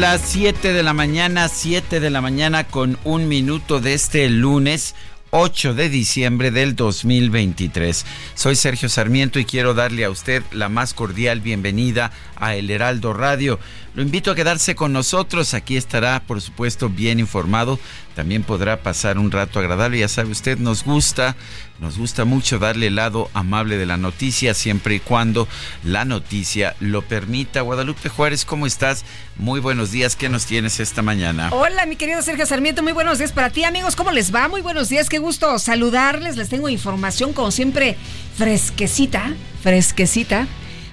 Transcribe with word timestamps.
Las 0.00 0.22
7 0.22 0.72
de 0.72 0.82
la 0.82 0.94
mañana, 0.94 1.46
7 1.48 2.00
de 2.00 2.08
la 2.08 2.22
mañana 2.22 2.64
con 2.64 2.98
un 3.04 3.28
minuto 3.28 3.80
de 3.80 3.92
este 3.92 4.30
lunes 4.30 4.94
8 5.28 5.74
de 5.74 5.90
diciembre 5.90 6.50
del 6.50 6.74
2023. 6.74 8.06
Soy 8.34 8.56
Sergio 8.56 8.88
Sarmiento 8.88 9.38
y 9.38 9.44
quiero 9.44 9.74
darle 9.74 10.06
a 10.06 10.10
usted 10.10 10.42
la 10.52 10.70
más 10.70 10.94
cordial 10.94 11.42
bienvenida 11.42 12.12
a 12.34 12.54
El 12.56 12.70
Heraldo 12.70 13.12
Radio. 13.12 13.60
Lo 13.94 14.00
invito 14.00 14.30
a 14.30 14.34
quedarse 14.34 14.74
con 14.74 14.94
nosotros, 14.94 15.52
aquí 15.52 15.76
estará 15.76 16.22
por 16.26 16.40
supuesto 16.40 16.88
bien 16.88 17.20
informado, 17.20 17.78
también 18.20 18.42
podrá 18.42 18.82
pasar 18.82 19.16
un 19.16 19.30
rato 19.30 19.60
agradable, 19.60 19.98
ya 19.98 20.06
sabe 20.06 20.30
usted, 20.30 20.58
nos 20.58 20.84
gusta 20.84 21.36
nos 21.80 21.96
gusta 21.96 22.26
mucho 22.26 22.58
darle 22.58 22.88
el 22.88 22.96
lado 22.96 23.30
amable 23.32 23.78
de 23.78 23.86
la 23.86 23.96
noticia 23.96 24.52
siempre 24.52 24.96
y 24.96 25.00
cuando 25.00 25.48
la 25.82 26.04
noticia 26.04 26.76
lo 26.80 27.00
permita. 27.00 27.62
Guadalupe 27.62 28.10
Juárez, 28.10 28.44
¿cómo 28.44 28.66
estás? 28.66 29.06
Muy 29.36 29.60
buenos 29.60 29.90
días. 29.90 30.14
¿Qué 30.14 30.28
nos 30.28 30.44
tienes 30.44 30.78
esta 30.78 31.00
mañana? 31.00 31.48
Hola, 31.50 31.86
mi 31.86 31.96
querido 31.96 32.20
Sergio 32.20 32.44
Sarmiento. 32.44 32.82
Muy 32.82 32.92
buenos 32.92 33.16
días 33.16 33.32
para 33.32 33.48
ti, 33.48 33.64
amigos. 33.64 33.96
¿Cómo 33.96 34.10
les 34.10 34.34
va? 34.34 34.46
Muy 34.48 34.60
buenos 34.60 34.90
días. 34.90 35.08
Qué 35.08 35.18
gusto 35.18 35.58
saludarles. 35.58 36.36
Les 36.36 36.50
tengo 36.50 36.68
información, 36.68 37.32
como 37.32 37.50
siempre, 37.50 37.96
fresquecita, 38.36 39.32
fresquecita. 39.62 40.46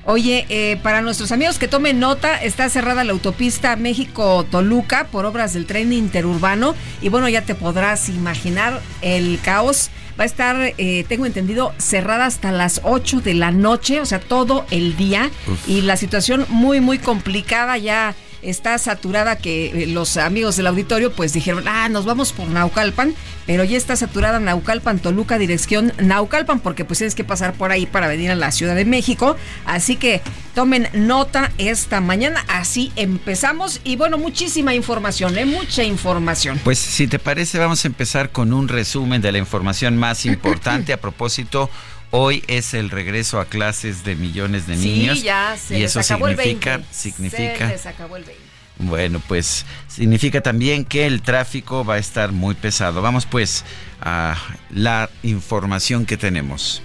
Oye, 0.10 0.46
eh, 0.48 0.78
para 0.84 1.02
nuestros 1.02 1.34
amigos 1.34 1.60
que 1.60 1.68
tomen 1.68 2.00
nota, 2.00 2.42
está 2.42 2.70
cerrada 2.70 3.04
la 3.04 3.12
autopista 3.12 3.76
México-Toluca 3.76 5.08
por 5.12 5.26
obras 5.26 5.52
del 5.52 5.66
tren 5.66 5.92
interurbano. 5.92 6.76
Y 7.02 7.10
bueno, 7.10 7.28
ya 7.28 7.42
te 7.42 7.56
podrás 7.56 8.08
imaginar 8.08 8.82
el 9.02 9.38
caos 9.44 9.90
va 10.18 10.24
a 10.24 10.26
estar, 10.26 10.74
eh, 10.78 11.06
tengo 11.10 11.26
entendido, 11.26 11.74
cerrada 11.78 12.26
hasta 12.26 12.54
las 12.54 12.80
8 12.86 13.20
de 13.20 13.34
la 13.34 13.52
noche, 13.52 14.00
o 14.00 14.06
sea, 14.06 14.22
todo 14.22 14.66
el 14.72 14.96
día. 14.96 15.30
Y 15.68 15.82
la 15.82 15.98
situación 15.98 16.46
muy, 16.48 16.80
muy 16.80 17.00
complicada 17.00 17.78
ya 17.78 18.16
está 18.42 18.78
saturada 18.78 19.38
que 19.38 19.84
eh, 19.84 19.88
los 19.88 20.18
amigos 20.18 20.56
del 20.56 20.68
auditorio 20.68 21.12
pues 21.12 21.34
dijeron, 21.34 21.68
ah, 21.68 21.90
nos 21.90 22.06
vamos 22.06 22.34
por 22.34 22.48
Naucalpan, 22.48 23.16
pero 23.46 23.64
ya 23.64 23.78
está 23.78 23.96
saturada 23.96 24.40
Naucalpan, 24.40 25.00
Toluca, 25.00 25.38
dirección 25.38 25.94
Naucalpan, 26.00 26.60
porque 26.60 26.86
pues 26.86 27.00
tienes 27.00 27.16
que 27.16 27.24
pasar 27.24 27.54
por 27.54 27.72
ahí 27.72 27.86
para 27.86 28.08
venir 28.08 28.32
a 28.32 28.36
la 28.36 28.52
Ciudad 28.52 28.76
de 28.76 28.86
México. 28.86 29.36
Así 29.66 29.96
que 29.96 30.22
tomen 30.54 30.90
nota 30.94 31.52
esta 31.58 32.02
mañana, 32.02 32.44
así 32.48 32.92
empezamos. 32.96 33.82
Y 33.84 33.96
bueno, 33.96 34.18
muchísima 34.18 34.74
información, 34.74 35.38
¿eh? 35.38 35.46
mucha 35.46 35.84
información. 35.84 36.60
Pues 36.64 36.80
si 36.80 37.08
te 37.08 37.20
parece, 37.20 37.58
vamos 37.58 37.86
a 37.86 37.88
empezar 37.88 38.32
con 38.32 38.54
un 38.54 38.68
resumen 38.68 39.22
de 39.22 39.32
la 39.32 39.38
información 39.38 39.98
más 39.98 40.26
importante 40.28 40.94
a 40.94 40.98
propósito 40.98 41.70
Hoy 42.12 42.44
es 42.48 42.74
el 42.74 42.90
regreso 42.90 43.40
a 43.40 43.46
clases 43.46 44.04
de 44.04 44.16
millones 44.16 44.68
de 44.68 44.78
niños. 44.78 45.20
Sí, 45.20 45.26
ya 45.26 45.58
se 45.58 45.80
y 45.80 45.84
eso 45.84 46.02
significa, 46.02 46.76
el 46.76 46.86
significa. 46.92 47.68
Se 47.68 47.74
les 47.74 47.86
acabó 47.86 48.18
el 48.18 48.24
20. 48.24 48.48
Bueno, 48.80 49.22
pues 49.28 49.66
significa 49.88 50.42
también 50.42 50.86
que 50.86 51.08
el 51.08 51.22
tráfico 51.22 51.84
va 51.84 51.96
a 51.96 51.98
estar 51.98 52.32
muy 52.32 52.56
pesado. 52.56 53.02
Vamos 53.02 53.26
pues 53.26 53.66
a 54.02 54.38
la 54.70 55.10
información 55.24 56.06
que 56.06 56.16
tenemos. 56.16 56.82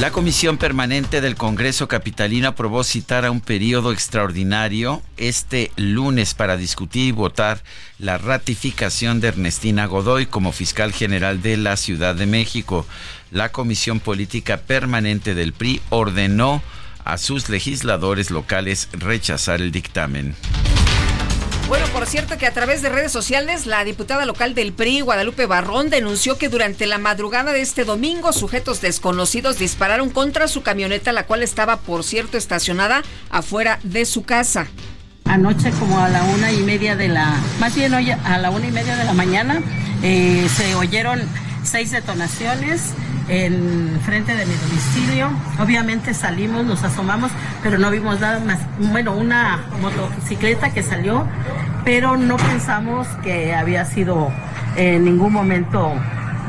La 0.00 0.10
Comisión 0.10 0.58
Permanente 0.58 1.20
del 1.20 1.36
Congreso 1.36 1.86
Capitalino 1.86 2.48
aprobó 2.48 2.82
citar 2.82 3.24
a 3.24 3.30
un 3.30 3.40
periodo 3.40 3.92
extraordinario 3.92 5.00
este 5.16 5.70
lunes 5.76 6.34
para 6.34 6.56
discutir 6.56 7.08
y 7.08 7.12
votar 7.12 7.62
la 7.98 8.18
ratificación 8.18 9.20
de 9.20 9.28
Ernestina 9.28 9.86
Godoy 9.86 10.26
como 10.26 10.50
fiscal 10.50 10.92
general 10.92 11.40
de 11.40 11.56
la 11.56 11.76
Ciudad 11.76 12.16
de 12.16 12.26
México. 12.26 12.84
La 13.30 13.52
Comisión 13.52 14.00
Política 14.00 14.56
Permanente 14.56 15.34
del 15.34 15.52
PRI 15.52 15.80
ordenó 15.90 16.62
a 17.04 17.16
sus 17.18 17.48
legisladores 17.48 18.30
locales 18.30 18.88
rechazar 18.92 19.60
el 19.60 19.70
dictamen. 19.70 20.34
Bueno, 21.72 21.86
por 21.86 22.06
cierto 22.06 22.36
que 22.36 22.46
a 22.46 22.52
través 22.52 22.82
de 22.82 22.90
redes 22.90 23.12
sociales, 23.12 23.64
la 23.64 23.82
diputada 23.82 24.26
local 24.26 24.54
del 24.54 24.74
PRI, 24.74 25.00
Guadalupe 25.00 25.46
Barrón, 25.46 25.88
denunció 25.88 26.36
que 26.36 26.50
durante 26.50 26.84
la 26.84 26.98
madrugada 26.98 27.54
de 27.54 27.62
este 27.62 27.84
domingo, 27.84 28.34
sujetos 28.34 28.82
desconocidos 28.82 29.58
dispararon 29.58 30.10
contra 30.10 30.48
su 30.48 30.62
camioneta, 30.62 31.12
la 31.12 31.24
cual 31.24 31.42
estaba, 31.42 31.78
por 31.78 32.04
cierto, 32.04 32.36
estacionada 32.36 33.00
afuera 33.30 33.78
de 33.84 34.04
su 34.04 34.22
casa. 34.22 34.66
Anoche 35.24 35.70
como 35.80 35.98
a 35.98 36.10
la 36.10 36.22
una 36.24 36.52
y 36.52 36.58
media 36.58 36.94
de 36.94 37.08
la, 37.08 37.40
más 37.58 37.74
bien 37.74 37.94
hoy 37.94 38.10
a 38.10 38.36
la 38.36 38.50
una 38.50 38.66
y 38.66 38.70
media 38.70 38.94
de 38.94 39.04
la 39.04 39.14
mañana, 39.14 39.62
eh, 40.02 40.46
se 40.54 40.74
oyeron 40.74 41.22
seis 41.64 41.90
detonaciones 41.90 42.92
en 43.32 43.98
frente 44.04 44.36
de 44.36 44.44
mi 44.44 44.54
domicilio. 44.54 45.30
Obviamente 45.58 46.12
salimos, 46.12 46.66
nos 46.66 46.84
asomamos, 46.84 47.30
pero 47.62 47.78
no 47.78 47.90
vimos 47.90 48.20
nada 48.20 48.40
más. 48.40 48.58
Bueno, 48.78 49.16
una 49.16 49.64
motocicleta 49.80 50.70
que 50.74 50.82
salió, 50.82 51.26
pero 51.82 52.18
no 52.18 52.36
pensamos 52.36 53.08
que 53.22 53.54
había 53.54 53.86
sido 53.86 54.30
en 54.76 55.04
ningún 55.04 55.32
momento 55.32 55.94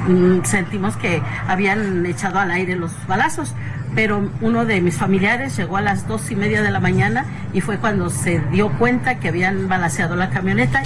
mm, 0.07 0.43
sentimos 0.43 0.97
que 0.97 1.21
habían 1.47 2.05
echado 2.05 2.39
al 2.39 2.51
aire 2.51 2.75
los 2.75 2.91
balazos, 3.07 3.53
pero 3.95 4.29
uno 4.41 4.65
de 4.65 4.81
mis 4.81 4.97
familiares 4.97 5.55
llegó 5.55 5.77
a 5.77 5.81
las 5.81 6.05
dos 6.07 6.31
y 6.31 6.35
media 6.35 6.61
de 6.61 6.71
la 6.71 6.81
mañana 6.81 7.25
y 7.53 7.61
fue 7.61 7.77
cuando 7.77 8.09
se 8.09 8.39
dio 8.51 8.69
cuenta 8.73 9.19
que 9.19 9.29
habían 9.29 9.69
balaseado 9.69 10.17
la 10.17 10.29
camioneta. 10.29 10.83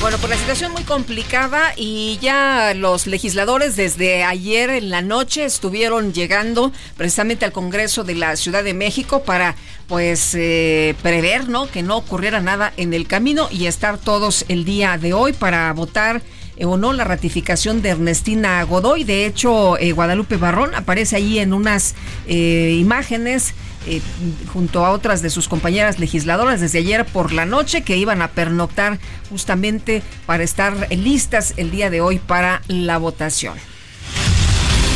Bueno, 0.00 0.16
por 0.18 0.30
la 0.30 0.36
situación 0.36 0.70
muy 0.70 0.84
complicada 0.84 1.72
y 1.76 2.18
ya 2.22 2.72
los 2.72 3.08
legisladores 3.08 3.74
desde 3.74 4.22
ayer 4.22 4.70
en 4.70 4.90
la 4.90 5.02
noche 5.02 5.44
estuvieron 5.44 6.12
llegando 6.12 6.70
precisamente 6.96 7.44
al 7.44 7.50
Congreso 7.50 8.04
de 8.04 8.14
la 8.14 8.36
Ciudad 8.36 8.62
de 8.62 8.74
México 8.74 9.24
para 9.24 9.56
pues 9.88 10.36
eh, 10.36 10.94
prever, 11.02 11.48
¿no? 11.48 11.68
Que 11.68 11.82
no 11.82 11.96
ocurriera 11.96 12.40
nada 12.40 12.72
en 12.76 12.94
el 12.94 13.08
camino 13.08 13.48
y 13.50 13.66
estar 13.66 13.98
todos 13.98 14.44
el 14.46 14.64
día 14.64 14.98
de 14.98 15.14
hoy 15.14 15.32
para 15.32 15.72
votar 15.72 16.22
eh, 16.56 16.64
o 16.64 16.76
no 16.76 16.92
la 16.92 17.02
ratificación 17.02 17.82
de 17.82 17.88
Ernestina 17.88 18.62
Godoy. 18.62 19.02
De 19.02 19.26
hecho, 19.26 19.78
eh, 19.78 19.90
Guadalupe 19.90 20.36
Barrón 20.36 20.76
aparece 20.76 21.16
ahí 21.16 21.40
en 21.40 21.52
unas 21.52 21.96
imágenes 22.28 23.52
eh, 23.88 24.02
junto 24.52 24.84
a 24.84 24.90
otras 24.90 25.22
de 25.22 25.30
sus 25.30 25.48
compañeras 25.48 25.98
legisladoras 25.98 26.60
desde 26.60 26.80
ayer 26.80 27.06
por 27.06 27.32
la 27.32 27.46
noche 27.46 27.82
que 27.82 27.96
iban 27.96 28.20
a 28.20 28.28
pernoctar 28.28 28.98
justamente 29.30 30.02
para 30.26 30.42
estar 30.42 30.74
listas 30.90 31.54
el 31.56 31.70
día 31.70 31.88
de 31.88 32.02
hoy 32.02 32.18
para 32.18 32.60
la 32.68 32.98
votación. 32.98 33.56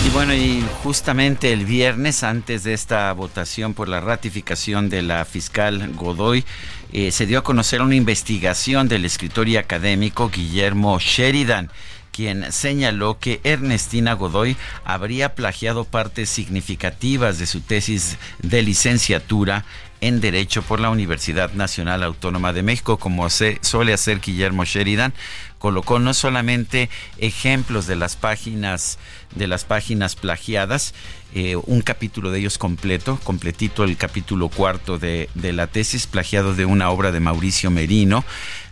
Y 0.07 0.11
bueno, 0.11 0.35
y 0.35 0.63
justamente 0.83 1.53
el 1.53 1.65
viernes, 1.65 2.23
antes 2.23 2.65
de 2.65 2.75
esta 2.75 3.13
votación 3.13 3.73
por 3.73 3.89
la 3.89 4.01
ratificación 4.01 4.91
de 4.91 5.01
la 5.01 5.25
fiscal 5.25 5.93
Godoy, 5.95 6.45
eh, 6.93 7.13
se 7.13 7.25
dio 7.25 7.39
a 7.39 7.45
conocer 7.45 7.81
una 7.81 7.95
investigación 7.95 8.89
del 8.89 9.05
escritor 9.05 9.49
y 9.49 9.57
académico 9.57 10.29
Guillermo 10.29 10.99
Sheridan 10.99 11.71
quien 12.13 12.53
señaló 12.53 13.19
que 13.19 13.41
Ernestina 13.43 14.13
Godoy 14.13 14.57
habría 14.85 15.35
plagiado 15.35 15.85
partes 15.85 16.29
significativas 16.29 17.39
de 17.39 17.47
su 17.47 17.61
tesis 17.61 18.19
de 18.41 18.63
licenciatura 18.63 19.65
en 20.03 20.21
Derecho 20.21 20.63
por 20.63 20.81
la 20.81 20.91
Universidad 20.91 21.53
Nacional 21.53 22.03
Autónoma 22.03 22.53
de 22.53 22.65
México, 22.65 22.99
como 22.99 23.31
se 23.31 23.59
suele 23.63 23.93
hacer 23.93 24.21
Guillermo 24.21 24.65
Sheridan, 24.65 25.15
colocó 25.59 26.01
no 26.01 26.13
solamente 26.13 26.91
ejemplos 27.19 27.87
de 27.87 27.95
las 27.95 28.17
páginas 28.17 28.99
de 29.37 29.47
las 29.47 29.65
páginas 29.65 30.17
plagiadas, 30.17 30.93
eh, 31.35 31.55
un 31.55 31.83
capítulo 31.83 32.33
de 32.33 32.41
ellos 32.41 32.59
completo, 32.59 33.19
completito 33.23 33.85
el 33.85 33.97
capítulo 33.97 34.49
cuarto 34.49 34.99
de, 34.99 35.31
de 35.35 35.53
la 35.53 35.69
tesis, 35.69 36.09
plagiado 36.09 36.55
de 36.55 36.67
una 36.67 36.91
obra 36.91 37.13
de 37.13 37.21
Mauricio 37.21 37.71
Merino, 37.71 38.25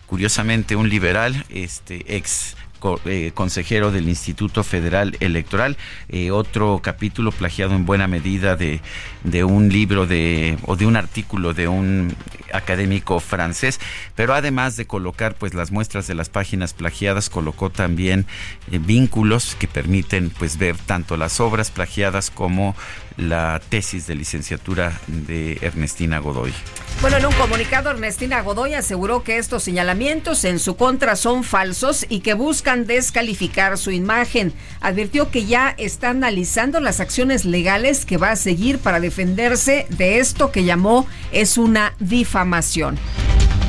curiosamente 0.06 0.74
un 0.74 0.88
liberal, 0.88 1.46
este 1.48 2.16
ex 2.16 2.56
eh, 3.04 3.32
consejero 3.34 3.90
del 3.92 4.08
Instituto 4.08 4.64
Federal 4.64 5.16
Electoral, 5.20 5.76
eh, 6.08 6.30
otro 6.30 6.80
capítulo 6.82 7.32
plagiado 7.32 7.74
en 7.74 7.86
buena 7.86 8.06
medida 8.06 8.56
de, 8.56 8.80
de 9.24 9.44
un 9.44 9.68
libro 9.68 10.06
de 10.06 10.58
o 10.66 10.76
de 10.76 10.86
un 10.86 10.96
artículo 10.96 11.54
de 11.54 11.68
un 11.68 12.14
académico 12.52 13.20
francés, 13.20 13.80
pero 14.14 14.34
además 14.34 14.76
de 14.76 14.86
colocar 14.86 15.34
pues 15.34 15.54
las 15.54 15.70
muestras 15.70 16.06
de 16.06 16.14
las 16.14 16.28
páginas 16.28 16.74
plagiadas, 16.74 17.30
colocó 17.30 17.70
también 17.70 18.26
eh, 18.70 18.78
vínculos 18.78 19.54
que 19.58 19.68
permiten 19.68 20.30
pues 20.30 20.58
ver 20.58 20.76
tanto 20.76 21.16
las 21.16 21.40
obras 21.40 21.70
plagiadas 21.70 22.30
como 22.30 22.74
la 23.20 23.60
tesis 23.68 24.06
de 24.06 24.14
licenciatura 24.14 24.98
de 25.06 25.58
Ernestina 25.60 26.18
Godoy. 26.18 26.52
Bueno, 27.00 27.18
en 27.18 27.26
un 27.26 27.32
comunicado, 27.34 27.90
Ernestina 27.90 28.42
Godoy 28.42 28.74
aseguró 28.74 29.22
que 29.22 29.38
estos 29.38 29.62
señalamientos 29.62 30.44
en 30.44 30.58
su 30.58 30.76
contra 30.76 31.16
son 31.16 31.44
falsos 31.44 32.04
y 32.08 32.20
que 32.20 32.34
buscan 32.34 32.86
descalificar 32.86 33.78
su 33.78 33.90
imagen. 33.90 34.52
Advirtió 34.80 35.30
que 35.30 35.46
ya 35.46 35.74
está 35.78 36.10
analizando 36.10 36.80
las 36.80 37.00
acciones 37.00 37.44
legales 37.44 38.04
que 38.04 38.16
va 38.16 38.32
a 38.32 38.36
seguir 38.36 38.78
para 38.78 39.00
defenderse 39.00 39.86
de 39.90 40.18
esto 40.18 40.50
que 40.52 40.64
llamó 40.64 41.06
es 41.32 41.56
una 41.58 41.94
difamación. 42.00 42.98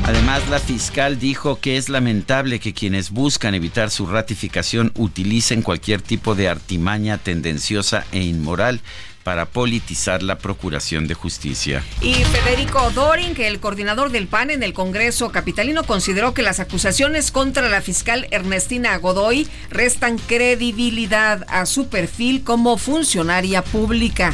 Además, 0.04 0.50
la 0.50 0.59
fiscal 0.59 1.19
dijo 1.19 1.59
que 1.59 1.77
es 1.77 1.88
lamentable 1.88 2.59
que 2.59 2.74
quienes 2.74 3.12
buscan 3.12 3.54
evitar 3.54 3.92
su 3.92 4.07
ratificación 4.07 4.92
utilicen 4.95 5.62
cualquier 5.62 6.01
tipo 6.01 6.33
de 6.33 6.50
artimaña 6.50 7.19
tendenciosa 7.19 8.06
e 8.12 8.21
inmoral 8.21 8.81
para 9.23 9.45
politizar 9.45 10.23
la 10.23 10.38
Procuración 10.38 11.07
de 11.07 11.13
Justicia. 11.13 11.83
Y 12.01 12.13
Federico 12.13 12.91
Dorin, 12.91 13.33
que 13.33 13.47
el 13.47 13.59
coordinador 13.59 14.12
del 14.12 14.27
PAN 14.27 14.50
en 14.50 14.63
el 14.63 14.73
Congreso 14.73 15.31
Capitalino, 15.31 15.83
consideró 15.83 16.33
que 16.33 16.41
las 16.41 16.59
acusaciones 16.59 17.31
contra 17.31 17.69
la 17.69 17.81
fiscal 17.81 18.27
Ernestina 18.31 18.97
Godoy 18.97 19.47
restan 19.69 20.18
credibilidad 20.18 21.45
a 21.50 21.65
su 21.65 21.88
perfil 21.88 22.44
como 22.44 22.77
funcionaria 22.77 23.63
pública. 23.63 24.33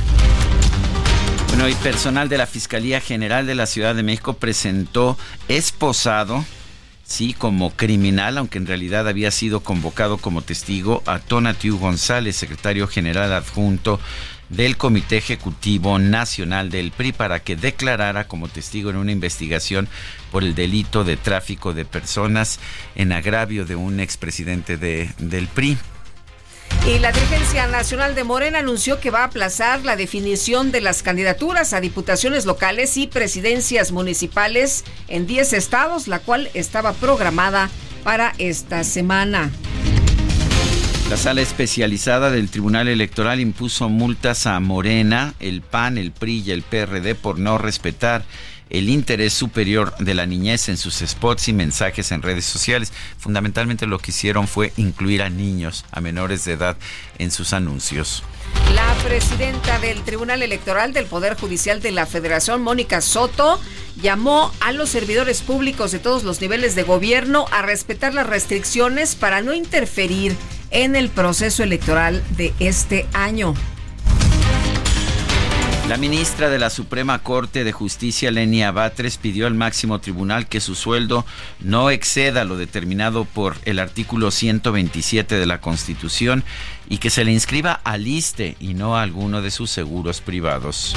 Bueno, 1.49 1.69
y 1.69 1.75
personal 1.75 2.29
de 2.29 2.37
la 2.37 2.45
Fiscalía 2.45 3.01
General 3.01 3.47
de 3.47 3.55
la 3.55 3.65
Ciudad 3.65 3.95
de 3.95 4.03
México 4.03 4.33
presentó 4.33 5.17
esposado 5.47 6.45
sí, 7.07 7.33
como 7.33 7.71
criminal, 7.71 8.37
aunque 8.37 8.57
en 8.57 8.67
realidad 8.67 9.07
había 9.07 9.31
sido 9.31 9.61
convocado 9.61 10.17
como 10.17 10.41
testigo 10.41 11.01
a 11.05 11.19
Tonatiu 11.19 11.79
González, 11.79 12.35
secretario 12.35 12.87
general 12.87 13.33
adjunto 13.33 13.99
del 14.49 14.77
Comité 14.77 15.17
Ejecutivo 15.17 15.99
Nacional 15.99 16.69
del 16.69 16.91
PRI 16.91 17.11
para 17.11 17.39
que 17.39 17.55
declarara 17.55 18.27
como 18.27 18.47
testigo 18.47 18.89
en 18.89 18.97
una 18.97 19.11
investigación 19.11 19.87
por 20.31 20.43
el 20.43 20.55
delito 20.55 21.03
de 21.03 21.17
tráfico 21.17 21.73
de 21.73 21.85
personas 21.85 22.59
en 22.95 23.11
agravio 23.11 23.65
de 23.65 23.75
un 23.75 23.99
expresidente 23.99 24.77
de, 24.77 25.09
del 25.17 25.47
PRI. 25.47 25.77
Y 26.85 26.99
la 26.99 27.11
dirigencia 27.11 27.67
nacional 27.67 28.15
de 28.15 28.23
Morena 28.23 28.59
anunció 28.59 28.99
que 29.01 29.11
va 29.11 29.21
a 29.21 29.25
aplazar 29.25 29.83
la 29.83 29.97
definición 29.97 30.71
de 30.71 30.79
las 30.79 31.03
candidaturas 31.03 31.73
a 31.73 31.81
diputaciones 31.81 32.45
locales 32.45 32.95
y 32.95 33.07
presidencias 33.07 33.91
municipales 33.91 34.85
en 35.09 35.27
10 35.27 35.53
estados, 35.53 36.07
la 36.07 36.19
cual 36.19 36.49
estaba 36.53 36.93
programada 36.93 37.69
para 38.03 38.33
esta 38.37 38.85
semana. 38.85 39.51
La 41.09 41.15
sala 41.15 41.39
especializada 41.39 42.29
del 42.31 42.49
Tribunal 42.49 42.89
Electoral 42.89 43.39
impuso 43.39 43.87
multas 43.87 44.45
a 44.45 44.59
Morena, 44.59 45.35
el 45.39 45.61
PAN, 45.61 45.97
el 45.97 46.11
PRI 46.11 46.43
y 46.45 46.51
el 46.51 46.63
PRD 46.63 47.15
por 47.15 47.39
no 47.39 47.57
respetar 47.57 48.25
el 48.69 48.89
interés 48.89 49.33
superior 49.33 49.95
de 49.97 50.13
la 50.13 50.25
niñez 50.25 50.69
en 50.69 50.77
sus 50.77 50.95
spots 50.95 51.47
y 51.47 51.53
mensajes 51.53 52.11
en 52.11 52.21
redes 52.21 52.45
sociales. 52.45 52.91
Fundamentalmente 53.17 53.85
lo 53.85 53.99
que 53.99 54.11
hicieron 54.11 54.47
fue 54.47 54.73
incluir 54.77 55.21
a 55.21 55.29
niños, 55.29 55.85
a 55.91 56.01
menores 56.01 56.45
de 56.45 56.53
edad, 56.53 56.77
en 57.17 57.31
sus 57.31 57.53
anuncios. 57.53 58.23
La 58.73 58.93
presidenta 59.03 59.79
del 59.79 60.03
Tribunal 60.03 60.41
Electoral 60.41 60.93
del 60.93 61.05
Poder 61.05 61.35
Judicial 61.35 61.81
de 61.81 61.91
la 61.91 62.05
Federación, 62.05 62.61
Mónica 62.61 63.01
Soto, 63.01 63.59
llamó 64.01 64.51
a 64.59 64.71
los 64.71 64.89
servidores 64.89 65.41
públicos 65.41 65.91
de 65.91 65.99
todos 65.99 66.23
los 66.23 66.41
niveles 66.41 66.75
de 66.75 66.83
gobierno 66.83 67.45
a 67.51 67.61
respetar 67.61 68.13
las 68.13 68.27
restricciones 68.27 69.15
para 69.15 69.41
no 69.41 69.53
interferir 69.53 70.35
en 70.71 70.95
el 70.95 71.09
proceso 71.09 71.63
electoral 71.63 72.23
de 72.35 72.53
este 72.59 73.07
año. 73.13 73.53
La 75.87 75.95
ministra 75.95 76.49
de 76.49 76.59
la 76.59 76.69
Suprema 76.69 77.19
Corte 77.19 77.63
de 77.63 77.71
Justicia, 77.71 78.29
Lenia 78.29 78.71
Batres, 78.71 79.17
pidió 79.17 79.47
al 79.47 79.53
máximo 79.53 79.99
tribunal 79.99 80.47
que 80.47 80.59
su 80.59 80.75
sueldo 80.75 81.25
no 81.61 81.91
exceda 81.91 82.43
lo 82.43 82.57
determinado 82.57 83.23
por 83.23 83.55
el 83.63 83.79
artículo 83.79 84.29
127 84.29 85.35
de 85.35 85.45
la 85.45 85.61
Constitución 85.61 86.43
y 86.89 86.97
que 86.97 87.09
se 87.09 87.23
le 87.23 87.31
inscriba 87.31 87.79
al 87.85 88.05
ISTE 88.05 88.57
y 88.59 88.73
no 88.73 88.97
a 88.97 89.01
alguno 89.01 89.41
de 89.41 89.49
sus 89.49 89.71
seguros 89.71 90.19
privados. 90.19 90.93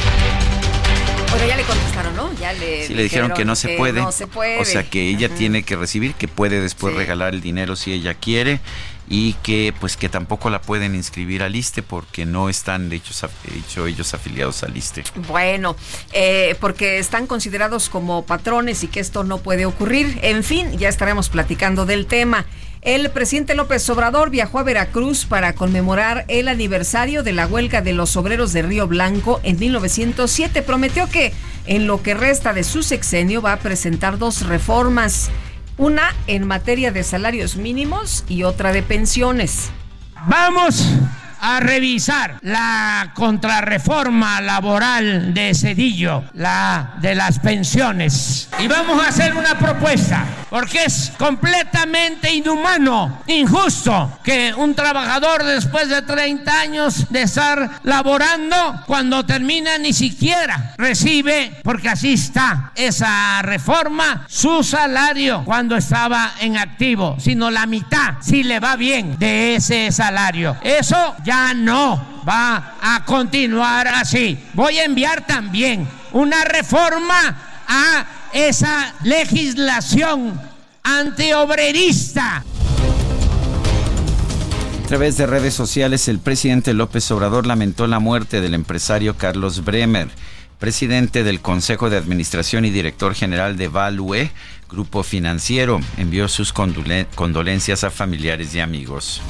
Bueno, 1.31 1.47
ya 1.47 1.57
le 1.57 1.63
contestaron, 1.63 2.17
¿no? 2.17 2.33
Ya 2.41 2.53
le, 2.53 2.85
sí, 2.85 2.95
le 2.95 3.05
dijeron 3.05 3.33
que 3.33 3.45
no 3.45 3.55
se, 3.55 3.77
puede. 3.77 4.01
O 4.01 4.65
sea, 4.65 4.91
que 4.91 5.09
ella 5.09 5.29
tiene 5.29 5.63
que 5.63 5.77
recibir, 5.77 6.15
que 6.15 6.27
puede 6.27 6.61
después 6.61 6.97
regalar 6.97 7.35
el 7.35 7.41
dinero 7.41 7.77
si 7.77 7.93
ella 7.93 8.15
quiere 8.15 8.61
y 9.13 9.33
que 9.43 9.75
pues 9.79 9.97
que 9.97 10.09
tampoco 10.09 10.51
la 10.51 10.63
pueden 10.63 10.95
inscribir 10.95 11.43
al 11.43 11.57
ISTE 11.57 11.83
porque 11.83 12.25
no 12.25 12.49
están 12.49 12.89
de 12.89 12.97
hecho, 12.97 13.87
ellos 13.87 14.15
afiliados 14.15 14.63
al 14.63 14.77
ISTE. 14.77 15.03
Bueno, 15.27 15.75
eh, 16.13 16.57
porque 16.61 17.01
están 17.01 17.27
considerados 17.27 17.91
como 17.91 18.25
patrones 18.25 18.85
y 18.85 18.87
que 18.87 19.01
esto 19.01 19.25
no 19.25 19.39
puede 19.39 19.67
ocurrir. 19.67 20.21
En 20.23 20.45
fin, 20.45 20.79
ya 20.79 20.89
estaremos 20.89 21.29
platicando 21.29 21.87
del 21.87 22.07
tema. 22.07 22.47
El 22.83 23.11
presidente 23.11 23.55
López 23.55 23.91
Obrador 23.91 24.31
viajó 24.31 24.61
a 24.61 24.63
Veracruz 24.63 25.27
para 25.27 25.55
conmemorar 25.55 26.25
el 26.29 26.49
aniversario 26.49 27.23
de 27.23 27.33
la 27.33 27.47
huelga 27.47 27.83
de 27.83 27.93
los 27.93 28.17
obreros 28.17 28.53
de 28.53 28.63
Río 28.63 28.87
Blanco 28.87 29.41
en 29.43 29.59
1907. 29.59 30.63
Prometió 30.63 31.09
que 31.09 31.35
en 31.67 31.87
lo 31.87 32.01
que 32.03 32.15
resta 32.15 32.55
de 32.55 32.65
su 32.65 32.83
sexenio 32.83 33.43
va 33.43 33.55
a 33.55 33.59
presentar 33.59 34.19
dos 34.19 34.47
reformas, 34.47 35.31
una 35.81 36.15
en 36.27 36.47
materia 36.47 36.93
de 36.93 37.03
salarios 37.03 37.57
mínimos 37.57 38.25
y 38.29 38.43
otra 38.43 38.71
de 38.71 38.83
pensiones. 38.83 39.71
Vamos 40.29 40.85
a 41.41 41.61
revisar 41.61 42.39
la 42.43 43.13
contrarreforma 43.15 44.41
laboral 44.41 45.33
de 45.33 45.55
Cedillo, 45.55 46.25
la 46.35 46.95
de 47.01 47.15
las 47.15 47.39
pensiones. 47.39 48.49
Y 48.59 48.69
vamos 48.69 49.03
a 49.03 49.09
hacer 49.09 49.35
una 49.35 49.59
propuesta, 49.59 50.25
porque 50.51 50.85
es 50.85 51.13
completamente 51.19 52.33
inhumano, 52.33 53.23
injusto, 53.27 54.19
que 54.23 54.53
un 54.55 54.75
trabajador 54.75 55.45
después 55.45 55.89
de 55.89 56.03
30 56.03 56.61
años 56.61 57.07
de 57.11 57.23
estar 57.23 57.81
laborando, 57.85 58.83
cuando 58.87 59.25
termina 59.25 59.79
ni 59.79 59.93
siquiera 59.93 60.75
recibe, 60.77 61.61
porque 61.63 61.89
así 61.89 62.15
está 62.15 62.73
esa 62.75 63.43
reforma, 63.43 64.27
su 64.29 64.63
salario 64.63 65.43
cuando 65.45 65.77
estaba 65.77 66.33
en 66.41 66.57
activo, 66.57 67.17
sino 67.19 67.51
la 67.51 67.67
mitad, 67.67 68.15
si 68.21 68.43
le 68.43 68.61
va 68.61 68.77
bien, 68.77 69.19
de 69.19 69.57
ese 69.57 69.91
salario. 69.93 70.57
Eso 70.63 71.17
ya 71.25 71.30
ya 71.31 71.55
no 71.55 72.05
va 72.29 72.75
a 72.83 73.05
continuar 73.05 73.87
así. 73.87 74.37
Voy 74.53 74.79
a 74.79 74.85
enviar 74.85 75.29
también 75.29 75.87
una 76.11 76.45
reforma 76.45 77.63
a 77.69 78.05
esa 78.33 78.97
legislación 79.05 80.41
antiobrerista. 80.83 82.43
A 84.83 84.89
través 84.89 85.19
de 85.19 85.27
redes 85.29 85.55
sociales, 85.55 86.09
el 86.09 86.19
presidente 86.19 86.75
López 86.75 87.09
Obrador 87.13 87.47
lamentó 87.47 87.87
la 87.87 88.01
muerte 88.01 88.41
del 88.41 88.55
empresario 88.55 89.17
Carlos 89.17 89.65
Bremer, 89.65 90.09
presidente 90.59 91.23
del 91.23 91.41
Consejo 91.41 91.91
de 91.91 91.97
Administración 91.97 92.65
y 92.65 92.71
director 92.71 93.15
general 93.15 93.57
de 93.57 93.69
Value, 93.69 94.33
grupo 94.69 95.05
financiero. 95.05 95.81
Envió 95.97 96.27
sus 96.27 96.53
condolencias 96.53 97.85
a 97.85 97.91
familiares 97.91 98.53
y 98.57 98.59
amigos. 98.59 99.23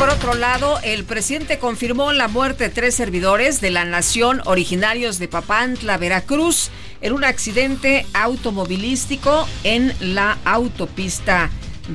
Por 0.00 0.08
otro 0.08 0.32
lado, 0.32 0.80
el 0.82 1.04
presidente 1.04 1.58
confirmó 1.58 2.14
la 2.14 2.26
muerte 2.26 2.64
de 2.64 2.70
tres 2.70 2.94
servidores 2.94 3.60
de 3.60 3.70
la 3.70 3.84
nación 3.84 4.40
originarios 4.46 5.18
de 5.18 5.28
Papantla, 5.28 5.98
Veracruz, 5.98 6.70
en 7.02 7.12
un 7.12 7.22
accidente 7.22 8.06
automovilístico 8.14 9.46
en 9.62 9.92
la 10.00 10.38
autopista 10.46 11.50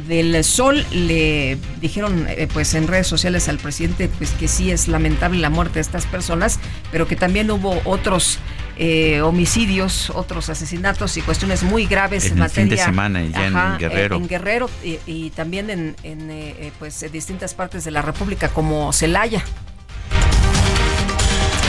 del 0.07 0.43
Sol. 0.43 0.85
Le 0.91 1.57
dijeron 1.81 2.27
eh, 2.29 2.47
pues 2.53 2.75
en 2.75 2.88
redes 2.88 3.07
sociales 3.07 3.50
al 3.50 3.57
presidente 3.57 4.07
pues 4.19 4.29
que 4.33 4.47
sí 4.47 4.69
es 4.69 4.88
lamentable 4.88 5.39
la 5.39 5.50
muerte 5.50 5.75
de 5.75 5.81
estas 5.81 6.05
personas, 6.05 6.59
pero 6.91 7.07
que 7.07 7.15
también 7.15 7.50
hubo 7.50 7.81
otros 7.85 8.38
eh, 8.77 9.22
homicidios, 9.22 10.10
otros 10.10 10.50
asesinatos 10.50 11.17
y 11.17 11.22
cuestiones 11.22 11.63
muy 11.63 11.86
graves 11.86 12.25
en, 12.25 12.39
materia 12.39 12.67
fin 12.67 12.70
de 12.70 12.77
semana 12.77 13.24
ya 13.24 13.48
en 13.48 13.77
Guerrero, 13.77 14.15
en, 14.15 14.27
Guerrero 14.27 14.70
y, 14.84 15.29
también 15.32 15.70
en, 15.70 15.96
en 16.03 16.72
pues 16.79 17.05
distintas 17.12 17.53
partes 17.53 17.84
de 17.84 17.91
la 17.91 18.01
República 18.01 18.50
como 18.50 18.91
Celaya. 18.94 19.44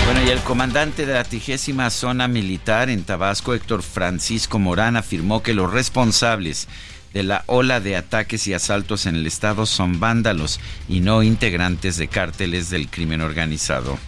Bueno, 0.07 0.23
y 0.23 0.31
el 0.31 0.39
comandante 0.43 1.05
de 1.05 1.15
la 1.15 1.25
trigésima 1.25 1.91
zona 1.91 2.29
militar 2.29 2.91
en 2.91 3.03
Tabasco, 3.03 3.55
Héctor 3.55 3.83
Francisco 3.83 4.61
Morán, 4.61 4.97
afirmó 4.97 5.43
que 5.43 5.53
los 5.53 5.73
responsables 5.73 6.69
de 7.13 7.25
la 7.25 7.43
ola 7.47 7.81
de 7.81 7.97
ataques 7.97 8.47
y 8.47 8.55
asaltos 8.55 9.07
en 9.07 9.17
el 9.17 9.27
estado 9.27 9.67
son 9.67 9.99
vándalos 9.99 10.61
y 10.89 11.01
no 11.01 11.25
integrantes 11.25 11.97
de 11.97 12.07
cárteles 12.07 12.71
del 12.71 12.89
crimen 12.89 13.21
organizado. 13.21 13.99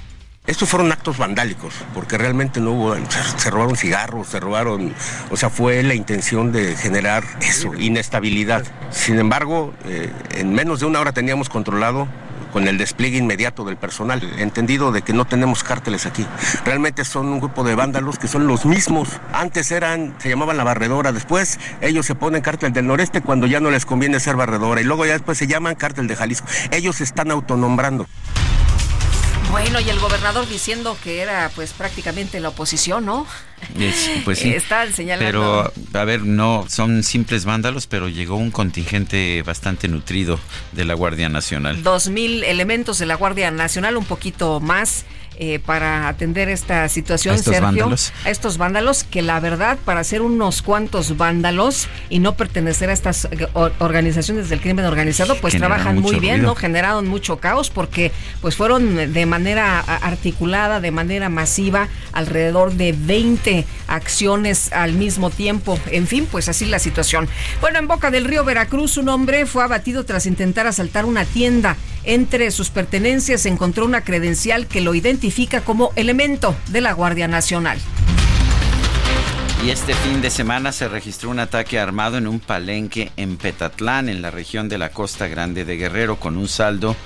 Estos 0.48 0.70
fueron 0.70 0.90
actos 0.90 1.18
vandálicos, 1.18 1.74
porque 1.92 2.16
realmente 2.16 2.58
no 2.58 2.70
hubo, 2.70 2.96
se 3.36 3.50
robaron 3.50 3.76
cigarros, 3.76 4.28
se 4.28 4.40
robaron, 4.40 4.94
o 5.30 5.36
sea, 5.36 5.50
fue 5.50 5.82
la 5.82 5.92
intención 5.92 6.52
de 6.52 6.74
generar 6.74 7.22
eso, 7.42 7.74
inestabilidad. 7.74 8.64
Sin 8.90 9.18
embargo, 9.18 9.74
eh, 9.84 10.10
en 10.36 10.54
menos 10.54 10.80
de 10.80 10.86
una 10.86 11.00
hora 11.00 11.12
teníamos 11.12 11.50
controlado 11.50 12.08
con 12.50 12.66
el 12.66 12.78
despliegue 12.78 13.18
inmediato 13.18 13.62
del 13.66 13.76
personal, 13.76 14.22
entendido 14.38 14.90
de 14.90 15.02
que 15.02 15.12
no 15.12 15.26
tenemos 15.26 15.62
cárteles 15.62 16.06
aquí. 16.06 16.26
Realmente 16.64 17.04
son 17.04 17.26
un 17.26 17.40
grupo 17.40 17.62
de 17.62 17.74
vándalos 17.74 18.18
que 18.18 18.26
son 18.26 18.46
los 18.46 18.64
mismos. 18.64 19.10
Antes 19.34 19.70
eran, 19.70 20.14
se 20.16 20.30
llamaban 20.30 20.56
la 20.56 20.64
barredora, 20.64 21.12
después 21.12 21.58
ellos 21.82 22.06
se 22.06 22.14
ponen 22.14 22.40
cártel 22.40 22.72
del 22.72 22.86
noreste 22.86 23.20
cuando 23.20 23.46
ya 23.46 23.60
no 23.60 23.70
les 23.70 23.84
conviene 23.84 24.18
ser 24.18 24.36
barredora 24.36 24.80
y 24.80 24.84
luego 24.84 25.04
ya 25.04 25.12
después 25.12 25.36
se 25.36 25.46
llaman 25.46 25.74
cártel 25.74 26.06
de 26.06 26.16
Jalisco. 26.16 26.48
Ellos 26.70 26.96
se 26.96 27.04
están 27.04 27.30
autonombrando. 27.30 28.06
Bueno, 29.50 29.80
y 29.80 29.88
el 29.88 29.98
gobernador 29.98 30.46
diciendo 30.46 30.96
que 31.02 31.20
era 31.20 31.50
pues 31.54 31.72
prácticamente 31.72 32.38
la 32.38 32.50
oposición, 32.50 33.06
¿no? 33.06 33.26
pues 34.24 34.38
sí. 34.40 34.50
Está 34.50 34.90
señalando. 34.92 35.26
Pero, 35.26 36.00
a 36.00 36.04
ver, 36.04 36.22
no, 36.22 36.66
son 36.68 37.02
simples 37.02 37.44
vándalos, 37.44 37.86
pero 37.86 38.08
llegó 38.08 38.36
un 38.36 38.50
contingente 38.50 39.42
bastante 39.42 39.88
nutrido 39.88 40.38
de 40.72 40.84
la 40.84 40.94
Guardia 40.94 41.28
Nacional. 41.28 41.82
Dos 41.82 42.08
mil 42.08 42.44
elementos 42.44 42.98
de 42.98 43.06
la 43.06 43.14
Guardia 43.14 43.50
Nacional, 43.50 43.96
un 43.96 44.04
poquito 44.04 44.60
más. 44.60 45.04
Eh, 45.40 45.60
para 45.64 46.08
atender 46.08 46.48
esta 46.48 46.88
situación, 46.88 47.34
¿A 47.34 47.36
estos 47.36 47.54
Sergio, 47.54 47.68
vándalos? 47.68 48.12
a 48.24 48.30
estos 48.30 48.58
vándalos, 48.58 49.04
que 49.04 49.22
la 49.22 49.38
verdad, 49.38 49.78
para 49.84 50.02
ser 50.02 50.20
unos 50.20 50.62
cuantos 50.62 51.16
vándalos 51.16 51.86
y 52.10 52.18
no 52.18 52.34
pertenecer 52.34 52.90
a 52.90 52.92
estas 52.92 53.26
eh, 53.26 53.46
organizaciones 53.78 54.48
del 54.48 54.60
crimen 54.60 54.84
organizado, 54.84 55.36
pues 55.36 55.56
trabajan 55.56 56.00
muy 56.00 56.18
bien, 56.18 56.42
¿no? 56.42 56.56
Generaron 56.56 57.06
mucho 57.06 57.36
caos 57.36 57.70
porque 57.70 58.10
pues 58.40 58.56
fueron 58.56 59.12
de 59.12 59.26
manera 59.26 59.78
articulada, 59.78 60.80
de 60.80 60.90
manera 60.90 61.28
masiva, 61.28 61.86
alrededor 62.12 62.72
de 62.72 62.92
20 62.98 63.64
acciones 63.86 64.72
al 64.72 64.94
mismo 64.94 65.30
tiempo. 65.30 65.78
En 65.92 66.08
fin, 66.08 66.26
pues 66.28 66.48
así 66.48 66.64
la 66.64 66.80
situación. 66.80 67.28
Bueno, 67.60 67.78
en 67.78 67.86
Boca 67.86 68.10
del 68.10 68.24
Río 68.24 68.42
Veracruz, 68.44 68.96
un 68.96 69.08
hombre 69.08 69.46
fue 69.46 69.62
abatido 69.62 70.04
tras 70.04 70.26
intentar 70.26 70.66
asaltar 70.66 71.04
una 71.04 71.24
tienda. 71.24 71.76
Entre 72.04 72.50
sus 72.50 72.70
pertenencias 72.70 73.44
encontró 73.44 73.84
una 73.84 74.02
credencial 74.02 74.66
que 74.66 74.80
lo 74.80 74.94
identifica 75.28 75.60
como 75.60 75.92
elemento 75.94 76.56
de 76.68 76.80
la 76.80 76.92
Guardia 76.92 77.28
Nacional. 77.28 77.78
Y 79.62 79.68
este 79.68 79.92
fin 79.92 80.22
de 80.22 80.30
semana 80.30 80.72
se 80.72 80.88
registró 80.88 81.28
un 81.28 81.38
ataque 81.38 81.78
armado 81.78 82.16
en 82.16 82.26
un 82.26 82.40
palenque 82.40 83.12
en 83.18 83.36
Petatlán, 83.36 84.08
en 84.08 84.22
la 84.22 84.30
región 84.30 84.70
de 84.70 84.78
la 84.78 84.88
Costa 84.88 85.28
Grande 85.28 85.66
de 85.66 85.76
Guerrero, 85.76 86.18
con 86.18 86.38
un 86.38 86.48
saldo 86.48 86.96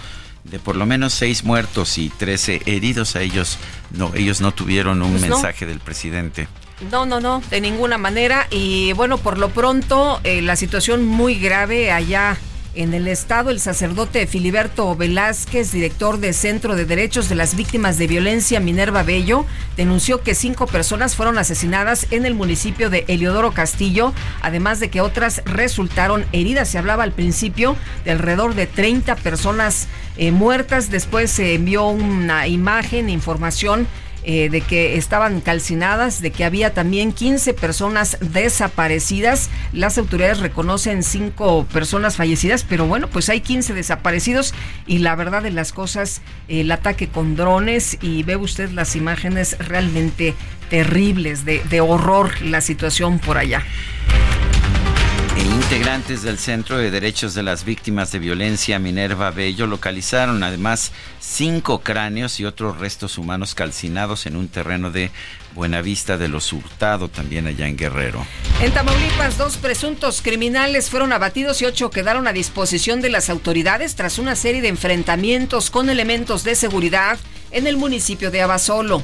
de 0.44 0.60
por 0.60 0.76
lo 0.76 0.86
menos 0.86 1.14
seis 1.14 1.42
muertos 1.42 1.98
y 1.98 2.10
trece 2.10 2.62
heridos. 2.64 3.16
A 3.16 3.22
ellos 3.22 3.58
no, 3.90 4.14
ellos 4.14 4.40
no 4.40 4.52
tuvieron 4.52 5.02
un 5.02 5.10
pues 5.10 5.22
mensaje 5.22 5.66
del 5.66 5.80
presidente. 5.80 6.46
No, 6.92 7.06
no, 7.06 7.18
no, 7.18 7.42
de 7.50 7.60
ninguna 7.60 7.98
manera. 7.98 8.46
Y 8.50 8.92
bueno, 8.92 9.18
por 9.18 9.36
lo 9.36 9.48
pronto, 9.48 10.20
eh, 10.22 10.42
la 10.42 10.54
situación 10.54 11.04
muy 11.04 11.40
grave 11.40 11.90
allá 11.90 12.38
en 12.74 12.94
el 12.94 13.06
estado, 13.08 13.50
el 13.50 13.60
sacerdote 13.60 14.26
Filiberto 14.26 14.96
Velázquez, 14.96 15.72
director 15.72 16.18
del 16.18 16.34
Centro 16.34 16.74
de 16.74 16.84
Derechos 16.84 17.28
de 17.28 17.34
las 17.34 17.54
Víctimas 17.54 17.98
de 17.98 18.06
Violencia 18.06 18.60
Minerva 18.60 19.02
Bello, 19.02 19.44
denunció 19.76 20.22
que 20.22 20.34
cinco 20.34 20.66
personas 20.66 21.14
fueron 21.14 21.38
asesinadas 21.38 22.06
en 22.10 22.24
el 22.24 22.34
municipio 22.34 22.88
de 22.90 23.04
Eliodoro 23.08 23.52
Castillo, 23.52 24.12
además 24.40 24.80
de 24.80 24.90
que 24.90 25.00
otras 25.00 25.42
resultaron 25.44 26.24
heridas. 26.32 26.68
Se 26.68 26.78
hablaba 26.78 27.04
al 27.04 27.12
principio 27.12 27.76
de 28.04 28.12
alrededor 28.12 28.54
de 28.54 28.66
30 28.66 29.16
personas 29.16 29.88
eh, 30.16 30.30
muertas. 30.30 30.90
Después 30.90 31.30
se 31.30 31.54
envió 31.54 31.86
una 31.88 32.46
imagen, 32.46 33.10
información 33.10 33.86
eh, 34.24 34.48
de 34.50 34.60
que 34.60 34.96
estaban 34.96 35.40
calcinadas, 35.40 36.20
de 36.20 36.30
que 36.30 36.44
había 36.44 36.74
también 36.74 37.12
15 37.12 37.54
personas 37.54 38.18
desaparecidas. 38.20 39.50
Las 39.72 39.98
autoridades 39.98 40.38
reconocen 40.38 41.02
cinco 41.02 41.66
personas 41.72 42.16
fallecidas, 42.16 42.64
pero 42.64 42.86
bueno, 42.86 43.08
pues 43.08 43.28
hay 43.28 43.40
15 43.40 43.74
desaparecidos 43.74 44.54
y 44.86 44.98
la 44.98 45.16
verdad 45.16 45.42
de 45.42 45.50
las 45.50 45.72
cosas, 45.72 46.22
el 46.48 46.70
ataque 46.70 47.08
con 47.08 47.36
drones 47.36 47.98
y 48.00 48.22
ve 48.22 48.36
usted 48.36 48.70
las 48.70 48.94
imágenes 48.96 49.56
realmente 49.58 50.34
terribles, 50.70 51.44
de, 51.44 51.62
de 51.68 51.80
horror 51.80 52.40
la 52.42 52.60
situación 52.60 53.18
por 53.18 53.38
allá. 53.38 53.62
E 55.34 55.40
integrantes 55.40 56.22
del 56.22 56.38
Centro 56.38 56.76
de 56.76 56.90
Derechos 56.90 57.32
de 57.32 57.42
las 57.42 57.64
Víctimas 57.64 58.12
de 58.12 58.18
Violencia 58.18 58.78
Minerva 58.78 59.30
Bello 59.30 59.66
localizaron 59.66 60.42
además 60.42 60.92
cinco 61.20 61.80
cráneos 61.80 62.38
y 62.38 62.44
otros 62.44 62.78
restos 62.78 63.16
humanos 63.16 63.54
calcinados 63.54 64.26
en 64.26 64.36
un 64.36 64.48
terreno 64.48 64.90
de 64.90 65.10
Buenavista 65.54 66.18
de 66.18 66.28
los 66.28 66.52
Hurtado, 66.52 67.08
también 67.08 67.46
allá 67.46 67.66
en 67.66 67.78
Guerrero. 67.78 68.26
En 68.60 68.72
Tamaulipas, 68.72 69.38
dos 69.38 69.56
presuntos 69.56 70.20
criminales 70.20 70.90
fueron 70.90 71.14
abatidos 71.14 71.62
y 71.62 71.64
ocho 71.64 71.90
quedaron 71.90 72.26
a 72.26 72.34
disposición 72.34 73.00
de 73.00 73.08
las 73.08 73.30
autoridades 73.30 73.94
tras 73.94 74.18
una 74.18 74.36
serie 74.36 74.60
de 74.60 74.68
enfrentamientos 74.68 75.70
con 75.70 75.88
elementos 75.88 76.44
de 76.44 76.54
seguridad 76.56 77.18
en 77.50 77.66
el 77.66 77.78
municipio 77.78 78.30
de 78.30 78.42
Abasolo. 78.42 79.02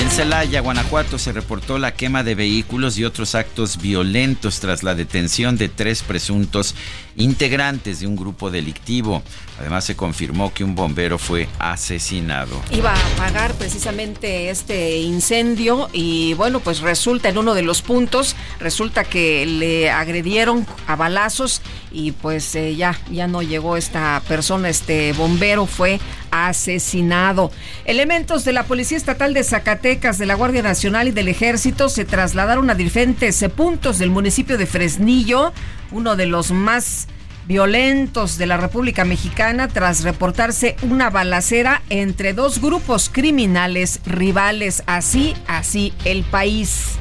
En 0.00 0.10
Celaya, 0.10 0.60
Guanajuato, 0.60 1.18
se 1.18 1.32
reportó 1.32 1.78
la 1.78 1.94
quema 1.94 2.22
de 2.22 2.34
vehículos 2.34 2.98
y 2.98 3.04
otros 3.04 3.34
actos 3.34 3.80
violentos 3.80 4.58
tras 4.60 4.82
la 4.82 4.94
detención 4.94 5.56
de 5.56 5.68
tres 5.68 6.02
presuntos 6.02 6.74
integrantes 7.16 8.00
de 8.00 8.06
un 8.06 8.16
grupo 8.16 8.50
delictivo. 8.50 9.22
Además, 9.58 9.84
se 9.84 9.96
confirmó 9.96 10.52
que 10.52 10.64
un 10.64 10.74
bombero 10.74 11.18
fue 11.18 11.48
asesinado. 11.58 12.60
Iba 12.70 12.92
a 12.92 13.12
apagar 13.14 13.54
precisamente 13.54 14.50
este 14.50 14.98
incendio 14.98 15.88
y 15.92 16.34
bueno, 16.34 16.60
pues 16.60 16.80
resulta 16.80 17.28
en 17.28 17.38
uno 17.38 17.54
de 17.54 17.62
los 17.62 17.82
puntos, 17.82 18.34
resulta 18.58 19.04
que 19.04 19.46
le 19.46 19.90
agredieron 19.90 20.66
a 20.86 20.96
balazos 20.96 21.62
y 21.92 22.12
pues 22.12 22.54
eh, 22.54 22.74
ya, 22.74 22.98
ya 23.10 23.28
no 23.28 23.42
llegó 23.42 23.76
esta 23.76 24.22
persona, 24.26 24.68
este 24.68 25.12
bombero 25.12 25.66
fue 25.66 26.00
asesinado. 26.30 27.50
Elementos 27.84 28.44
de 28.44 28.52
la 28.52 28.64
Policía 28.64 28.96
Estatal 28.96 29.34
de 29.34 29.44
Zacatecas, 29.44 30.18
de 30.18 30.26
la 30.26 30.34
Guardia 30.34 30.62
Nacional 30.62 31.08
y 31.08 31.12
del 31.12 31.28
Ejército 31.28 31.88
se 31.88 32.04
trasladaron 32.04 32.70
a 32.70 32.74
diferentes 32.74 33.44
puntos 33.54 33.98
del 33.98 34.10
municipio 34.10 34.56
de 34.56 34.66
Fresnillo, 34.66 35.52
uno 35.90 36.16
de 36.16 36.26
los 36.26 36.50
más 36.50 37.06
violentos 37.52 38.38
de 38.38 38.46
la 38.46 38.56
República 38.56 39.04
Mexicana 39.04 39.68
tras 39.68 40.04
reportarse 40.04 40.74
una 40.80 41.10
balacera 41.10 41.82
entre 41.90 42.32
dos 42.32 42.62
grupos 42.62 43.10
criminales 43.12 44.00
rivales. 44.06 44.82
Así, 44.86 45.34
así 45.46 45.92
el 46.06 46.24
país. 46.24 46.92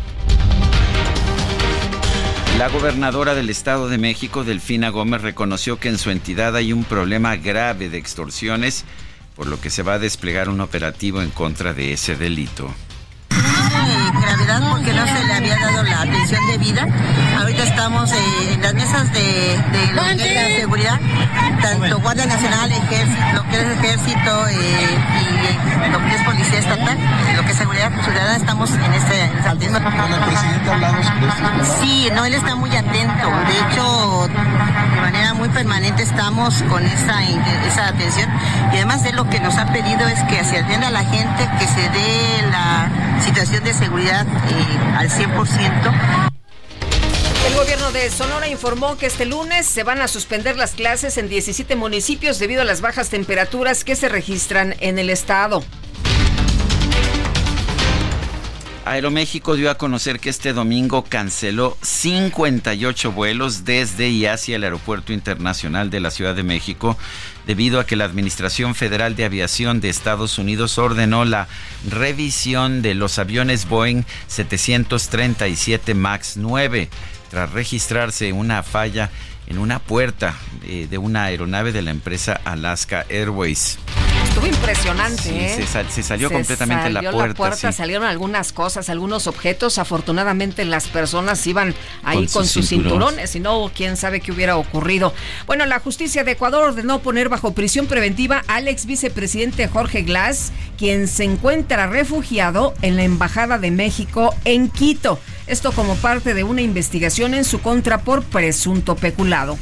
La 2.58 2.68
gobernadora 2.68 3.34
del 3.34 3.50
Estado 3.50 3.88
de 3.88 3.98
México, 3.98 4.44
Delfina 4.44 4.90
Gómez, 4.90 5.22
reconoció 5.22 5.80
que 5.80 5.88
en 5.88 5.98
su 5.98 6.12
entidad 6.12 6.54
hay 6.58 6.74
un 6.74 6.84
problema 6.84 7.38
grave 7.38 7.88
de 7.88 7.98
extorsiones, 7.98 8.84
por 9.38 9.48
lo 9.48 9.62
que 9.62 9.70
se 9.70 9.84
va 9.84 9.94
a 9.94 10.00
desplegar 10.00 10.50
un 10.50 10.60
operativo 10.60 11.22
en 11.22 11.30
contra 11.30 11.74
de 11.74 11.94
ese 11.94 12.18
delito 12.18 12.70
porque 14.60 14.94
no 14.94 15.06
se 15.08 15.24
le 15.26 15.34
había 15.34 15.56
dado 15.58 15.84
la 15.84 16.02
atención 16.02 16.46
debida. 16.48 16.88
Ahorita 17.40 17.64
estamos 17.64 18.12
eh, 18.12 18.54
en 18.54 18.62
las 18.62 18.74
mesas 18.74 19.12
de, 19.14 19.60
lo 19.94 20.04
que 20.04 20.30
es 20.30 20.36
la 20.36 20.60
seguridad, 20.60 21.00
tanto 21.62 22.00
Guardia 22.00 22.26
Nacional, 22.26 22.72
Ejército, 22.72 23.34
lo 23.34 23.44
que 23.50 23.62
es 23.62 23.66
Ejército 23.80 24.48
eh, 24.48 24.98
y 25.22 25.92
lo 25.92 26.00
que 26.00 26.16
es 26.16 26.22
Policía 26.24 26.60
Estatal, 26.60 26.98
lo 27.36 27.44
que 27.44 27.52
es 27.52 27.58
Seguridad 27.58 27.92
Ciudadana, 28.04 28.36
estamos 28.38 28.72
en 28.72 28.94
este... 28.94 29.32
¿Con 29.44 30.14
el 30.14 30.20
presidente 30.20 30.72
hablado 30.72 31.04
sobre 31.04 31.28
esto? 31.28 31.82
Sí, 31.82 32.10
no, 32.14 32.26
él 32.26 32.34
está 32.34 32.56
muy 32.56 32.76
atento. 32.76 33.28
De 33.48 33.74
hecho, 33.74 34.28
de 34.28 35.02
manera 35.02 35.34
muy 35.34 35.50
permanente 35.50 36.04
estamos 36.04 36.64
con 36.64 36.86
esa, 36.86 37.24
esa 37.24 37.88
atención 37.88 38.30
y 38.72 38.78
además 38.78 39.04
de 39.04 39.14
lo 39.14 39.30
que 39.30 39.40
nos 39.40 39.56
ha 39.58 39.66
pedido 39.68 40.08
es 40.08 40.20
que 40.24 40.44
se 40.44 40.60
atienda 40.60 40.88
a 40.88 40.92
la 40.92 41.04
gente, 41.04 41.50
que 41.60 41.68
se 41.68 41.90
dé 41.90 42.50
la 42.50 42.90
situación 43.22 43.64
de 43.64 43.74
seguridad 43.74 44.26
eh, 44.52 44.96
al 44.98 45.10
100%. 45.10 46.22
El 47.48 47.56
gobierno 47.56 47.92
de 47.92 48.10
Sonora 48.10 48.48
informó 48.48 48.98
que 48.98 49.06
este 49.06 49.26
lunes 49.26 49.66
se 49.66 49.84
van 49.84 50.02
a 50.02 50.08
suspender 50.08 50.58
las 50.58 50.72
clases 50.72 51.18
en 51.18 51.28
17 51.28 51.76
municipios 51.76 52.40
debido 52.40 52.62
a 52.62 52.66
las 52.66 52.82
bajas 52.82 53.10
temperaturas 53.10 53.84
que 53.84 53.96
se 53.96 54.10
registran 54.10 54.76
en 54.80 55.00
el 55.00 55.10
estado. 55.10 55.64
Aeroméxico 58.84 59.56
dio 59.56 59.70
a 59.70 59.78
conocer 59.78 60.20
que 60.20 60.30
este 60.30 60.54
domingo 60.54 61.04
canceló 61.04 61.78
58 61.84 63.12
vuelos 63.12 63.64
desde 63.64 64.10
y 64.10 64.26
hacia 64.26 64.56
el 64.56 64.64
Aeropuerto 64.64 65.14
Internacional 65.14 65.92
de 65.92 66.00
la 66.00 66.10
Ciudad 66.10 66.34
de 66.34 66.44
México 66.44 66.98
debido 67.48 67.80
a 67.80 67.86
que 67.86 67.96
la 67.96 68.06
Administración 68.06 68.76
Federal 68.76 69.16
de 69.16 69.26
Aviación 69.26 69.82
de 69.82 69.90
Estados 69.90 70.38
Unidos 70.38 70.78
ordenó 70.78 71.26
la 71.26 71.48
revisión 71.90 72.82
de 72.82 72.94
los 72.96 73.20
aviones 73.20 73.68
Boeing 73.68 74.04
737 74.28 75.94
MAX 75.94 76.38
9 76.38 76.90
tras 77.30 77.52
registrarse 77.52 78.34
una 78.34 78.62
falla 78.64 79.10
en 79.48 79.58
una 79.58 79.80
puerta 79.80 80.36
eh, 80.64 80.88
de 80.90 80.98
una 80.98 81.26
aeronave 81.26 81.72
de 81.72 81.82
la 81.82 81.92
empresa 81.92 82.40
Alaska 82.44 83.06
Airways. 83.10 83.80
Estuvo 84.42 84.58
impresionante, 84.58 85.54
¿eh? 85.54 85.68
Se, 85.90 86.02
salió 86.02 86.32
completamente 86.32 86.90
la 86.90 87.02
puerta. 87.12 87.28
La 87.28 87.34
puerta 87.36 87.72
Salieron 87.72 88.06
algunas 88.06 88.52
cosas, 88.52 88.90
algunos 88.90 89.28
objetos. 89.28 89.78
Afortunadamente 89.78 90.66
las 90.66 90.88
personas 90.88 91.46
iban 91.46 91.76
ahí 92.04 92.26
con, 92.28 92.48
sus 92.48 92.68
cinturones. 92.68 93.30
Si 93.30 93.40
no, 93.40 93.70
quién 93.76 93.98
sabe 93.98 94.20
qué 94.20 94.32
hubiera 94.32 94.58
ocurrido. 94.58 95.14
Bueno, 95.46 95.68
la 95.68 95.80
justicia 95.80 96.24
de 96.24 96.32
Ecuador 96.32 96.64
ordenó 96.64 97.04
poner 97.04 97.30
bajo 97.30 97.54
prisión 97.54 97.86
preventiva 97.86 98.44
al 98.48 98.68
ex 98.68 98.88
vicepresidente 98.88 99.68
Jorge 99.68 100.02
Glass, 100.02 100.52
quien 100.76 101.08
se 101.08 101.24
encuentra 101.24 101.86
refugiado 101.86 102.74
en 102.82 102.96
la 102.96 103.04
Embajada 103.04 103.60
de 103.60 103.70
México 103.70 104.36
en 104.44 104.70
Quito. 104.70 105.20
Esto 105.46 105.72
como 105.72 105.96
parte 105.98 106.34
de 106.34 106.44
una 106.44 106.62
investigación 106.62 107.36
en 107.36 107.46
su 107.46 107.62
contra 107.62 108.00
por 108.00 108.24
presunto 108.24 108.96
peculado. 108.96 109.60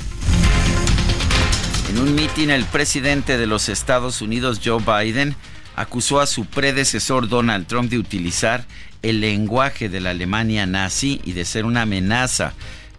En 1.90 1.98
un 1.98 2.14
mitin, 2.14 2.52
el 2.52 2.66
presidente 2.66 3.40
de 3.40 3.48
los 3.48 3.68
Estados 3.68 4.22
Unidos, 4.22 4.62
Joe 4.64 4.80
Biden, 4.80 5.36
acusó 5.76 6.20
a 6.20 6.28
su 6.28 6.46
predecesor 6.46 7.28
Donald 7.28 7.66
Trump 7.66 7.90
de 7.90 7.98
utilizar 7.98 8.64
el 9.02 9.22
lenguaje 9.22 9.90
de 9.90 10.00
la 10.00 10.12
Alemania 10.12 10.68
nazi 10.68 11.20
y 11.24 11.32
de 11.32 11.46
ser 11.46 11.66
una 11.66 11.82
amenaza 11.82 12.54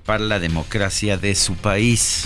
para 0.04 0.25
la 0.25 0.40
democracia 0.40 1.16
de 1.16 1.37
su 1.37 1.54
país. 1.54 2.25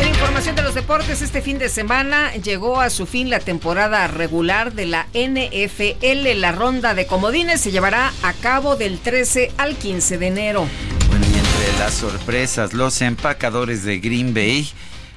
En 0.00 0.08
información 0.08 0.56
de 0.56 0.62
los 0.62 0.74
deportes, 0.74 1.22
este 1.22 1.40
fin 1.40 1.60
de 1.60 1.68
semana 1.68 2.34
llegó 2.34 2.80
a 2.80 2.90
su 2.90 3.06
fin 3.06 3.30
la 3.30 3.38
temporada 3.38 4.08
regular 4.08 4.72
de 4.72 4.86
la 4.86 5.06
NFL. 5.14 6.40
La 6.40 6.50
ronda 6.50 6.94
de 6.94 7.06
comodines 7.06 7.60
se 7.60 7.70
llevará 7.70 8.12
a 8.24 8.32
cabo 8.32 8.74
del 8.74 8.98
13 8.98 9.52
al 9.58 9.76
15 9.76 10.18
de 10.18 10.26
enero. 10.26 10.68
Bueno, 11.06 11.24
y 11.24 11.38
entre 11.38 11.78
las 11.78 11.94
sorpresas, 11.94 12.72
los 12.72 13.00
empacadores 13.00 13.84
de 13.84 14.00
Green 14.00 14.34
Bay 14.34 14.68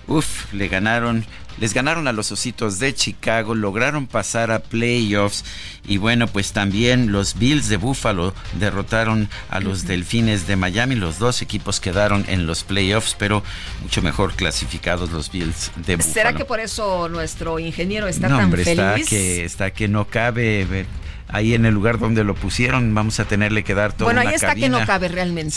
Uf, 0.07 0.53
le 0.53 0.69
ganaron, 0.69 1.25
les 1.59 1.73
ganaron 1.73 2.07
a 2.07 2.13
los 2.13 2.31
Ositos 2.31 2.79
de 2.79 2.93
Chicago, 2.93 3.55
lograron 3.55 4.07
pasar 4.07 4.51
a 4.51 4.59
playoffs 4.59 5.43
y 5.85 5.97
bueno, 5.97 6.27
pues 6.27 6.53
también 6.53 7.11
los 7.11 7.37
Bills 7.37 7.67
de 7.67 7.77
Buffalo 7.77 8.33
derrotaron 8.59 9.29
a 9.49 9.59
los 9.59 9.85
Delfines 9.85 10.47
de 10.47 10.55
Miami. 10.55 10.95
Los 10.95 11.19
dos 11.19 11.41
equipos 11.41 11.79
quedaron 11.79 12.25
en 12.27 12.47
los 12.47 12.63
playoffs, 12.63 13.15
pero 13.19 13.43
mucho 13.81 14.01
mejor 14.01 14.33
clasificados 14.33 15.11
los 15.11 15.31
Bills 15.31 15.71
de 15.75 15.97
Buffalo. 15.97 16.13
¿Será 16.13 16.33
que 16.33 16.45
por 16.45 16.59
eso 16.59 17.09
nuestro 17.09 17.59
ingeniero 17.59 18.07
está 18.07 18.29
tan 18.29 18.51
feliz? 18.51 18.67
Está 18.67 18.95
que, 18.95 19.45
está 19.45 19.71
que 19.71 19.87
no 19.87 20.07
cabe 20.07 20.85
ahí 21.27 21.53
en 21.53 21.65
el 21.65 21.73
lugar 21.73 21.99
donde 21.99 22.23
lo 22.23 22.35
pusieron, 22.35 22.93
vamos 22.93 23.19
a 23.19 23.25
tenerle 23.25 23.63
que 23.63 23.73
dar 23.73 23.93
todo. 23.93 24.05
Bueno, 24.05 24.21
ahí 24.21 24.33
está 24.33 24.55
que 24.55 24.69
no 24.69 24.85
cabe 24.85 25.07
realmente. 25.07 25.55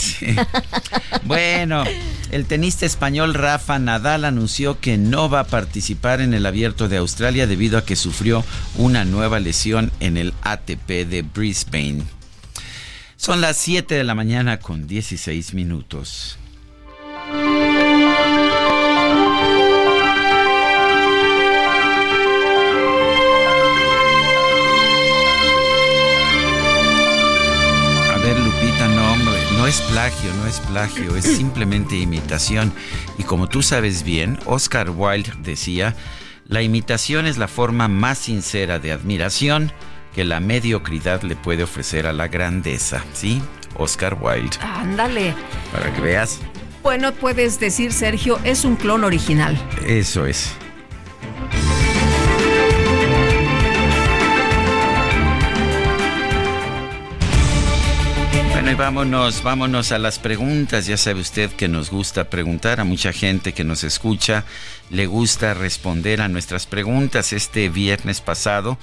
bueno, 1.25 1.85
el 2.31 2.47
tenista 2.47 2.87
español 2.87 3.35
Rafa 3.35 3.79
Nadal 3.79 4.25
anunció 4.25 4.81
que 4.81 4.99
no 4.99 5.31
va 5.31 5.41
a 5.41 5.47
participar 5.47 6.21
en 6.21 6.35
el 6.35 6.47
abierto 6.47 6.89
de 6.89 6.97
Australia 6.97 7.47
debido 7.47 7.79
a 7.79 7.85
que 7.85 7.97
sufrió 7.97 8.45
una 8.77 9.05
nueva 9.05 9.41
lesión 9.41 9.93
en 10.00 10.17
el 10.17 10.35
ATP 10.43 11.07
de 11.07 11.23
Brisbane. 11.23 12.03
Son 13.17 13.41
las 13.41 13.59
7 13.59 13.95
de 13.95 14.05
la 14.05 14.15
mañana 14.15 14.59
con 14.61 14.87
16 14.87 15.55
minutos. 15.55 16.39
No 29.57 29.66
es 29.66 29.81
plagio, 29.83 30.33
no 30.35 30.47
es 30.47 30.61
plagio, 30.61 31.16
es 31.16 31.25
simplemente 31.25 31.97
imitación. 31.97 32.73
Y 33.19 33.25
como 33.25 33.49
tú 33.49 33.62
sabes 33.62 34.03
bien, 34.03 34.38
Oscar 34.47 34.90
Wilde 34.90 35.33
decía, 35.43 35.95
la 36.47 36.62
imitación 36.62 37.27
es 37.27 37.38
la 37.38 37.49
forma 37.49 37.88
más 37.88 38.19
sincera 38.19 38.79
de 38.79 38.93
admiración 38.93 39.73
que 40.14 40.25
la 40.25 40.40
mediocridad 40.40 41.23
le 41.23 41.37
puede 41.37 41.64
ofrecer 41.64 42.07
a 42.07 42.12
la 42.12 42.29
grandeza. 42.29 43.05
¿Sí? 43.12 43.43
Oscar 43.77 44.16
Wilde. 44.21 44.57
Ándale. 44.61 45.35
Para 45.73 45.93
que 45.93 46.01
veas. 46.01 46.38
Bueno, 46.83 47.12
puedes 47.12 47.61
decir, 47.61 47.93
Sergio, 47.93 48.38
es 48.45 48.64
un 48.64 48.77
clon 48.77 49.05
original. 49.05 49.59
Eso 49.87 50.27
es. 50.27 50.55
Vámonos, 58.76 59.42
vámonos 59.42 59.90
a 59.90 59.98
las 59.98 60.18
preguntas. 60.18 60.87
Ya 60.87 60.96
sabe 60.96 61.20
usted 61.20 61.50
que 61.50 61.68
nos 61.68 61.90
gusta 61.90 62.30
preguntar 62.30 62.80
a 62.80 62.85
mucha 62.85 63.12
gente 63.12 63.52
que 63.52 63.64
nos 63.64 63.85
escucha, 63.85 64.44
le 64.90 65.06
gusta 65.06 65.54
responder 65.54 66.20
a 66.20 66.28
nuestras 66.28 66.66
preguntas. 66.66 67.33
Este 67.33 67.68
viernes 67.68 68.20
pasado 68.20 68.78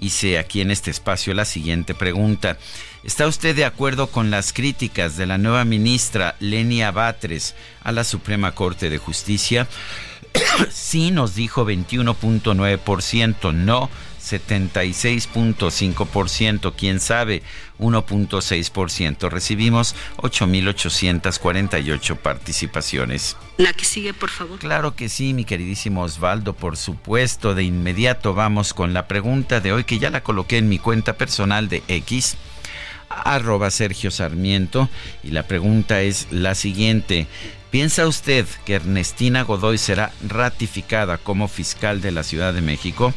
hice 0.00 0.38
aquí 0.38 0.60
en 0.60 0.70
este 0.70 0.90
espacio 0.90 1.34
la 1.34 1.44
siguiente 1.44 1.94
pregunta. 1.94 2.58
¿Está 3.04 3.26
usted 3.26 3.54
de 3.54 3.64
acuerdo 3.64 4.08
con 4.08 4.30
las 4.30 4.52
críticas 4.52 5.16
de 5.16 5.26
la 5.26 5.38
nueva 5.38 5.64
ministra 5.64 6.34
Lenia 6.40 6.90
Batres 6.90 7.54
a 7.82 7.92
la 7.92 8.04
Suprema 8.04 8.52
Corte 8.52 8.88
de 8.88 8.98
Justicia? 8.98 9.68
sí, 10.70 11.10
nos 11.10 11.34
dijo 11.34 11.66
21.9%, 11.66 13.54
no 13.54 13.90
76.5%, 14.30 16.74
quién 16.76 17.00
sabe, 17.00 17.42
1.6%. 17.78 19.30
Recibimos 19.30 19.94
8.848 20.18 22.16
participaciones. 22.16 23.36
La 23.56 23.72
que 23.72 23.84
sigue, 23.84 24.14
por 24.14 24.30
favor. 24.30 24.58
Claro 24.58 24.94
que 24.94 25.08
sí, 25.08 25.34
mi 25.34 25.44
queridísimo 25.44 26.02
Osvaldo, 26.02 26.54
por 26.54 26.76
supuesto. 26.76 27.54
De 27.54 27.64
inmediato 27.64 28.34
vamos 28.34 28.74
con 28.74 28.94
la 28.94 29.08
pregunta 29.08 29.60
de 29.60 29.72
hoy 29.72 29.84
que 29.84 29.98
ya 29.98 30.10
la 30.10 30.22
coloqué 30.22 30.58
en 30.58 30.68
mi 30.68 30.78
cuenta 30.78 31.16
personal 31.16 31.68
de 31.68 31.82
X 31.88 32.36
arroba 33.08 33.70
Sergio 33.70 34.10
Sarmiento 34.10 34.88
y 35.22 35.30
la 35.30 35.44
pregunta 35.44 36.02
es 36.02 36.28
la 36.30 36.54
siguiente. 36.54 37.26
¿Piensa 37.70 38.06
usted 38.06 38.46
que 38.64 38.74
Ernestina 38.74 39.42
Godoy 39.42 39.76
será 39.76 40.12
ratificada 40.26 41.18
como 41.18 41.48
fiscal 41.48 42.00
de 42.00 42.12
la 42.12 42.22
Ciudad 42.22 42.54
de 42.54 42.62
México? 42.62 43.12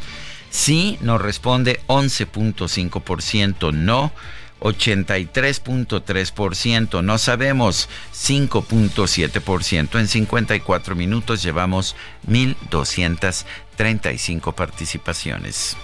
Sí 0.51 0.99
nos 1.01 1.19
responde 1.21 1.81
11.5%, 1.87 3.73
no 3.73 4.11
83.3%, 4.59 7.03
no 7.03 7.17
sabemos 7.17 7.89
5.7%. 8.13 9.99
En 9.99 10.07
54 10.07 10.95
minutos 10.95 11.41
llevamos 11.41 11.95
1.235 12.27 14.53
participaciones. 14.53 15.75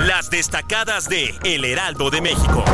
Las 0.00 0.28
destacadas 0.30 1.08
de 1.08 1.32
El 1.44 1.64
Heraldo 1.64 2.10
de 2.10 2.20
México. 2.20 2.64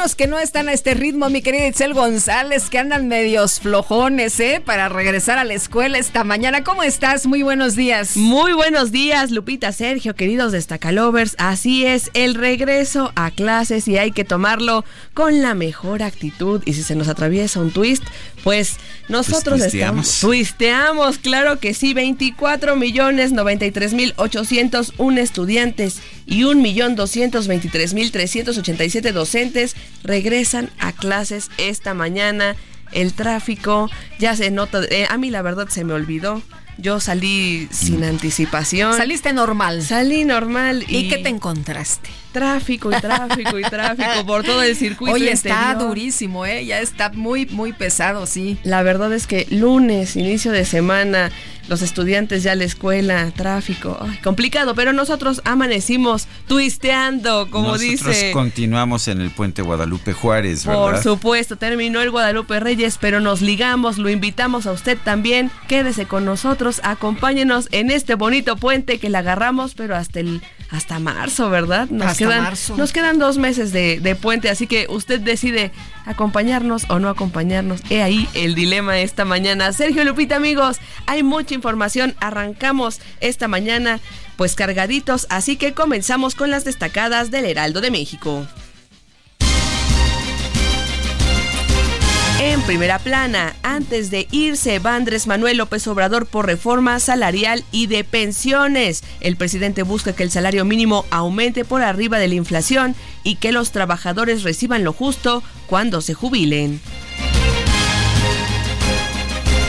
Algunos 0.00 0.16
que 0.16 0.26
no 0.26 0.38
están 0.38 0.70
a 0.70 0.72
este 0.72 0.94
ritmo, 0.94 1.28
mi 1.28 1.42
querida 1.42 1.66
Itzel 1.66 1.92
González, 1.92 2.70
que 2.70 2.78
andan 2.78 3.06
medios 3.06 3.60
flojones, 3.60 4.40
¿eh? 4.40 4.62
Para 4.64 4.88
regresar 4.88 5.38
a 5.38 5.44
la 5.44 5.52
escuela 5.52 5.98
esta 5.98 6.24
mañana. 6.24 6.64
¿Cómo 6.64 6.82
estás? 6.82 7.26
Muy 7.26 7.42
buenos 7.42 7.76
días. 7.76 8.16
Muy 8.16 8.54
buenos 8.54 8.92
días, 8.92 9.30
Lupita, 9.30 9.72
Sergio, 9.72 10.14
queridos 10.14 10.52
destacalovers. 10.52 11.34
Así 11.36 11.84
es, 11.84 12.10
el 12.14 12.34
regreso 12.34 13.12
a 13.14 13.30
clases 13.30 13.88
y 13.88 13.98
hay 13.98 14.12
que 14.12 14.24
tomarlo 14.24 14.86
con 15.12 15.42
la 15.42 15.52
mejor 15.52 16.02
actitud. 16.02 16.62
Y 16.64 16.72
si 16.72 16.82
se 16.82 16.94
nos 16.96 17.08
atraviesa 17.08 17.60
un 17.60 17.70
twist, 17.70 18.02
pues 18.42 18.76
nosotros 19.08 19.58
Pues 19.58 19.70
twisteamos. 19.72 20.06
estamos. 20.08 20.20
Twisteamos, 20.20 21.18
claro 21.18 21.58
que 21.60 21.74
sí. 21.74 21.92
24 21.92 22.74
millones 22.74 23.32
93 23.32 23.92
mil 23.92 24.14
801 24.16 25.20
estudiantes 25.20 25.98
y 26.24 26.44
1 26.44 26.58
millón 26.62 26.94
223 26.96 27.92
mil 27.92 28.10
387 28.12 29.12
docentes 29.12 29.76
regresan 30.02 30.70
a 30.78 30.92
clases 30.92 31.50
esta 31.58 31.94
mañana. 31.94 32.56
El 32.92 33.12
tráfico 33.14 33.90
ya 34.18 34.34
se 34.36 34.50
nota. 34.50 34.82
eh, 34.90 35.06
a 35.08 35.16
mí 35.16 35.30
la 35.30 35.42
verdad 35.42 35.68
se 35.68 35.84
me 35.84 35.92
olvidó. 35.92 36.42
Yo 36.78 36.98
salí 36.98 37.68
sin 37.70 38.02
anticipación. 38.04 38.96
Saliste 38.96 39.34
normal. 39.34 39.82
Salí 39.82 40.24
normal. 40.24 40.82
¿Y, 40.88 40.96
¿Y 40.96 41.08
qué 41.10 41.18
te 41.18 41.28
encontraste? 41.28 42.08
Tráfico 42.32 42.90
y 42.90 42.98
tráfico 43.00 43.58
y 43.58 43.62
tráfico 43.62 44.24
por 44.26 44.44
todo 44.44 44.62
el 44.62 44.74
circuito. 44.74 45.12
Oye, 45.12 45.30
está 45.30 45.48
interior. 45.72 45.88
durísimo, 45.88 46.46
¿eh? 46.46 46.64
Ya 46.64 46.80
está 46.80 47.10
muy, 47.10 47.44
muy 47.46 47.74
pesado, 47.74 48.24
sí. 48.26 48.56
La 48.62 48.82
verdad 48.82 49.12
es 49.12 49.26
que 49.26 49.46
lunes, 49.50 50.16
inicio 50.16 50.52
de 50.52 50.64
semana, 50.64 51.30
los 51.70 51.82
estudiantes 51.82 52.42
ya 52.42 52.52
a 52.52 52.54
la 52.56 52.64
escuela, 52.64 53.30
tráfico, 53.30 53.96
ay, 54.00 54.18
complicado, 54.24 54.74
pero 54.74 54.92
nosotros 54.92 55.40
amanecimos 55.44 56.26
twisteando, 56.48 57.48
como 57.48 57.68
Nosotros 57.68 57.90
dice. 58.08 58.32
continuamos 58.32 59.06
en 59.06 59.20
el 59.20 59.30
puente 59.30 59.62
Guadalupe 59.62 60.12
Juárez, 60.12 60.64
Por 60.64 60.90
¿verdad? 60.90 61.02
supuesto, 61.02 61.56
terminó 61.56 62.00
el 62.00 62.10
Guadalupe 62.10 62.58
Reyes, 62.58 62.98
pero 63.00 63.20
nos 63.20 63.40
ligamos, 63.40 63.98
lo 63.98 64.10
invitamos 64.10 64.66
a 64.66 64.72
usted 64.72 64.98
también. 65.02 65.50
Quédese 65.68 66.06
con 66.06 66.24
nosotros, 66.24 66.80
acompáñenos 66.82 67.68
en 67.70 67.92
este 67.92 68.16
bonito 68.16 68.56
puente 68.56 68.98
que 68.98 69.08
le 69.08 69.18
agarramos, 69.18 69.74
pero 69.74 69.94
hasta 69.94 70.18
el 70.20 70.42
hasta 70.70 71.00
marzo, 71.00 71.50
¿verdad? 71.50 71.88
Nos 71.90 72.06
Hasta 72.06 72.18
quedan, 72.26 72.44
marzo. 72.44 72.76
Nos 72.76 72.92
quedan 72.92 73.18
dos 73.18 73.38
meses 73.38 73.72
de, 73.72 73.98
de 73.98 74.14
puente, 74.14 74.50
así 74.50 74.68
que 74.68 74.86
usted 74.88 75.18
decide 75.20 75.72
acompañarnos 76.06 76.84
o 76.88 77.00
no 77.00 77.08
acompañarnos. 77.08 77.80
He 77.90 78.02
ahí 78.02 78.28
el 78.34 78.54
dilema 78.54 78.98
esta 79.00 79.24
mañana. 79.24 79.72
Sergio 79.72 80.04
Lupita, 80.04 80.36
amigos, 80.36 80.78
hay 81.06 81.24
mucha 81.24 81.54
información. 81.60 82.14
Arrancamos 82.20 83.00
esta 83.20 83.46
mañana, 83.46 84.00
pues 84.36 84.54
cargaditos, 84.54 85.26
así 85.28 85.56
que 85.56 85.74
comenzamos 85.74 86.34
con 86.34 86.50
las 86.50 86.64
destacadas 86.64 87.30
del 87.30 87.44
Heraldo 87.44 87.80
de 87.80 87.90
México. 87.90 88.46
En 92.42 92.62
primera 92.62 92.98
plana, 92.98 93.54
antes 93.62 94.10
de 94.10 94.26
irse, 94.30 94.78
va 94.78 94.96
Andrés 94.96 95.26
Manuel 95.26 95.58
López 95.58 95.86
Obrador 95.86 96.24
por 96.24 96.46
reforma 96.46 96.98
salarial 96.98 97.62
y 97.70 97.86
de 97.86 98.02
pensiones. 98.02 99.04
El 99.20 99.36
presidente 99.36 99.82
busca 99.82 100.14
que 100.14 100.22
el 100.22 100.30
salario 100.30 100.64
mínimo 100.64 101.04
aumente 101.10 101.66
por 101.66 101.82
arriba 101.82 102.18
de 102.18 102.28
la 102.28 102.36
inflación 102.36 102.94
y 103.24 103.36
que 103.36 103.52
los 103.52 103.72
trabajadores 103.72 104.42
reciban 104.42 104.84
lo 104.84 104.94
justo 104.94 105.42
cuando 105.66 106.00
se 106.00 106.14
jubilen. 106.14 106.80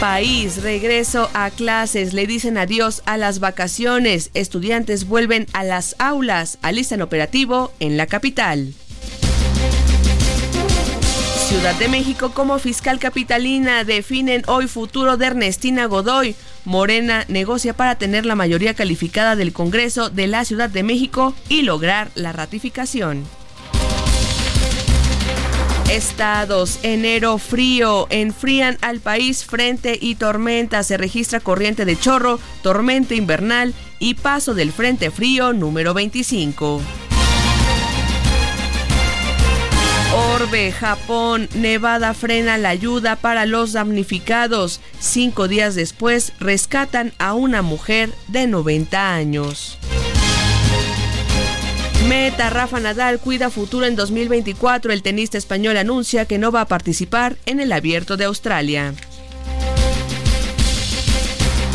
País, 0.02 0.64
regreso 0.64 1.30
a 1.36 1.52
clases, 1.52 2.14
le 2.14 2.26
dicen 2.26 2.58
adiós 2.58 3.04
a 3.06 3.18
las 3.18 3.40
vacaciones, 3.40 4.32
estudiantes 4.34 5.08
vuelven 5.08 5.46
a 5.54 5.64
las 5.64 5.96
aulas, 6.00 6.58
alistan 6.64 7.04
operativo 7.04 7.72
en 7.80 7.98
la 7.98 8.08
capital. 8.08 8.74
Ciudad 11.48 11.76
de 11.76 11.88
México 11.88 12.32
como 12.34 12.58
fiscal 12.58 12.98
capitalina 12.98 13.84
definen 13.84 14.42
hoy 14.48 14.66
futuro 14.66 15.18
de 15.18 15.28
Ernestina 15.28 15.86
Godoy. 15.86 16.36
Morena 16.66 17.24
negocia 17.28 17.74
para 17.74 17.94
tener 17.94 18.26
la 18.26 18.34
mayoría 18.34 18.74
calificada 18.74 19.36
del 19.36 19.54
Congreso 19.54 20.10
de 20.10 20.26
la 20.26 20.46
Ciudad 20.46 20.72
de 20.72 20.82
México 20.82 21.36
y 21.48 21.62
lograr 21.62 22.10
la 22.16 22.32
ratificación. 22.32 23.24
Estados, 25.92 26.80
enero 26.84 27.38
frío, 27.38 28.08
enfrían 28.12 28.78
al 28.80 29.02
país 29.02 29.44
frente 29.44 30.00
y 30.02 30.16
tormenta. 30.16 30.84
Se 30.84 30.96
registra 30.96 31.42
corriente 31.42 31.84
de 31.84 32.00
chorro, 32.00 32.40
tormenta 32.62 33.14
invernal 33.14 33.74
y 34.00 34.14
paso 34.14 34.54
del 34.54 34.72
frente 34.72 35.12
frío 35.12 35.52
número 35.52 35.94
25. 35.94 36.80
Orbe, 40.34 40.72
Japón, 40.72 41.50
Nevada 41.56 42.14
frena 42.14 42.58
la 42.58 42.70
ayuda 42.70 43.18
para 43.18 43.46
los 43.46 43.74
damnificados. 43.74 44.80
Cinco 44.98 45.50
días 45.50 45.76
después 45.76 46.32
rescatan 46.40 47.12
a 47.18 47.34
una 47.34 47.62
mujer 47.62 48.12
de 48.30 48.48
90 48.48 49.14
años. 49.14 49.78
Meta, 52.08 52.50
Rafa 52.50 52.80
Nadal 52.80 53.20
cuida 53.20 53.50
futuro 53.50 53.86
en 53.86 53.96
2024. 53.96 54.92
El 54.92 55.04
tenista 55.04 55.38
español 55.38 55.78
anuncia 55.78 56.26
que 56.26 56.38
no 56.38 56.52
va 56.52 56.62
a 56.62 56.68
participar 56.68 57.38
en 57.46 57.60
el 57.60 57.72
abierto 57.72 58.18
de 58.18 58.26
Australia. 58.26 58.94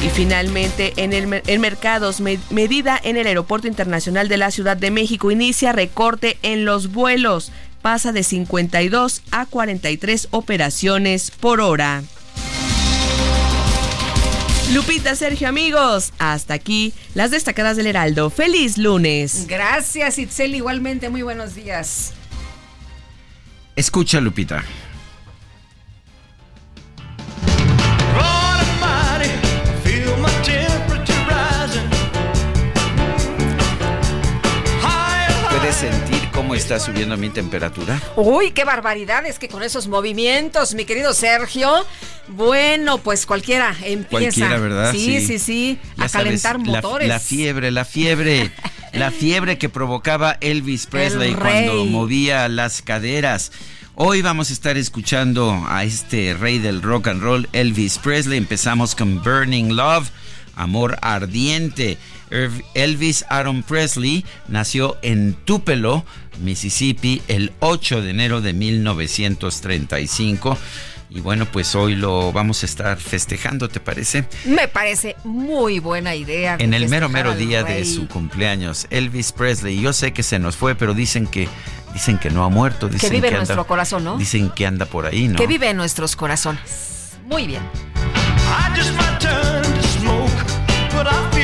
Y 0.05 0.09
finalmente, 0.11 0.93
en, 0.97 1.13
el, 1.13 1.43
en 1.47 1.61
mercados, 1.61 2.21
me- 2.21 2.39
medida 2.51 3.01
en 3.03 3.17
el 3.17 3.27
Aeropuerto 3.27 3.67
Internacional 3.67 4.29
de 4.29 4.37
la 4.37 4.51
Ciudad 4.51 4.77
de 4.77 4.91
México 4.91 5.31
inicia 5.31 5.73
recorte 5.73 6.39
en 6.43 6.65
los 6.65 6.93
vuelos. 6.93 7.51
Pasa 7.83 8.13
de 8.13 8.23
52 8.23 9.23
a 9.31 9.47
43 9.47 10.29
operaciones 10.33 11.31
por 11.31 11.61
hora. 11.61 12.03
Lupita, 14.73 15.15
Sergio, 15.15 15.49
amigos, 15.49 16.13
hasta 16.19 16.55
aquí 16.55 16.93
las 17.15 17.31
destacadas 17.31 17.77
del 17.77 17.87
Heraldo. 17.87 18.31
¡Feliz 18.31 18.79
lunes! 18.79 19.47
Gracias, 19.47 20.19
Itzel. 20.19 20.57
Igualmente, 20.57 21.09
muy 21.09 21.23
buenos 21.23 21.55
días. 21.55 22.13
Escucha, 23.77 24.21
Lupita. 24.21 24.65
Cómo 36.47 36.55
está 36.55 36.79
subiendo 36.79 37.17
mi 37.17 37.29
temperatura? 37.29 38.01
Uy, 38.15 38.53
qué 38.53 38.63
barbaridad, 38.65 39.27
es 39.27 39.41
que 39.41 39.49
con 39.49 39.65
esos 39.65 39.89
movimientos, 39.89 40.75
mi 40.75 40.85
querido 40.85 41.13
Sergio, 41.13 41.85
bueno, 42.29 42.99
pues 42.99 43.27
cualquiera 43.27 43.75
empieza. 43.83 44.09
Cualquiera, 44.11 44.59
¿verdad? 44.59 44.93
Sí, 44.93 45.27
sí, 45.27 45.41
sí, 45.41 45.79
a 45.99 46.09
calentar 46.09 46.61
la- 46.61 46.81
motores. 46.81 47.09
La, 47.09 47.19
fiebre, 47.19 47.73
la 47.73 47.85
fiebre, 47.85 48.53
la 48.93 49.11
fiebre 49.11 49.59
que 49.59 49.69
provocaba 49.69 50.39
Elvis 50.41 50.87
Presley 50.87 51.33
El 51.33 51.37
cuando 51.37 51.85
movía 51.85 52.49
las 52.49 52.81
caderas. 52.81 53.51
Hoy 53.97 54.23
vamos 54.23 54.51
a 54.51 54.53
estar 54.53 54.77
escuchando 54.77 55.65
a 55.69 55.83
este 55.83 56.35
rey 56.35 56.61
del 56.61 56.81
rock 56.81 57.09
and 57.09 57.23
roll, 57.23 57.49
Elvis 57.55 57.99
Presley. 57.99 58.39
Empezamos 58.39 58.95
con 58.95 59.21
Burning 59.21 59.75
Love, 59.75 60.11
Amor 60.55 60.97
Ardiente. 61.03 61.99
Elvis 62.75 63.25
Aaron 63.29 63.63
Presley 63.63 64.25
nació 64.49 64.97
en 65.03 65.35
Tupelo, 65.45 66.05
Mississippi, 66.41 67.23
el 67.29 67.53
8 67.61 68.03
de 68.03 68.11
enero 68.11 68.41
de 68.41 68.53
1935. 68.53 70.59
Y 71.09 71.21
bueno, 71.21 71.47
pues 71.47 71.75
hoy 71.77 71.95
lo 71.95 72.33
vamos 72.33 72.63
a 72.63 72.67
estar 72.67 72.99
festejando, 72.99 73.69
¿te 73.69 73.79
parece? 73.79 74.25
Me 74.45 74.67
parece 74.67 75.15
muy 75.25 75.79
buena 75.79 76.17
idea. 76.17 76.57
En 76.59 76.75
el 76.75 76.89
mero 76.89 77.09
mero 77.09 77.35
día 77.35 77.63
de 77.63 77.85
su 77.85 78.09
cumpleaños, 78.09 78.87
Elvis 78.91 79.31
Presley. 79.33 79.81
Yo 79.81 79.93
sé 79.93 80.13
que 80.13 80.25
se 80.25 80.39
nos 80.41 80.57
fue, 80.57 80.75
pero 80.75 80.95
dicen 80.95 81.29
que 81.29 81.49
dicen 81.95 82.19
que 82.19 82.29
no 82.31 82.45
ha 82.45 82.49
muerto. 82.49 82.89
Dicen 82.89 83.11
vive 83.13 83.29
en 83.29 83.35
anda- 83.35 83.45
nuestro 83.47 83.67
corazón, 83.67 84.05
¿no? 84.05 84.19
Dicen 84.19 84.51
que 84.51 84.67
anda 84.67 84.85
por 84.85 85.07
ahí, 85.07 85.29
¿no? 85.29 85.39
Que 85.39 85.47
vive 85.47 85.71
en 85.71 85.77
nuestros 85.77 86.17
corazones. 86.17 87.17
Muy 87.25 87.47
bien. 87.47 87.63
Que 91.33 91.36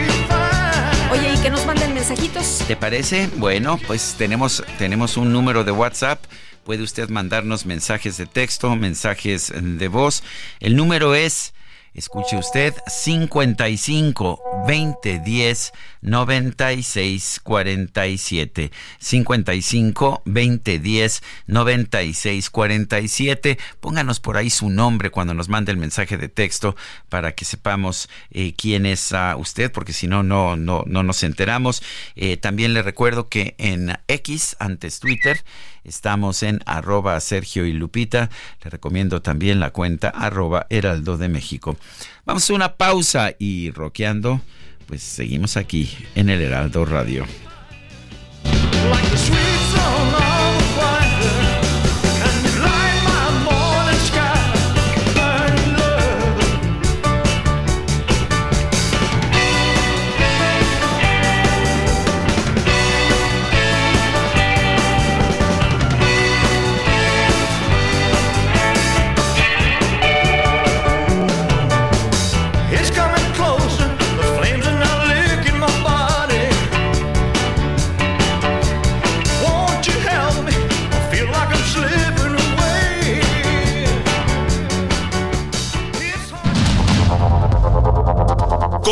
¿Te 2.66 2.74
parece? 2.74 3.28
Bueno, 3.36 3.78
pues 3.86 4.16
tenemos, 4.18 4.64
tenemos 4.76 5.16
un 5.16 5.32
número 5.32 5.62
de 5.62 5.70
WhatsApp. 5.70 6.20
Puede 6.64 6.82
usted 6.82 7.08
mandarnos 7.08 7.64
mensajes 7.64 8.16
de 8.16 8.26
texto, 8.26 8.74
mensajes 8.74 9.52
de 9.54 9.86
voz. 9.86 10.24
El 10.58 10.74
número 10.74 11.14
es, 11.14 11.54
escuche 11.94 12.36
usted, 12.36 12.74
55 12.86 14.40
20 14.66 15.18
10 15.20 15.72
96 16.02 17.40
47. 17.42 18.70
55 18.98 20.22
20 20.24 20.78
10 20.78 21.22
96 21.46 22.50
47. 22.50 23.58
Pónganos 23.80 24.20
por 24.20 24.36
ahí 24.36 24.50
su 24.50 24.68
nombre 24.70 25.10
cuando 25.10 25.34
nos 25.34 25.48
mande 25.48 25.72
el 25.72 25.78
mensaje 25.78 26.16
de 26.16 26.28
texto 26.28 26.76
para 27.08 27.32
que 27.32 27.44
sepamos 27.44 28.08
eh, 28.30 28.54
quién 28.56 28.86
es 28.86 29.12
ah, 29.12 29.36
usted, 29.36 29.70
porque 29.70 29.92
si 29.92 30.06
no, 30.06 30.22
no, 30.22 30.56
no, 30.56 30.84
no 30.86 31.02
nos 31.02 31.22
enteramos. 31.22 31.82
Eh, 32.16 32.36
también 32.36 32.74
le 32.74 32.82
recuerdo 32.82 33.28
que 33.28 33.54
en 33.58 33.96
X, 34.08 34.56
antes 34.58 35.00
Twitter, 35.00 35.44
Estamos 35.84 36.42
en 36.42 36.60
arroba 36.64 37.18
Sergio 37.20 37.66
y 37.66 37.72
Lupita. 37.72 38.30
Le 38.62 38.70
recomiendo 38.70 39.22
también 39.22 39.60
la 39.60 39.70
cuenta 39.70 40.08
arroba 40.08 40.66
Heraldo 40.70 41.18
de 41.18 41.28
México. 41.28 41.76
Vamos 42.24 42.48
a 42.48 42.54
una 42.54 42.74
pausa 42.76 43.34
y 43.38 43.70
roqueando, 43.70 44.40
pues 44.86 45.02
seguimos 45.02 45.56
aquí 45.56 45.90
en 46.14 46.30
el 46.30 46.40
Heraldo 46.40 46.84
Radio. 46.84 47.26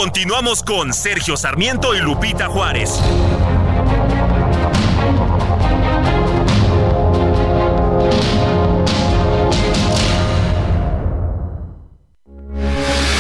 Continuamos 0.01 0.63
con 0.63 0.95
Sergio 0.95 1.37
Sarmiento 1.37 1.95
y 1.95 1.99
Lupita 1.99 2.47
Juárez. 2.49 2.99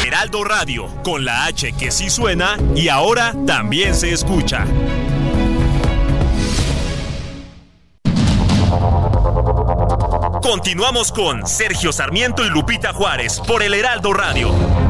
Heraldo 0.06 0.42
Radio, 0.42 0.86
con 1.04 1.26
la 1.26 1.44
H 1.44 1.74
que 1.74 1.90
sí 1.90 2.08
suena 2.08 2.56
y 2.74 2.88
ahora 2.88 3.34
también 3.46 3.94
se 3.94 4.14
escucha. 4.14 4.64
Continuamos 10.42 11.12
con 11.12 11.46
Sergio 11.46 11.92
Sarmiento 11.92 12.42
y 12.42 12.48
Lupita 12.48 12.94
Juárez 12.94 13.38
por 13.46 13.62
el 13.62 13.74
Heraldo 13.74 14.14
Radio. 14.14 14.89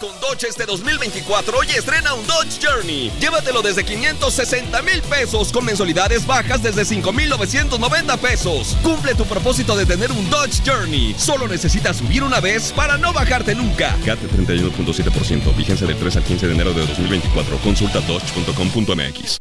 Con 0.00 0.18
Dodge 0.18 0.48
este 0.48 0.64
2024 0.64 1.58
y 1.64 1.72
estrena 1.72 2.14
un 2.14 2.26
Dodge 2.26 2.58
Journey. 2.60 3.12
Llévatelo 3.20 3.60
desde 3.60 3.84
560 3.84 4.82
mil 4.82 5.02
pesos 5.02 5.52
con 5.52 5.64
mensualidades 5.64 6.26
bajas 6.26 6.62
desde 6.62 6.84
5,990 6.84 8.16
pesos. 8.16 8.76
Cumple 8.82 9.14
tu 9.14 9.26
propósito 9.26 9.76
de 9.76 9.84
tener 9.84 10.10
un 10.10 10.28
Dodge 10.30 10.62
Journey. 10.64 11.14
Solo 11.18 11.46
necesitas 11.46 11.98
subir 11.98 12.22
una 12.22 12.40
vez 12.40 12.72
para 12.72 12.96
no 12.96 13.12
bajarte 13.12 13.54
nunca. 13.54 13.94
CAT 14.04 14.18
31.7%. 14.20 15.54
Vigencia 15.54 15.86
del 15.86 15.96
3 15.98 16.16
al 16.16 16.24
15 16.24 16.46
de 16.48 16.54
enero 16.54 16.72
de 16.72 16.86
2024. 16.86 17.58
Consulta 17.58 18.00
dodge.com.mx. 18.00 19.38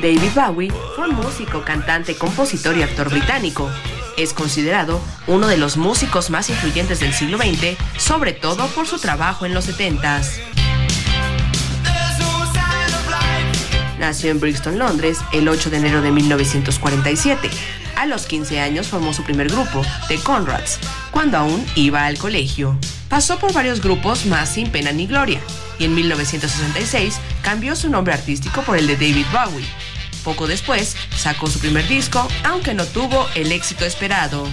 David 0.00 0.30
Bowie 0.34 0.72
fue 0.96 1.08
un 1.08 1.14
músico, 1.14 1.62
cantante, 1.62 2.16
compositor 2.16 2.76
y 2.76 2.82
actor 2.82 3.08
británico 3.08 3.70
es 4.16 4.32
considerado 4.32 5.00
uno 5.26 5.46
de 5.46 5.56
los 5.56 5.76
músicos 5.76 6.30
más 6.30 6.50
influyentes 6.50 7.00
del 7.00 7.12
siglo 7.12 7.38
XX, 7.38 7.76
sobre 7.98 8.32
todo 8.32 8.66
por 8.68 8.86
su 8.86 8.98
trabajo 8.98 9.46
en 9.46 9.54
los 9.54 9.68
70s. 9.68 10.40
Nació 13.98 14.32
en 14.32 14.40
Brixton, 14.40 14.78
Londres, 14.78 15.18
el 15.32 15.48
8 15.48 15.70
de 15.70 15.76
enero 15.76 16.02
de 16.02 16.10
1947. 16.10 17.48
A 17.96 18.06
los 18.06 18.26
15 18.26 18.60
años 18.60 18.88
formó 18.88 19.14
su 19.14 19.22
primer 19.22 19.48
grupo, 19.48 19.82
The 20.08 20.18
Conrads, 20.18 20.80
cuando 21.12 21.38
aún 21.38 21.64
iba 21.76 22.04
al 22.06 22.18
colegio. 22.18 22.76
Pasó 23.08 23.38
por 23.38 23.52
varios 23.52 23.80
grupos 23.80 24.26
más 24.26 24.54
sin 24.54 24.70
pena 24.70 24.90
ni 24.90 25.06
gloria, 25.06 25.40
y 25.78 25.84
en 25.84 25.94
1966 25.94 27.20
cambió 27.42 27.76
su 27.76 27.90
nombre 27.90 28.12
artístico 28.12 28.62
por 28.62 28.76
el 28.76 28.88
de 28.88 28.94
David 28.94 29.26
Bowie, 29.32 29.66
poco 30.22 30.46
después, 30.46 30.96
sacó 31.16 31.46
su 31.46 31.58
primer 31.58 31.86
disco, 31.88 32.26
aunque 32.44 32.74
no 32.74 32.84
tuvo 32.86 33.26
el 33.34 33.52
éxito 33.52 33.84
esperado. 33.84 34.48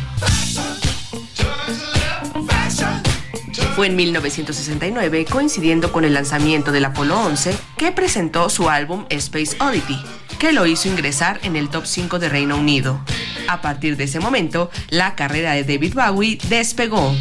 Fue 3.76 3.88
en 3.88 3.96
1969, 3.96 5.26
coincidiendo 5.26 5.92
con 5.92 6.04
el 6.04 6.14
lanzamiento 6.14 6.72
del 6.72 6.86
Apolo 6.86 7.18
11, 7.20 7.56
que 7.78 7.92
presentó 7.92 8.50
su 8.50 8.70
álbum 8.70 9.06
Space 9.10 9.56
Oddity, 9.60 9.98
que 10.38 10.52
lo 10.52 10.66
hizo 10.66 10.90
ingresar 10.90 11.40
en 11.44 11.56
el 11.56 11.70
top 11.70 11.86
5 11.86 12.20
de 12.20 12.30
Reino 12.30 12.58
Unido. 12.58 13.00
A 13.48 13.62
partir 13.62 13.96
de 13.96 14.04
ese 14.04 14.20
momento, 14.20 14.70
la 14.90 15.16
carrera 15.16 15.54
de 15.54 15.64
David 15.64 15.94
Bowie 15.96 16.38
despegó. 16.50 17.16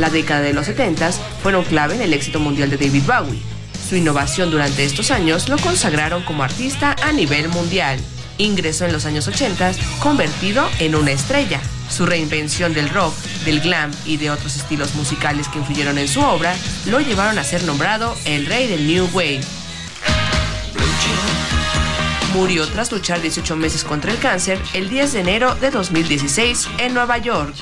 La 0.00 0.08
década 0.08 0.40
de 0.40 0.54
los 0.54 0.64
70 0.64 1.12
fueron 1.42 1.62
clave 1.62 1.94
en 1.94 2.00
el 2.00 2.14
éxito 2.14 2.40
mundial 2.40 2.70
de 2.70 2.78
David 2.78 3.02
Bowie. 3.06 3.42
Su 3.86 3.96
innovación 3.96 4.50
durante 4.50 4.82
estos 4.82 5.10
años 5.10 5.50
lo 5.50 5.58
consagraron 5.58 6.22
como 6.22 6.42
artista 6.42 6.96
a 7.02 7.12
nivel 7.12 7.50
mundial. 7.50 8.00
Ingresó 8.38 8.86
en 8.86 8.94
los 8.94 9.04
años 9.04 9.28
80 9.28 9.72
convertido 10.02 10.66
en 10.78 10.94
una 10.94 11.10
estrella. 11.10 11.60
Su 11.90 12.06
reinvención 12.06 12.72
del 12.72 12.88
rock, 12.88 13.14
del 13.44 13.60
glam 13.60 13.90
y 14.06 14.16
de 14.16 14.30
otros 14.30 14.56
estilos 14.56 14.94
musicales 14.94 15.48
que 15.48 15.58
influyeron 15.58 15.98
en 15.98 16.08
su 16.08 16.22
obra 16.22 16.56
lo 16.86 17.00
llevaron 17.00 17.38
a 17.38 17.44
ser 17.44 17.62
nombrado 17.64 18.16
el 18.24 18.46
rey 18.46 18.68
del 18.68 18.86
New 18.86 19.06
Wave. 19.12 19.42
Murió 22.32 22.66
tras 22.68 22.90
luchar 22.90 23.20
18 23.20 23.54
meses 23.54 23.84
contra 23.84 24.10
el 24.10 24.18
cáncer 24.18 24.58
el 24.72 24.88
10 24.88 25.12
de 25.12 25.20
enero 25.20 25.54
de 25.56 25.70
2016 25.70 26.68
en 26.78 26.94
Nueva 26.94 27.18
York. 27.18 27.54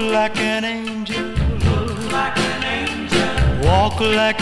Like 0.00 0.38
an 0.38 0.64
angel. 0.64 1.30
Look 3.70 4.00
like 4.00 4.40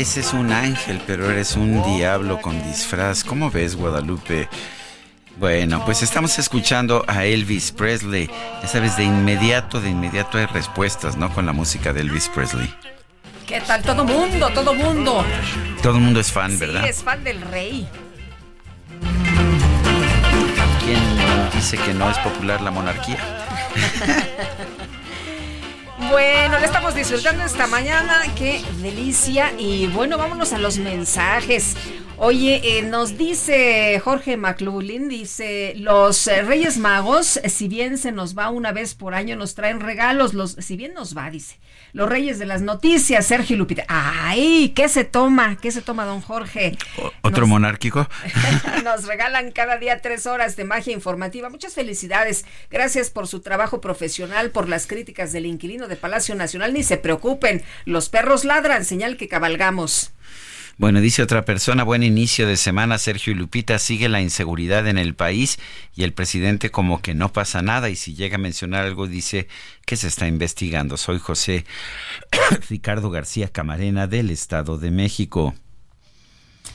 pareces 0.00 0.32
un 0.32 0.50
ángel, 0.50 0.98
pero 1.06 1.30
eres 1.30 1.56
un 1.56 1.82
diablo 1.82 2.40
con 2.40 2.62
disfraz. 2.62 3.22
¿Cómo 3.22 3.50
ves, 3.50 3.76
Guadalupe? 3.76 4.48
Bueno, 5.36 5.84
pues 5.84 6.02
estamos 6.02 6.38
escuchando 6.38 7.04
a 7.06 7.26
Elvis 7.26 7.70
Presley. 7.70 8.30
Ya 8.62 8.66
sabes, 8.66 8.96
de 8.96 9.04
inmediato, 9.04 9.78
de 9.78 9.90
inmediato 9.90 10.38
hay 10.38 10.46
respuestas, 10.46 11.18
¿no? 11.18 11.30
Con 11.34 11.44
la 11.44 11.52
música 11.52 11.92
de 11.92 12.00
Elvis 12.00 12.30
Presley. 12.30 12.74
¿Qué 13.46 13.60
tal? 13.60 13.82
Todo 13.82 14.06
mundo, 14.06 14.48
todo 14.54 14.72
mundo. 14.72 15.22
Todo 15.82 15.96
el 15.96 16.00
mundo 16.00 16.20
es 16.20 16.32
fan, 16.32 16.58
¿verdad? 16.58 16.84
Sí, 16.84 16.88
es 16.88 17.02
fan 17.02 17.22
del 17.22 17.42
rey. 17.42 17.86
¿Quién 20.82 21.50
dice 21.54 21.76
que 21.76 21.92
no 21.92 22.10
es 22.10 22.16
popular 22.20 22.62
la 22.62 22.70
monarquía? 22.70 23.18
Bueno, 26.08 26.58
le 26.58 26.64
estamos 26.64 26.94
disfrutando 26.94 27.44
esta 27.44 27.66
mañana, 27.66 28.22
qué 28.34 28.64
delicia. 28.78 29.52
Y 29.58 29.86
bueno, 29.88 30.16
vámonos 30.16 30.52
a 30.54 30.58
los 30.58 30.78
mensajes. 30.78 31.76
Oye, 32.22 32.60
eh, 32.62 32.82
nos 32.82 33.16
dice 33.16 33.98
Jorge 34.04 34.36
McLaughlin, 34.36 35.08
dice, 35.08 35.72
los 35.76 36.26
eh, 36.26 36.42
Reyes 36.42 36.76
Magos, 36.76 37.40
si 37.48 37.66
bien 37.66 37.96
se 37.96 38.12
nos 38.12 38.36
va 38.36 38.50
una 38.50 38.72
vez 38.72 38.94
por 38.94 39.14
año, 39.14 39.36
nos 39.36 39.54
traen 39.54 39.80
regalos, 39.80 40.34
los, 40.34 40.52
si 40.52 40.76
bien 40.76 40.92
nos 40.92 41.16
va, 41.16 41.30
dice, 41.30 41.58
los 41.94 42.10
Reyes 42.10 42.38
de 42.38 42.44
las 42.44 42.60
Noticias, 42.60 43.26
Sergio 43.26 43.56
Lupita. 43.56 43.86
¡Ay! 43.88 44.74
¿Qué 44.76 44.90
se 44.90 45.04
toma? 45.04 45.56
¿Qué 45.56 45.70
se 45.70 45.80
toma, 45.80 46.04
don 46.04 46.20
Jorge? 46.20 46.76
¿Otro 47.22 47.46
monárquico? 47.46 48.06
nos 48.84 49.06
regalan 49.06 49.50
cada 49.50 49.78
día 49.78 50.02
tres 50.02 50.26
horas 50.26 50.56
de 50.56 50.64
magia 50.64 50.92
informativa. 50.92 51.48
Muchas 51.48 51.72
felicidades. 51.72 52.44
Gracias 52.70 53.08
por 53.08 53.28
su 53.28 53.40
trabajo 53.40 53.80
profesional, 53.80 54.50
por 54.50 54.68
las 54.68 54.86
críticas 54.86 55.32
del 55.32 55.46
inquilino 55.46 55.88
de 55.88 55.96
Palacio 55.96 56.34
Nacional. 56.34 56.74
Ni 56.74 56.82
se 56.82 56.98
preocupen, 56.98 57.62
los 57.86 58.10
perros 58.10 58.44
ladran, 58.44 58.84
señal 58.84 59.16
que 59.16 59.26
cabalgamos. 59.26 60.12
Bueno, 60.80 61.02
dice 61.02 61.22
otra 61.22 61.44
persona, 61.44 61.84
buen 61.84 62.02
inicio 62.02 62.46
de 62.46 62.56
semana, 62.56 62.96
Sergio 62.96 63.34
y 63.34 63.36
Lupita, 63.36 63.78
sigue 63.78 64.08
la 64.08 64.22
inseguridad 64.22 64.88
en 64.88 64.96
el 64.96 65.14
país 65.14 65.58
y 65.94 66.04
el 66.04 66.14
presidente 66.14 66.70
como 66.70 67.02
que 67.02 67.12
no 67.12 67.34
pasa 67.34 67.60
nada 67.60 67.90
y 67.90 67.96
si 67.96 68.14
llega 68.14 68.36
a 68.36 68.38
mencionar 68.38 68.86
algo 68.86 69.06
dice 69.06 69.46
que 69.84 69.96
se 69.96 70.08
está 70.08 70.26
investigando. 70.26 70.96
Soy 70.96 71.18
José 71.18 71.66
Ricardo 72.70 73.10
García 73.10 73.48
Camarena 73.48 74.06
del 74.06 74.30
Estado 74.30 74.78
de 74.78 74.90
México. 74.90 75.54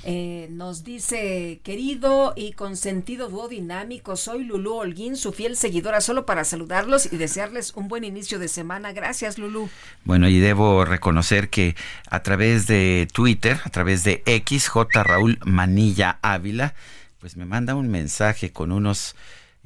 Eh, 0.03 0.47
nos 0.51 0.83
dice, 0.83 1.59
querido 1.63 2.33
y 2.35 2.51
consentido 2.51 3.29
dúo 3.29 3.47
dinámico, 3.47 4.15
soy 4.15 4.43
Lulú 4.43 4.75
Holguín, 4.75 5.17
su 5.17 5.31
fiel 5.31 5.55
seguidora, 5.57 6.01
solo 6.01 6.25
para 6.25 6.43
saludarlos 6.43 7.11
y 7.11 7.17
desearles 7.17 7.73
un 7.75 7.87
buen 7.87 8.03
inicio 8.03 8.37
de 8.37 8.47
semana. 8.47 8.93
Gracias, 8.93 9.37
Lulú. 9.37 9.69
Bueno, 10.03 10.27
y 10.27 10.39
debo 10.39 10.85
reconocer 10.85 11.49
que 11.49 11.75
a 12.09 12.21
través 12.21 12.67
de 12.67 13.07
Twitter, 13.11 13.59
a 13.63 13.69
través 13.69 14.03
de 14.03 14.21
X, 14.25 14.67
J. 14.67 15.03
Raúl 15.03 15.39
Manilla 15.43 16.19
Ávila, 16.21 16.75
pues 17.19 17.37
me 17.37 17.45
manda 17.45 17.73
un 17.73 17.87
mensaje 17.87 18.51
con 18.51 18.71
unos 18.71 19.15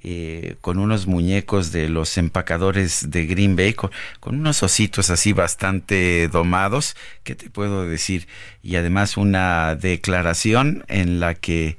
eh, 0.02 0.56
con 0.62 0.80
unos 0.80 1.08
muñecos 1.08 1.72
de 1.72 1.90
los 1.90 2.18
empacadores 2.18 3.12
de 3.12 3.26
Green 3.26 3.56
Bay, 3.56 3.74
con, 3.74 3.92
unos 4.24 4.64
ositos 4.64 5.10
así 5.10 5.34
bastante 5.34 6.30
domados, 6.30 6.96
¿qué 7.24 7.36
te 7.36 7.50
puedo 7.50 7.86
decir? 7.86 8.28
Y 8.64 8.78
además 8.78 9.18
una 9.18 9.76
declaración 9.76 10.86
en 10.88 11.20
la 11.20 11.36
que 11.36 11.78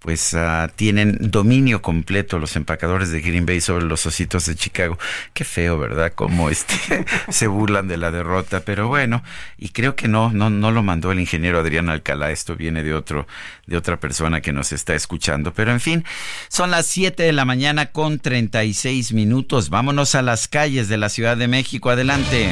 pues 0.00 0.34
ah, 0.34 0.70
tienen 0.74 1.18
dominio 1.20 1.82
completo 1.82 2.38
los 2.38 2.56
empacadores 2.56 3.10
de 3.10 3.20
Green 3.20 3.46
Bay 3.46 3.60
sobre 3.60 3.84
los 3.84 4.04
ositos 4.06 4.46
de 4.46 4.56
Chicago. 4.56 4.98
Qué 5.34 5.44
feo, 5.44 5.78
¿verdad? 5.78 6.12
Como 6.14 6.50
este 6.50 7.04
se 7.28 7.46
burlan 7.46 7.86
de 7.86 7.96
la 7.96 8.10
derrota, 8.10 8.60
pero 8.60 8.88
bueno, 8.88 9.22
y 9.58 9.68
creo 9.68 9.96
que 9.96 10.08
no 10.08 10.32
no 10.32 10.50
no 10.50 10.70
lo 10.70 10.82
mandó 10.82 11.12
el 11.12 11.20
ingeniero 11.20 11.60
Adrián 11.60 11.90
Alcalá, 11.90 12.30
esto 12.30 12.56
viene 12.56 12.82
de 12.82 12.94
otro 12.94 13.26
de 13.66 13.76
otra 13.76 14.00
persona 14.00 14.40
que 14.40 14.52
nos 14.52 14.72
está 14.72 14.94
escuchando, 14.94 15.52
pero 15.52 15.70
en 15.70 15.80
fin, 15.80 16.04
son 16.48 16.70
las 16.70 16.86
7 16.86 17.22
de 17.22 17.32
la 17.32 17.44
mañana 17.44 17.92
con 17.92 18.18
36 18.18 19.12
minutos. 19.12 19.70
Vámonos 19.70 20.14
a 20.14 20.22
las 20.22 20.48
calles 20.48 20.88
de 20.88 20.96
la 20.96 21.08
Ciudad 21.08 21.36
de 21.36 21.48
México. 21.48 21.90
Adelante. 21.90 22.50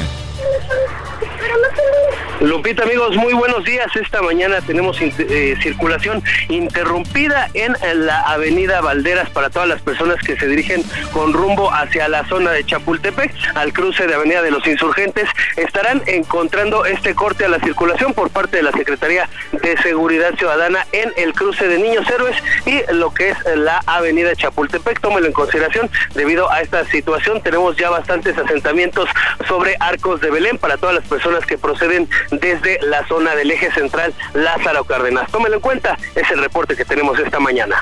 Lupita, 2.41 2.83
amigos, 2.83 3.17
muy 3.17 3.33
buenos 3.33 3.65
días. 3.65 3.93
Esta 3.97 4.21
mañana 4.21 4.61
tenemos 4.61 4.97
eh, 5.01 5.57
circulación 5.61 6.23
interrumpida 6.47 7.49
en 7.53 7.75
la 8.05 8.21
avenida 8.21 8.79
Valderas 8.79 9.29
para 9.29 9.49
todas 9.49 9.67
las 9.67 9.81
personas 9.81 10.21
que 10.23 10.37
se 10.39 10.47
dirigen 10.47 10.81
con 11.11 11.33
rumbo 11.33 11.69
hacia 11.73 12.07
la 12.07 12.25
zona 12.29 12.51
de 12.51 12.63
Chapultepec, 12.63 13.33
al 13.55 13.73
cruce 13.73 14.07
de 14.07 14.13
Avenida 14.15 14.41
de 14.41 14.51
los 14.51 14.65
Insurgentes. 14.65 15.27
Estarán 15.57 16.01
encontrando 16.05 16.85
este 16.85 17.13
corte 17.13 17.43
a 17.43 17.49
la 17.49 17.59
circulación 17.59 18.13
por 18.13 18.29
parte 18.29 18.55
de 18.55 18.63
la 18.63 18.71
Secretaría 18.71 19.27
de 19.51 19.75
Seguridad 19.81 20.33
Ciudadana 20.35 20.87
en 20.93 21.11
el 21.17 21.33
cruce 21.33 21.67
de 21.67 21.77
Niños 21.77 22.09
Héroes 22.09 22.37
y 22.65 22.79
lo 22.93 23.13
que 23.13 23.31
es 23.31 23.37
la 23.57 23.81
avenida 23.85 24.33
Chapultepec. 24.33 25.01
Tómelo 25.01 25.27
en 25.27 25.33
consideración. 25.33 25.89
Debido 26.15 26.49
a 26.49 26.61
esta 26.61 26.85
situación, 26.85 27.41
tenemos 27.41 27.75
ya 27.75 27.89
bastantes 27.89 28.37
asentamientos 28.37 29.09
sobre 29.45 29.75
arcos 29.81 30.21
de 30.21 30.31
Belén 30.31 30.57
para 30.57 30.77
todas 30.77 30.95
las 30.95 31.05
personas 31.05 31.45
que 31.45 31.57
proceden 31.57 32.07
desde 32.31 32.79
la 32.81 33.07
zona 33.07 33.35
del 33.35 33.51
eje 33.51 33.71
central 33.71 34.13
Lázaro 34.33 34.83
Cárdenas. 34.83 35.31
Tómelo 35.31 35.55
en 35.55 35.61
cuenta, 35.61 35.97
es 36.15 36.29
el 36.31 36.39
reporte 36.39 36.75
que 36.75 36.85
tenemos 36.85 37.17
esta 37.19 37.39
mañana. 37.39 37.81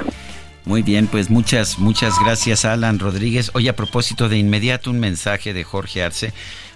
Muy 0.65 0.81
bien, 0.81 1.07
pues 1.07 1.29
muchas, 1.29 1.79
muchas 1.79 2.13
gracias 2.19 2.65
Alan 2.65 2.99
Rodríguez. 2.99 3.51
Hoy 3.53 3.69
a 3.69 3.75
propósito 3.75 4.27
de 4.27 4.38
inmediato 4.38 4.91
un 4.91 4.99
mensaje 4.99 5.53
de 5.53 5.63
Jorge 5.63 6.03
Arce 6.03 6.33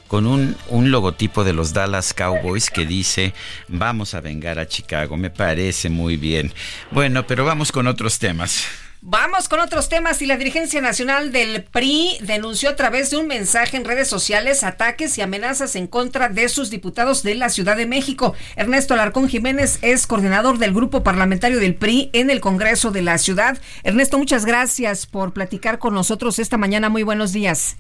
con 0.08 0.28
un, 0.28 0.56
un, 0.70 0.92
logotipo 0.92 1.44
de 1.44 1.54
los 1.54 1.74
Dallas 1.74 2.14
Cowboys 2.14 2.70
que 2.70 2.86
dice 2.86 3.34
vamos 3.68 4.14
a 4.14 4.22
vengar 4.22 4.60
a 4.60 4.68
Chicago. 4.68 5.18
Me 5.18 5.30
parece 5.30 5.90
muy 5.90 6.16
bien. 6.16 6.54
Bueno, 6.92 7.28
pero 7.28 7.44
vamos 7.44 7.72
con 7.72 7.88
otros 7.88 8.18
temas. 8.20 8.66
Vamos 9.04 9.50
con 9.50 9.60
otros 9.60 9.90
temas 9.90 10.22
y 10.22 10.28
la 10.28 10.38
dirigencia 10.38 10.80
nacional 10.80 11.32
del 11.32 11.64
PRI 11.64 12.20
denunció 12.22 12.70
a 12.70 12.76
través 12.76 13.10
de 13.10 13.18
un 13.18 13.26
mensaje 13.26 13.76
en 13.76 13.84
redes 13.84 14.08
sociales 14.08 14.64
ataques 14.64 15.18
y 15.18 15.22
amenazas 15.24 15.76
en 15.76 15.88
contra 15.88 16.30
de 16.30 16.48
sus 16.50 16.70
diputados 16.70 17.24
de 17.24 17.34
la 17.34 17.50
Ciudad 17.50 17.76
de 17.76 17.88
México. 17.88 18.36
Ernesto 18.56 18.94
Alarcón 18.94 19.28
Jiménez 19.28 19.80
es 19.82 20.06
coordinador 20.06 20.60
del 20.60 20.72
grupo 20.72 21.02
parlamentario 21.02 21.60
del 21.60 21.74
PRI 21.74 22.12
en 22.14 22.30
el 22.30 22.42
Congreso 22.42 22.92
de 22.92 23.02
la 23.02 23.18
Ciudad. 23.18 23.58
Ernesto, 23.82 24.20
muchas 24.20 24.46
gracias 24.46 25.08
por 25.08 25.34
platicar 25.34 25.80
con 25.80 25.96
nosotros 25.96 26.38
esta 26.38 26.58
mañana. 26.58 26.90
Muy 26.90 27.02
buenos 27.02 27.34
días. 27.34 27.78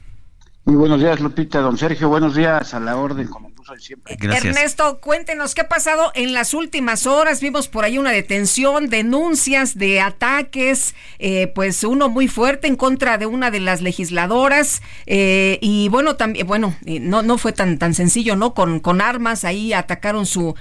Muy 0.64 0.76
buenos 0.76 1.00
días, 1.00 1.20
Lupita. 1.20 1.60
Don 1.60 1.78
Sergio, 1.78 2.08
buenos 2.10 2.36
días 2.36 2.74
a 2.74 2.80
la 2.80 2.96
orden, 2.96 3.28
como 3.28 3.52
siempre. 3.80 4.18
Ernesto, 4.20 5.00
cuéntenos 5.00 5.56
qué 5.56 5.62
ha 5.62 5.70
pasado 5.70 6.12
en 6.16 6.34
las 6.34 6.54
últimas 6.54 7.08
horas. 7.08 7.42
Vimos 7.42 7.68
por 7.68 7.84
ahí 7.84 7.98
una 7.98 8.12
detención, 8.12 8.90
denuncias 8.90 9.78
de 9.78 10.02
ataques, 10.02 10.96
eh, 11.20 11.48
pues 11.48 11.84
uno 11.84 12.10
muy 12.10 12.28
fuerte 12.28 12.68
en 12.68 12.76
contra 12.76 13.18
de 13.18 13.26
una 13.26 13.52
de 13.52 13.60
las 13.60 13.82
legisladoras. 13.82 14.82
Eh, 15.06 15.58
y 15.62 15.90
bueno, 15.90 16.16
también, 16.16 16.48
bueno, 16.48 16.76
eh, 16.86 17.00
no, 17.00 17.22
no 17.22 17.38
fue 17.38 17.54
tan, 17.54 17.78
tan 17.78 17.94
sencillo, 17.94 18.36
¿no? 18.36 18.54
Con, 18.54 18.80
con 18.80 19.02
armas, 19.02 19.46
ahí 19.46 19.74
atacaron 19.74 20.26
su, 20.26 20.56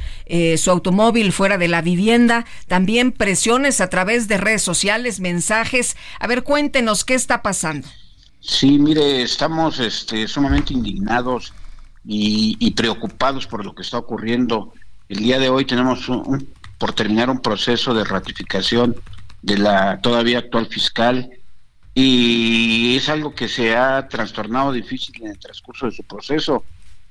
su 0.57 0.71
automóvil 0.71 1.33
fuera 1.33 1.59
de 1.59 1.69
la 1.69 1.83
vivienda. 1.83 2.45
También 2.69 3.13
presiones 3.13 3.81
a 3.81 3.91
través 3.91 4.29
de 4.29 4.39
redes 4.39 4.63
sociales, 4.63 5.21
mensajes. 5.21 5.97
A 6.19 6.27
ver, 6.27 6.43
cuéntenos 6.43 7.05
qué 7.05 7.15
está 7.15 7.43
pasando. 7.43 7.89
Sí, 8.41 8.79
mire, 8.79 9.23
estamos 9.23 9.79
este, 9.81 10.27
sumamente 10.27 10.73
indignados 10.73 11.53
y, 12.05 12.71
preocupados 12.71 13.47
por 13.47 13.65
lo 13.65 13.75
que 13.75 13.83
está 13.83 13.99
ocurriendo. 13.99 14.73
El 15.09 15.19
día 15.19 15.39
de 15.39 15.51
hoy 15.51 15.67
tenemos 15.67 16.11
por 16.79 16.93
terminar 16.95 17.29
un 17.29 17.41
proceso 17.41 17.93
de 17.93 18.05
ratificación 18.05 18.97
de 19.43 19.59
la 19.59 20.01
todavía 20.01 20.39
actual 20.39 20.67
fiscal 20.67 21.31
y 21.95 22.97
es 22.97 23.09
algo 23.11 23.35
que 23.35 23.49
se 23.49 23.77
ha 23.77 24.09
trastornado 24.09 24.73
difícil 24.73 25.15
en 25.23 25.33
el 25.33 25.39
transcurso 25.39 25.87
de 25.87 25.93
su 25.93 26.05
proceso. 26.05 26.65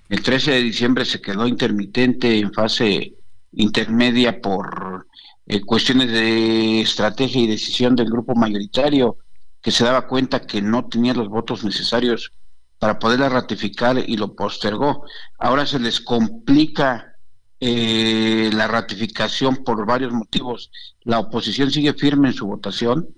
El 0.10 0.24
13 0.24 0.52
de 0.52 0.64
diciembre 0.64 1.06
se 1.06 1.22
quedó 1.22 1.48
intermitente 1.48 2.40
en 2.40 2.52
fase 2.52 3.14
intermedia 3.52 4.42
por 4.42 5.06
eh, 5.46 5.62
cuestiones 5.62 6.12
de 6.12 6.82
estrategia 6.82 7.42
y 7.42 7.48
decisión 7.48 7.96
del 7.96 8.10
grupo 8.10 8.34
mayoritario 8.34 9.18
que 9.62 9.72
se 9.72 9.84
daba 9.84 10.08
cuenta 10.08 10.42
que 10.42 10.62
no 10.62 10.88
tenía 10.88 11.14
los 11.14 11.30
votos 11.30 11.64
necesarios 11.64 12.32
para 12.80 12.98
poderla 12.98 13.30
ratificar 13.30 13.98
y 13.98 14.16
lo 14.16 14.34
postergó. 14.34 15.04
Ahora 15.38 15.66
se 15.66 15.80
les 15.80 16.00
complica 16.00 17.18
eh, 17.60 18.50
la 18.54 18.68
ratificación 18.68 19.58
por 19.58 19.86
varios 19.86 20.14
motivos. 20.14 20.72
La 21.02 21.20
oposición 21.20 21.70
sigue 21.70 21.94
firme 21.94 22.30
en 22.30 22.34
su 22.34 22.48
votación, 22.48 23.10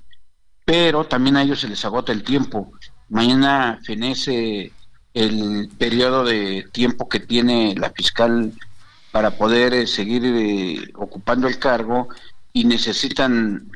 pero 0.66 1.06
también 1.06 1.38
a 1.38 1.44
ellos 1.44 1.62
se 1.62 1.70
les 1.70 1.86
agota 1.86 2.12
el 2.12 2.24
tiempo. 2.24 2.72
Mañana 3.10 3.80
fenece 3.84 4.72
el 5.14 5.70
periodo 5.78 6.24
de 6.24 6.66
tiempo 6.72 7.08
que 7.08 7.20
tiene 7.20 7.76
la 7.78 7.92
fiscal 7.92 8.54
para 9.12 9.32
poder 9.32 9.74
eh, 9.76 9.86
seguir 9.86 10.24
eh, 10.26 10.92
ocupando 10.96 11.48
el 11.48 11.60
cargo 11.60 12.08
y 12.52 12.66
necesitan 12.66 13.70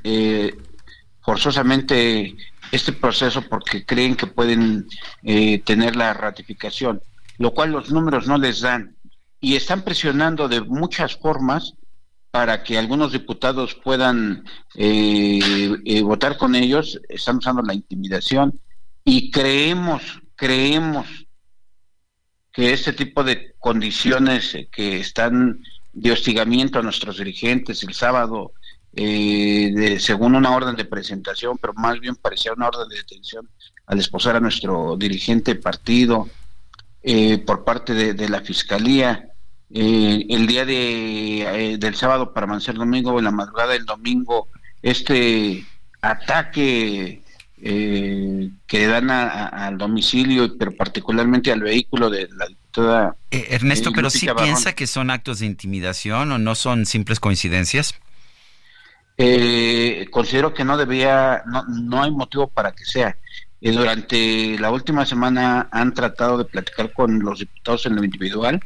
forzosamente 1.22 2.36
este 2.76 2.92
proceso 2.92 3.42
porque 3.42 3.86
creen 3.86 4.16
que 4.16 4.28
pueden 4.28 4.88
eh, 5.24 5.60
tener 5.60 5.96
la 5.96 6.14
ratificación, 6.14 7.02
lo 7.38 7.54
cual 7.54 7.72
los 7.72 7.92
números 7.92 8.28
no 8.28 8.38
les 8.38 8.62
dan. 8.62 8.96
Y 9.40 9.56
están 9.56 9.84
presionando 9.84 10.48
de 10.48 10.62
muchas 10.62 11.16
formas 11.16 11.74
para 12.32 12.64
que 12.64 12.78
algunos 12.78 13.14
diputados 13.14 13.76
puedan 13.76 14.44
eh, 14.76 15.40
eh, 15.86 16.02
votar 16.02 16.38
con 16.38 16.56
ellos, 16.56 17.00
están 17.08 17.38
usando 17.38 17.62
la 17.62 17.74
intimidación 17.74 18.60
y 19.06 19.32
creemos, 19.32 20.02
creemos 20.36 21.08
que 22.52 22.74
este 22.74 22.92
tipo 22.92 23.24
de 23.24 23.54
condiciones 23.60 24.58
que 24.72 25.00
están 25.00 25.62
de 25.94 26.12
hostigamiento 26.12 26.80
a 26.80 26.82
nuestros 26.84 27.18
dirigentes 27.18 27.84
el 27.84 27.94
sábado 27.94 28.52
eh, 28.96 29.72
de, 29.74 30.00
según 30.00 30.36
una 30.36 30.56
orden 30.56 30.76
de 30.76 30.86
presentación, 30.86 31.58
pero 31.58 31.74
más 31.74 32.00
bien 32.00 32.16
parecía 32.16 32.54
una 32.54 32.68
orden 32.68 32.88
de 32.90 32.98
detención 32.98 33.48
al 33.88 34.00
esposar 34.00 34.36
a 34.36 34.40
nuestro 34.40 34.96
dirigente 34.98 35.56
partido 35.56 36.30
eh, 37.04 37.38
por 37.38 37.64
parte 37.64 37.94
de, 37.94 38.30
la 38.30 38.42
Fiscalía. 38.42 39.30
eh, 39.70 40.26
el 40.30 40.48
día 40.48 40.66
de, 40.66 41.42
eh, 41.42 41.78
del 41.78 41.96
sábado 41.96 42.34
para 42.34 42.46
amanecer 42.46 42.76
domingo, 42.76 43.18
en 43.20 43.26
la 43.26 43.32
madrugada 43.32 43.74
del 43.74 43.86
domingo, 43.86 44.48
este 44.82 45.66
ataque 46.02 47.22
eh, 47.62 48.50
que 48.68 48.88
dan 48.88 49.10
al 49.10 49.78
domicilio, 49.78 50.58
pero 50.58 50.72
particularmente 50.76 51.52
al 51.52 51.62
vehículo 51.62 52.10
de 52.10 52.28
la 52.36 52.48
diputada. 52.48 53.16
Ernesto, 53.32 53.92
pero 53.94 54.10
sí 54.10 54.28
piensa 54.38 54.74
que 54.74 54.88
son 54.88 55.10
actos 55.10 55.40
de 55.40 55.46
intimidación 55.46 56.32
o 56.32 56.38
no 56.38 56.56
son 56.56 56.86
simples 56.86 57.20
coincidencias. 57.20 57.96
Considero 60.12 60.54
que 60.54 60.66
no 60.66 60.78
debía, 60.78 61.44
no, 61.46 61.64
no 61.68 62.04
hay 62.04 62.12
motivo 62.12 62.48
para 62.48 62.72
que 62.74 62.86
sea. 62.86 63.18
durante 63.62 64.60
la 64.60 64.72
última 64.72 65.06
semana 65.06 65.70
han 65.72 65.94
tratado 65.94 66.38
de 66.38 66.46
platicar 66.46 66.94
con 66.94 67.20
los 67.20 67.40
diputados 67.40 67.86
en 67.86 67.96
lo 67.96 68.04
individual 68.04 68.62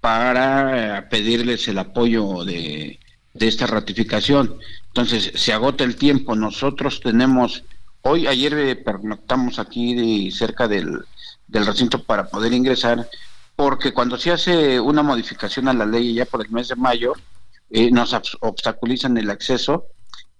para 0.00 1.08
pedirles 1.10 1.68
el 1.68 1.78
apoyo 1.78 2.44
de, 2.44 2.98
esta 3.34 3.66
ratificación. 3.66 4.58
Entonces, 4.88 5.32
se 5.34 5.52
agota 5.52 5.84
el 5.84 5.96
tiempo. 5.96 6.34
Nosotros 6.34 7.00
tenemos, 7.00 7.64
hoy, 8.02 8.26
ayer 8.26 8.82
pernoctamos 8.82 9.58
aquí 9.58 10.30
cerca 10.30 10.68
del, 10.68 11.04
recinto 11.48 12.02
para 12.02 12.28
poder 12.28 12.52
ingresar, 12.52 13.08
porque 13.56 13.92
cuando 13.92 14.18
se 14.18 14.32
hace 14.32 14.80
una 14.80 15.02
modificación 15.02 15.68
a 15.68 15.72
la 15.72 15.86
ley 15.86 16.14
ya 16.14 16.24
por 16.24 16.44
el 16.44 16.50
mes 16.50 16.68
de 16.68 16.76
mayo, 16.76 17.14
eh, 17.70 17.90
nos 17.90 18.16
obstaculizan 18.40 19.18
el 19.18 19.30
acceso 19.30 19.86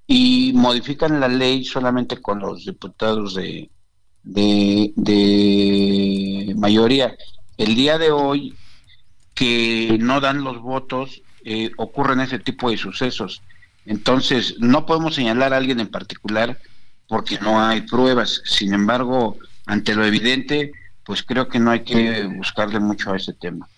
y 0.07 0.53
modifican 0.55 1.20
la 1.20 1.29
ley 1.29 1.64
solamente 1.64 2.20
con 2.22 2.39
los 2.39 2.64
diputados 2.64 3.35
de, 3.35 3.70
de, 4.22 4.95
mayoría. 6.57 7.14
El 7.57 7.74
día 7.74 7.99
de 7.99 8.11
hoy 8.11 8.55
que 9.35 9.99
no 10.01 10.20
dan 10.20 10.43
los 10.43 10.61
votos 10.61 11.22
eh, 11.45 11.70
ocurren 11.76 12.20
ese 12.20 12.39
tipo 12.39 12.70
de 12.70 12.79
sucesos. 12.79 13.43
Entonces, 13.85 14.57
no 14.59 14.87
podemos 14.87 15.14
señalar 15.14 15.53
a 15.53 15.59
alguien 15.59 15.81
en 15.81 15.89
particular 15.89 16.59
porque 17.07 17.39
no 17.41 17.61
hay 17.61 17.83
pruebas. 17.83 18.43
Sin 18.45 18.72
embargo, 18.72 19.37
ante 19.66 19.95
lo 19.95 20.05
evidente, 20.05 20.72
pues 21.05 21.22
creo 21.22 21.49
que 21.49 21.59
no 21.59 21.70
hay 21.70 21.81
que 21.81 22.24
buscarle 22.24 22.81
mucho 22.81 23.12
a 23.12 23.16
ese 23.16 23.35
tema. 23.35 23.68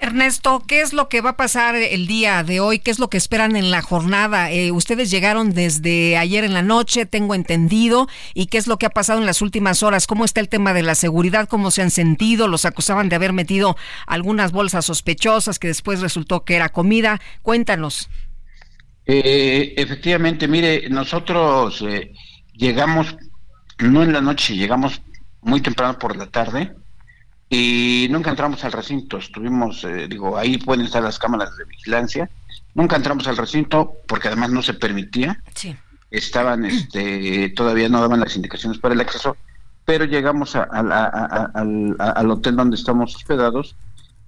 Ernesto, 0.00 0.64
¿qué 0.66 0.80
es 0.80 0.94
lo 0.94 1.10
que 1.10 1.20
va 1.20 1.30
a 1.30 1.36
pasar 1.36 1.76
el 1.76 2.06
día 2.06 2.42
de 2.42 2.58
hoy? 2.58 2.78
¿Qué 2.78 2.90
es 2.90 2.98
lo 2.98 3.10
que 3.10 3.18
esperan 3.18 3.54
en 3.54 3.70
la 3.70 3.82
jornada? 3.82 4.50
Eh, 4.50 4.72
ustedes 4.72 5.10
llegaron 5.10 5.52
desde 5.52 6.16
ayer 6.16 6.42
en 6.42 6.54
la 6.54 6.62
noche, 6.62 7.04
tengo 7.04 7.34
entendido, 7.34 8.08
y 8.32 8.46
qué 8.46 8.56
es 8.56 8.66
lo 8.66 8.78
que 8.78 8.86
ha 8.86 8.90
pasado 8.90 9.20
en 9.20 9.26
las 9.26 9.42
últimas 9.42 9.82
horas. 9.82 10.06
¿Cómo 10.06 10.24
está 10.24 10.40
el 10.40 10.48
tema 10.48 10.72
de 10.72 10.82
la 10.82 10.94
seguridad? 10.94 11.48
¿Cómo 11.48 11.70
se 11.70 11.82
han 11.82 11.90
sentido? 11.90 12.48
Los 12.48 12.64
acusaban 12.64 13.10
de 13.10 13.16
haber 13.16 13.34
metido 13.34 13.76
algunas 14.06 14.52
bolsas 14.52 14.86
sospechosas 14.86 15.58
que 15.58 15.68
después 15.68 16.00
resultó 16.00 16.44
que 16.44 16.56
era 16.56 16.70
comida. 16.70 17.20
Cuéntanos. 17.42 18.08
Eh, 19.04 19.74
efectivamente, 19.76 20.48
mire, 20.48 20.88
nosotros 20.88 21.84
eh, 21.86 22.12
llegamos, 22.54 23.16
no 23.78 24.02
en 24.02 24.14
la 24.14 24.22
noche, 24.22 24.56
llegamos 24.56 25.02
muy 25.42 25.60
temprano 25.60 25.98
por 25.98 26.16
la 26.16 26.26
tarde 26.26 26.74
y 27.52 28.06
nunca 28.10 28.30
entramos 28.30 28.64
al 28.64 28.70
recinto. 28.70 29.18
Estuvimos, 29.18 29.82
eh, 29.82 30.06
digo, 30.08 30.38
ahí 30.38 30.56
pueden 30.56 30.86
estar 30.86 31.02
las 31.02 31.18
cámaras 31.18 31.56
de 31.56 31.64
vigilancia. 31.64 32.30
Nunca 32.74 32.94
entramos 32.94 33.26
al 33.26 33.36
recinto 33.36 33.94
porque 34.06 34.28
además 34.28 34.50
no 34.50 34.62
se 34.62 34.74
permitía. 34.74 35.42
Sí. 35.56 35.76
Estaban, 36.12 36.64
este, 36.64 37.50
todavía 37.50 37.88
no 37.88 38.00
daban 38.00 38.20
las 38.20 38.36
indicaciones 38.36 38.78
para 38.78 38.94
el 38.94 39.00
acceso, 39.00 39.36
pero 39.84 40.04
llegamos 40.04 40.54
al, 40.54 42.30
hotel 42.30 42.54
donde 42.54 42.76
estamos 42.76 43.16
hospedados 43.16 43.74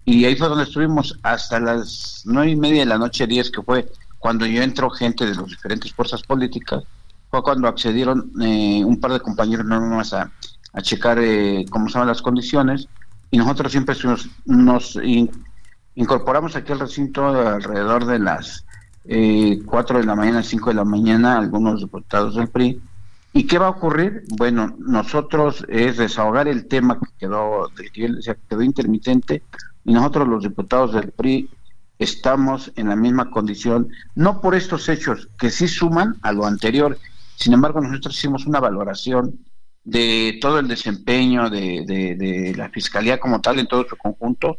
y 0.04 0.24
ahí 0.24 0.34
fue 0.34 0.48
donde 0.48 0.64
estuvimos 0.64 1.16
hasta 1.22 1.60
las 1.60 2.22
nueve 2.24 2.50
y 2.50 2.56
media 2.56 2.80
de 2.80 2.86
la 2.86 2.98
noche, 2.98 3.28
diez, 3.28 3.52
que 3.52 3.62
fue 3.62 3.88
cuando 4.18 4.46
yo 4.46 4.62
entró 4.62 4.90
gente 4.90 5.26
de 5.26 5.34
las 5.36 5.46
diferentes 5.46 5.92
fuerzas 5.92 6.22
políticas. 6.22 6.82
Fue 7.30 7.42
cuando 7.42 7.68
accedieron 7.68 8.32
eh, 8.42 8.82
un 8.84 9.00
par 9.00 9.12
de 9.12 9.20
compañeros 9.20 9.64
no 9.64 9.80
más 9.80 10.12
a, 10.12 10.30
a 10.72 10.82
checar 10.82 11.18
eh, 11.20 11.64
cómo 11.70 11.86
estaban 11.86 12.08
las 12.08 12.20
condiciones 12.20 12.88
y 13.32 13.38
nosotros 13.38 13.72
siempre 13.72 13.96
nos, 14.44 15.00
incorporamos 15.94 16.54
aquí 16.54 16.70
al 16.70 16.80
recinto 16.80 17.26
alrededor 17.26 18.04
de 18.04 18.18
las 18.18 18.66
eh, 19.06 19.58
4 19.64 19.98
de 19.98 20.04
la 20.04 20.14
mañana, 20.14 20.42
5 20.42 20.68
de 20.68 20.76
la 20.76 20.84
mañana, 20.84 21.38
algunos 21.38 21.80
diputados 21.80 22.36
del 22.36 22.48
PRI. 22.48 22.80
¿Y 23.32 23.46
qué 23.46 23.58
va 23.58 23.68
a 23.68 23.70
ocurrir? 23.70 24.24
Bueno, 24.36 24.76
nosotros 24.78 25.64
es 25.70 25.96
desahogar 25.96 26.46
el 26.46 26.66
tema 26.66 27.00
que 27.00 27.06
quedó, 27.18 27.70
que 27.74 27.90
quedó 28.50 28.62
intermitente 28.62 29.42
y 29.86 29.94
nosotros 29.94 30.28
los 30.28 30.42
diputados 30.42 30.92
del 30.92 31.10
PRI 31.10 31.48
estamos 31.98 32.70
en 32.76 32.90
la 32.90 32.96
misma 32.96 33.30
condición, 33.30 33.88
no 34.14 34.42
por 34.42 34.54
estos 34.54 34.90
hechos 34.90 35.30
que 35.38 35.48
sí 35.48 35.68
suman 35.68 36.16
a 36.20 36.32
lo 36.32 36.44
anterior, 36.44 36.98
sin 37.36 37.54
embargo 37.54 37.80
nosotros 37.80 38.14
hicimos 38.14 38.44
una 38.44 38.60
valoración 38.60 39.38
de 39.84 40.38
todo 40.40 40.58
el 40.58 40.68
desempeño 40.68 41.50
de, 41.50 42.54
la 42.56 42.68
Fiscalía 42.70 43.18
como 43.18 43.40
tal 43.40 43.58
en 43.58 43.66
todo 43.66 43.86
su 43.88 43.96
conjunto 43.96 44.58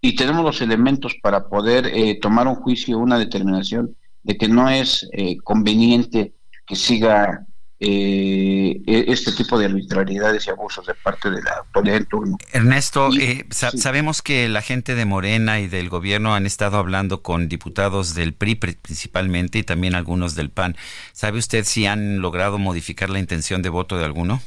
y 0.00 0.16
tenemos 0.16 0.44
los 0.44 0.60
elementos 0.60 1.14
para 1.22 1.48
poder 1.48 1.86
eh, 1.86 2.18
tomar 2.20 2.46
un 2.48 2.56
juicio, 2.56 2.98
una 2.98 3.18
determinación 3.18 3.96
de 4.22 4.36
que 4.36 4.48
no 4.48 4.68
es 4.68 5.08
eh, 5.12 5.36
conveniente 5.38 6.34
que 6.66 6.76
siga 6.76 7.46
eh, 7.84 8.80
e, 8.86 9.04
este 9.08 9.32
tipo 9.32 9.58
de 9.58 9.66
arbitrariedades 9.66 10.46
y 10.46 10.50
abusos 10.50 10.86
de 10.86 10.94
parte 10.94 11.30
de 11.30 11.42
la 11.42 11.64
autoridad 11.66 11.96
en 11.96 12.06
turno. 12.06 12.38
Ernesto, 12.52 13.10
sabemos 13.50 14.22
que 14.22 14.48
la 14.48 14.62
gente 14.62 14.94
de 14.94 15.04
Morena 15.04 15.58
y 15.58 15.66
del 15.66 15.88
gobierno 15.88 16.34
han 16.34 16.46
estado 16.46 16.78
hablando 16.78 17.22
con 17.22 17.48
diputados 17.48 18.14
del 18.14 18.34
PRI 18.34 18.54
principalmente 18.54 19.58
y 19.58 19.62
también 19.64 19.96
algunos 19.96 20.36
del 20.36 20.50
PAN. 20.50 20.76
¿Sabe 21.12 21.38
usted 21.38 21.64
si 21.64 21.86
han 21.86 22.20
logrado 22.20 22.58
modificar 22.58 23.10
la 23.10 23.18
intención 23.18 23.62
de 23.62 23.68
voto 23.68 23.98
de 23.98 24.04
alguno? 24.04 24.40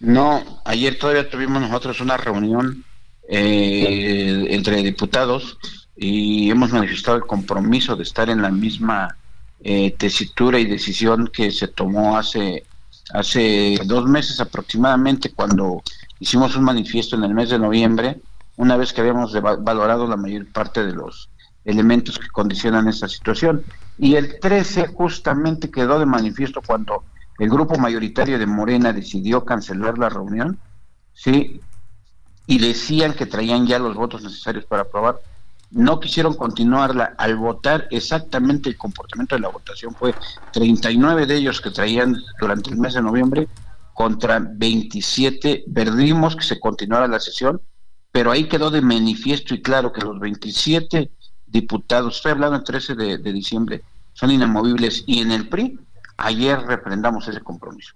No, 0.00 0.60
ayer 0.64 0.98
todavía 0.98 1.28
tuvimos 1.28 1.62
nosotros 1.62 2.00
una 2.00 2.16
reunión 2.16 2.84
eh, 3.28 4.46
entre 4.50 4.82
diputados 4.82 5.58
y 5.96 6.50
hemos 6.50 6.72
manifestado 6.72 7.16
el 7.16 7.24
compromiso 7.24 7.96
de 7.96 8.02
estar 8.02 8.28
en 8.28 8.42
la 8.42 8.50
misma 8.50 9.16
eh, 9.60 9.92
tesitura 9.92 10.58
y 10.58 10.66
decisión 10.66 11.30
que 11.32 11.50
se 11.50 11.68
tomó 11.68 12.18
hace 12.18 12.64
hace 13.12 13.78
dos 13.84 14.06
meses 14.06 14.40
aproximadamente 14.40 15.32
cuando 15.32 15.82
hicimos 16.18 16.56
un 16.56 16.64
manifiesto 16.64 17.16
en 17.16 17.24
el 17.24 17.34
mes 17.34 17.50
de 17.50 17.58
noviembre, 17.58 18.20
una 18.56 18.76
vez 18.76 18.92
que 18.92 19.00
habíamos 19.00 19.32
valorado 19.40 20.06
la 20.06 20.16
mayor 20.16 20.46
parte 20.46 20.84
de 20.84 20.92
los 20.92 21.28
elementos 21.64 22.18
que 22.18 22.28
condicionan 22.28 22.88
esta 22.88 23.08
situación. 23.08 23.64
Y 23.98 24.14
el 24.14 24.38
13 24.40 24.88
justamente 24.88 25.70
quedó 25.70 25.98
de 25.98 26.06
manifiesto 26.06 26.60
cuando 26.64 27.04
el 27.38 27.50
grupo 27.50 27.76
mayoritario 27.78 28.38
de 28.38 28.46
Morena 28.46 28.92
decidió 28.92 29.44
cancelar 29.44 29.98
la 29.98 30.08
reunión, 30.08 30.58
¿sí? 31.12 31.60
Y 32.46 32.58
decían 32.58 33.12
que 33.14 33.26
traían 33.26 33.66
ya 33.66 33.78
los 33.78 33.94
votos 33.94 34.22
necesarios 34.22 34.64
para 34.64 34.82
aprobar. 34.82 35.16
No 35.70 36.00
quisieron 36.00 36.34
continuarla. 36.34 37.14
Al 37.18 37.36
votar, 37.36 37.88
exactamente 37.90 38.68
el 38.68 38.78
comportamiento 38.78 39.34
de 39.34 39.42
la 39.42 39.48
votación 39.48 39.94
fue 39.94 40.14
39 40.52 41.26
de 41.26 41.36
ellos 41.36 41.60
que 41.60 41.70
traían 41.70 42.16
durante 42.40 42.70
el 42.70 42.78
mes 42.78 42.94
de 42.94 43.02
noviembre 43.02 43.48
contra 43.92 44.38
27. 44.38 45.64
Perdimos 45.74 46.36
que 46.36 46.44
se 46.44 46.60
continuara 46.60 47.08
la 47.08 47.20
sesión, 47.20 47.60
pero 48.12 48.30
ahí 48.30 48.44
quedó 48.44 48.70
de 48.70 48.80
manifiesto 48.80 49.54
y 49.54 49.60
claro 49.60 49.92
que 49.92 50.00
los 50.00 50.18
27 50.20 51.10
diputados, 51.46 52.16
estoy 52.16 52.32
hablando 52.32 52.56
el 52.56 52.64
13 52.64 52.94
de, 52.94 53.18
de 53.18 53.32
diciembre, 53.32 53.82
son 54.12 54.30
inamovibles 54.30 55.04
y 55.06 55.20
en 55.20 55.32
el 55.32 55.48
PRI 55.48 55.78
ayer 56.16 56.58
reprendamos 56.60 57.28
ese 57.28 57.40
compromiso. 57.40 57.94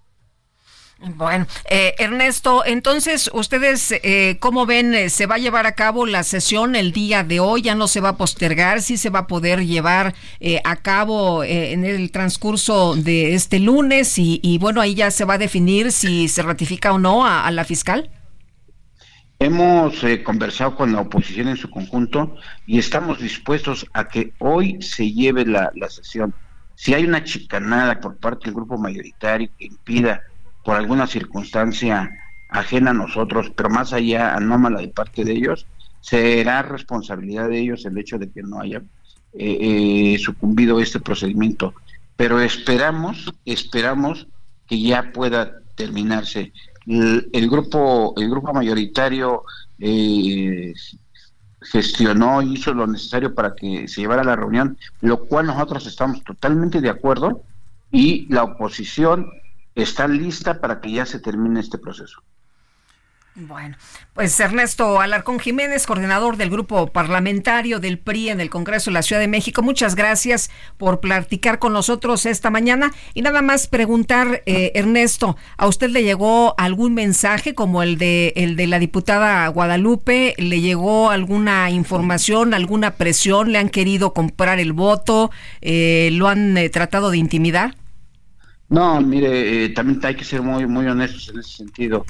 Bueno, 1.03 1.47
eh, 1.71 1.95
Ernesto, 1.99 2.63
entonces, 2.67 3.31
¿ustedes 3.33 3.91
eh, 4.03 4.37
cómo 4.39 4.67
ven? 4.67 4.93
Eh, 4.93 5.09
¿Se 5.09 5.25
va 5.25 5.37
a 5.37 5.39
llevar 5.39 5.67
a 5.67 5.73
cabo 5.73 6.05
la 6.05 6.23
sesión 6.25 6.77
el 6.77 6.93
día 6.93 7.25
de 7.25 7.41
hoy? 7.41 7.63
¿Ya 7.63 7.75
no 7.75 7.89
se 7.89 8.03
va 8.03 8.11
a 8.11 8.17
postergar? 8.19 8.83
¿Sí 8.83 8.99
se 8.99 9.09
va 9.09 9.21
a 9.21 9.27
poder 9.27 9.65
llevar 9.65 10.15
eh, 10.41 10.61
a 10.63 10.77
cabo 10.77 11.43
en 11.43 11.87
el 11.87 12.11
transcurso 12.11 12.97
de 12.97 13.35
este 13.35 13.61
lunes? 13.61 14.19
Y, 14.19 14.59
bueno, 14.61 14.83
ahí 14.83 14.95
ya 14.95 15.11
se 15.11 15.25
va 15.25 15.35
a 15.35 15.39
definir 15.39 15.91
si 15.91 16.29
se 16.29 16.43
ratifica 16.43 16.93
o 16.93 16.99
no 16.99 17.27
a, 17.27 17.51
la 17.51 17.65
fiscal. 17.65 18.11
Hemos 19.39 20.05
conversado 20.23 20.77
con 20.77 20.93
la 20.93 21.01
oposición 21.01 21.49
en 21.49 21.57
su 21.57 21.71
conjunto 21.71 22.37
y 22.67 22.79
estamos 22.79 23.21
dispuestos 23.21 23.87
a 23.95 24.07
que 24.07 24.35
hoy 24.39 24.83
se 24.83 25.11
lleve 25.11 25.47
la 25.47 25.71
sesión 25.89 26.35
si 26.81 26.95
hay 26.95 27.05
una 27.05 27.23
chicanada 27.23 28.01
por 28.01 28.17
parte 28.17 28.47
del 28.47 28.55
grupo 28.55 28.79
mayoritario 28.79 29.51
que 29.59 29.67
impida 29.67 30.23
por 30.65 30.77
alguna 30.77 31.07
circunstancia 31.07 32.11
ajena 32.49 32.93
a 32.93 32.95
nosotros, 32.95 33.53
pero 33.55 33.69
más 33.69 33.93
allá 33.93 34.35
anómala 34.35 34.81
de 34.81 34.89
parte 34.89 35.23
de 35.23 35.33
ellos, 35.33 35.67
será 36.01 36.63
responsabilidad 36.63 37.51
de 37.51 37.61
ellos 37.61 37.85
el 37.85 37.99
hecho 37.99 38.17
de 38.19 38.31
que 38.31 38.43
no 38.43 38.63
haya 38.63 38.79
eh, 39.35 40.15
eh, 40.15 40.19
sucumbido 40.21 40.81
este 40.81 41.01
procedimiento. 41.01 41.75
Pero 42.17 42.41
esperamos, 42.41 43.31
esperamos 43.45 44.27
que 44.67 44.81
ya 44.81 45.13
pueda 45.13 45.59
terminarse. 45.75 46.51
El, 46.87 47.51
grupo, 47.51 48.15
el 48.17 48.31
grupo 48.31 48.55
mayoritario 48.55 49.43
eh, 49.79 50.73
gestionó 51.63 52.43
hizo 52.43 52.73
lo 52.73 52.87
necesario 52.87 53.35
para 53.35 53.55
que 53.55 53.87
se 53.89 54.01
llevara 54.01 54.25
la 54.25 54.37
reunión, 54.37 54.79
lo 55.01 55.25
cual 55.27 55.47
nosotros 55.47 55.87
estamos 55.87 56.23
totalmente 56.25 56.81
de 56.81 56.91
acuerdo 56.91 57.43
y 57.91 58.27
la 58.33 58.45
oposición 58.45 59.31
está 59.75 60.09
lista 60.09 60.61
para 60.61 60.81
que 60.81 60.93
ya 60.93 61.07
se 61.07 61.21
termine 61.21 61.61
este 61.61 61.79
proceso. 61.79 62.23
Bueno, 63.37 63.77
pues 64.13 64.39
Ernesto 64.41 65.01
Alarcón 65.01 65.39
Jiménez, 65.39 65.87
coordinador 65.87 66.37
del 66.37 66.51
grupo 66.51 66.89
parlamentario 66.89 67.79
del 67.79 67.97
PRI 67.97 68.31
en 68.31 68.41
el 68.41 68.51
Congreso 68.51 68.91
de 68.91 68.95
la 68.95 69.03
Ciudad 69.03 69.21
de 69.21 69.29
México, 69.29 69.63
muchas 69.63 69.95
gracias 69.95 70.51
por 70.79 70.99
platicar 70.99 71.61
con 71.61 71.73
nosotros 71.73 72.27
esta 72.27 72.51
mañana. 72.51 72.93
Y 73.15 73.23
nada 73.23 73.41
más 73.41 73.69
preguntar, 73.69 74.43
eh, 74.47 74.73
Ernesto, 74.75 75.37
¿a 75.57 75.69
usted 75.69 75.91
le 75.91 76.03
llegó 76.03 76.57
algún 76.59 76.93
mensaje 76.95 77.55
como 77.55 77.85
el 77.85 77.99
de, 77.99 78.33
el 78.35 78.57
de 78.57 78.67
la 78.67 78.81
diputada 78.81 79.47
Guadalupe? 79.47 80.35
¿Le 80.37 80.61
llegó 80.61 81.11
alguna 81.11 81.71
información, 81.71 82.53
alguna 82.53 82.97
presión? 82.97 83.53
¿Le 83.53 83.59
han 83.59 83.71
querido 83.71 84.13
comprar 84.13 84.59
el 84.59 84.73
voto? 84.73 85.31
Eh, 85.61 86.11
¿Lo 86.13 86.27
han 86.27 86.59
eh, 86.59 86.69
tratado 86.69 87.13
de 87.13 87.19
intimidar? 87.19 87.77
No, 88.69 89.01
mire, 89.01 89.69
también 89.71 90.01
hay 90.03 90.17
que 90.17 90.25
ser 90.25 90.43
muy, 90.43 90.67
muy 90.67 90.87
honestos 90.87 91.29
en 91.29 91.39
ese 91.39 91.59
sentido. 91.59 92.05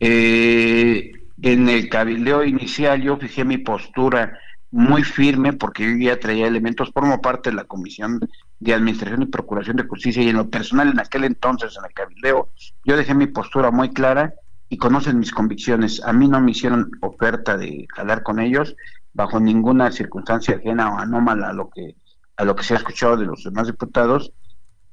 Eh, 0.00 1.12
en 1.42 1.68
el 1.68 1.88
cabildeo 1.88 2.44
inicial 2.44 3.02
yo 3.02 3.16
fijé 3.18 3.44
mi 3.44 3.58
postura 3.58 4.38
muy 4.70 5.02
firme 5.02 5.52
porque 5.52 5.84
yo 5.84 5.96
ya 5.96 6.18
traía 6.18 6.46
elementos, 6.46 6.90
formo 6.92 7.20
parte 7.20 7.50
de 7.50 7.56
la 7.56 7.64
Comisión 7.64 8.20
de 8.58 8.74
Administración 8.74 9.22
y 9.22 9.26
Procuración 9.26 9.76
de 9.76 9.84
Justicia 9.84 10.22
y 10.22 10.28
en 10.28 10.36
lo 10.36 10.48
personal 10.48 10.90
en 10.90 11.00
aquel 11.00 11.24
entonces 11.24 11.76
en 11.76 11.84
el 11.84 11.92
cabildeo 11.92 12.50
yo 12.84 12.96
dejé 12.96 13.14
mi 13.14 13.26
postura 13.26 13.70
muy 13.70 13.90
clara 13.90 14.34
y 14.68 14.76
conocen 14.76 15.18
mis 15.18 15.32
convicciones. 15.32 16.02
A 16.04 16.12
mí 16.12 16.28
no 16.28 16.40
me 16.40 16.52
hicieron 16.52 16.90
oferta 17.00 17.56
de 17.56 17.86
jalar 17.94 18.22
con 18.22 18.38
ellos 18.38 18.76
bajo 19.12 19.40
ninguna 19.40 19.90
circunstancia 19.90 20.56
ajena 20.56 20.94
o 20.94 20.98
anómala 20.98 21.48
a 21.48 21.52
lo 21.52 21.68
que 21.68 21.96
a 22.36 22.44
lo 22.44 22.56
que 22.56 22.62
se 22.62 22.72
ha 22.72 22.78
escuchado 22.78 23.16
de 23.18 23.26
los 23.26 23.44
demás 23.44 23.66
diputados 23.66 24.32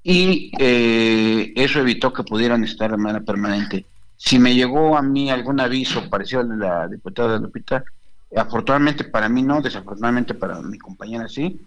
y 0.04 0.52
eh, 0.60 1.54
eso 1.56 1.80
evitó 1.80 2.12
que 2.12 2.24
pudieran 2.24 2.64
estar 2.64 2.92
de 2.92 2.98
manera 2.98 3.24
permanente. 3.24 3.86
Si 4.18 4.40
me 4.40 4.56
llegó 4.56 4.98
a 4.98 5.02
mí 5.02 5.30
algún 5.30 5.60
aviso 5.60 6.10
parecido 6.10 6.42
al 6.42 6.50
de 6.50 6.58
la 6.58 6.88
diputada 6.88 7.38
Lupita, 7.38 7.84
afortunadamente 8.36 9.04
para 9.04 9.30
mí 9.30 9.44
no, 9.44 9.62
desafortunadamente 9.62 10.34
para 10.34 10.60
mi 10.62 10.78
compañera 10.78 11.28
sí, 11.30 11.62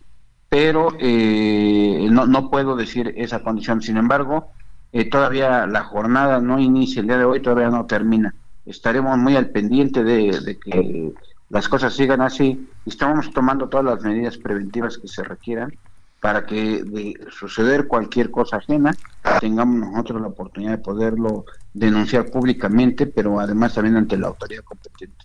pero 0.48 0.88
eh, 0.98 2.08
no, 2.10 2.26
no 2.26 2.50
puedo 2.50 2.74
decir 2.74 3.14
esa 3.16 3.42
condición. 3.42 3.80
Sin 3.80 3.96
embargo, 3.96 4.50
eh, 4.92 5.08
todavía 5.08 5.66
la 5.66 5.84
jornada 5.84 6.40
no 6.40 6.58
inicia 6.58 7.00
el 7.00 7.06
día 7.06 7.18
de 7.18 7.24
hoy, 7.24 7.40
todavía 7.40 7.70
no 7.70 7.86
termina. 7.86 8.34
Estaremos 8.66 9.16
muy 9.16 9.36
al 9.36 9.50
pendiente 9.50 10.02
de, 10.02 10.40
de 10.40 10.58
que 10.58 11.12
las 11.48 11.68
cosas 11.68 11.94
sigan 11.94 12.20
así 12.20 12.68
estamos 12.84 13.32
tomando 13.32 13.68
todas 13.68 13.86
las 13.86 14.02
medidas 14.02 14.36
preventivas 14.38 14.98
que 14.98 15.08
se 15.08 15.22
requieran 15.22 15.72
para 16.20 16.44
que 16.44 16.82
de 16.84 17.14
suceder 17.30 17.86
cualquier 17.86 18.30
cosa 18.30 18.58
ajena 18.58 18.94
tengamos 19.40 19.90
nosotros 19.90 20.20
la 20.20 20.28
oportunidad 20.28 20.72
de 20.72 20.78
poderlo 20.78 21.46
denunciar 21.72 22.30
públicamente, 22.30 23.06
pero 23.06 23.40
además 23.40 23.74
también 23.74 23.96
ante 23.96 24.16
la 24.18 24.28
autoridad 24.28 24.62
competente. 24.64 25.24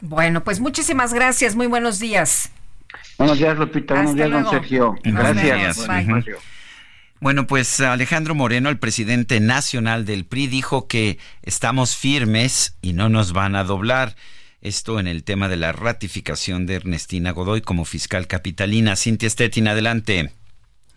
Bueno, 0.00 0.44
pues 0.44 0.60
muchísimas 0.60 1.12
gracias, 1.12 1.56
muy 1.56 1.66
buenos 1.66 1.98
días. 1.98 2.50
Buenos 3.18 3.38
días, 3.38 3.58
Lupita, 3.58 3.94
buenos 3.94 4.14
días, 4.14 4.30
don 4.30 4.50
Sergio. 4.50 4.94
Gracias. 5.04 5.86
Bueno, 7.20 7.46
pues 7.46 7.80
Alejandro 7.80 8.34
Moreno, 8.34 8.70
el 8.70 8.78
presidente 8.78 9.40
nacional 9.40 10.06
del 10.06 10.24
PRI, 10.24 10.46
dijo 10.46 10.88
que 10.88 11.18
estamos 11.42 11.96
firmes 11.96 12.76
y 12.80 12.94
no 12.94 13.10
nos 13.10 13.34
van 13.34 13.56
a 13.56 13.64
doblar. 13.64 14.16
Esto 14.62 15.00
en 15.00 15.06
el 15.06 15.24
tema 15.24 15.48
de 15.48 15.56
la 15.56 15.72
ratificación 15.72 16.66
de 16.66 16.74
Ernestina 16.74 17.30
Godoy 17.30 17.62
como 17.62 17.86
fiscal 17.86 18.26
capitalina. 18.26 18.94
Cintia 18.94 19.30
Stettin, 19.30 19.68
adelante. 19.68 20.32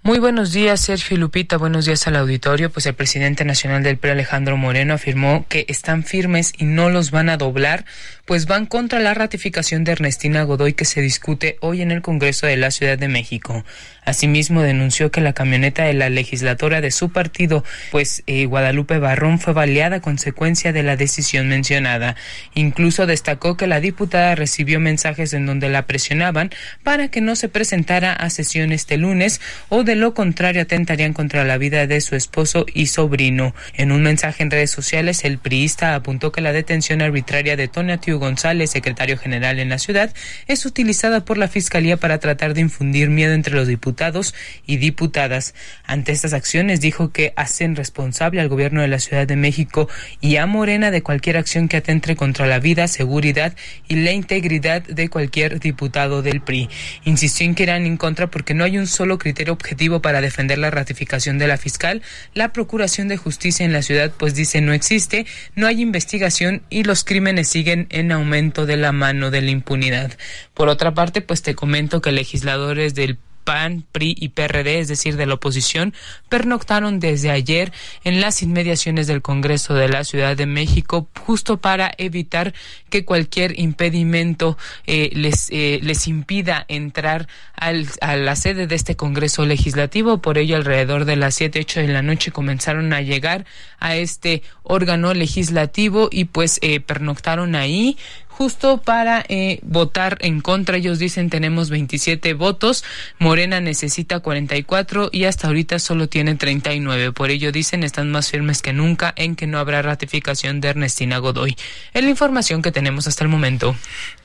Muy 0.06 0.20
buenos 0.20 0.52
días, 0.52 0.82
Sergio 0.82 1.16
Lupita. 1.16 1.56
Buenos 1.56 1.86
días 1.86 2.06
al 2.08 2.18
auditorio. 2.18 2.70
Pues 2.70 2.86
el 2.88 2.94
presidente 2.94 3.46
nacional 3.46 3.84
del 3.84 3.98
PRI, 3.98 4.12
Alejandro 4.12 4.58
Moreno, 4.58 4.96
afirmó 4.96 5.46
que 5.48 5.66
están 5.70 6.04
firmes 6.04 6.52
y 6.58 6.66
no 6.66 6.90
los 6.90 7.10
van 7.10 7.30
a 7.30 7.38
doblar, 7.38 7.86
pues 8.26 8.46
van 8.46 8.66
contra 8.66 9.00
la 9.00 9.14
ratificación 9.14 9.86
de 9.86 9.94
Ernestina 9.94 10.44
Godoy 10.44 10.74
que 10.74 10.84
se 10.84 11.00
discute 11.00 11.56
hoy 11.62 11.82
en 11.82 11.90
el 11.90 12.02
Congreso 12.02 12.48
de 12.48 12.58
la 12.58 12.72
Ciudad 12.72 12.98
de 12.98 13.08
México. 13.08 13.64
Asimismo, 14.04 14.62
denunció 14.62 15.10
que 15.10 15.22
la 15.22 15.32
camioneta 15.32 15.84
de 15.84 15.94
la 15.94 16.10
legisladora 16.10 16.82
de 16.82 16.92
su 16.92 17.14
partido, 17.14 17.64
pues 17.90 18.24
eh, 18.28 18.46
Guadalupe 18.46 19.00
Barrón, 19.00 19.40
fue 19.40 19.54
baleada 19.54 19.98
a 19.98 20.02
consecuencia 20.02 20.74
de 20.74 20.84
la 20.84 20.98
decisión 20.98 21.48
mencionada. 21.48 22.18
Incluso 22.54 23.06
destacó 23.06 23.56
que 23.56 23.68
la 23.68 23.80
diputada 23.80 24.36
recibió 24.36 24.82
mensajes 24.82 25.32
en 25.32 25.46
donde 25.46 25.70
la 25.70 25.86
presionaban 25.86 26.50
para 26.84 27.08
que 27.08 27.22
no 27.22 27.38
se 27.38 27.48
presentara 27.48 28.12
a 28.12 28.30
sesión 28.30 28.74
este 28.74 28.98
lunes 28.98 29.40
o 29.70 29.84
de 29.84 29.93
lo 29.96 30.14
contrario 30.14 30.62
atentarían 30.62 31.14
contra 31.14 31.44
la 31.44 31.58
vida 31.58 31.88
de 31.88 32.02
su 32.02 32.16
esposo 32.16 32.66
y 32.74 32.88
sobrino. 32.88 33.54
En 33.74 33.92
un 33.92 34.04
mensaje 34.04 34.44
en 34.44 34.52
redes 34.52 34.72
sociales, 34.72 35.24
el 35.24 35.38
priista 35.38 35.96
apuntó 35.96 36.32
que 36.32 36.42
la 36.42 36.54
detención 36.54 37.02
arbitraria 37.02 37.56
de 37.56 37.68
Tonatiu 37.68 38.20
González, 38.20 38.72
secretario 38.72 39.18
general 39.18 39.60
en 39.60 39.70
la 39.70 39.80
ciudad, 39.80 40.14
es 40.48 40.66
utilizada 40.66 41.26
por 41.26 41.38
la 41.38 41.48
Fiscalía 41.48 41.98
para 41.98 42.20
tratar 42.20 42.54
de 42.54 42.62
infundir 42.62 43.10
miedo 43.10 43.34
entre 43.34 43.56
los 43.56 43.68
diputados 43.68 44.34
y 44.66 44.78
diputadas. 44.78 45.54
Ante 45.86 46.12
estas 46.12 46.34
acciones 46.34 46.82
dijo 46.82 47.12
que 47.12 47.34
hacen 47.36 47.76
responsable 47.76 48.42
al 48.42 48.50
gobierno 48.50 48.82
de 48.82 48.88
la 48.88 49.00
Ciudad 49.00 49.28
de 49.28 49.36
México 49.36 49.90
y 50.22 50.38
a 50.38 50.46
Morena 50.46 50.92
de 50.92 51.04
cualquier 51.04 51.38
acción 51.38 51.68
que 51.68 51.78
atente 51.78 52.16
contra 52.16 52.48
la 52.48 52.60
vida, 52.60 52.88
seguridad 52.88 53.56
y 53.88 53.96
la 53.96 54.12
integridad 54.12 54.84
de 54.84 55.10
cualquier 55.10 55.60
diputado 55.60 56.22
del 56.22 56.42
PRI. 56.42 56.70
Insistió 57.06 57.46
en 57.46 57.56
que 57.56 57.64
irán 57.64 57.86
en 57.86 57.98
contra 57.98 58.28
porque 58.28 58.54
no 58.54 58.64
hay 58.64 58.78
un 58.78 58.88
solo 58.88 59.18
criterio 59.18 59.54
objetivo 59.54 59.83
para 60.02 60.22
defender 60.22 60.58
la 60.58 60.72
ratificación 60.72 61.38
de 61.38 61.48
la 61.48 61.58
fiscal, 61.58 62.02
la 62.34 62.54
Procuración 62.54 63.08
de 63.08 63.18
Justicia 63.18 63.66
en 63.66 63.74
la 63.74 63.82
ciudad 63.82 64.12
pues 64.18 64.36
dice 64.36 64.62
no 64.62 64.74
existe, 64.74 65.26
no 65.56 65.68
hay 65.68 65.82
investigación 65.82 66.64
y 66.70 66.84
los 66.84 67.04
crímenes 67.04 67.48
siguen 67.50 67.88
en 67.90 68.12
aumento 68.12 68.66
de 68.66 68.78
la 68.78 68.92
mano 68.92 69.32
de 69.32 69.42
la 69.42 69.52
impunidad. 69.52 70.18
Por 70.54 70.70
otra 70.70 70.94
parte, 70.94 71.22
pues 71.22 71.42
te 71.42 71.56
comento 71.56 72.02
que 72.02 72.12
legisladores 72.12 72.96
del 72.96 73.18
PAN, 73.44 73.84
PRI 73.92 74.16
y 74.20 74.30
PRD, 74.30 74.80
es 74.80 74.88
decir, 74.88 75.18
de 75.18 75.26
la 75.26 75.36
oposición, 75.36 75.94
pernoctaron 76.30 77.00
desde 77.00 77.32
ayer 77.32 77.72
en 78.04 78.22
las 78.22 78.42
inmediaciones 78.42 79.08
del 79.08 79.22
Congreso 79.22 79.74
de 79.74 79.90
la 79.90 80.04
Ciudad 80.04 80.36
de 80.36 80.46
México, 80.46 81.08
justo 81.26 81.58
para 81.58 81.92
evitar 81.98 82.54
que 82.90 83.06
cualquier 83.06 83.60
impedimento 83.60 84.58
eh, 84.86 85.10
les, 85.14 85.48
eh, 85.52 85.80
les 85.82 86.08
impida 86.08 86.66
entrar 86.68 87.28
al, 87.56 87.88
a 88.02 88.16
la 88.16 88.36
sede 88.36 88.68
de 88.68 88.76
este 88.76 88.96
Congreso 88.96 89.46
Legislativo. 89.46 90.20
Por 90.20 90.38
ello, 90.38 90.56
alrededor 90.56 91.06
de 91.06 91.16
las 91.16 91.36
7, 91.36 91.60
8 91.62 91.82
de 91.82 91.88
la 91.88 92.02
noche 92.02 92.32
comenzaron 92.32 92.94
a 92.94 93.02
llegar 93.02 93.46
a 93.80 93.96
este 93.96 94.44
órgano 94.64 95.14
legislativo 95.14 96.10
y 96.12 96.26
pues 96.26 96.60
eh, 96.62 96.80
pernoctaron 96.80 97.56
ahí 97.56 97.98
justo 98.38 98.82
para 98.82 99.24
eh, 99.30 99.60
votar 99.62 100.18
en 100.22 100.42
contra. 100.42 100.78
Ellos 100.78 101.00
dicen 101.00 101.30
tenemos 101.30 101.70
27 101.70 102.34
votos, 102.34 102.84
Morena 103.20 103.62
necesita 103.62 104.20
44 104.20 105.10
y 105.12 105.26
hasta 105.26 105.48
ahorita 105.48 105.80
solo 105.80 106.10
tiene 106.10 106.36
39. 106.36 107.12
Por 107.12 107.30
ello 107.30 107.52
dicen 107.52 107.84
están 107.84 108.12
más 108.12 108.32
firmes 108.32 108.62
que 108.62 108.74
nunca 108.74 109.14
en 109.16 109.36
que 109.36 109.48
no 109.48 109.60
habrá 109.60 109.82
ratificación 109.82 110.62
de 110.62 110.70
Ernestina 110.70 111.20
Godoy. 111.20 111.56
Es 111.94 112.04
la 112.04 112.10
información 112.10 112.62
que 112.62 112.72
tenemos 112.72 113.08
hasta 113.08 113.24
el 113.24 113.30
momento. 113.30 113.76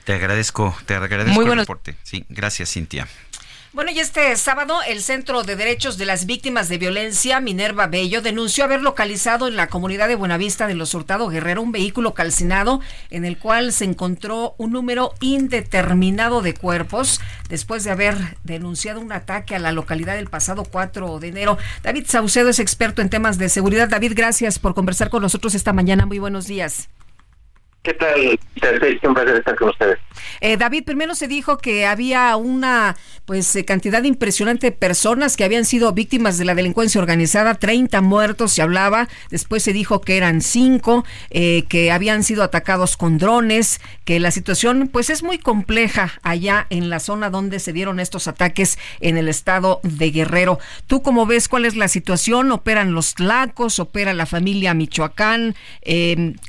Te 0.03 0.13
agradezco, 0.13 0.75
te 0.85 0.95
agradezco 0.95 1.41
el 1.43 1.59
reporte. 1.59 1.95
Sí, 2.03 2.25
gracias 2.29 2.73
Cintia. 2.73 3.07
Bueno, 3.71 3.91
y 3.91 3.99
este 3.99 4.35
sábado 4.35 4.79
el 4.87 5.03
Centro 5.03 5.43
de 5.43 5.55
Derechos 5.55 5.99
de 5.99 6.07
las 6.07 6.25
Víctimas 6.25 6.69
de 6.69 6.79
Violencia, 6.79 7.39
Minerva 7.39 7.85
Bello, 7.85 8.23
denunció 8.23 8.63
haber 8.63 8.81
localizado 8.81 9.47
en 9.47 9.55
la 9.55 9.67
comunidad 9.67 10.07
de 10.07 10.15
Buenavista 10.15 10.65
de 10.65 10.73
los 10.73 10.95
Hurtado 10.95 11.27
Guerrero 11.27 11.61
un 11.61 11.71
vehículo 11.71 12.15
calcinado 12.15 12.81
en 13.11 13.25
el 13.25 13.37
cual 13.37 13.71
se 13.71 13.85
encontró 13.85 14.55
un 14.57 14.71
número 14.71 15.13
indeterminado 15.21 16.41
de 16.41 16.55
cuerpos 16.55 17.21
después 17.47 17.83
de 17.83 17.91
haber 17.91 18.17
denunciado 18.43 19.01
un 19.01 19.11
ataque 19.11 19.53
a 19.53 19.59
la 19.59 19.71
localidad 19.71 20.17
el 20.17 20.31
pasado 20.31 20.63
4 20.63 21.19
de 21.19 21.27
enero. 21.27 21.59
David 21.83 22.05
Saucedo 22.07 22.49
es 22.49 22.57
experto 22.57 23.03
en 23.03 23.11
temas 23.11 23.37
de 23.37 23.49
seguridad. 23.49 23.87
David, 23.87 24.13
gracias 24.15 24.57
por 24.57 24.73
conversar 24.73 25.11
con 25.11 25.21
nosotros 25.21 25.53
esta 25.53 25.73
mañana. 25.73 26.07
Muy 26.07 26.17
buenos 26.17 26.47
días. 26.47 26.89
¿Qué 27.81 27.93
tal? 27.93 28.37
Un 29.03 29.13
placer 29.13 29.37
estar 29.37 29.55
con 29.55 29.69
ustedes. 29.69 29.99
Eh, 30.41 30.57
David, 30.57 30.83
primero 30.83 31.15
se 31.15 31.29
dijo 31.29 31.57
que 31.59 31.85
había 31.85 32.35
una 32.35 32.97
pues 33.23 33.55
eh, 33.55 33.63
cantidad 33.63 34.03
impresionante 34.03 34.67
de 34.67 34.71
personas 34.73 35.37
que 35.37 35.45
habían 35.45 35.63
sido 35.63 35.93
víctimas 35.93 36.37
de 36.37 36.43
la 36.43 36.55
delincuencia 36.55 36.99
organizada, 36.99 37.55
30 37.55 38.01
muertos 38.01 38.51
se 38.51 38.61
hablaba, 38.61 39.07
después 39.29 39.63
se 39.63 39.71
dijo 39.71 40.01
que 40.01 40.17
eran 40.17 40.41
5, 40.41 41.05
eh, 41.29 41.63
que 41.69 41.91
habían 41.91 42.23
sido 42.23 42.43
atacados 42.43 42.97
con 42.97 43.17
drones, 43.17 43.79
que 44.03 44.19
la 44.19 44.31
situación 44.31 44.89
pues 44.91 45.09
es 45.09 45.23
muy 45.23 45.37
compleja 45.37 46.11
allá 46.21 46.67
en 46.69 46.89
la 46.89 46.99
zona 46.99 47.29
donde 47.29 47.59
se 47.59 47.71
dieron 47.71 48.01
estos 48.01 48.27
ataques 48.27 48.77
en 48.99 49.17
el 49.17 49.29
estado 49.29 49.79
de 49.83 50.11
Guerrero. 50.11 50.59
¿Tú 50.87 51.01
cómo 51.01 51.25
ves 51.25 51.47
cuál 51.47 51.63
es 51.63 51.77
la 51.77 51.87
situación? 51.87 52.51
¿Operan 52.51 52.91
los 52.91 53.17
lacos? 53.19 53.79
¿Opera 53.79 54.13
la 54.13 54.25
familia 54.25 54.73
Michoacán? 54.73 55.55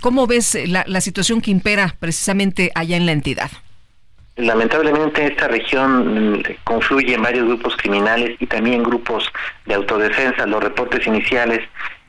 ¿Cómo 0.01 0.26
ves 0.26 0.59
la, 0.66 0.85
la 0.87 1.01
situación 1.01 1.20
que 1.43 1.51
impera 1.51 1.95
precisamente 1.99 2.73
allá 2.75 2.97
en 2.97 3.07
la 3.07 3.12
entidad? 3.12 3.51
Lamentablemente 4.37 5.27
esta 5.27 5.49
región 5.49 6.39
mm, 6.39 6.43
confluye 6.64 7.14
en 7.14 7.23
varios 7.23 7.47
grupos 7.47 7.77
criminales 7.77 8.37
y 8.41 8.47
también 8.47 8.83
grupos 8.83 9.31
de 9.66 9.75
autodefensa. 9.75 10.47
Los 10.47 10.62
reportes 10.62 11.07
iniciales 11.07 11.61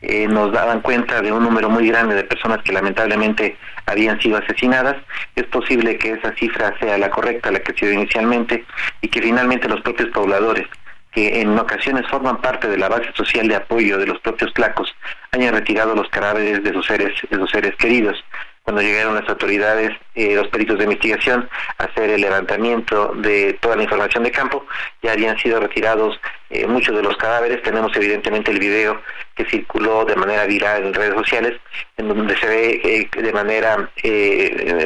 eh, 0.01 0.27
nos 0.27 0.53
daban 0.53 0.79
cuenta 0.81 1.21
de 1.21 1.31
un 1.31 1.43
número 1.43 1.69
muy 1.69 1.87
grande 1.89 2.15
de 2.15 2.23
personas 2.23 2.63
que 2.63 2.71
lamentablemente 2.71 3.57
habían 3.85 4.19
sido 4.21 4.37
asesinadas. 4.37 4.95
Es 5.35 5.43
posible 5.45 5.97
que 5.97 6.11
esa 6.13 6.33
cifra 6.35 6.73
sea 6.79 6.97
la 6.97 7.09
correcta, 7.09 7.51
la 7.51 7.59
que 7.59 7.73
se 7.73 7.87
dio 7.87 7.99
inicialmente, 7.99 8.63
y 9.01 9.09
que 9.09 9.21
finalmente 9.21 9.67
los 9.67 9.81
propios 9.81 10.09
pobladores, 10.09 10.67
que 11.11 11.41
en 11.41 11.59
ocasiones 11.59 12.07
forman 12.07 12.39
parte 12.39 12.69
de 12.69 12.77
la 12.77 12.87
base 12.87 13.11
social 13.13 13.47
de 13.49 13.57
apoyo 13.57 13.97
de 13.97 14.07
los 14.07 14.19
propios 14.19 14.53
tlacos, 14.53 14.95
hayan 15.33 15.53
retirado 15.53 15.95
los 15.95 16.07
cadáveres 16.07 16.63
de 16.63 16.71
sus 16.71 16.85
seres, 16.85 17.13
de 17.29 17.37
sus 17.37 17.51
seres 17.51 17.75
queridos 17.75 18.23
cuando 18.63 18.81
llegaron 18.81 19.15
las 19.15 19.27
autoridades, 19.27 19.91
eh, 20.13 20.35
los 20.35 20.47
peritos 20.49 20.77
de 20.77 20.83
investigación, 20.83 21.49
a 21.79 21.85
hacer 21.85 22.11
el 22.11 22.21
levantamiento 22.21 23.13
de 23.15 23.53
toda 23.59 23.75
la 23.75 23.83
información 23.83 24.23
de 24.23 24.31
campo, 24.31 24.65
ya 25.01 25.13
habían 25.13 25.37
sido 25.39 25.59
retirados 25.59 26.19
eh, 26.49 26.67
muchos 26.67 26.95
de 26.95 27.01
los 27.01 27.17
cadáveres. 27.17 27.61
Tenemos 27.63 27.95
evidentemente 27.95 28.51
el 28.51 28.59
video 28.59 29.01
que 29.35 29.45
circuló 29.45 30.05
de 30.05 30.15
manera 30.15 30.45
viral 30.45 30.83
en 30.83 30.93
redes 30.93 31.15
sociales, 31.15 31.59
en 31.97 32.09
donde 32.09 32.37
se 32.37 32.47
ve 32.47 32.81
eh, 32.83 33.21
de 33.21 33.33
manera 33.33 33.89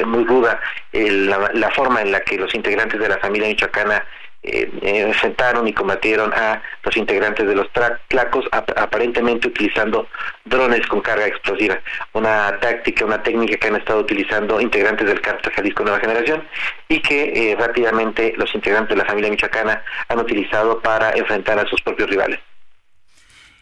muy 0.06 0.24
ruda 0.24 0.58
la, 0.92 1.50
la, 1.52 1.70
forma 1.70 2.00
en 2.00 2.12
la 2.12 2.20
que 2.20 2.38
los 2.38 2.54
integrantes 2.54 2.98
de 2.98 3.08
la 3.08 3.18
familia 3.18 3.48
michoacana 3.48 4.02
eh, 4.46 4.70
enfrentaron 4.82 5.66
y 5.66 5.72
combatieron 5.72 6.32
a 6.32 6.62
los 6.84 6.96
integrantes 6.96 7.46
de 7.46 7.54
los 7.54 7.66
tlacos, 8.08 8.44
aparentemente 8.52 9.48
utilizando 9.48 10.08
drones 10.44 10.86
con 10.86 11.00
carga 11.00 11.26
explosiva. 11.26 11.80
Una 12.12 12.58
táctica, 12.60 13.04
una 13.04 13.22
técnica 13.22 13.56
que 13.56 13.66
han 13.66 13.76
estado 13.76 14.00
utilizando 14.00 14.60
integrantes 14.60 15.06
del 15.06 15.20
cártel 15.20 15.52
Jalisco 15.52 15.82
Nueva 15.82 15.98
Generación 15.98 16.44
y 16.88 17.00
que 17.00 17.50
eh, 17.52 17.56
rápidamente 17.58 18.34
los 18.36 18.54
integrantes 18.54 18.90
de 18.90 19.02
la 19.02 19.08
familia 19.08 19.30
michoacana 19.30 19.82
han 20.08 20.18
utilizado 20.20 20.80
para 20.80 21.10
enfrentar 21.10 21.58
a 21.58 21.66
sus 21.68 21.80
propios 21.82 22.08
rivales. 22.08 22.38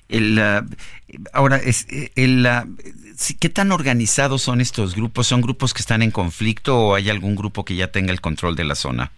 El, 0.09 0.39
ahora, 1.33 1.57
es, 1.57 1.87
el, 2.15 2.47
¿qué 3.41 3.49
tan 3.49 3.73
organizados 3.73 4.43
son 4.43 4.61
estos 4.61 4.95
grupos? 4.95 5.27
¿Son 5.27 5.41
grupos 5.41 5.73
que 5.73 5.81
están 5.81 6.03
en 6.03 6.11
conflicto 6.11 6.79
o 6.79 6.95
hay 6.95 7.09
algún 7.09 7.37
grupo 7.37 7.65
que 7.65 7.75
ya 7.75 7.91
tenga 7.91 8.13
el 8.13 8.21
control 8.21 8.55
de 8.55 8.65
la 8.65 8.75
zona? 8.75 9.13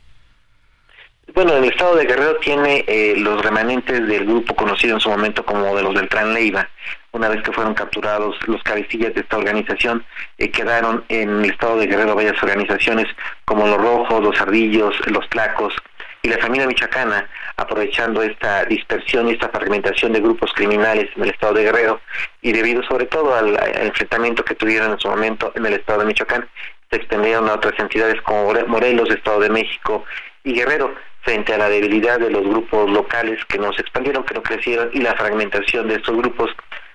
Bueno, 1.35 1.55
el 1.57 1.65
estado 1.65 1.97
de 1.97 2.07
Guerrero 2.07 2.37
tiene 2.37 2.85
eh, 2.87 3.15
los 3.17 3.43
remanentes 3.43 4.07
del 4.07 4.27
grupo 4.27 4.55
conocido 4.55 4.95
en 4.95 5.01
su 5.01 5.11
momento 5.11 5.45
como 5.45 5.75
de 5.75 5.83
los 5.83 5.95
del 5.95 6.09
Tran 6.09 6.33
Leiva. 6.33 6.69
Una 7.13 7.29
vez 7.29 7.43
que 7.43 7.53
fueron 7.53 7.75
capturados 7.75 8.37
los 8.47 8.63
cabecillas 8.63 9.13
de 9.13 9.23
esta 9.23 9.37
organización, 9.37 10.05
eh, 10.39 10.51
quedaron 10.51 11.05
en 11.09 11.45
el 11.45 11.51
estado 11.51 11.79
de 11.79 11.89
Guerrero 11.89 12.15
varias 12.15 12.41
organizaciones 12.41 13.07
como 13.45 13.67
los 13.67 13.77
Rojos, 13.77 14.23
los 14.23 14.41
Ardillos, 14.41 14.95
los 15.07 15.29
Tlacos 15.29 15.75
y 16.23 16.29
la 16.29 16.39
familia 16.39 16.69
michoacana, 16.69 17.29
aprovechando 17.57 18.23
esta 18.23 18.65
dispersión 18.65 19.29
y 19.29 19.33
esta 19.33 19.49
fragmentación 19.49 20.13
de 20.13 20.21
grupos 20.21 20.53
criminales 20.55 21.11
en 21.17 21.25
el 21.25 21.31
estado 21.31 21.55
de 21.55 21.65
Guerrero 21.65 22.01
y 22.41 22.53
debido 22.53 22.85
sobre 22.85 23.07
todo 23.07 23.35
al, 23.35 23.57
al 23.59 23.87
enfrentamiento 23.89 24.45
que 24.45 24.55
tuvieron 24.55 24.93
en 24.93 24.99
su 25.01 25.09
momento 25.09 25.53
en 25.57 25.67
el 25.67 25.75
estado 25.75 26.01
de 26.01 26.07
Michoacán, 26.07 26.49
se 26.89 26.97
extendieron 26.97 27.49
a 27.49 27.55
otras 27.55 27.75
entidades 27.79 28.23
como 28.23 28.55
Morelos, 28.69 29.11
Estado 29.11 29.41
de 29.41 29.51
México 29.51 30.05
y 30.45 30.55
Guerrero 30.55 30.95
frente 31.27 31.53
a 31.53 31.59
la 31.59 31.69
debilidad 31.69 32.21
de 32.21 32.31
los 32.31 32.45
grupos 32.45 32.89
locales 32.89 33.45
que 33.47 33.59
no 33.59 33.73
se 33.73 33.83
expandieron, 33.83 34.23
que 34.23 34.35
no 34.35 34.45
crecieron 34.45 34.91
y 34.93 35.01
la 35.01 35.13
fragmentación 35.17 35.89
de 35.89 35.97
estos 35.97 36.17
grupos, 36.17 36.51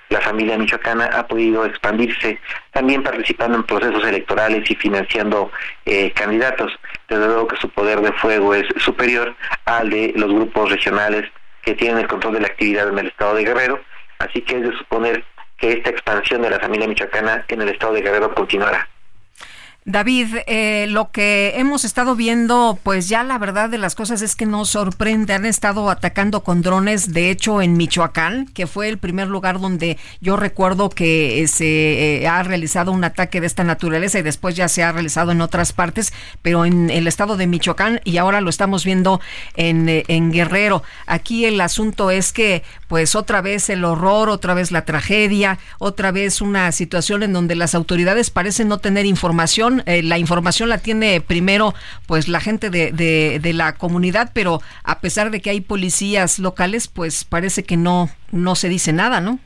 la 0.08 0.22
familia 0.22 0.58
michoacana 0.58 1.06
ha 1.06 1.28
podido 1.28 1.66
expandirse, 1.66 2.40
también 2.72 3.04
participando 3.04 3.58
en 3.58 3.64
procesos 3.64 4.06
electorales 4.06 4.70
y 4.72 4.76
financiando 4.76 5.52
eh, 5.86 6.12
candidatos. 6.12 6.72
Desde 7.10 7.26
luego 7.26 7.50
que 7.50 7.58
su 7.58 7.70
poder 7.70 8.00
de 8.00 8.14
fuego 8.14 8.56
es 8.56 8.66
superior 8.78 9.36
al 9.66 9.90
de 9.90 10.14
los 10.16 10.34
grupos 10.34 10.72
regionales 10.72 11.30
que 11.62 11.76
tienen 11.76 12.00
el 12.00 12.08
control 12.08 12.36
de 12.36 12.42
la 12.42 12.48
actividad 12.48 12.88
en 12.88 13.00
el 13.00 13.08
estado 13.08 13.36
de 13.36 13.44
Guerrero, 13.44 13.82
así 14.20 14.42
que 14.42 14.56
es 14.56 14.62
de 14.62 14.78
suponer 14.78 15.26
que 15.58 15.74
esta 15.74 15.90
expansión 15.90 16.42
de 16.42 16.52
la 16.52 16.60
familia 16.60 16.88
michoacana 16.88 17.44
en 17.50 17.62
el 17.62 17.70
estado 17.70 17.94
de 17.94 18.02
Guerrero 18.02 18.34
continuará. 18.34 18.88
David, 19.84 20.36
eh, 20.46 20.86
lo 20.90 21.10
que 21.10 21.54
hemos 21.56 21.86
estado 21.86 22.16
viendo, 22.16 22.78
pues 22.84 23.10
ya 23.10 23.24
la 23.24 23.40
verdad 23.40 23.68
de 23.68 23.80
las 23.80 23.96
cosas 23.96 24.22
es 24.22 24.36
que 24.36 24.46
nos 24.46 24.70
sorprende. 24.70 25.34
Han 25.34 25.48
estado 25.48 25.90
atacando 25.90 26.44
con 26.44 26.62
drones, 26.62 27.14
de 27.14 27.32
hecho 27.32 27.64
en 27.64 27.78
Michoacán, 27.78 28.46
que 28.54 28.68
fue 28.68 28.90
el 28.90 29.00
primer 29.00 29.28
lugar 29.28 29.60
donde 29.60 29.98
yo 30.20 30.38
recuerdo 30.38 30.92
que 30.92 31.42
eh, 31.42 31.48
se 31.48 32.22
eh, 32.22 32.28
ha 32.28 32.44
realizado 32.44 32.92
un 32.92 33.04
ataque 33.04 33.42
de 33.42 33.48
esta 33.48 33.64
naturaleza 33.64 34.20
y 34.20 34.22
después 34.22 34.56
ya 34.56 34.68
se 34.68 34.84
ha 34.84 34.92
realizado 34.92 35.32
en 35.32 35.42
otras 35.42 35.74
partes, 35.74 36.14
pero 36.44 36.64
en 36.64 36.92
el 36.92 37.08
estado 37.08 37.36
de 37.36 37.48
Michoacán 37.48 38.02
y 38.04 38.18
ahora 38.18 38.40
lo 38.40 38.52
estamos 38.52 38.86
viendo 38.86 39.20
en, 39.56 39.88
en 39.90 40.32
Guerrero. 40.32 40.84
Aquí 41.08 41.46
el 41.46 41.60
asunto 41.60 42.12
es 42.12 42.34
que 42.34 42.62
pues 42.88 43.16
otra 43.16 43.42
vez 43.42 43.68
el 43.72 43.84
horror, 43.84 44.30
otra 44.30 44.54
vez 44.54 44.72
la 44.72 44.86
tragedia, 44.86 45.58
otra 45.80 46.12
vez 46.12 46.40
una 46.40 46.72
situación 46.72 47.24
en 47.24 47.34
donde 47.34 47.56
las 47.56 47.74
autoridades 47.74 48.30
parecen 48.30 48.68
no 48.68 48.78
tener 48.78 49.08
información 49.08 49.71
eh, 49.86 50.04
la 50.04 50.18
información 50.18 50.70
la 50.70 50.78
tiene 50.78 51.22
primero 51.22 51.74
pues 52.06 52.28
la 52.28 52.40
gente 52.40 52.70
de, 52.70 52.92
de, 52.92 53.54
la 53.54 53.74
comunidad, 53.74 54.32
pero 54.34 54.62
a 54.84 55.00
pesar 55.00 55.32
de 55.32 55.42
que 55.42 55.50
hay 55.50 55.62
policías 55.62 56.40
locales, 56.40 56.88
pues 56.88 57.26
parece 57.26 57.64
que 57.64 57.78
no, 57.78 58.10
no 58.32 58.56
se 58.56 58.70
dice 58.70 58.94
nada, 58.94 59.22
¿no? 59.22 59.40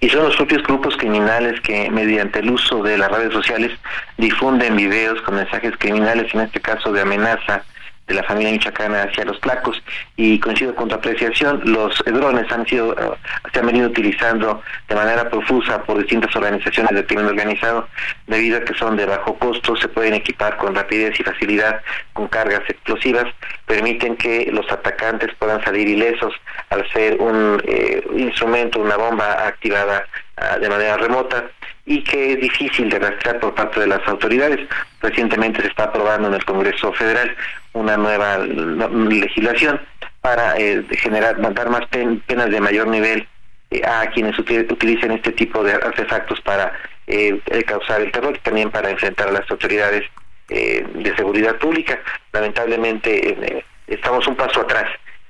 y 0.00 0.08
son 0.10 0.24
los 0.24 0.36
propios 0.36 0.62
grupos 0.62 0.96
criminales 0.96 1.60
que 1.60 1.90
mediante 1.90 2.38
el 2.38 2.50
uso 2.50 2.82
de 2.82 2.98
las 2.98 3.10
redes 3.10 3.32
sociales 3.32 3.72
difunden 4.16 4.76
videos 4.76 5.20
con 5.22 5.34
mensajes 5.34 5.74
criminales, 5.76 6.32
en 6.34 6.42
este 6.42 6.60
caso 6.60 6.92
de 6.92 7.00
amenaza 7.00 7.64
de 8.08 8.14
la 8.14 8.22
familia 8.22 8.52
michoacana 8.52 9.02
hacia 9.02 9.24
los 9.24 9.38
placos 9.38 9.80
y 10.16 10.40
coincido 10.40 10.74
con 10.74 10.88
tu 10.88 10.94
apreciación, 10.94 11.60
los 11.64 12.02
drones 12.04 12.50
han 12.50 12.66
sido, 12.66 12.92
eh, 12.92 13.16
se 13.52 13.60
han 13.60 13.66
venido 13.66 13.88
utilizando 13.88 14.62
de 14.88 14.94
manera 14.94 15.28
profusa 15.28 15.82
por 15.84 15.98
distintas 15.98 16.34
organizaciones 16.34 16.92
de 16.92 17.04
crimen 17.04 17.26
organizado 17.26 17.86
debido 18.26 18.58
a 18.58 18.60
que 18.62 18.74
son 18.74 18.96
de 18.96 19.06
bajo 19.06 19.38
costo, 19.38 19.76
se 19.76 19.88
pueden 19.88 20.14
equipar 20.14 20.56
con 20.56 20.74
rapidez 20.74 21.20
y 21.20 21.22
facilidad 21.22 21.82
con 22.14 22.28
cargas 22.28 22.62
explosivas, 22.68 23.26
permiten 23.66 24.16
que 24.16 24.50
los 24.50 24.70
atacantes 24.72 25.30
puedan 25.38 25.62
salir 25.62 25.86
ilesos 25.86 26.34
al 26.70 26.90
ser 26.92 27.20
un 27.20 27.62
eh, 27.64 28.02
instrumento, 28.16 28.80
una 28.80 28.96
bomba 28.96 29.46
activada 29.46 30.06
ah, 30.36 30.58
de 30.58 30.68
manera 30.68 30.96
remota 30.96 31.44
y 31.88 32.04
que 32.04 32.32
es 32.34 32.40
difícil 32.40 32.90
de 32.90 32.98
rastrear 32.98 33.40
por 33.40 33.54
parte 33.54 33.80
de 33.80 33.86
las 33.86 34.06
autoridades. 34.06 34.60
Recientemente 35.00 35.62
se 35.62 35.68
está 35.68 35.84
aprobando 35.84 36.28
en 36.28 36.34
el 36.34 36.44
Congreso 36.44 36.92
Federal 36.92 37.34
una 37.72 37.96
nueva 37.96 38.38
legislación 38.38 39.80
para 40.20 40.58
eh, 40.58 40.84
generar, 40.90 41.38
mandar 41.38 41.70
más 41.70 41.86
penas 41.86 42.50
de 42.50 42.60
mayor 42.60 42.88
nivel 42.88 43.26
eh, 43.70 43.80
a 43.86 44.06
quienes 44.10 44.38
utilicen 44.38 45.12
este 45.12 45.32
tipo 45.32 45.64
de 45.64 45.72
artefactos 45.72 46.42
para 46.42 46.74
eh, 47.06 47.40
causar 47.66 48.02
el 48.02 48.12
terror 48.12 48.36
y 48.36 48.40
también 48.40 48.70
para 48.70 48.90
enfrentar 48.90 49.28
a 49.28 49.32
las 49.32 49.50
autoridades 49.50 50.04
de 50.48 51.14
seguridad 51.14 51.56
pública. 51.56 51.98
Lamentablemente 52.32 53.64
estamos 53.86 54.26
un 54.26 54.34
paso 54.34 54.62
atrás 54.62 54.88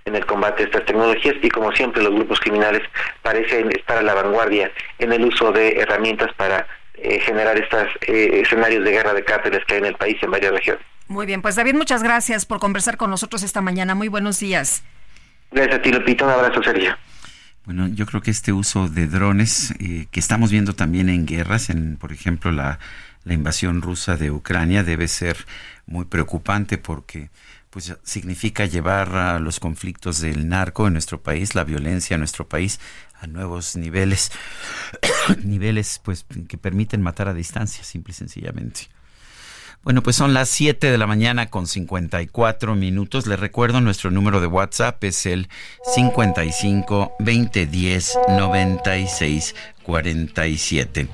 en 0.09 0.16
el 0.16 0.26
combate 0.26 0.64
a 0.64 0.66
estas 0.66 0.84
tecnologías 0.84 1.36
y 1.42 1.48
como 1.48 1.72
siempre 1.72 2.02
los 2.02 2.14
grupos 2.14 2.40
criminales 2.40 2.82
parecen 3.22 3.70
estar 3.70 3.98
a 3.98 4.02
la 4.02 4.14
vanguardia 4.14 4.70
en 4.98 5.12
el 5.12 5.24
uso 5.24 5.52
de 5.52 5.80
herramientas 5.80 6.32
para 6.36 6.66
eh, 6.94 7.20
generar 7.20 7.56
estos 7.56 7.86
eh, 8.06 8.40
escenarios 8.42 8.84
de 8.84 8.90
guerra 8.90 9.14
de 9.14 9.24
cárteles 9.24 9.64
que 9.66 9.74
hay 9.74 9.80
en 9.80 9.86
el 9.86 9.94
país 9.94 10.16
en 10.22 10.30
varias 10.30 10.52
regiones. 10.52 10.84
Muy 11.06 11.26
bien, 11.26 11.40
pues 11.40 11.56
David, 11.56 11.74
muchas 11.74 12.02
gracias 12.02 12.44
por 12.44 12.59
conversar 12.59 12.96
con 12.96 13.11
nosotros 13.11 13.42
esta 13.42 13.61
mañana. 13.61 13.94
Muy 13.94 14.09
buenos 14.09 14.40
días. 14.40 14.82
Gracias 15.50 15.78
a 15.78 15.82
ti, 15.82 15.92
Lupita. 15.92 16.24
Un 16.24 16.32
abrazo, 16.32 16.62
Sergio. 16.62 16.96
Bueno, 17.64 17.88
yo 17.88 18.06
creo 18.06 18.20
que 18.20 18.30
este 18.30 18.52
uso 18.52 18.88
de 18.88 19.06
drones 19.06 19.72
eh, 19.78 20.06
que 20.11 20.20
estamos 20.20 20.50
viendo 20.50 20.74
también 20.74 21.09
en 21.09 21.26
guerras, 21.26 21.70
en 21.70 21.96
por 21.96 22.12
ejemplo 22.12 22.50
la, 22.50 22.78
la 23.24 23.34
invasión 23.34 23.82
rusa 23.82 24.16
de 24.16 24.30
Ucrania, 24.30 24.82
debe 24.82 25.06
ser 25.06 25.36
muy 25.86 26.04
preocupante 26.04 26.78
porque 26.78 27.30
pues 27.71 27.95
significa 28.03 28.64
llevar 28.66 29.14
a 29.14 29.39
los 29.39 29.61
conflictos 29.61 30.21
del 30.21 30.49
narco 30.49 30.87
en 30.87 30.95
nuestro 30.95 31.23
país, 31.23 31.55
la 31.55 31.64
violencia 31.64 32.14
en 32.14 32.21
nuestro 32.21 32.49
país 32.49 32.81
a 33.21 33.27
nuevos 33.27 33.77
niveles, 33.77 34.31
niveles 35.45 36.01
pues 36.03 36.25
que 36.49 36.59
permiten 36.59 37.03
matar 37.03 37.29
a 37.29 37.35
distancia, 37.35 37.85
simple 37.85 38.12
y 38.12 38.14
sencillamente. 38.14 38.89
Bueno, 39.85 40.03
pues 40.03 40.16
son 40.16 40.35
las 40.35 40.49
7 40.49 40.91
de 40.91 40.99
la 40.99 41.07
mañana 41.07 41.51
con 41.51 41.66
54 41.66 42.75
minutos. 42.75 43.27
Les 43.27 43.39
recuerdo, 43.39 43.81
nuestro 43.81 44.11
número 44.11 44.41
de 44.41 44.47
WhatsApp 44.47 45.03
es 45.05 45.25
el 45.25 45.49
55 45.95 47.12
2010 47.21 48.19
96 48.29 49.55
47. 49.85 51.09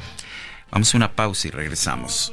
Vamos 0.71 0.95
a 0.95 0.97
una 0.97 1.13
pausa 1.13 1.49
y 1.49 1.51
regresamos. 1.51 2.33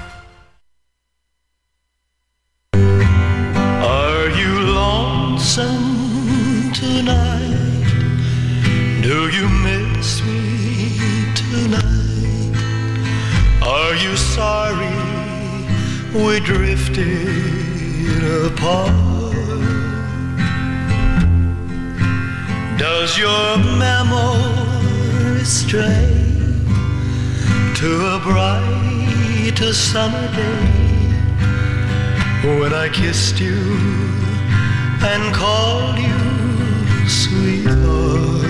Lonesome 5.41 6.71
tonight? 6.71 7.89
Do 9.01 9.29
you 9.29 9.49
miss 9.49 10.21
me 10.23 11.33
tonight? 11.33 12.53
Are 13.63 13.95
you 13.95 14.15
sorry 14.17 14.95
we 16.13 16.39
drifted 16.41 18.23
apart? 18.45 19.33
Does 22.77 23.17
your 23.17 23.57
memory 23.79 25.43
stray 25.43 26.07
to 27.79 27.89
a 28.15 28.19
bright 28.19 29.57
summer 29.73 30.27
day? 30.35 30.77
when 32.59 32.73
I 32.73 32.89
kissed 32.89 33.39
you 33.39 34.30
and 35.03 35.33
called 35.33 35.97
you 35.97 37.09
sweetheart. 37.09 38.47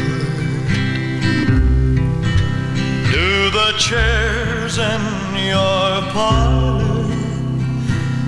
Do 3.12 3.50
the 3.52 3.74
chairs 3.78 4.78
in 4.78 5.02
your 5.48 6.02
parlor 6.12 7.06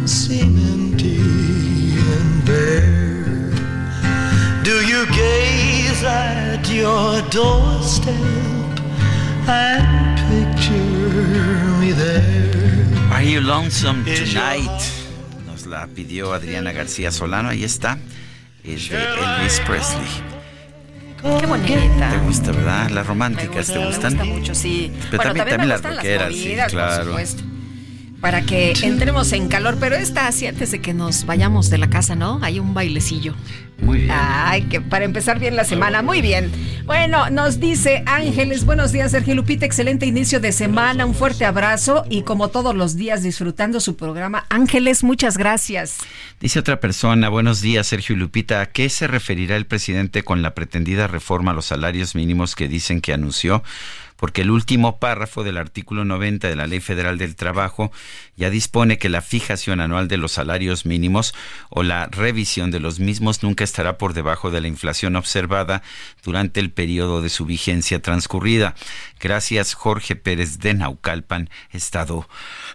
seem 0.07 0.57
empty 0.57 1.17
and 1.99 2.45
bare? 2.45 3.51
Do 4.63 4.75
you 4.87 5.05
gaze 5.07 6.03
at 6.03 6.69
your 6.69 7.21
doorstep 7.29 8.15
and 9.49 10.17
picture 10.31 11.77
me 11.81 11.91
there? 11.91 13.11
Are 13.11 13.21
you 13.21 13.41
lonesome 13.41 14.05
tonight? 14.05 15.02
La 15.73 15.87
pidió 15.87 16.33
Adriana 16.33 16.71
García 16.71 17.09
Solano. 17.11 17.49
Ahí 17.49 17.63
está. 17.63 17.97
Es 18.63 18.89
de 18.91 18.97
Elvis 18.97 19.59
Presley. 19.61 20.05
Qué 21.39 21.45
bonita. 21.47 22.09
¿Te 22.11 22.17
gusta, 22.19 22.51
verdad? 22.51 22.89
Las 22.91 23.07
románticas, 23.07 23.73
¿te 23.73 23.83
gustan? 23.83 24.13
Me 24.13 24.19
gusta 24.19 24.39
mucho, 24.39 24.53
sí. 24.55 24.91
Pero 25.09 25.23
Bueno, 25.23 25.23
también, 25.23 25.47
también 25.47 25.61
me 25.61 25.65
las 25.67 25.81
gustan 25.81 25.95
rockeras, 25.95 26.33
sí, 26.35 26.43
movidas, 26.43 26.71
claro. 26.71 27.05
supuesto. 27.05 27.43
Para 28.23 28.41
que 28.43 28.71
entremos 28.83 29.33
en 29.33 29.49
calor, 29.49 29.75
pero 29.81 29.97
esta 29.97 30.27
así 30.27 30.47
antes 30.47 30.71
de 30.71 30.79
que 30.79 30.93
nos 30.93 31.25
vayamos 31.25 31.69
de 31.69 31.77
la 31.77 31.89
casa, 31.89 32.15
¿no? 32.15 32.39
Hay 32.41 32.57
un 32.57 32.73
bailecillo. 32.73 33.35
Muy 33.81 33.97
bien. 33.97 34.11
Ay, 34.13 34.61
que 34.61 34.79
para 34.79 35.03
empezar 35.03 35.39
bien 35.39 35.57
la 35.57 35.65
semana. 35.65 36.01
Muy 36.01 36.21
bien. 36.21 36.49
Bueno, 36.85 37.29
nos 37.29 37.59
dice 37.59 38.01
Ángeles, 38.05 38.63
buenos 38.63 38.93
días, 38.93 39.11
Sergio 39.11 39.35
Lupita, 39.35 39.65
excelente 39.65 40.05
inicio 40.05 40.39
de 40.39 40.53
semana, 40.53 41.05
un 41.05 41.15
fuerte 41.15 41.43
abrazo 41.43 42.05
y 42.09 42.21
como 42.21 42.47
todos 42.47 42.73
los 42.73 42.95
días 42.95 43.23
disfrutando 43.23 43.81
su 43.81 43.97
programa. 43.97 44.45
Ángeles, 44.49 45.03
muchas 45.03 45.37
gracias. 45.37 45.97
Dice 46.39 46.59
otra 46.59 46.79
persona, 46.79 47.27
buenos 47.27 47.59
días 47.59 47.87
Sergio 47.87 48.15
Lupita, 48.15 48.61
¿a 48.61 48.65
qué 48.67 48.87
se 48.87 49.07
referirá 49.07 49.57
el 49.57 49.65
presidente 49.65 50.23
con 50.23 50.41
la 50.41 50.55
pretendida 50.55 51.07
reforma 51.07 51.51
a 51.51 51.53
los 51.53 51.65
salarios 51.65 52.15
mínimos 52.15 52.55
que 52.55 52.69
dicen 52.69 53.01
que 53.01 53.11
anunció? 53.11 53.63
Porque 54.23 54.43
el 54.43 54.51
último 54.51 54.99
párrafo 54.99 55.43
del 55.43 55.57
artículo 55.57 56.05
90 56.05 56.47
de 56.47 56.55
la 56.55 56.65
Ley 56.65 56.79
Federal 56.79 57.17
del 57.17 57.35
Trabajo 57.35 57.91
ya 58.37 58.49
dispone 58.49 58.97
que 58.97 59.09
la 59.09 59.21
fijación 59.21 59.81
anual 59.81 60.07
de 60.07 60.15
los 60.15 60.31
salarios 60.31 60.85
mínimos 60.85 61.35
o 61.69 61.83
la 61.83 62.07
revisión 62.07 62.71
de 62.71 62.79
los 62.79 63.01
mismos 63.01 63.43
nunca 63.43 63.65
estará 63.65 63.97
por 63.97 64.13
debajo 64.13 64.49
de 64.49 64.61
la 64.61 64.69
inflación 64.69 65.17
observada 65.17 65.83
durante 66.23 66.61
el 66.61 66.71
periodo 66.71 67.21
de 67.21 67.27
su 67.27 67.43
vigencia 67.43 68.01
transcurrida. 68.01 68.75
Gracias 69.23 69.73
Jorge 69.73 70.17
Pérez 70.17 70.59
de 70.59 70.73
Naucalpan, 70.73 71.49
Estado 71.71 72.27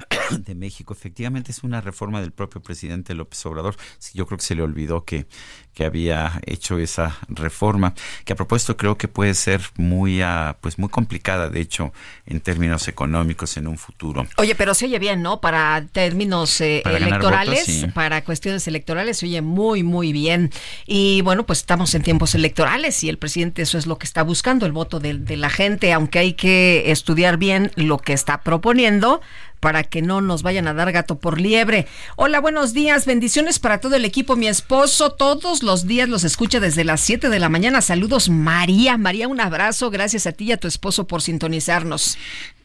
de 0.31 0.55
México. 0.55 0.95
Efectivamente 0.95 1.53
es 1.53 1.63
una 1.63 1.83
reforma 1.83 2.23
del 2.23 2.33
propio 2.33 2.63
presidente 2.63 3.13
López 3.13 3.45
Obrador. 3.45 3.77
Yo 4.15 4.25
creo 4.25 4.39
que 4.39 4.45
se 4.47 4.55
le 4.55 4.63
olvidó 4.63 5.05
que, 5.05 5.27
que 5.75 5.85
había 5.85 6.41
hecho 6.47 6.79
esa 6.79 7.19
reforma, 7.29 7.93
que 8.25 8.33
a 8.33 8.37
propósito 8.37 8.79
creo 8.79 8.97
que 8.97 9.09
puede 9.09 9.35
ser 9.35 9.61
muy, 9.77 10.23
ah, 10.23 10.57
pues 10.63 10.79
muy 10.79 10.89
complicada, 10.89 11.51
de 11.51 11.61
hecho, 11.61 11.93
en 12.25 12.41
términos 12.41 12.89
económicos 12.89 13.59
en 13.59 13.67
un 13.67 13.77
futuro. 13.77 14.27
Oye, 14.39 14.55
pero 14.55 14.73
se 14.73 14.87
oye 14.87 14.99
bien, 14.99 15.21
¿no? 15.21 15.43
Para 15.43 15.85
términos 15.93 16.63
eh, 16.63 16.81
Para 16.83 16.97
electorales, 16.97 17.67
votos, 17.67 17.75
sí. 17.75 17.87
para 17.89 18.25
cuestiones 18.25 18.67
electorales, 18.67 19.19
se 19.19 19.27
oye 19.27 19.43
muy, 19.43 19.83
muy 19.83 20.15
bien. 20.15 20.51
Y 20.87 21.21
bueno, 21.21 21.45
pues 21.45 21.59
estamos 21.59 21.95
en 21.95 22.03
tiempos 22.03 22.35
electorales 22.35 23.05
y 23.05 23.11
el 23.11 23.19
presidente 23.19 23.61
eso 23.61 23.77
es 23.77 23.87
lo 23.87 23.99
que 23.99 24.07
está 24.07 24.23
buscando, 24.23 24.65
el 24.65 24.73
voto 24.73 24.99
de, 24.99 25.13
de 25.19 25.37
la 25.37 25.51
gente, 25.51 25.93
aunque 25.93 26.19
hay 26.21 26.38
que 26.39 26.93
estudiar 26.93 27.37
bien 27.37 27.73
lo 27.75 27.99
que 27.99 28.15
está 28.15 28.43
proponiendo 28.43 29.21
para 29.61 29.83
que 29.83 30.03
no 30.03 30.21
nos 30.21 30.43
vayan 30.43 30.69
a 30.69 30.75
dar 30.75 30.93
gato 30.93 31.19
por 31.19 31.41
liebre. 31.41 31.89
Hola, 32.15 32.41
buenos 32.41 32.73
días, 32.73 33.07
bendiciones 33.07 33.59
para 33.59 33.81
todo 33.81 33.97
el 33.97 34.05
equipo. 34.05 34.37
Mi 34.37 34.47
esposo 34.47 35.11
todos 35.11 35.65
los 35.65 35.87
días 35.87 36.09
los 36.09 36.23
escucha 36.23 36.61
desde 36.61 36.85
las 36.85 37.01
7 37.01 37.29
de 37.29 37.41
la 37.41 37.49
mañana. 37.49 37.81
Saludos, 37.83 38.29
María. 38.29 38.97
María, 38.97 39.27
un 39.27 39.41
abrazo. 39.41 39.91
Gracias 39.91 40.29
a 40.29 40.33
ti 40.33 40.45
y 40.45 40.53
a 40.53 40.59
tu 40.59 40.69
esposo 40.69 41.09
por 41.09 41.23
sintonizarnos. 41.23 42.17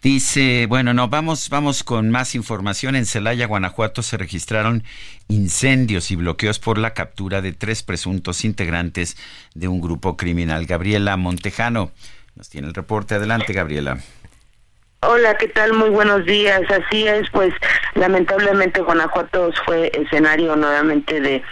Dice, 0.03 0.67
bueno, 0.67 0.93
no, 0.93 1.07
vamos, 1.07 1.49
vamos 1.49 1.83
con 1.83 2.11
más 2.11 2.35
información. 2.35 2.95
En 2.95 3.07
Celaya, 3.07 3.47
Guanajuato, 3.47 4.03
se 4.03 4.17
registraron 4.17 4.83
incendios 5.29 6.11
y 6.11 6.15
bloqueos 6.15 6.59
por 6.59 6.77
la 6.77 6.93
captura 6.93 7.41
de 7.41 7.53
tres 7.53 7.81
presuntos 7.81 8.45
integrantes 8.45 9.17
de 9.55 9.67
un 9.67 9.81
grupo 9.81 10.15
criminal. 10.15 10.67
Gabriela 10.67 11.17
Montejano 11.17 11.91
nos 12.35 12.49
tiene 12.49 12.67
el 12.67 12.73
reporte. 12.73 13.15
Adelante, 13.15 13.53
Gabriela. 13.53 13.99
Hola, 15.05 15.35
¿qué 15.35 15.49
tal? 15.49 15.73
Muy 15.73 15.89
buenos 15.89 16.23
días. 16.25 16.61
Así 16.69 17.05
es, 17.05 17.29
pues 17.31 17.53
lamentablemente 17.95 18.81
Guanajuato 18.81 19.51
fue 19.65 19.91
escenario 19.93 20.55
nuevamente 20.55 21.19
de 21.19 21.43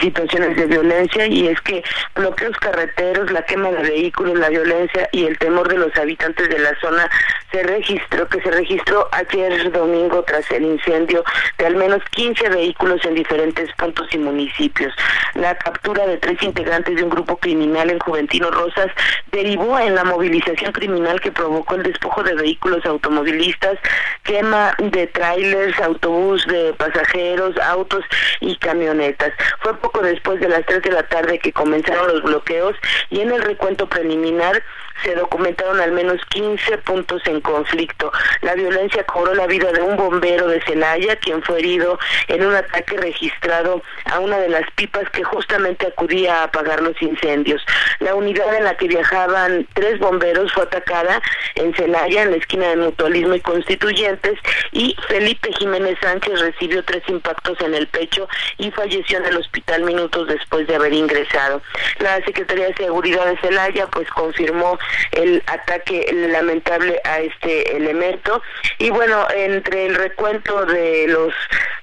situaciones 0.00 0.56
de 0.56 0.66
violencia 0.66 1.26
y 1.26 1.46
es 1.46 1.60
que 1.60 1.84
bloqueos 2.16 2.56
carreteros, 2.56 3.30
la 3.30 3.42
quema 3.42 3.70
de 3.70 3.82
vehículos, 3.82 4.36
la 4.38 4.48
violencia 4.48 5.08
y 5.12 5.24
el 5.24 5.38
temor 5.38 5.68
de 5.68 5.78
los 5.78 5.96
habitantes 5.96 6.48
de 6.48 6.58
la 6.58 6.78
zona 6.80 7.08
se 7.52 7.62
registró, 7.62 8.28
que 8.28 8.40
se 8.40 8.50
registró 8.50 9.08
ayer 9.12 9.70
domingo 9.70 10.24
tras 10.24 10.50
el 10.50 10.64
incendio 10.64 11.22
de 11.58 11.66
al 11.66 11.76
menos 11.76 12.02
15 12.10 12.48
vehículos 12.48 13.04
en 13.04 13.14
diferentes 13.14 13.70
puntos 13.74 14.08
y 14.12 14.18
municipios. 14.18 14.92
La 15.34 15.54
captura 15.56 16.06
de 16.06 16.16
tres 16.16 16.42
integrantes 16.42 16.96
de 16.96 17.04
un 17.04 17.10
grupo 17.10 17.36
criminal 17.36 17.88
en 17.90 18.00
Juventino 18.00 18.50
Rosas 18.50 18.88
derivó 19.30 19.78
en 19.78 19.94
la 19.94 20.04
movilización 20.04 20.72
criminal 20.72 21.20
que 21.20 21.30
provocó 21.30 21.76
el 21.76 21.84
despojo 21.84 22.22
de 22.22 22.34
vehículos 22.34 22.84
automovilistas, 22.96 23.78
quema 24.24 24.74
de 24.78 25.06
trailers, 25.08 25.78
autobús 25.80 26.44
de 26.46 26.74
pasajeros, 26.74 27.56
autos 27.58 28.04
y 28.40 28.56
camionetas. 28.56 29.32
Fue 29.60 29.74
poco 29.78 30.00
después 30.00 30.40
de 30.40 30.48
las 30.48 30.64
3 30.66 30.82
de 30.82 30.90
la 30.90 31.02
tarde 31.04 31.38
que 31.38 31.52
comenzaron 31.52 32.08
los 32.08 32.22
bloqueos 32.22 32.74
y 33.10 33.20
en 33.20 33.32
el 33.32 33.42
recuento 33.42 33.88
preliminar 33.88 34.62
se 35.02 35.14
documentaron 35.14 35.80
al 35.80 35.92
menos 35.92 36.20
15 36.30 36.78
puntos 36.78 37.22
en 37.26 37.40
conflicto. 37.40 38.12
La 38.42 38.54
violencia 38.54 39.04
cobró 39.04 39.34
la 39.34 39.46
vida 39.46 39.72
de 39.72 39.82
un 39.82 39.96
bombero 39.96 40.48
de 40.48 40.60
Celaya, 40.62 41.16
quien 41.16 41.42
fue 41.42 41.58
herido 41.58 41.98
en 42.28 42.44
un 42.44 42.54
ataque 42.54 42.96
registrado 42.96 43.82
a 44.06 44.20
una 44.20 44.38
de 44.38 44.48
las 44.48 44.70
pipas 44.72 45.08
que 45.10 45.24
justamente 45.24 45.86
acudía 45.86 46.40
a 46.40 46.44
apagar 46.44 46.82
los 46.82 47.00
incendios. 47.00 47.62
La 48.00 48.14
unidad 48.14 48.54
en 48.54 48.64
la 48.64 48.76
que 48.76 48.88
viajaban 48.88 49.66
tres 49.74 49.98
bomberos 49.98 50.52
fue 50.52 50.64
atacada 50.64 51.20
en 51.54 51.74
Celaya, 51.74 52.22
en 52.22 52.32
la 52.32 52.36
esquina 52.36 52.68
de 52.68 52.76
Mutualismo 52.76 53.34
y 53.34 53.40
Constituyentes, 53.40 54.38
y 54.72 54.96
Felipe 55.08 55.50
Jiménez 55.58 55.98
Sánchez 56.00 56.40
recibió 56.40 56.84
tres 56.84 57.02
impactos 57.08 57.60
en 57.60 57.74
el 57.74 57.86
pecho 57.88 58.28
y 58.58 58.70
falleció 58.70 59.18
en 59.18 59.26
el 59.26 59.36
hospital 59.36 59.82
minutos 59.82 60.28
después 60.28 60.66
de 60.66 60.76
haber 60.76 60.92
ingresado. 60.92 61.62
La 61.98 62.16
Secretaría 62.24 62.66
de 62.66 62.74
Seguridad 62.74 63.26
de 63.26 63.38
Celaya 63.38 63.86
pues 63.88 64.08
confirmó 64.10 64.78
el 65.12 65.42
ataque 65.46 66.06
lamentable 66.12 67.00
a 67.04 67.20
este 67.20 67.76
elemento 67.76 68.42
y 68.78 68.90
bueno, 68.90 69.26
entre 69.34 69.86
el 69.86 69.94
recuento 69.94 70.64
de 70.66 71.06
los 71.08 71.32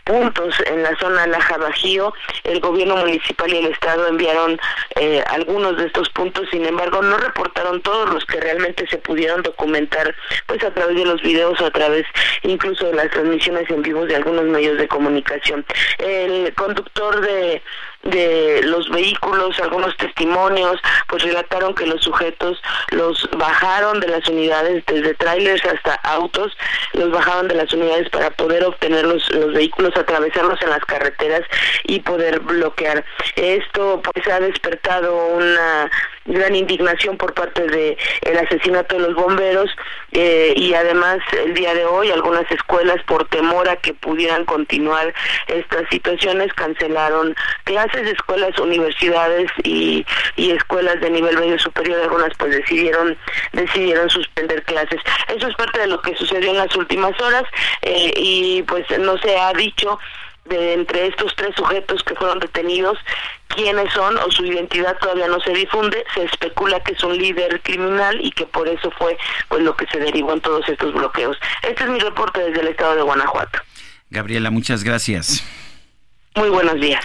puntos 0.03 0.53
en 0.65 0.83
la 0.83 0.95
zona 0.97 1.27
Laja 1.27 1.57
Bajío, 1.57 2.13
el 2.43 2.59
gobierno 2.59 2.97
municipal 2.97 3.51
y 3.51 3.57
el 3.57 3.67
estado 3.67 4.07
enviaron 4.07 4.59
eh, 4.95 5.23
algunos 5.27 5.77
de 5.77 5.87
estos 5.87 6.09
puntos, 6.09 6.47
sin 6.51 6.65
embargo 6.65 7.01
no 7.01 7.17
reportaron 7.17 7.81
todos 7.81 8.13
los 8.13 8.25
que 8.25 8.39
realmente 8.39 8.85
se 8.87 8.97
pudieron 8.97 9.41
documentar 9.43 10.13
pues 10.47 10.63
a 10.63 10.73
través 10.73 10.97
de 10.97 11.05
los 11.05 11.21
videos 11.21 11.59
o 11.61 11.65
a 11.65 11.71
través 11.71 12.05
incluso 12.43 12.85
de 12.85 12.93
las 12.93 13.09
transmisiones 13.11 13.69
en 13.69 13.81
vivo 13.81 14.05
de 14.05 14.15
algunos 14.15 14.45
medios 14.45 14.77
de 14.77 14.87
comunicación. 14.87 15.65
El 15.99 16.53
conductor 16.55 17.21
de 17.21 17.61
de 18.03 18.61
los 18.63 18.89
vehículos, 18.89 19.59
algunos 19.59 19.95
testimonios, 19.97 20.79
pues 21.07 21.23
relataron 21.23 21.73
que 21.73 21.85
los 21.85 22.03
sujetos 22.03 22.61
los 22.91 23.29
bajaron 23.37 23.99
de 23.99 24.07
las 24.07 24.27
unidades, 24.27 24.83
desde 24.85 25.13
trailers 25.15 25.63
hasta 25.65 25.95
autos, 26.03 26.55
los 26.93 27.11
bajaron 27.11 27.47
de 27.47 27.55
las 27.55 27.71
unidades 27.73 28.09
para 28.09 28.29
poder 28.31 28.63
obtener 28.65 29.05
los, 29.05 29.29
los 29.31 29.53
vehículos, 29.53 29.95
atravesarlos 29.95 30.61
en 30.61 30.69
las 30.69 30.83
carreteras 30.85 31.41
y 31.83 31.99
poder 32.01 32.39
bloquear. 32.39 33.05
Esto 33.35 34.01
pues 34.01 34.27
ha 34.27 34.39
despertado 34.39 35.27
una 35.27 35.89
gran 36.25 36.55
indignación 36.55 37.17
por 37.17 37.33
parte 37.33 37.67
de 37.67 37.97
el 38.21 38.37
asesinato 38.37 38.95
de 38.95 39.07
los 39.07 39.15
bomberos 39.15 39.69
eh, 40.13 40.53
y 40.55 40.73
además 40.73 41.19
el 41.43 41.53
día 41.53 41.73
de 41.73 41.85
hoy 41.85 42.11
algunas 42.11 42.49
escuelas 42.51 43.01
por 43.07 43.27
temor 43.29 43.67
a 43.67 43.75
que 43.77 43.93
pudieran 43.93 44.45
continuar 44.45 45.13
estas 45.47 45.89
situaciones 45.89 46.53
cancelaron 46.53 47.35
clases 47.63 48.03
de 48.03 48.11
escuelas 48.11 48.57
universidades 48.59 49.49
y, 49.63 50.05
y 50.35 50.51
escuelas 50.51 50.99
de 51.01 51.09
nivel 51.09 51.37
medio 51.37 51.57
superior. 51.57 52.01
Algunas 52.01 52.31
pues 52.37 52.55
decidieron 52.55 53.17
decidieron 53.53 54.09
suspender 54.09 54.63
clases. 54.63 54.99
Eso 55.35 55.47
es 55.47 55.55
parte 55.55 55.79
de 55.79 55.87
lo 55.87 56.01
que 56.01 56.15
sucedió 56.15 56.51
en 56.51 56.57
las 56.57 56.75
últimas 56.75 57.19
horas 57.19 57.43
eh, 57.81 58.13
y 58.15 58.63
pues 58.63 58.85
no 58.99 59.17
se 59.17 59.37
ha 59.37 59.51
dicho 59.53 59.99
de 60.45 60.73
entre 60.73 61.07
estos 61.07 61.35
tres 61.35 61.55
sujetos 61.55 62.03
que 62.03 62.15
fueron 62.15 62.39
detenidos, 62.39 62.97
quiénes 63.47 63.91
son 63.93 64.17
o 64.17 64.31
su 64.31 64.45
identidad 64.45 64.97
todavía 64.99 65.27
no 65.27 65.39
se 65.39 65.51
difunde, 65.51 66.03
se 66.13 66.23
especula 66.23 66.79
que 66.81 66.93
es 66.93 67.03
un 67.03 67.17
líder 67.17 67.61
criminal 67.61 68.19
y 68.21 68.31
que 68.31 68.45
por 68.45 68.67
eso 68.67 68.91
fue 68.91 69.17
pues 69.47 69.61
lo 69.61 69.75
que 69.75 69.85
se 69.87 69.99
derivó 69.99 70.33
en 70.33 70.41
todos 70.41 70.67
estos 70.67 70.93
bloqueos. 70.93 71.37
Este 71.61 71.83
es 71.83 71.89
mi 71.89 71.99
reporte 71.99 72.41
desde 72.43 72.61
el 72.61 72.67
estado 72.67 72.95
de 72.95 73.01
Guanajuato. 73.03 73.59
Gabriela, 74.09 74.51
muchas 74.51 74.83
gracias. 74.83 75.43
Muy 76.35 76.49
buenos 76.49 76.79
días. 76.79 77.03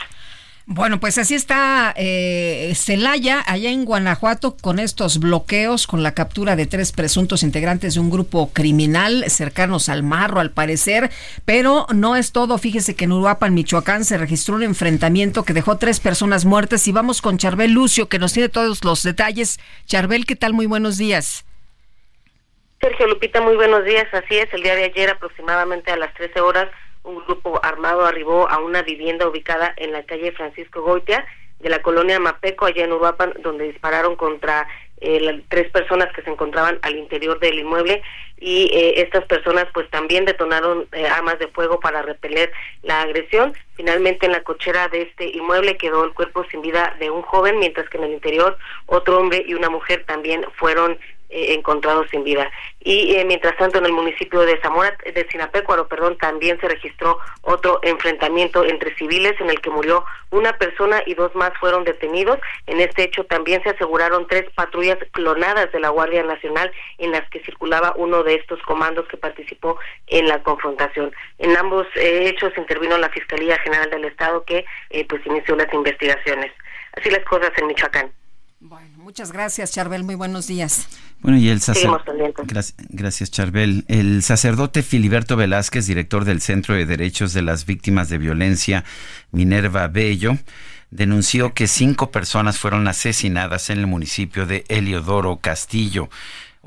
Bueno, 0.70 1.00
pues 1.00 1.16
así 1.16 1.34
está 1.34 1.94
eh, 1.96 2.74
Celaya, 2.74 3.42
allá 3.46 3.70
en 3.70 3.86
Guanajuato, 3.86 4.54
con 4.60 4.78
estos 4.78 5.18
bloqueos, 5.18 5.86
con 5.86 6.02
la 6.02 6.12
captura 6.12 6.56
de 6.56 6.66
tres 6.66 6.92
presuntos 6.92 7.42
integrantes 7.42 7.94
de 7.94 8.00
un 8.00 8.10
grupo 8.10 8.50
criminal 8.52 9.24
cercanos 9.30 9.88
al 9.88 10.02
marro, 10.02 10.40
al 10.40 10.50
parecer. 10.50 11.08
Pero 11.46 11.86
no 11.94 12.16
es 12.16 12.32
todo. 12.32 12.58
Fíjese 12.58 12.94
que 12.94 13.06
en 13.06 13.12
Uruapan, 13.12 13.54
Michoacán, 13.54 14.04
se 14.04 14.18
registró 14.18 14.56
un 14.56 14.62
enfrentamiento 14.62 15.42
que 15.42 15.54
dejó 15.54 15.78
tres 15.78 16.00
personas 16.00 16.44
muertas. 16.44 16.86
Y 16.86 16.92
vamos 16.92 17.22
con 17.22 17.38
Charbel 17.38 17.72
Lucio, 17.72 18.10
que 18.10 18.18
nos 18.18 18.34
tiene 18.34 18.50
todos 18.50 18.84
los 18.84 19.02
detalles. 19.02 19.58
Charbel, 19.86 20.26
¿qué 20.26 20.36
tal? 20.36 20.52
Muy 20.52 20.66
buenos 20.66 20.98
días. 20.98 21.46
Sergio 22.82 23.06
Lupita, 23.06 23.40
muy 23.40 23.56
buenos 23.56 23.86
días. 23.86 24.06
Así 24.12 24.36
es, 24.36 24.52
el 24.52 24.62
día 24.62 24.74
de 24.74 24.84
ayer, 24.84 25.08
aproximadamente 25.08 25.92
a 25.92 25.96
las 25.96 26.12
13 26.12 26.42
horas 26.42 26.68
un 27.08 27.24
grupo 27.24 27.58
armado 27.62 28.04
arribó 28.04 28.48
a 28.48 28.58
una 28.58 28.82
vivienda 28.82 29.26
ubicada 29.26 29.72
en 29.76 29.92
la 29.92 30.04
calle 30.04 30.32
Francisco 30.32 30.82
Goitia 30.82 31.24
de 31.60 31.70
la 31.70 31.82
colonia 31.82 32.20
Mapeco, 32.20 32.66
allá 32.66 32.84
en 32.84 32.92
Uruapan, 32.92 33.34
donde 33.42 33.64
dispararon 33.64 34.14
contra 34.14 34.68
eh, 35.00 35.42
tres 35.48 35.70
personas 35.70 36.12
que 36.12 36.22
se 36.22 36.30
encontraban 36.30 36.78
al 36.82 36.96
interior 36.96 37.38
del 37.40 37.58
inmueble 37.58 38.02
y 38.40 38.70
eh, 38.72 39.00
estas 39.00 39.24
personas 39.26 39.66
pues 39.72 39.88
también 39.90 40.24
detonaron 40.24 40.86
eh, 40.92 41.06
armas 41.06 41.38
de 41.38 41.48
fuego 41.48 41.80
para 41.80 42.02
repeler 42.02 42.52
la 42.82 43.02
agresión. 43.02 43.54
Finalmente 43.74 44.26
en 44.26 44.32
la 44.32 44.42
cochera 44.42 44.88
de 44.88 45.02
este 45.02 45.28
inmueble 45.28 45.76
quedó 45.76 46.04
el 46.04 46.12
cuerpo 46.12 46.44
sin 46.50 46.62
vida 46.62 46.96
de 47.00 47.10
un 47.10 47.22
joven, 47.22 47.58
mientras 47.58 47.88
que 47.88 47.98
en 47.98 48.04
el 48.04 48.12
interior 48.12 48.56
otro 48.86 49.18
hombre 49.18 49.44
y 49.46 49.54
una 49.54 49.70
mujer 49.70 50.04
también 50.06 50.44
fueron 50.56 50.98
eh, 51.30 51.52
encontrados 51.52 52.08
sin 52.10 52.24
vida. 52.24 52.50
Y 52.80 53.14
eh, 53.16 53.24
mientras 53.26 53.54
tanto 53.58 53.78
en 53.78 53.84
el 53.84 53.92
municipio 53.92 54.40
de 54.40 54.58
Zamora, 54.62 54.96
de 55.04 55.26
Sinapecuaro, 55.30 55.86
perdón, 55.86 56.16
también 56.16 56.58
se 56.58 56.68
registró 56.68 57.18
otro 57.42 57.80
enfrentamiento 57.82 58.64
entre 58.64 58.94
civiles 58.96 59.34
en 59.38 59.50
el 59.50 59.60
que 59.60 59.68
murió 59.68 60.06
una 60.30 60.56
persona 60.56 61.02
y 61.04 61.12
dos 61.12 61.34
más 61.34 61.52
fueron 61.60 61.84
detenidos. 61.84 62.38
En 62.66 62.80
este 62.80 63.02
hecho 63.02 63.24
también 63.24 63.62
se 63.62 63.70
aseguraron 63.70 64.26
tres 64.26 64.44
patrullas 64.54 64.96
clonadas 65.12 65.70
de 65.70 65.80
la 65.80 65.90
Guardia 65.90 66.22
Nacional 66.22 66.72
en 66.96 67.10
las 67.10 67.28
que 67.28 67.40
circulaba 67.40 67.92
uno 67.96 68.22
de 68.22 68.36
estos 68.36 68.62
comandos 68.62 69.06
que 69.08 69.18
participó 69.18 69.78
en 70.06 70.28
la 70.28 70.42
confrontación. 70.42 71.12
En 71.38 71.56
ambos 71.58 71.86
eh, 71.96 72.26
hechos 72.28 72.56
intervino 72.56 72.96
la 72.96 73.10
Fiscalía 73.10 73.58
General 73.58 73.90
del 73.90 74.06
Estado 74.06 74.44
que 74.44 74.64
pues 75.08 75.26
inició 75.26 75.56
las 75.56 75.72
investigaciones. 75.74 76.52
Así 76.94 77.10
las 77.10 77.24
cosas 77.24 77.52
en 77.58 77.66
Michoacán. 77.66 78.17
Bueno, 78.60 78.98
muchas 78.98 79.30
gracias, 79.30 79.70
Charbel. 79.70 80.02
Muy 80.02 80.16
buenos 80.16 80.48
días. 80.48 80.88
Bueno, 81.20 81.38
y 81.38 81.48
el 81.48 81.60
sacerdote. 81.60 82.12
Gracias, 82.88 83.30
Charbel. 83.30 83.84
El 83.86 84.22
sacerdote 84.24 84.82
Filiberto 84.82 85.36
Velázquez, 85.36 85.86
director 85.86 86.24
del 86.24 86.40
Centro 86.40 86.74
de 86.74 86.84
Derechos 86.84 87.32
de 87.32 87.42
las 87.42 87.66
Víctimas 87.66 88.08
de 88.08 88.18
Violencia, 88.18 88.84
Minerva 89.30 89.86
Bello, 89.86 90.38
denunció 90.90 91.54
que 91.54 91.68
cinco 91.68 92.10
personas 92.10 92.58
fueron 92.58 92.88
asesinadas 92.88 93.70
en 93.70 93.78
el 93.78 93.86
municipio 93.86 94.44
de 94.44 94.64
Eliodoro 94.68 95.36
Castillo. 95.36 96.08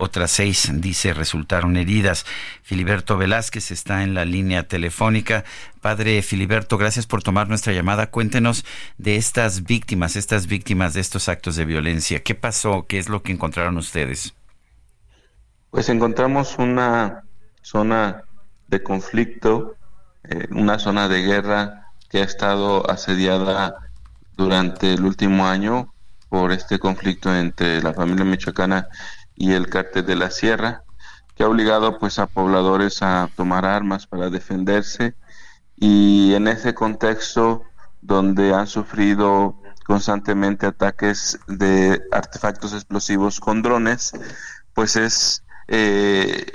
Otras 0.04 0.32
seis, 0.32 0.72
dice, 0.74 1.14
resultaron 1.14 1.78
heridas. 1.78 2.26
Filiberto 2.64 3.18
Velázquez 3.18 3.70
está 3.70 4.02
en 4.02 4.16
la 4.16 4.26
línea 4.26 4.68
telefónica. 4.68 5.44
Padre 5.80 6.24
Filiberto, 6.24 6.80
gracias 6.80 7.06
por 7.06 7.22
tomar 7.22 7.48
nuestra 7.48 7.72
llamada. 7.72 8.10
Cuéntenos 8.10 8.66
de 8.98 9.18
estas 9.18 9.64
víctimas, 9.66 10.16
estas 10.16 10.48
víctimas 10.48 10.96
de 10.96 11.02
estos 11.02 11.30
actos 11.30 11.56
de 11.56 11.66
violencia. 11.66 12.24
¿Qué 12.24 12.34
pasó? 12.34 12.88
¿Qué 12.88 12.98
es 12.98 13.10
lo 13.10 13.22
que 13.22 13.32
encontraron 13.32 13.78
ustedes? 13.78 14.34
Pues 15.70 15.88
encontramos 15.88 16.58
una 16.58 17.22
zona 17.62 18.24
de 18.70 18.82
conflicto, 18.82 19.76
eh, 20.24 20.48
una 20.50 20.80
zona 20.80 21.10
de 21.10 21.22
guerra 21.22 21.92
que 22.10 22.22
ha 22.22 22.24
estado 22.24 22.90
asediada 22.90 23.76
durante 24.36 24.96
el 24.96 25.06
último 25.06 25.48
año 25.48 25.94
por 26.28 26.52
este 26.54 26.80
conflicto 26.80 27.36
entre 27.36 27.84
la 27.84 27.94
familia 27.94 28.26
michoacana 28.26 28.88
y 29.36 29.54
el 29.54 29.70
cártel 29.70 30.06
de 30.06 30.16
la 30.16 30.32
sierra, 30.32 30.84
que 31.36 31.44
ha 31.44 31.48
obligado 31.48 31.98
pues 32.00 32.20
a 32.20 32.28
pobladores 32.28 33.02
a 33.02 33.30
tomar 33.36 33.66
armas 33.66 34.08
para 34.08 34.30
defenderse. 34.30 35.16
Y 35.76 36.34
en 36.36 36.48
ese 36.48 36.74
contexto 36.74 37.64
donde 38.02 38.54
han 38.54 38.68
sufrido 38.68 39.56
constantemente 39.86 40.66
ataques 40.66 41.40
de 41.48 42.02
artefactos 42.12 42.74
explosivos 42.74 43.40
con 43.40 43.62
drones, 43.62 44.12
pues 44.74 44.96
es 44.96 45.44
eh, 45.68 46.46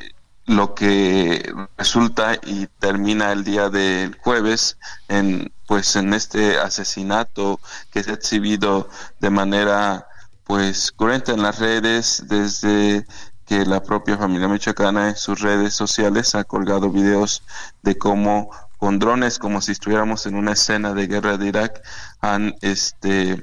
lo 0.47 0.74
que 0.74 1.53
resulta 1.77 2.37
y 2.45 2.68
termina 2.79 3.33
el 3.33 3.45
día 3.45 3.68
del 3.68 4.16
jueves 4.16 4.79
en 5.09 5.53
pues 5.66 5.97
en 5.97 6.14
este 6.14 6.59
asesinato 6.59 7.59
que 7.91 8.05
se 8.05 8.12
ha 8.12 8.14
exhibido 8.14 8.89
de 9.20 9.31
manera 9.31 10.07
pues 10.47 10.92
corriente 10.92 11.32
en 11.32 11.42
las 11.42 11.59
redes 11.59 12.24
desde 12.26 13.05
que 13.44 13.64
la 13.64 13.82
propia 13.82 14.16
familia 14.16 14.49
michoacana 14.49 15.09
en 15.09 15.16
sus 15.16 15.40
redes 15.40 15.74
sociales 15.74 16.34
ha 16.34 16.44
colgado 16.44 16.90
videos 16.90 17.42
de 17.82 17.97
cómo 17.97 18.51
con 18.78 18.99
drones 18.99 19.38
como 19.38 19.61
si 19.61 19.72
estuviéramos 19.72 20.26
en 20.26 20.34
una 20.34 20.53
escena 20.53 20.92
de 20.94 21.07
guerra 21.07 21.36
de 21.36 21.49
Irak 21.49 21.82
han 22.20 22.55
este 22.61 23.42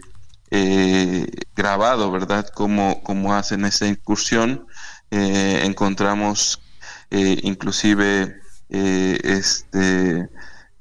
eh, 0.51 1.27
grabado 1.55 2.11
verdad 2.11 2.47
cómo, 2.53 3.01
cómo 3.03 3.33
hacen 3.33 3.65
esa 3.65 3.87
incursión. 3.87 4.67
Eh, 5.11 5.61
encontramos 5.63 6.61
eh, 7.11 7.39
inclusive 7.43 8.39
eh, 8.69 9.19
este 9.23 10.29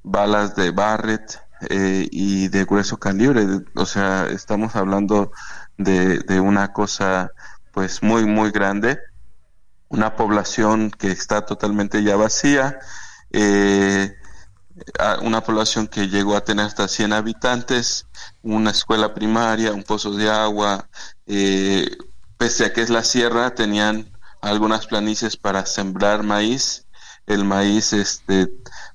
balas 0.02 0.56
de 0.56 0.70
Barrett 0.70 1.40
eh, 1.70 2.08
y 2.10 2.48
de 2.48 2.64
grueso 2.64 2.98
calibre, 2.98 3.46
o 3.74 3.86
sea, 3.86 4.26
estamos 4.26 4.74
hablando 4.74 5.30
de, 5.84 6.40
una 6.40 6.72
cosa 6.72 7.30
pues 7.72 8.02
muy 8.02 8.24
muy 8.26 8.50
grande, 8.50 8.98
una 9.88 10.16
población 10.16 10.90
que 10.90 11.10
está 11.10 11.44
totalmente 11.46 12.02
ya 12.02 12.16
vacía, 12.16 12.78
una 15.22 15.40
población 15.42 15.86
que 15.86 16.08
llegó 16.08 16.36
a 16.36 16.44
tener 16.44 16.66
hasta 16.66 16.88
100 16.88 17.12
habitantes, 17.12 18.06
una 18.42 18.70
escuela 18.70 19.14
primaria, 19.14 19.72
un 19.72 19.82
pozo 19.84 20.12
de 20.14 20.30
agua, 20.30 20.88
pese 22.36 22.64
a 22.64 22.72
que 22.72 22.82
es 22.82 22.90
la 22.90 23.04
sierra, 23.04 23.54
tenían 23.54 24.12
algunas 24.42 24.86
planicies 24.86 25.36
para 25.36 25.64
sembrar 25.64 26.22
maíz, 26.22 26.86
el 27.26 27.44
maíz 27.44 27.92
este 27.92 28.48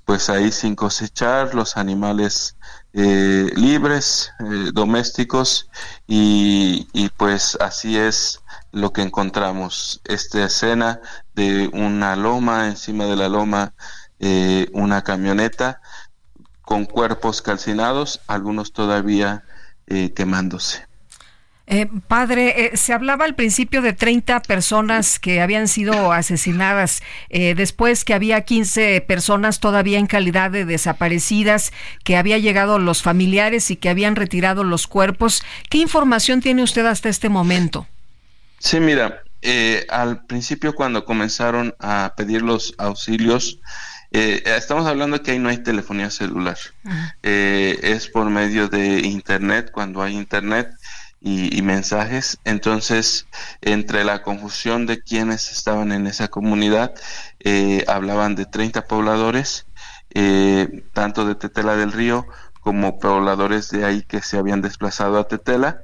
pues 0.08 0.30
ahí 0.30 0.53
sin 0.53 0.74
cosechar, 0.74 1.53
los 1.53 1.76
animales 1.76 2.55
eh, 2.93 3.51
libres, 3.58 4.32
eh, 4.39 4.70
domésticos 4.74 5.70
y, 6.08 6.88
y, 6.93 7.10
pues 7.10 7.58
así 7.60 7.97
es 7.97 8.41
lo 8.72 8.93
que 8.93 9.01
encontramos, 9.01 9.99
esta 10.05 10.45
escena 10.45 11.01
de 11.36 11.70
una 11.74 12.16
loma, 12.16 12.68
encima 12.68 13.03
de 13.03 13.18
la 13.18 13.28
loma 13.28 13.74
eh, 14.20 14.70
una 14.72 15.03
camioneta 15.03 15.82
con 16.62 16.86
cuerpos 16.86 17.41
calcinados, 17.41 18.22
algunos 18.28 18.72
todavía 18.72 19.43
quemándose. 20.16 20.88
Eh, 21.70 21.89
padre, 22.07 22.68
eh, 22.68 22.78
se 22.78 22.93
hablaba 22.93 23.26
al 23.26 23.36
principio 23.36 23.82
de 23.82 23.91
30 23.91 24.41
personas 24.43 25.20
que 25.20 25.41
habían 25.41 25.68
sido 25.68 26.13
asesinadas, 26.13 27.03
eh, 27.30 27.55
después 27.55 28.05
que 28.05 28.13
había 28.13 28.39
15 28.41 29.01
personas 29.01 29.59
todavía 29.59 29.99
en 29.99 30.07
calidad 30.07 30.49
de 30.49 30.63
desaparecidas, 30.63 31.74
que 32.05 32.15
había 32.15 32.38
llegado 32.38 32.80
los 32.80 33.01
familiares 33.03 33.70
y 33.70 33.76
que 33.76 33.89
habían 33.89 34.15
retirado 34.15 34.63
los 34.63 34.88
cuerpos. 34.88 35.43
¿Qué 35.70 35.80
información 35.80 36.39
tiene 36.39 36.63
usted 36.63 36.86
hasta 36.86 37.09
este 37.09 37.28
momento? 37.28 37.86
Sí, 38.59 38.80
mira, 38.80 39.22
al 39.89 40.26
principio 40.26 40.74
cuando 40.74 41.03
comenzaron 41.03 41.76
a 41.80 42.13
pedir 42.15 42.43
los 42.43 42.76
auxilios, 42.78 43.59
estamos 44.11 44.88
hablando 44.88 45.22
que 45.22 45.32
ahí 45.32 45.39
no 45.39 45.49
hay 45.49 45.57
telefonía 45.57 46.09
celular, 46.09 46.57
es 47.22 48.07
por 48.07 48.30
medio 48.30 48.68
de 48.68 48.99
internet, 49.01 49.70
cuando 49.72 50.01
hay 50.01 50.15
internet 50.15 50.70
y, 51.28 51.61
mensajes. 51.61 52.39
Entonces, 52.45 53.28
entre 53.61 54.03
la 54.03 54.23
confusión 54.23 54.86
de 54.86 55.01
quienes 55.01 55.51
estaban 55.51 55.91
en 55.91 56.07
esa 56.07 56.30
comunidad, 56.30 56.93
eh, 57.39 57.84
hablaban 57.88 58.36
de 58.36 58.45
30 58.45 58.86
pobladores, 58.88 59.65
eh, 60.13 60.86
tanto 60.93 61.25
de 61.25 61.36
Tetela 61.36 61.75
del 61.75 61.91
Río 61.91 62.25
como 62.61 62.99
pobladores 62.99 63.69
de 63.69 63.86
ahí 63.86 64.03
que 64.03 64.21
se 64.21 64.38
habían 64.38 64.61
desplazado 64.61 65.19
a 65.19 65.28
Tetela. 65.28 65.82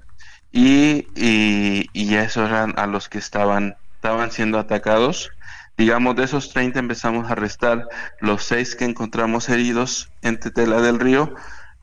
Y, 0.51 1.07
y, 1.15 2.15
esos 2.15 2.47
eran 2.49 2.73
a 2.77 2.85
los 2.87 3.09
que 3.09 3.17
estaban, 3.17 3.75
estaban 3.95 4.31
siendo 4.31 4.59
atacados. 4.59 5.31
Digamos, 5.77 6.15
de 6.15 6.23
esos 6.23 6.53
30 6.53 6.79
empezamos 6.79 7.29
a 7.31 7.35
restar 7.35 7.87
los 8.21 8.43
seis 8.43 8.75
que 8.75 8.85
encontramos 8.85 9.49
heridos 9.49 10.11
en 10.21 10.39
Tetela 10.39 10.79
del 10.81 10.99
Río, 10.99 11.33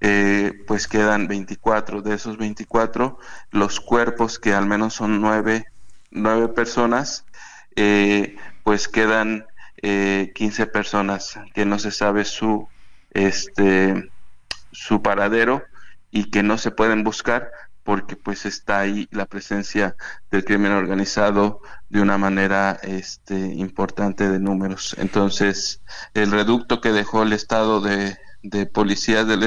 eh, 0.00 0.64
pues 0.66 0.88
quedan 0.88 1.28
24. 1.28 2.02
De 2.02 2.14
esos 2.14 2.38
24, 2.38 3.18
los 3.50 3.80
cuerpos, 3.80 4.38
que 4.38 4.54
al 4.54 4.66
menos 4.66 4.94
son 4.94 5.20
nueve, 5.20 5.66
nueve 6.10 6.48
personas, 6.48 7.24
eh, 7.76 8.36
pues 8.64 8.88
quedan 8.88 9.46
eh, 9.82 10.32
15 10.34 10.66
personas 10.66 11.38
que 11.54 11.64
no 11.64 11.78
se 11.78 11.90
sabe 11.90 12.24
su, 12.24 12.68
este, 13.12 14.10
su 14.72 15.02
paradero 15.02 15.62
y 16.10 16.30
que 16.30 16.42
no 16.42 16.58
se 16.58 16.70
pueden 16.70 17.04
buscar 17.04 17.50
porque 17.82 18.14
pues 18.14 18.44
está 18.44 18.80
ahí 18.80 19.08
la 19.10 19.26
presencia 19.26 19.96
del 20.30 20.44
crimen 20.44 20.72
organizado 20.72 21.60
de 21.88 22.00
una 22.00 22.18
manera 22.18 22.78
este, 22.82 23.34
importante 23.34 24.28
de 24.28 24.38
números. 24.38 24.94
Entonces, 24.98 25.80
el 26.14 26.30
reducto 26.30 26.80
que 26.80 26.92
dejó 26.92 27.22
el 27.22 27.32
estado 27.32 27.80
de, 27.80 28.18
de 28.42 28.66
policías 28.66 29.26
del, 29.26 29.44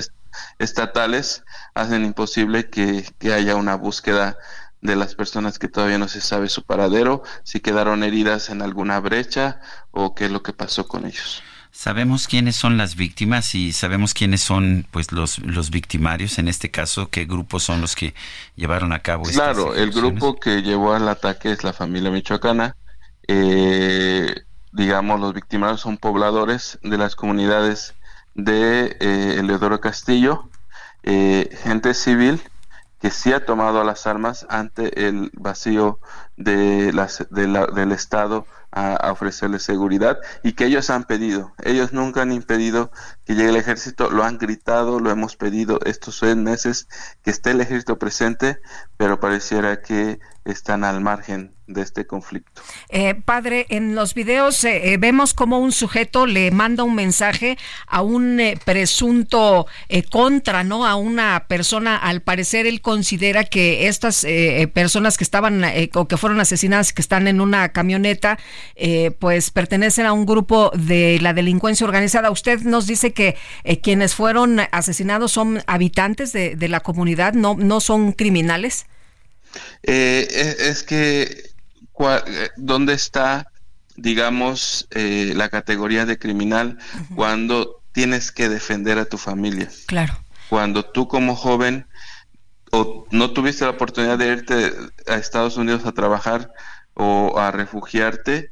estatales 0.60 1.44
hacen 1.74 2.06
imposible 2.06 2.70
que, 2.70 3.06
haya 3.34 3.56
una 3.56 3.76
búsqueda 3.76 4.38
de 4.82 4.96
las 4.96 5.16
personas 5.16 5.60
que 5.60 5.68
todavía 5.68 5.98
no 5.98 6.08
se 6.08 6.22
sabe 6.22 6.50
su 6.50 6.64
paradero, 6.64 7.24
si 7.44 7.62
quedaron 7.62 8.04
heridas 8.04 8.50
en 8.50 8.62
alguna 8.62 9.00
brecha 9.00 9.62
o 9.92 10.14
qué 10.14 10.26
es 10.26 10.32
lo 10.32 10.44
que 10.44 10.54
pasó 10.54 10.88
con 10.88 11.06
ellos. 11.06 11.42
Sabemos 11.72 12.28
quiénes 12.28 12.56
son 12.56 12.78
las 12.78 12.96
víctimas 12.96 13.56
y 13.56 13.72
sabemos 13.72 14.14
quiénes 14.14 14.42
son 14.42 14.86
pues 14.92 15.12
los, 15.12 15.40
los 15.40 15.72
victimarios 15.72 16.38
en 16.38 16.48
este 16.48 16.70
caso, 16.70 17.10
qué 17.10 17.26
grupos 17.26 17.64
son 17.64 17.82
los 17.82 17.96
que 17.96 18.14
llevaron 18.56 18.94
a 18.94 19.00
cabo 19.00 19.24
Claro, 19.24 19.74
el 19.74 19.92
grupo 19.92 20.40
que 20.40 20.62
llevó 20.62 20.94
al 20.94 21.08
ataque 21.08 21.52
es 21.52 21.64
la 21.64 21.74
familia 21.74 22.12
michoacana. 22.12 22.76
Eh, 23.28 24.36
digamos, 24.72 25.20
los 25.20 25.34
victimarios 25.34 25.82
son 25.82 25.98
pobladores 25.98 26.78
de 26.84 26.98
las 26.98 27.16
comunidades 27.16 27.96
de 28.36 28.98
eh, 29.00 29.36
Eleodoro 29.40 29.80
Castillo, 29.80 30.50
eh, 31.04 31.50
gente 31.64 31.94
civil 31.94 32.42
que 33.04 33.12
sí 33.12 33.34
ha 33.34 33.46
tomado 33.46 33.84
las 33.84 34.08
armas 34.08 34.46
ante 34.48 35.08
el 35.08 35.30
vacío 35.34 36.00
de 36.38 36.94
las, 36.94 37.28
del 37.32 37.92
Estado 37.92 38.46
a, 38.72 39.12
ofrecerle 39.12 39.60
seguridad 39.60 40.20
y 40.42 40.54
que 40.54 40.66
ellos 40.66 40.90
han 40.90 41.04
pedido. 41.04 41.54
Ellos 41.64 41.92
nunca 41.92 42.22
han 42.22 42.32
impedido 42.32 42.92
que 43.26 43.36
llegue 43.36 43.50
el 43.50 43.56
ejército, 43.58 44.10
lo 44.10 44.24
han 44.24 44.38
gritado, 44.38 45.02
lo 45.02 45.12
hemos 45.12 45.36
pedido 45.36 45.80
estos 45.86 46.20
seis 46.20 46.38
meses 46.38 46.88
que 47.24 47.32
esté 47.32 47.52
el 47.52 47.60
ejército 47.60 48.00
presente, 48.00 48.60
pero 48.96 49.20
pareciera 49.20 49.82
que 49.82 50.20
están 50.46 50.86
al 50.86 51.02
margen 51.02 51.53
de 51.68 51.82
este 51.82 52.06
conflicto. 52.06 52.62
Eh, 52.90 53.16
padre, 53.16 53.66
en 53.70 53.96
los 53.96 54.14
videos 54.14 54.64
eh, 54.64 54.94
eh, 54.94 54.98
vemos 54.98 55.34
como 55.34 55.60
un 55.60 55.72
sujeto 55.72 56.26
le 56.26 56.52
manda 56.52 56.84
un 56.84 56.96
mensaje 56.96 57.58
a 57.88 58.02
un 58.02 58.40
presunto 58.66 59.66
contra, 60.12 60.64
¿no? 60.64 60.86
A 60.86 60.96
una 60.96 61.46
persona, 61.48 61.96
al 61.96 62.22
parecer 62.22 62.66
él 62.66 62.82
considera 62.82 63.44
que 63.44 63.88
estas 63.88 64.26
personas 64.74 65.18
que 65.18 65.24
estaban 65.24 65.64
o 65.94 66.08
que 66.08 66.18
fueron 66.18 66.40
asesinadas, 66.40 66.94
que 66.94 67.02
están 67.02 67.28
en 67.28 67.42
una 67.42 67.70
camioneta, 67.70 68.38
pues 69.20 69.52
pertenecen 69.52 70.06
a 70.06 70.14
un 70.14 70.26
grupo 70.26 70.72
de 70.76 71.20
la 71.22 71.34
delincuencia 71.34 71.86
organizada. 71.86 72.32
Usted 72.32 72.62
nos 72.62 72.88
dice 72.88 73.14
que 73.14 73.38
quienes 73.82 74.16
fueron 74.16 74.60
asesinados 74.72 75.32
son 75.32 75.64
habitantes 75.68 76.34
de, 76.34 76.56
de 76.56 76.68
la 76.68 76.80
comunidad, 76.80 77.34
no, 77.34 77.56
no 77.56 77.80
son 77.80 78.12
criminales. 78.14 78.86
Eh, 79.84 80.56
es, 80.60 80.84
que, 80.84 81.52
eh, 82.00 82.50
¿dónde 82.58 82.94
está, 82.94 83.52
digamos, 83.96 84.88
eh, 84.92 85.34
la 85.36 85.50
categoría 85.50 86.06
de 86.06 86.18
criminal 86.18 86.78
cuando 87.16 87.82
tienes 87.92 88.32
que 88.32 88.50
defender 88.50 88.98
a 88.98 89.06
tu 89.06 89.18
familia? 89.18 89.70
Claro. 89.86 90.18
Cuando 90.50 90.84
tú 90.84 91.08
como 91.08 91.36
joven 91.36 91.88
o 92.72 93.06
no 93.12 93.32
tuviste 93.32 93.66
la 93.66 93.72
oportunidad 93.72 94.18
de 94.18 94.28
irte 94.28 94.72
a 95.08 95.16
Estados 95.16 95.58
Unidos 95.58 95.86
a 95.86 95.92
trabajar 95.92 96.52
o 96.96 97.38
a 97.40 97.52
refugiarte 97.52 98.52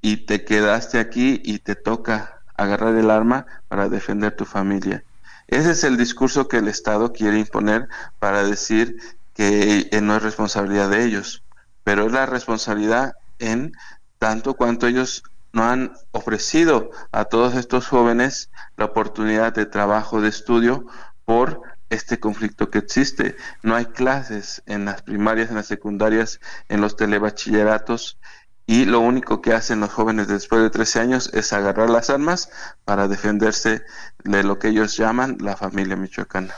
y 0.00 0.18
te 0.18 0.44
quedaste 0.44 0.98
aquí 0.98 1.40
y 1.44 1.60
te 1.60 1.76
toca 1.76 2.40
agarrar 2.56 2.96
el 2.96 3.10
arma 3.10 3.46
para 3.68 3.88
defender 3.88 4.34
tu 4.34 4.44
familia. 4.44 5.04
Ese 5.46 5.72
es 5.72 5.84
el 5.84 5.96
discurso 5.96 6.48
que 6.48 6.58
el 6.58 6.68
Estado 6.68 7.12
quiere 7.12 7.38
imponer 7.38 7.88
para 8.18 8.42
decir 8.42 8.96
que 9.34 9.88
no 10.02 10.16
es 10.16 10.22
responsabilidad 10.22 10.90
de 10.90 11.04
ellos, 11.04 11.42
pero 11.84 12.06
es 12.06 12.12
la 12.12 12.26
responsabilidad 12.26 13.14
en 13.38 13.72
tanto 14.18 14.54
cuanto 14.54 14.86
ellos 14.86 15.22
no 15.52 15.64
han 15.64 15.92
ofrecido 16.12 16.90
a 17.10 17.24
todos 17.26 17.54
estos 17.54 17.86
jóvenes 17.86 18.50
la 18.76 18.86
oportunidad 18.86 19.52
de 19.52 19.66
trabajo, 19.66 20.20
de 20.20 20.28
estudio 20.28 20.86
por 21.24 21.62
este 21.90 22.18
conflicto 22.18 22.70
que 22.70 22.78
existe. 22.78 23.36
No 23.62 23.74
hay 23.74 23.86
clases 23.86 24.62
en 24.66 24.86
las 24.86 25.02
primarias, 25.02 25.50
en 25.50 25.56
las 25.56 25.66
secundarias, 25.66 26.40
en 26.68 26.80
los 26.80 26.96
telebachilleratos 26.96 28.18
y 28.66 28.84
lo 28.84 29.00
único 29.00 29.42
que 29.42 29.52
hacen 29.52 29.80
los 29.80 29.92
jóvenes 29.92 30.28
después 30.28 30.62
de 30.62 30.70
13 30.70 31.00
años 31.00 31.30
es 31.34 31.52
agarrar 31.52 31.90
las 31.90 32.10
armas 32.10 32.48
para 32.84 33.08
defenderse 33.08 33.82
de 34.24 34.44
lo 34.44 34.58
que 34.58 34.68
ellos 34.68 34.96
llaman 34.96 35.36
la 35.40 35.56
familia 35.56 35.96
michoacana. 35.96 36.54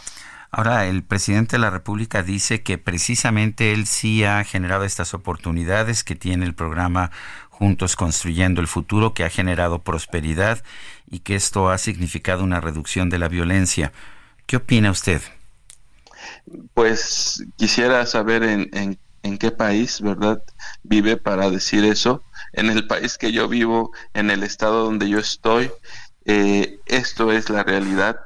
Ahora, 0.56 0.86
el 0.86 1.02
presidente 1.02 1.56
de 1.56 1.60
la 1.60 1.70
República 1.70 2.22
dice 2.22 2.62
que 2.62 2.78
precisamente 2.78 3.72
él 3.72 3.86
sí 3.86 4.22
ha 4.22 4.44
generado 4.44 4.84
estas 4.84 5.12
oportunidades 5.12 6.04
que 6.04 6.14
tiene 6.14 6.46
el 6.46 6.54
programa 6.54 7.10
Juntos 7.50 7.96
Construyendo 7.96 8.60
el 8.60 8.68
Futuro, 8.68 9.14
que 9.14 9.24
ha 9.24 9.30
generado 9.30 9.80
prosperidad 9.80 10.62
y 11.10 11.18
que 11.18 11.34
esto 11.34 11.70
ha 11.70 11.78
significado 11.78 12.44
una 12.44 12.60
reducción 12.60 13.10
de 13.10 13.18
la 13.18 13.26
violencia. 13.26 13.92
¿Qué 14.46 14.56
opina 14.58 14.92
usted? 14.92 15.22
Pues 16.72 17.44
quisiera 17.56 18.06
saber 18.06 18.44
en, 18.44 18.96
en 19.24 19.38
qué 19.38 19.50
país, 19.50 20.00
¿verdad? 20.00 20.40
Vive 20.84 21.16
para 21.16 21.50
decir 21.50 21.84
eso. 21.84 22.22
En 22.52 22.70
el 22.70 22.86
país 22.86 23.18
que 23.18 23.32
yo 23.32 23.48
vivo, 23.48 23.90
en 24.12 24.30
el 24.30 24.44
estado 24.44 24.84
donde 24.84 25.08
yo 25.08 25.18
estoy, 25.18 25.72
eh, 26.26 26.78
esto 26.86 27.32
es 27.32 27.50
la 27.50 27.64
realidad. 27.64 28.20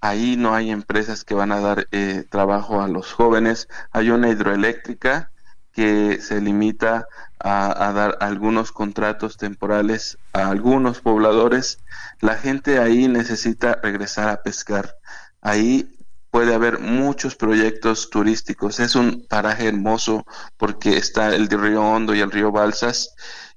Ahí 0.00 0.36
no 0.36 0.54
hay 0.54 0.70
empresas 0.70 1.24
que 1.24 1.34
van 1.34 1.52
a 1.52 1.60
dar 1.60 1.88
eh, 1.90 2.24
trabajo 2.30 2.80
a 2.80 2.88
los 2.88 3.12
jóvenes. 3.12 3.68
Hay 3.90 4.10
una 4.10 4.28
hidroeléctrica 4.28 5.32
que 5.72 6.20
se 6.20 6.40
limita 6.40 7.06
a, 7.38 7.92
dar 7.92 8.18
algunos 8.20 8.72
contratos 8.72 9.36
temporales 9.36 10.18
a 10.32 10.48
algunos 10.48 11.00
pobladores. 11.00 11.78
La 12.20 12.34
gente 12.34 12.78
ahí 12.78 13.08
necesita 13.08 13.78
regresar 13.82 14.28
a 14.28 14.42
pescar. 14.42 14.96
Ahí 15.40 15.88
puede 16.30 16.54
haber 16.54 16.80
muchos 16.80 17.36
proyectos 17.36 18.10
turísticos. 18.10 18.80
Es 18.80 18.94
un 18.94 19.26
paraje 19.28 19.68
hermoso 19.68 20.26
porque 20.56 20.96
está 20.96 21.34
el 21.34 21.48
río 21.48 21.82
Hondo 21.82 22.14
y 22.14 22.20
el 22.20 22.30
río 22.30 22.52
Balsas 22.52 23.14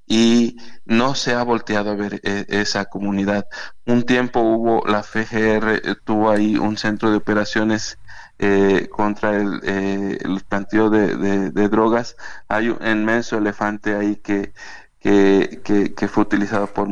y 0.07 0.57
no 0.85 1.15
se 1.15 1.33
ha 1.33 1.43
volteado 1.43 1.91
a 1.91 1.95
ver 1.95 2.19
eh, 2.23 2.45
esa 2.49 2.85
comunidad. 2.85 3.47
Un 3.85 4.03
tiempo 4.03 4.41
hubo, 4.41 4.83
la 4.85 5.03
FGR 5.03 5.81
eh, 5.83 5.95
tuvo 6.03 6.29
ahí 6.29 6.57
un 6.57 6.77
centro 6.77 7.11
de 7.11 7.17
operaciones 7.17 7.97
eh, 8.39 8.89
contra 8.91 9.37
el, 9.37 9.61
el 9.63 10.41
planteo 10.47 10.89
de, 10.89 11.69
drogas. 11.69 12.17
Hay 12.47 12.69
un 12.69 12.85
inmenso 12.85 13.37
elefante 13.37 13.95
ahí 13.95 14.17
que, 14.17 14.53
que, 14.99 15.61
que, 15.95 16.07
fue 16.07 16.23
utilizado 16.23 16.67
por 16.67 16.89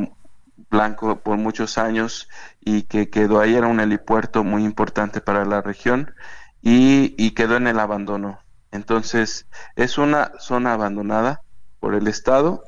Blanco 0.70 1.20
por 1.20 1.38
muchos 1.38 1.78
años 1.78 2.30
y 2.62 2.84
que 2.84 3.10
quedó 3.10 3.39
ahí, 3.41 3.55
era 3.55 3.68
un 3.68 3.80
helipuerto 3.80 4.43
muy 4.43 4.64
importante 4.64 5.22
para 5.22 5.43
la 5.45 5.62
región 5.62 6.14
y, 6.62 7.16
y 7.18 7.32
quedó 7.32 7.57
en 7.57 7.68
el 7.68 7.80
abandono. 7.80 8.39
Entonces, 8.72 9.47
es 9.76 9.97
una 9.97 10.32
zona 10.39 10.74
abandonada 10.74 11.41
por 11.80 11.95
el 11.95 12.07
Estado 12.07 12.64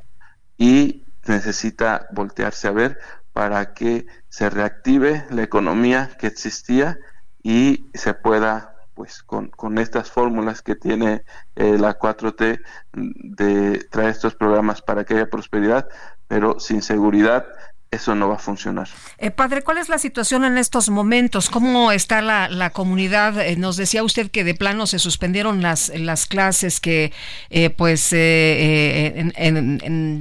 y 0.61 1.07
necesita 1.25 2.05
voltearse 2.11 2.67
a 2.67 2.71
ver 2.71 2.99
para 3.33 3.73
que 3.73 4.05
se 4.29 4.47
reactive 4.47 5.25
la 5.31 5.41
economía 5.41 6.11
que 6.19 6.27
existía 6.27 6.99
y 7.41 7.89
se 7.95 8.13
pueda 8.13 8.75
pues 8.93 9.23
con, 9.23 9.47
con 9.47 9.79
estas 9.79 10.11
fórmulas 10.11 10.61
que 10.61 10.75
tiene 10.75 11.23
eh, 11.55 11.79
la 11.79 11.97
4T 11.97 12.61
de 12.93 13.87
traer 13.89 14.09
estos 14.09 14.35
programas 14.35 14.83
para 14.83 15.03
que 15.03 15.15
haya 15.15 15.31
prosperidad, 15.31 15.89
pero 16.27 16.59
sin 16.59 16.83
seguridad 16.83 17.47
eso 17.91 18.15
no 18.15 18.29
va 18.29 18.35
a 18.35 18.39
funcionar. 18.39 18.87
Eh, 19.17 19.31
padre, 19.31 19.63
¿cuál 19.63 19.77
es 19.77 19.89
la 19.89 19.97
situación 19.97 20.45
en 20.45 20.57
estos 20.57 20.87
momentos? 20.87 21.49
¿Cómo 21.49 21.91
está 21.91 22.21
la, 22.21 22.69
comunidad? 22.69 23.37
Eh, 23.41 23.57
nos 23.57 23.75
decía 23.75 24.01
usted 24.01 24.31
que 24.31 24.45
de 24.45 24.55
plano 24.55 24.87
se 24.87 24.97
suspendieron 24.97 25.61
las, 25.61 25.91
las 25.93 26.25
clases, 26.25 26.79
que 26.79 27.11
eh, 27.49 27.69
pues 27.69 28.13
en, 28.13 29.33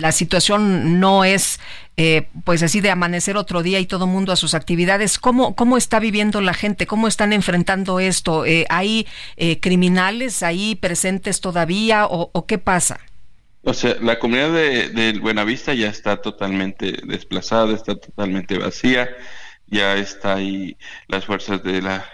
la 0.01 0.11
situación 0.11 0.99
no 0.99 1.25
es 1.25 1.61
pues 2.45 2.63
así 2.63 2.81
de 2.81 2.91
amanecer 2.91 3.37
otro 3.37 3.63
día 3.63 3.79
y 3.79 3.85
todo 3.85 4.07
mundo 4.07 4.33
a 4.33 4.37
sus 4.37 4.55
actividades. 4.55 5.19
¿Cómo, 5.19 5.55
cómo 5.55 5.77
está 5.77 6.01
viviendo 6.01 6.41
la 6.41 6.55
gente? 6.55 6.87
¿Cómo 6.87 7.07
están 7.07 7.35
enfrentando 7.35 8.01
esto? 8.01 8.45
¿Hay 8.71 9.07
criminales 9.61 10.43
ahí 10.43 10.77
presentes 10.77 11.43
todavía 11.43 12.07
o 12.09 12.47
qué 12.47 12.57
pasa? 12.57 13.01
O 13.63 13.75
sea, 13.75 13.97
la 14.01 14.19
comunidad 14.19 14.53
de, 14.53 15.19
Buenavista 15.21 15.75
ya 15.75 15.89
está 15.89 16.17
totalmente 16.23 16.93
desplazada, 17.05 17.75
está 17.75 17.95
totalmente 17.95 18.59
vacía, 18.59 19.15
ya 19.67 19.97
está 19.97 20.35
ahí 20.35 20.77
las 21.09 21.27
fuerzas 21.27 21.63
de 21.63 21.83
la 21.83 22.05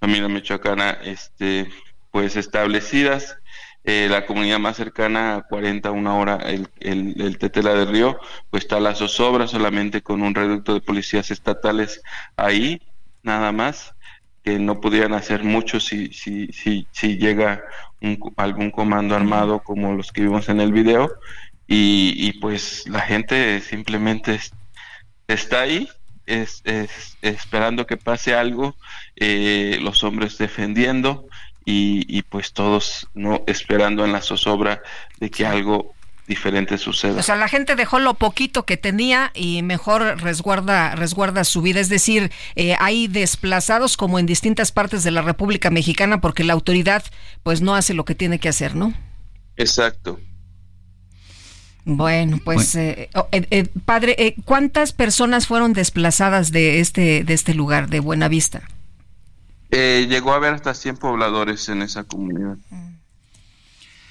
familia 0.00 0.28
michoacana 0.28 0.98
este, 1.04 1.70
pues 2.10 2.36
establecidas. 2.36 3.36
Eh, 3.84 4.08
la 4.10 4.26
comunidad 4.26 4.58
más 4.58 4.76
cercana 4.76 5.36
a 5.36 5.42
40 5.42 5.90
una 5.90 6.14
hora, 6.14 6.36
el, 6.36 6.68
el, 6.80 7.38
Tetela 7.38 7.72
del 7.72 7.88
Río, 7.88 8.18
pues 8.50 8.64
está 8.64 8.78
la 8.78 8.94
zozobra 8.94 9.46
solamente 9.46 10.02
con 10.02 10.22
un 10.22 10.34
reducto 10.34 10.74
de 10.74 10.82
policías 10.82 11.30
estatales 11.30 12.02
ahí, 12.36 12.82
nada 13.22 13.52
más 13.52 13.94
que 14.44 14.58
no 14.58 14.80
pudieran 14.80 15.14
hacer 15.14 15.44
mucho 15.44 15.80
si, 15.80 16.12
si, 16.12 16.48
si, 16.48 16.86
si 16.92 17.16
llega 17.16 17.64
algún 18.36 18.70
comando 18.70 19.14
armado 19.14 19.60
como 19.62 19.92
los 19.94 20.12
que 20.12 20.22
vimos 20.22 20.48
en 20.48 20.60
el 20.60 20.72
video 20.72 21.10
y, 21.66 22.32
pues 22.40 22.88
la 22.88 23.00
gente 23.00 23.60
simplemente 23.60 24.40
está 25.28 25.60
ahí 25.60 25.88
es, 26.26 26.62
esperando 27.22 27.86
que 27.86 27.96
pase 27.96 28.34
algo 28.34 28.74
eh, 29.16 29.78
los 29.80 30.02
hombres 30.02 30.36
defendiendo 30.38 31.26
y, 31.64 32.04
y, 32.08 32.22
pues 32.22 32.52
todos 32.52 33.08
no 33.14 33.44
esperando 33.46 34.04
en 34.04 34.12
la 34.12 34.22
zozobra 34.22 34.82
de 35.20 35.30
que 35.30 35.46
algo 35.46 35.94
diferente 36.30 36.78
suceda. 36.78 37.18
O 37.18 37.22
sea, 37.24 37.34
la 37.34 37.48
gente 37.48 37.74
dejó 37.74 37.98
lo 37.98 38.14
poquito 38.14 38.64
que 38.64 38.76
tenía 38.76 39.32
y 39.34 39.62
mejor 39.62 40.22
resguarda, 40.22 40.94
resguarda 40.94 41.42
su 41.42 41.60
vida. 41.60 41.80
Es 41.80 41.88
decir, 41.88 42.30
eh, 42.54 42.76
hay 42.78 43.08
desplazados 43.08 43.96
como 43.96 44.20
en 44.20 44.26
distintas 44.26 44.70
partes 44.70 45.02
de 45.02 45.10
la 45.10 45.22
República 45.22 45.70
Mexicana 45.70 46.20
porque 46.20 46.44
la 46.44 46.52
autoridad 46.52 47.02
pues 47.42 47.62
no 47.62 47.74
hace 47.74 47.94
lo 47.94 48.04
que 48.04 48.14
tiene 48.14 48.38
que 48.38 48.48
hacer, 48.48 48.76
¿no? 48.76 48.94
Exacto. 49.56 50.20
Bueno, 51.84 52.38
pues 52.44 52.76
eh, 52.76 53.10
oh, 53.14 53.26
eh, 53.32 53.66
padre, 53.84 54.36
¿cuántas 54.44 54.92
personas 54.92 55.48
fueron 55.48 55.72
desplazadas 55.72 56.52
de 56.52 56.78
este 56.78 57.24
de 57.24 57.34
este 57.34 57.54
lugar 57.54 57.88
de 57.88 57.98
Buenavista? 57.98 58.62
llegó 59.72 60.32
a 60.32 60.36
haber 60.36 60.54
hasta 60.54 60.74
100 60.74 60.96
pobladores 60.96 61.68
en 61.68 61.82
esa 61.82 62.04
comunidad. 62.04 62.56
Mm. 62.70 62.99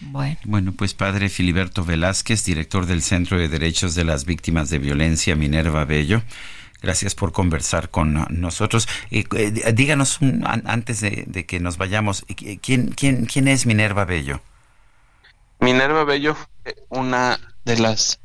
Bueno. 0.02 0.74
pues 0.78 0.94
padre 0.94 1.30
Filiberto 1.30 1.84
Velázquez, 1.84 2.46
director 2.46 2.86
del 2.86 3.02
Centro 3.02 3.38
de 3.38 3.50
Derechos 3.50 3.96
de 3.96 4.06
las 4.06 4.26
Víctimas 4.26 4.70
de 4.70 4.80
Violencia 4.80 5.36
Minerva 5.36 5.86
Bello. 5.86 6.22
Gracias 6.82 7.14
por 7.14 7.34
conversar 7.34 7.90
con 7.90 8.26
nosotros. 8.30 8.88
Eh, 9.12 9.26
eh, 9.36 9.74
díganos 9.74 10.20
antes 10.66 11.02
de, 11.02 11.46
que 11.46 11.60
nos 11.60 11.78
vayamos, 11.78 12.24
eh, 12.30 12.58
¿quién, 12.62 12.92
quién, 12.92 13.26
quién 13.26 13.50
es 13.50 13.66
Minerva 13.66 14.06
Bello? 14.06 14.42
Minerva 15.60 16.06
Bello 16.06 16.36
fue 16.36 16.76
una 16.88 17.38
de 17.66 17.78
las 17.80 18.22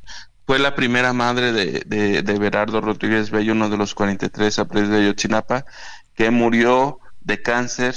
fue 0.46 0.58
la 0.58 0.74
primera 0.74 1.12
madre 1.12 1.52
de, 1.52 1.82
de, 1.86 2.22
de 2.22 2.38
Berardo 2.38 2.80
Rodríguez 2.80 3.30
Bello, 3.30 3.52
uno 3.52 3.70
de 3.70 3.78
los 3.78 3.94
43 3.94 4.58
apres 4.58 4.88
de 4.88 4.98
Ayotzinapa, 4.98 5.64
que 6.14 6.30
murió 6.30 7.00
de 7.20 7.40
cáncer 7.40 7.94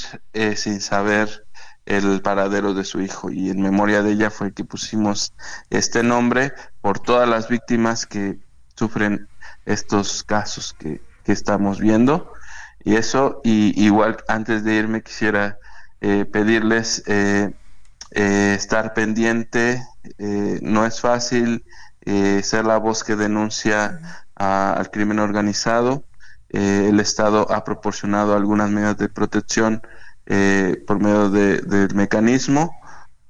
sin 0.55 0.79
saber 0.79 1.45
el 1.87 2.21
paradero 2.21 2.73
de 2.73 2.83
su 2.83 3.01
hijo 3.01 3.31
y 3.31 3.49
en 3.49 3.61
memoria 3.61 4.03
de 4.03 4.11
ella 4.11 4.29
fue 4.29 4.53
que 4.53 4.65
pusimos 4.65 5.33
este 5.69 6.03
nombre 6.03 6.53
por 6.81 6.99
todas 6.99 7.27
las 7.27 7.47
víctimas 7.47 8.05
que 8.05 8.39
sufren 8.75 9.27
estos 9.65 10.23
casos 10.23 10.75
que, 10.77 11.01
estamos 11.25 11.81
viendo. 11.81 12.31
Y 12.85 12.95
eso 12.95 13.41
y 13.43 13.83
igual 13.83 14.15
antes 14.29 14.63
de 14.63 14.75
irme 14.75 15.03
quisiera 15.03 15.57
eh, 15.99 16.23
pedirles 16.23 17.03
eh, 17.05 17.53
eh, 18.11 18.53
estar 18.55 18.93
pendiente 18.93 19.83
no 20.61 20.85
es 20.85 21.01
fácil 21.01 21.65
ser 22.05 22.63
la 22.63 22.77
voz 22.77 23.03
que 23.03 23.17
denuncia 23.17 24.23
al 24.35 24.89
crimen 24.89 25.19
organizado. 25.19 26.05
El 26.47 27.01
estado 27.01 27.51
ha 27.51 27.65
proporcionado 27.65 28.37
algunas 28.37 28.69
medidas 28.69 28.97
de 28.97 29.09
protección 29.09 29.81
eh, 30.29 30.83
por 30.85 30.99
medio 30.99 31.29
del 31.29 31.95
mecanismo, 31.95 32.75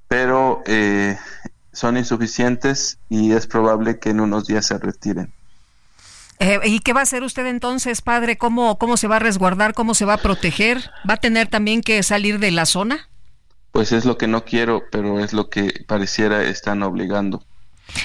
pero 0.08 0.62
eh, 0.66 1.16
son 1.72 1.96
insuficientes 1.96 2.98
y 3.08 3.32
es 3.32 3.46
probable 3.46 4.00
que 4.00 4.10
en 4.10 4.20
unos 4.20 4.46
días 4.46 4.66
se 4.66 4.78
retiren. 4.78 5.32
Eh, 6.40 6.58
¿Y 6.64 6.80
qué 6.80 6.92
va 6.92 7.00
a 7.00 7.02
hacer 7.04 7.22
usted 7.22 7.46
entonces, 7.46 8.02
padre? 8.02 8.36
¿Cómo, 8.36 8.78
¿Cómo 8.78 8.96
se 8.96 9.06
va 9.06 9.16
a 9.16 9.20
resguardar? 9.20 9.74
¿Cómo 9.74 9.94
se 9.94 10.04
va 10.04 10.14
a 10.14 10.18
proteger? 10.18 10.90
¿Va 11.08 11.14
a 11.14 11.18
tener 11.18 11.48
también 11.48 11.82
que 11.82 12.02
salir 12.02 12.40
de 12.40 12.50
la 12.50 12.66
zona? 12.66 13.08
Pues 13.70 13.92
es 13.92 14.04
lo 14.04 14.18
que 14.18 14.26
no 14.26 14.44
quiero, 14.44 14.82
pero 14.90 15.20
es 15.20 15.32
lo 15.32 15.50
que 15.50 15.84
pareciera 15.86 16.42
están 16.44 16.82
obligando. 16.82 17.44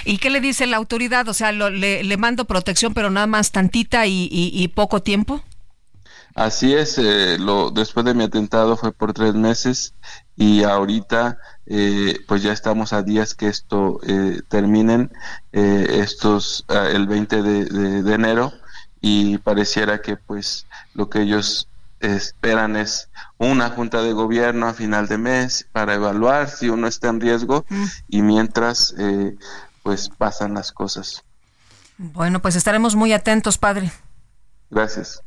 ¿Y 0.06 0.18
qué 0.18 0.30
le 0.30 0.40
dice 0.40 0.68
la 0.68 0.78
autoridad? 0.78 1.28
O 1.30 1.34
sea, 1.34 1.52
le, 1.52 2.18
mando 2.18 2.46
protección, 2.46 2.94
pero 2.94 3.10
nada 3.10 3.28
más 3.28 3.52
tantita 3.52 4.06
y 4.06 4.68
poco 4.76 5.02
tiempo. 5.02 5.44
Así 6.36 6.74
es, 6.74 6.98
eh, 6.98 7.38
lo, 7.38 7.70
después 7.70 8.06
de 8.06 8.16
mi 8.16 8.24
atentado 8.24 8.76
fue 8.76 8.92
por 8.92 9.14
tres 9.14 9.36
meses 9.36 9.94
y 10.36 10.64
ahorita 10.64 11.38
eh, 11.68 12.20
pues 12.28 12.42
ya 12.42 12.52
estamos 12.52 12.92
a 12.92 13.04
días 13.04 13.36
que 13.36 13.48
esto 13.48 14.00
eh, 14.08 14.42
terminen, 14.48 15.12
estos 15.52 16.66
ah, 16.70 16.88
el 16.92 17.06
20 17.06 17.44
de, 17.44 18.14
enero 18.14 18.52
y 19.00 19.38
pareciera 19.38 20.02
que 20.02 20.18
pues 20.18 20.66
lo 20.96 21.08
que 21.08 21.22
ellos 21.22 21.68
esperan 22.00 22.78
es 22.78 23.10
una 23.38 23.70
junta 23.70 24.02
de 24.02 24.14
gobierno 24.14 24.68
a 24.68 24.74
final 24.74 25.08
de 25.08 25.20
mes 25.20 25.68
para 25.72 25.94
evaluar 25.94 26.50
si 26.50 26.68
uno 26.68 26.88
está 26.88 27.10
en 27.10 27.22
riesgo 27.22 27.64
mm. 27.70 27.86
y 28.10 28.22
mientras 28.24 28.96
pues 29.84 30.10
pasan 30.10 30.56
las 30.56 30.72
cosas. 30.72 31.24
Bueno, 31.98 32.42
pues 32.42 32.56
estaremos 32.56 32.96
muy 32.96 33.14
atentos, 33.14 33.60
padre. 33.60 33.92
Gracias 34.72 35.22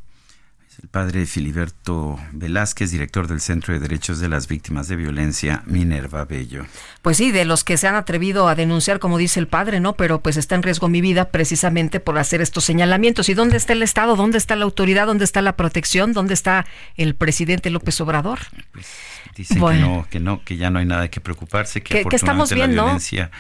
El 0.82 0.88
padre 0.88 1.24
Filiberto 1.24 2.18
Velázquez, 2.32 2.90
director 2.90 3.28
del 3.28 3.40
Centro 3.40 3.72
de 3.72 3.80
Derechos 3.80 4.20
de 4.20 4.28
las 4.28 4.46
Víctimas 4.46 4.88
de 4.88 4.96
Violencia, 4.96 5.62
Minerva 5.64 6.26
Bello. 6.26 6.66
Pues 7.00 7.16
sí, 7.16 7.32
de 7.32 7.46
los 7.46 7.64
que 7.64 7.78
se 7.78 7.88
han 7.88 7.94
atrevido 7.94 8.46
a 8.46 8.54
denunciar, 8.54 8.98
como 8.98 9.16
dice 9.16 9.40
el 9.40 9.48
padre, 9.48 9.80
¿no? 9.80 9.94
Pero 9.94 10.20
pues 10.20 10.36
está 10.36 10.54
en 10.54 10.62
riesgo 10.62 10.88
mi 10.88 11.00
vida 11.00 11.30
precisamente 11.30 11.98
por 11.98 12.18
hacer 12.18 12.42
estos 12.42 12.64
señalamientos. 12.64 13.30
¿Y 13.30 13.34
dónde 13.34 13.56
está 13.56 13.72
el 13.72 13.82
Estado? 13.82 14.16
¿Dónde 14.16 14.36
está 14.36 14.54
la 14.54 14.64
autoridad? 14.64 15.06
¿Dónde 15.06 15.24
está 15.24 15.40
la 15.40 15.56
protección? 15.56 16.12
¿Dónde 16.12 16.34
está 16.34 16.66
el 16.96 17.14
presidente 17.14 17.70
López 17.70 17.98
Obrador? 18.02 18.40
Pues 18.72 18.86
dicen 19.34 19.58
que 19.58 19.80
no, 19.80 20.06
que 20.10 20.20
no, 20.20 20.44
que 20.44 20.56
ya 20.58 20.68
no 20.68 20.78
hay 20.78 20.86
nada 20.86 21.08
que 21.08 21.20
preocuparse, 21.20 21.82
que, 21.82 22.02
que, 22.02 22.04
que 22.04 22.16
estamos 22.16 22.52
bien, 22.52 22.76
la 22.76 22.82
violencia 22.82 23.30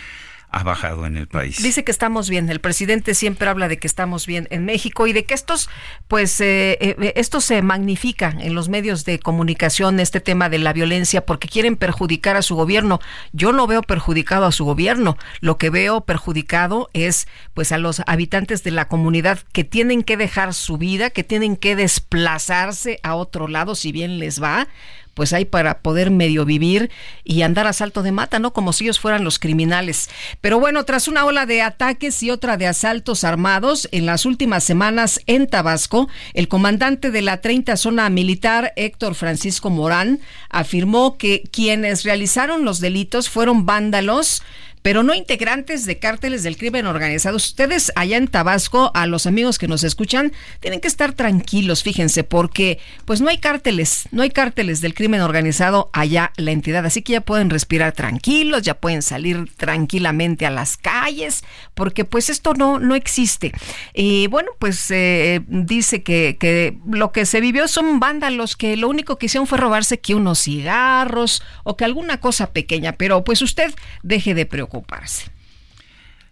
ha 0.50 0.62
bajado 0.62 1.06
en 1.06 1.16
el 1.16 1.26
país. 1.26 1.62
Dice 1.62 1.84
que 1.84 1.90
estamos 1.90 2.28
bien. 2.28 2.48
El 2.48 2.60
presidente 2.60 3.14
siempre 3.14 3.48
habla 3.48 3.68
de 3.68 3.78
que 3.78 3.86
estamos 3.86 4.26
bien 4.26 4.48
en 4.50 4.64
México 4.64 5.06
y 5.06 5.12
de 5.12 5.24
que 5.24 5.34
estos, 5.34 5.68
pues, 6.08 6.40
eh, 6.40 6.78
eh, 6.80 7.12
esto 7.16 7.40
se 7.40 7.60
magnifica 7.62 8.34
en 8.40 8.54
los 8.54 8.68
medios 8.68 9.04
de 9.04 9.18
comunicación, 9.18 10.00
este 10.00 10.20
tema 10.20 10.48
de 10.48 10.58
la 10.58 10.72
violencia, 10.72 11.26
porque 11.26 11.48
quieren 11.48 11.76
perjudicar 11.76 12.36
a 12.36 12.42
su 12.42 12.54
gobierno. 12.54 13.00
Yo 13.32 13.52
no 13.52 13.66
veo 13.66 13.82
perjudicado 13.82 14.46
a 14.46 14.52
su 14.52 14.64
gobierno. 14.64 15.18
Lo 15.40 15.58
que 15.58 15.70
veo 15.70 16.02
perjudicado 16.02 16.88
es, 16.92 17.26
pues, 17.54 17.72
a 17.72 17.78
los 17.78 18.02
habitantes 18.06 18.62
de 18.62 18.70
la 18.70 18.88
comunidad 18.88 19.40
que 19.52 19.64
tienen 19.64 20.02
que 20.02 20.16
dejar 20.16 20.54
su 20.54 20.78
vida, 20.78 21.10
que 21.10 21.24
tienen 21.24 21.56
que 21.56 21.76
desplazarse 21.76 23.00
a 23.02 23.14
otro 23.14 23.48
lado, 23.48 23.74
si 23.74 23.92
bien 23.92 24.18
les 24.18 24.42
va 24.42 24.68
pues 25.16 25.32
hay 25.32 25.46
para 25.46 25.78
poder 25.78 26.10
medio 26.10 26.44
vivir 26.44 26.90
y 27.24 27.40
andar 27.40 27.66
a 27.66 27.72
salto 27.72 28.02
de 28.02 28.12
mata, 28.12 28.38
¿no? 28.38 28.52
Como 28.52 28.74
si 28.74 28.84
ellos 28.84 29.00
fueran 29.00 29.24
los 29.24 29.38
criminales. 29.38 30.10
Pero 30.42 30.60
bueno, 30.60 30.84
tras 30.84 31.08
una 31.08 31.24
ola 31.24 31.46
de 31.46 31.62
ataques 31.62 32.22
y 32.22 32.30
otra 32.30 32.58
de 32.58 32.66
asaltos 32.66 33.24
armados 33.24 33.88
en 33.92 34.04
las 34.04 34.26
últimas 34.26 34.62
semanas 34.62 35.22
en 35.26 35.46
Tabasco, 35.46 36.10
el 36.34 36.48
comandante 36.48 37.10
de 37.10 37.22
la 37.22 37.40
30 37.40 37.78
zona 37.78 38.10
militar, 38.10 38.74
Héctor 38.76 39.14
Francisco 39.14 39.70
Morán, 39.70 40.20
afirmó 40.50 41.16
que 41.16 41.44
quienes 41.50 42.04
realizaron 42.04 42.66
los 42.66 42.80
delitos 42.80 43.30
fueron 43.30 43.64
vándalos 43.64 44.42
pero 44.86 45.02
no 45.02 45.14
integrantes 45.14 45.84
de 45.84 45.98
cárteles 45.98 46.44
del 46.44 46.56
crimen 46.56 46.86
organizado. 46.86 47.34
Ustedes 47.34 47.90
allá 47.96 48.18
en 48.18 48.28
Tabasco, 48.28 48.92
a 48.94 49.08
los 49.08 49.26
amigos 49.26 49.58
que 49.58 49.66
nos 49.66 49.82
escuchan, 49.82 50.32
tienen 50.60 50.80
que 50.80 50.86
estar 50.86 51.12
tranquilos, 51.12 51.82
fíjense, 51.82 52.22
porque 52.22 52.78
pues 53.04 53.20
no 53.20 53.28
hay 53.28 53.38
cárteles, 53.38 54.04
no 54.12 54.22
hay 54.22 54.30
cárteles 54.30 54.80
del 54.80 54.94
crimen 54.94 55.22
organizado 55.22 55.90
allá 55.92 56.30
la 56.36 56.52
entidad, 56.52 56.86
así 56.86 57.02
que 57.02 57.14
ya 57.14 57.20
pueden 57.20 57.50
respirar 57.50 57.94
tranquilos, 57.94 58.62
ya 58.62 58.74
pueden 58.74 59.02
salir 59.02 59.50
tranquilamente 59.56 60.46
a 60.46 60.50
las 60.50 60.76
calles, 60.76 61.42
porque 61.74 62.04
pues 62.04 62.30
esto 62.30 62.54
no, 62.54 62.78
no 62.78 62.94
existe. 62.94 63.50
Y 63.92 64.28
bueno, 64.28 64.52
pues 64.60 64.88
eh, 64.92 65.40
dice 65.48 66.04
que, 66.04 66.36
que 66.38 66.78
lo 66.88 67.10
que 67.10 67.26
se 67.26 67.40
vivió 67.40 67.66
son 67.66 67.98
vándalos 67.98 68.54
que 68.54 68.76
lo 68.76 68.88
único 68.88 69.18
que 69.18 69.26
hicieron 69.26 69.48
fue 69.48 69.58
robarse 69.58 69.98
que 69.98 70.14
unos 70.14 70.38
cigarros 70.38 71.42
o 71.64 71.76
que 71.76 71.84
alguna 71.84 72.20
cosa 72.20 72.52
pequeña, 72.52 72.92
pero 72.92 73.24
pues 73.24 73.42
usted 73.42 73.74
deje 74.04 74.34
de 74.34 74.46
preocuparse 74.46 74.75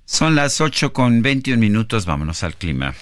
son 0.04 0.34
las 0.34 0.60
8 0.60 0.92
con 0.92 1.22
21 1.22 1.58
minutos, 1.58 2.06
vámonos 2.06 2.42
al 2.42 2.56
clima. 2.56 2.94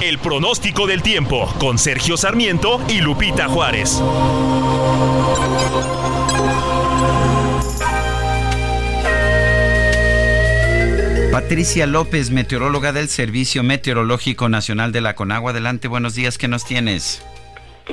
El 0.00 0.18
pronóstico 0.18 0.86
del 0.86 1.02
tiempo 1.02 1.52
con 1.58 1.78
Sergio 1.78 2.16
Sarmiento 2.16 2.80
y 2.88 3.00
Lupita 3.00 3.48
Juárez. 3.48 4.00
Patricia 11.32 11.86
López, 11.86 12.30
meteoróloga 12.30 12.92
del 12.92 13.08
Servicio 13.08 13.62
Meteorológico 13.62 14.48
Nacional 14.48 14.92
de 14.92 15.00
la 15.00 15.14
Conagua. 15.14 15.50
Adelante, 15.50 15.88
buenos 15.88 16.14
días, 16.14 16.38
¿qué 16.38 16.48
nos 16.48 16.64
tienes? 16.64 17.22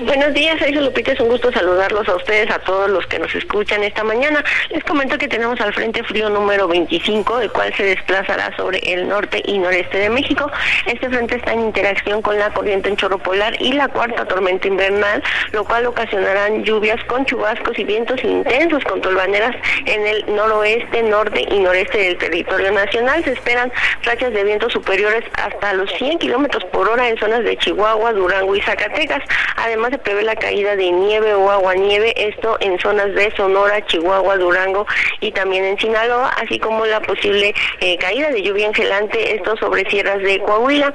Buenos 0.01 0.33
días, 0.33 0.59
Sergio 0.59 0.81
Lupita, 0.81 1.13
es 1.13 1.19
un 1.21 1.29
gusto 1.29 1.53
saludarlos 1.53 2.05
a 2.09 2.15
ustedes, 2.17 2.51
a 2.51 2.59
todos 2.59 2.89
los 2.89 3.07
que 3.07 3.17
nos 3.17 3.33
escuchan 3.33 3.81
esta 3.81 4.03
mañana. 4.03 4.43
Les 4.69 4.83
comento 4.83 5.17
que 5.17 5.29
tenemos 5.29 5.61
al 5.61 5.73
Frente 5.73 6.03
Frío 6.03 6.29
número 6.29 6.67
25, 6.67 7.39
el 7.39 7.49
cual 7.49 7.73
se 7.75 7.83
desplazará 7.83 8.53
sobre 8.57 8.79
el 8.79 9.07
norte 9.07 9.41
y 9.45 9.57
noreste 9.57 9.97
de 9.99 10.09
México. 10.09 10.51
Este 10.85 11.07
frente 11.07 11.37
está 11.37 11.53
en 11.53 11.61
interacción 11.61 12.21
con 12.21 12.37
la 12.37 12.51
corriente 12.51 12.89
en 12.89 12.97
chorro 12.97 13.19
polar 13.19 13.55
y 13.61 13.71
la 13.71 13.87
cuarta 13.87 14.25
tormenta 14.25 14.67
invernal, 14.67 15.23
lo 15.53 15.63
cual 15.63 15.85
ocasionarán 15.85 16.65
lluvias 16.65 17.01
con 17.05 17.25
chubascos 17.25 17.79
y 17.79 17.85
vientos 17.85 18.21
intensos 18.21 18.83
con 18.83 18.99
tolvaneras 18.99 19.55
en 19.85 20.05
el 20.05 20.25
noroeste, 20.35 21.03
norte 21.03 21.45
y 21.49 21.59
noreste 21.59 21.99
del 21.99 22.17
territorio 22.17 22.73
nacional. 22.73 23.23
Se 23.23 23.31
esperan 23.31 23.71
rachas 24.03 24.33
de 24.33 24.43
vientos 24.43 24.73
superiores 24.73 25.23
hasta 25.41 25.71
los 25.71 25.89
100 25.93 26.19
kilómetros 26.19 26.65
por 26.65 26.89
hora 26.89 27.07
en 27.07 27.17
zonas 27.17 27.45
de 27.45 27.55
Chihuahua, 27.55 28.11
Durango 28.11 28.57
y 28.57 28.61
Zacatecas. 28.61 29.23
Además, 29.55 29.84
se 29.89 29.97
prevé 29.97 30.23
la 30.23 30.35
caída 30.35 30.75
de 30.75 30.91
nieve 30.91 31.33
o 31.33 31.49
aguanieve, 31.49 32.13
esto 32.15 32.57
en 32.59 32.79
zonas 32.79 33.13
de 33.13 33.31
Sonora, 33.35 33.85
Chihuahua, 33.85 34.37
Durango 34.37 34.85
y 35.19 35.31
también 35.31 35.63
en 35.65 35.77
Sinaloa, 35.77 36.29
así 36.29 36.59
como 36.59 36.85
la 36.85 37.01
posible 37.01 37.53
eh, 37.79 37.97
caída 37.97 38.29
de 38.29 38.41
lluvia 38.41 38.67
engelante, 38.67 39.35
esto 39.35 39.55
sobre 39.57 39.89
sierras 39.89 40.21
de 40.21 40.39
Coahuila. 40.39 40.93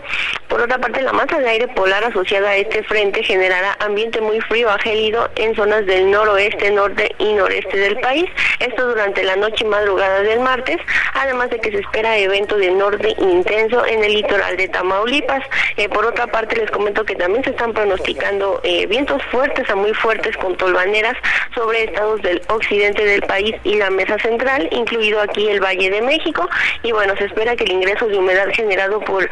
Por 0.50 0.60
otra 0.62 0.78
parte, 0.78 1.00
la 1.00 1.12
masa 1.12 1.38
de 1.38 1.48
aire 1.48 1.68
polar 1.68 2.02
asociada 2.02 2.50
a 2.50 2.56
este 2.56 2.82
frente 2.82 3.22
generará 3.22 3.76
ambiente 3.78 4.20
muy 4.20 4.40
frío 4.40 4.68
a 4.68 4.80
gélido 4.80 5.30
en 5.36 5.54
zonas 5.54 5.86
del 5.86 6.10
noroeste, 6.10 6.72
norte 6.72 7.14
y 7.18 7.32
noreste 7.34 7.78
del 7.78 8.00
país, 8.00 8.28
esto 8.58 8.88
durante 8.88 9.22
la 9.22 9.36
noche 9.36 9.64
y 9.64 9.68
madrugada 9.68 10.22
del 10.22 10.40
martes, 10.40 10.78
además 11.14 11.50
de 11.50 11.60
que 11.60 11.70
se 11.70 11.78
espera 11.78 12.18
evento 12.18 12.56
de 12.56 12.72
norte 12.72 13.14
intenso 13.18 13.86
en 13.86 14.02
el 14.02 14.12
litoral 14.12 14.56
de 14.56 14.66
Tamaulipas. 14.66 15.44
Eh, 15.76 15.88
por 15.88 16.04
otra 16.04 16.26
parte, 16.26 16.56
les 16.56 16.70
comento 16.72 17.04
que 17.04 17.14
también 17.14 17.44
se 17.44 17.50
están 17.50 17.72
pronosticando 17.72 18.60
eh, 18.64 18.86
vientos 18.86 19.22
fuertes 19.30 19.70
a 19.70 19.76
muy 19.76 19.94
fuertes 19.94 20.36
con 20.36 20.56
tolvaneras 20.56 21.14
sobre 21.54 21.84
estados 21.84 22.20
del 22.22 22.42
occidente 22.48 23.04
del 23.04 23.22
país 23.22 23.54
y 23.62 23.76
la 23.76 23.90
mesa 23.90 24.18
central, 24.18 24.68
incluido 24.72 25.20
aquí 25.20 25.48
el 25.48 25.62
Valle 25.62 25.90
de 25.90 26.02
México. 26.02 26.48
Y 26.82 26.90
bueno, 26.90 27.14
se 27.16 27.26
espera 27.26 27.54
que 27.54 27.62
el 27.62 27.72
ingreso 27.72 28.08
de 28.08 28.18
humedad 28.18 28.48
generado 28.52 28.98
por 28.98 29.30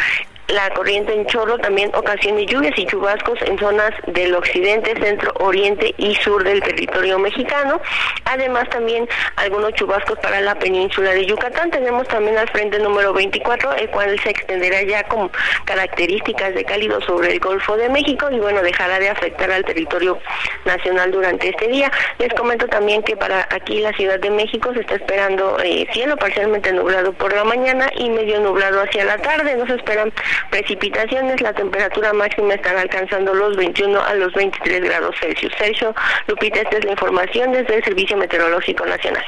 la 0.49 0.71
corriente 0.71 1.13
en 1.13 1.27
chorro 1.27 1.59
también 1.59 1.91
ocasiona 1.95 2.41
lluvias 2.41 2.73
y 2.79 2.87
chubascos 2.87 3.39
en 3.43 3.59
zonas 3.59 3.91
del 4.07 4.35
occidente, 4.35 4.95
centro, 4.99 5.33
oriente 5.41 5.95
y 5.99 6.15
sur 6.17 6.43
del 6.43 6.63
territorio 6.63 7.19
mexicano. 7.19 7.81
Además 8.25 8.69
también 8.71 9.07
algunos 9.37 9.75
chubascos 9.75 10.19
para 10.21 10.41
la 10.41 10.55
península 10.59 11.13
de 11.13 11.27
Yucatán. 11.27 11.71
Tenemos 11.71 12.09
también 12.09 12.39
al 12.39 12.49
frente 12.49 12.79
número 12.79 13.13
24, 13.13 13.75
el 13.75 13.91
cual 13.91 14.19
se 14.21 14.31
extenderá 14.31 14.83
ya 14.83 15.05
con 15.05 15.31
características 15.67 16.55
de 16.55 16.65
cálido 16.65 17.01
sobre 17.03 17.33
el 17.33 17.41
Golfo 17.41 17.77
de 17.77 17.91
México 17.91 18.29
y 18.31 18.39
bueno, 18.39 18.63
dejará 18.63 18.99
de 18.99 19.11
afectar 19.11 19.51
al 19.51 19.65
territorio 19.65 20.19
nacional 20.65 21.11
durante 21.11 21.51
este 21.51 21.69
día. 21.69 21.93
Les 22.19 22.33
comento 22.33 22.67
también 22.69 23.03
que 23.03 23.17
para 23.17 23.47
aquí 23.51 23.81
la 23.81 23.93
Ciudad 23.93 24.19
de 24.19 24.31
México 24.31 24.73
se 24.73 24.81
está 24.81 24.95
esperando 24.95 25.59
eh, 25.63 25.87
cielo 25.93 26.17
parcialmente 26.17 26.73
nublado 26.73 27.13
por 27.13 27.35
la 27.35 27.45
mañana 27.45 27.91
y 27.97 28.09
medio 28.09 28.41
nublado 28.41 28.81
hacia 28.81 29.05
la 29.05 29.19
tarde. 29.19 29.55
No 29.57 29.67
se 29.67 29.75
esperan 29.75 30.11
precipitaciones, 30.51 31.41
la 31.41 31.53
temperatura 31.53 32.13
máxima 32.13 32.55
estará 32.55 32.81
alcanzando 32.81 33.35
los 33.35 33.57
21 33.57 34.01
a 34.01 34.15
los 34.15 34.33
23 34.35 34.83
grados 34.83 35.17
Celsius. 35.21 35.53
Sergio, 35.59 35.95
Lupita, 36.27 36.61
esta 36.61 36.79
es 36.79 36.85
la 36.85 36.93
información 36.93 37.53
desde 37.53 37.77
el 37.77 37.85
Servicio 37.85 38.17
Meteorológico 38.17 38.87
Nacional. 38.87 39.25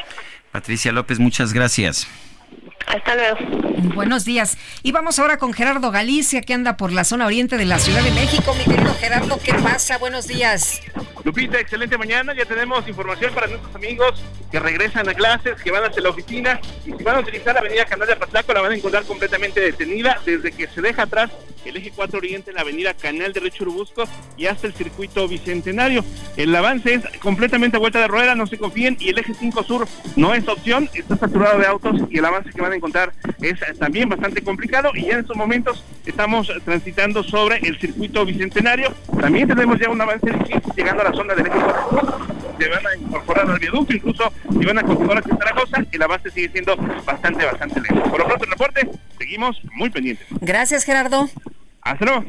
Patricia 0.52 0.92
López, 0.92 1.18
muchas 1.18 1.52
gracias. 1.52 2.08
Hasta 2.86 3.14
luego. 3.14 3.38
Buenos 3.94 4.24
días. 4.24 4.58
Y 4.82 4.92
vamos 4.92 5.18
ahora 5.18 5.38
con 5.38 5.52
Gerardo 5.52 5.90
Galicia, 5.90 6.42
que 6.42 6.54
anda 6.54 6.76
por 6.76 6.92
la 6.92 7.04
zona 7.04 7.26
oriente 7.26 7.56
de 7.56 7.64
la 7.64 7.78
Ciudad 7.78 8.02
de 8.02 8.10
México. 8.10 8.54
Mi 8.54 8.64
querido 8.64 8.94
Gerardo, 8.94 9.38
¿qué 9.42 9.54
pasa? 9.54 9.98
Buenos 9.98 10.26
días. 10.26 10.80
Lupita, 11.24 11.58
excelente 11.58 11.98
mañana. 11.98 12.34
Ya 12.34 12.44
tenemos 12.44 12.86
información 12.88 13.34
para 13.34 13.46
nuestros 13.46 13.74
amigos 13.74 14.22
que 14.50 14.58
regresan 14.58 15.08
a 15.08 15.14
clases, 15.14 15.60
que 15.62 15.70
van 15.70 15.84
hacia 15.84 16.02
la 16.02 16.10
oficina. 16.10 16.60
Y 16.84 16.92
si 16.92 17.04
van 17.04 17.16
a 17.16 17.20
utilizar 17.20 17.54
la 17.54 17.60
avenida 17.60 17.84
Canal 17.84 18.08
de 18.08 18.16
Patlaco, 18.16 18.52
la 18.52 18.60
van 18.60 18.72
a 18.72 18.76
encontrar 18.76 19.04
completamente 19.04 19.60
detenida 19.60 20.20
desde 20.24 20.52
que 20.52 20.66
se 20.66 20.80
deja 20.80 21.02
atrás 21.02 21.30
el 21.64 21.76
eje 21.76 21.92
4 21.94 22.18
Oriente, 22.18 22.52
la 22.52 22.62
avenida 22.62 22.94
Canal 22.94 23.32
de 23.32 23.40
Rechurubusco 23.40 24.04
y 24.36 24.46
hasta 24.46 24.66
el 24.66 24.74
circuito 24.74 25.28
Bicentenario. 25.28 26.04
El 26.36 26.54
avance 26.54 26.94
es 26.94 27.18
completamente 27.18 27.76
a 27.76 27.80
vuelta 27.80 28.00
de 28.00 28.08
rueda, 28.08 28.34
no 28.34 28.46
se 28.46 28.58
confíen. 28.58 28.96
Y 28.98 29.10
el 29.10 29.18
eje 29.18 29.34
5 29.34 29.64
Sur 29.64 29.88
no 30.16 30.34
es 30.34 30.46
opción, 30.48 30.88
está 30.94 31.16
saturado 31.16 31.58
de 31.58 31.66
autos 31.66 31.96
y 32.10 32.18
el 32.18 32.24
avance 32.24 32.50
que 32.50 32.62
van 32.62 32.69
a 32.72 32.76
encontrar 32.76 33.12
es 33.40 33.60
también 33.78 34.08
bastante 34.08 34.42
complicado. 34.42 34.90
Y 34.94 35.06
ya 35.06 35.14
en 35.14 35.20
estos 35.20 35.36
momentos 35.36 35.84
estamos 36.06 36.52
transitando 36.64 37.22
sobre 37.22 37.58
el 37.58 37.78
circuito 37.78 38.24
Bicentenario. 38.24 38.94
También 39.20 39.48
tenemos 39.48 39.78
ya 39.78 39.90
un 39.90 40.00
avance 40.00 40.30
difícil 40.30 40.62
llegando 40.76 41.02
a 41.02 41.10
la 41.10 41.12
zona 41.12 41.34
del 41.34 41.46
eje 41.46 41.58
4 41.90 42.40
se 42.60 42.68
van 42.68 42.86
a 42.86 42.94
incorporar 42.94 43.50
al 43.50 43.58
viaducto, 43.58 43.94
incluso 43.94 44.30
si 44.50 44.66
van 44.66 44.78
a 44.78 44.82
continuar 44.82 45.18
hacia 45.18 45.34
Zaragoza, 45.34 45.82
el 45.90 46.02
avance 46.02 46.30
sigue 46.30 46.50
siendo 46.50 46.76
bastante, 47.06 47.44
bastante 47.44 47.80
lento. 47.80 48.02
Por 48.10 48.18
lo 48.18 48.26
pronto 48.26 48.44
el 48.44 48.50
reporte, 48.50 48.90
seguimos 49.18 49.60
muy 49.72 49.88
pendientes. 49.88 50.26
Gracias, 50.42 50.84
Gerardo. 50.84 51.30
Hasta 51.80 52.04
luego. 52.04 52.24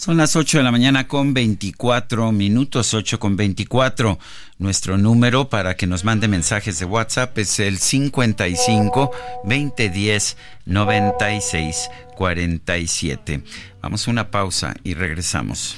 Son 0.00 0.16
las 0.16 0.34
8 0.34 0.56
de 0.56 0.64
la 0.64 0.72
mañana 0.72 1.06
con 1.06 1.34
24 1.34 2.32
minutos, 2.32 2.94
8 2.94 3.20
con 3.20 3.36
24. 3.36 4.18
Nuestro 4.56 4.96
número 4.96 5.50
para 5.50 5.76
que 5.76 5.86
nos 5.86 6.04
mande 6.04 6.26
mensajes 6.26 6.78
de 6.78 6.86
WhatsApp 6.86 7.36
es 7.36 7.60
el 7.60 7.76
55 7.76 9.10
2010 9.44 10.38
96 10.64 11.90
47. 12.16 13.42
Vamos 13.82 14.08
a 14.08 14.10
una 14.10 14.30
pausa 14.30 14.74
y 14.84 14.94
regresamos. 14.94 15.76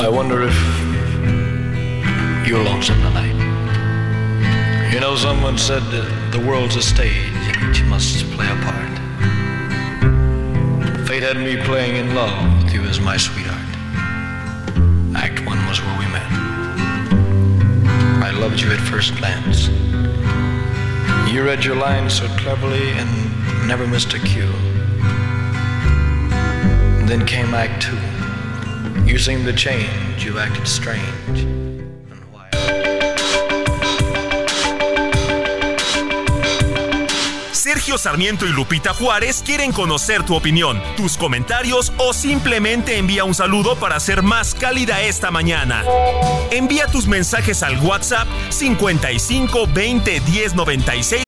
I 0.00 0.08
wonder 0.08 0.48
if 0.48 0.58
you're 2.44 2.64
lonesome 2.64 3.00
tonight. 3.02 3.29
Know, 5.10 5.16
someone 5.16 5.58
said 5.58 5.82
the 6.30 6.38
world's 6.38 6.76
a 6.76 6.82
stage 6.82 7.56
which 7.66 7.80
you 7.80 7.86
must 7.86 8.24
play 8.30 8.46
a 8.46 8.54
part. 8.62 8.98
Fate 11.08 11.24
had 11.24 11.36
me 11.36 11.56
playing 11.64 11.96
in 11.96 12.14
love 12.14 12.62
with 12.62 12.72
you 12.72 12.82
as 12.82 13.00
my 13.00 13.16
sweetheart. 13.16 13.58
Act 15.16 15.44
one 15.44 15.58
was 15.66 15.80
where 15.80 15.98
we 15.98 16.06
met. 16.12 16.30
I 18.22 18.30
loved 18.30 18.60
you 18.60 18.70
at 18.70 18.78
first 18.78 19.16
glance. 19.16 19.66
You 21.28 21.42
read 21.42 21.64
your 21.64 21.74
lines 21.74 22.14
so 22.14 22.28
cleverly 22.38 22.90
and 22.90 23.66
never 23.66 23.88
missed 23.88 24.14
a 24.14 24.20
cue. 24.20 24.52
Then 27.08 27.26
came 27.26 27.52
Act 27.52 27.82
two. 27.82 27.98
You 29.10 29.18
seemed 29.18 29.44
to 29.46 29.52
change, 29.52 30.24
you 30.24 30.38
acted 30.38 30.68
strange. 30.68 31.59
Sergio 37.60 37.98
Sarmiento 37.98 38.46
y 38.46 38.52
Lupita 38.52 38.94
Juárez 38.94 39.42
quieren 39.44 39.70
conocer 39.70 40.24
tu 40.24 40.34
opinión, 40.34 40.80
tus 40.96 41.18
comentarios 41.18 41.92
o 41.98 42.14
simplemente 42.14 42.96
envía 42.96 43.24
un 43.24 43.34
saludo 43.34 43.76
para 43.76 44.00
ser 44.00 44.22
más 44.22 44.54
cálida 44.54 45.02
esta 45.02 45.30
mañana. 45.30 45.84
Envía 46.50 46.86
tus 46.86 47.06
mensajes 47.06 47.62
al 47.62 47.78
WhatsApp 47.84 48.26
55 48.48 49.66
20 49.74 50.20
10 50.20 50.54
96. 50.54 51.22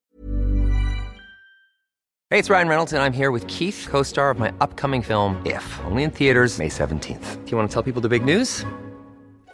Hey, 2.30 2.38
it's 2.38 2.48
Ryan 2.48 2.68
Reynolds, 2.68 2.92
and 2.94 3.02
I'm 3.02 3.12
here 3.12 3.30
with 3.30 3.46
Keith, 3.46 3.86
co 3.90 4.02
star 4.02 4.30
of 4.30 4.38
my 4.38 4.52
upcoming 4.58 5.02
film, 5.02 5.36
If, 5.44 5.62
only 5.84 6.02
in 6.02 6.10
theaters, 6.10 6.58
May 6.58 6.70
17th. 6.70 7.44
Do 7.44 7.50
you 7.50 7.58
want 7.58 7.68
to 7.68 7.74
tell 7.74 7.82
people 7.82 8.00
the 8.00 8.08
big 8.08 8.24
news? 8.24 8.64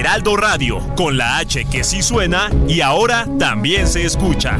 Heraldo 0.00 0.34
Radio, 0.34 0.78
con 0.96 1.18
la 1.18 1.36
H 1.36 1.66
que 1.66 1.84
sí 1.84 2.00
suena 2.00 2.50
y 2.66 2.80
ahora 2.80 3.26
también 3.38 3.86
se 3.86 4.06
escucha. 4.06 4.56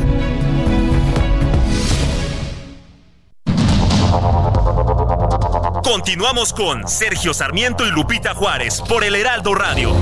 Continuamos 5.83 6.53
con 6.53 6.87
Sergio 6.87 7.33
Sarmiento 7.33 7.87
y 7.87 7.91
Lupita 7.91 8.35
Juárez 8.35 8.83
por 8.87 9.03
el 9.03 9.15
Heraldo 9.15 9.55
Radio. 9.55 9.95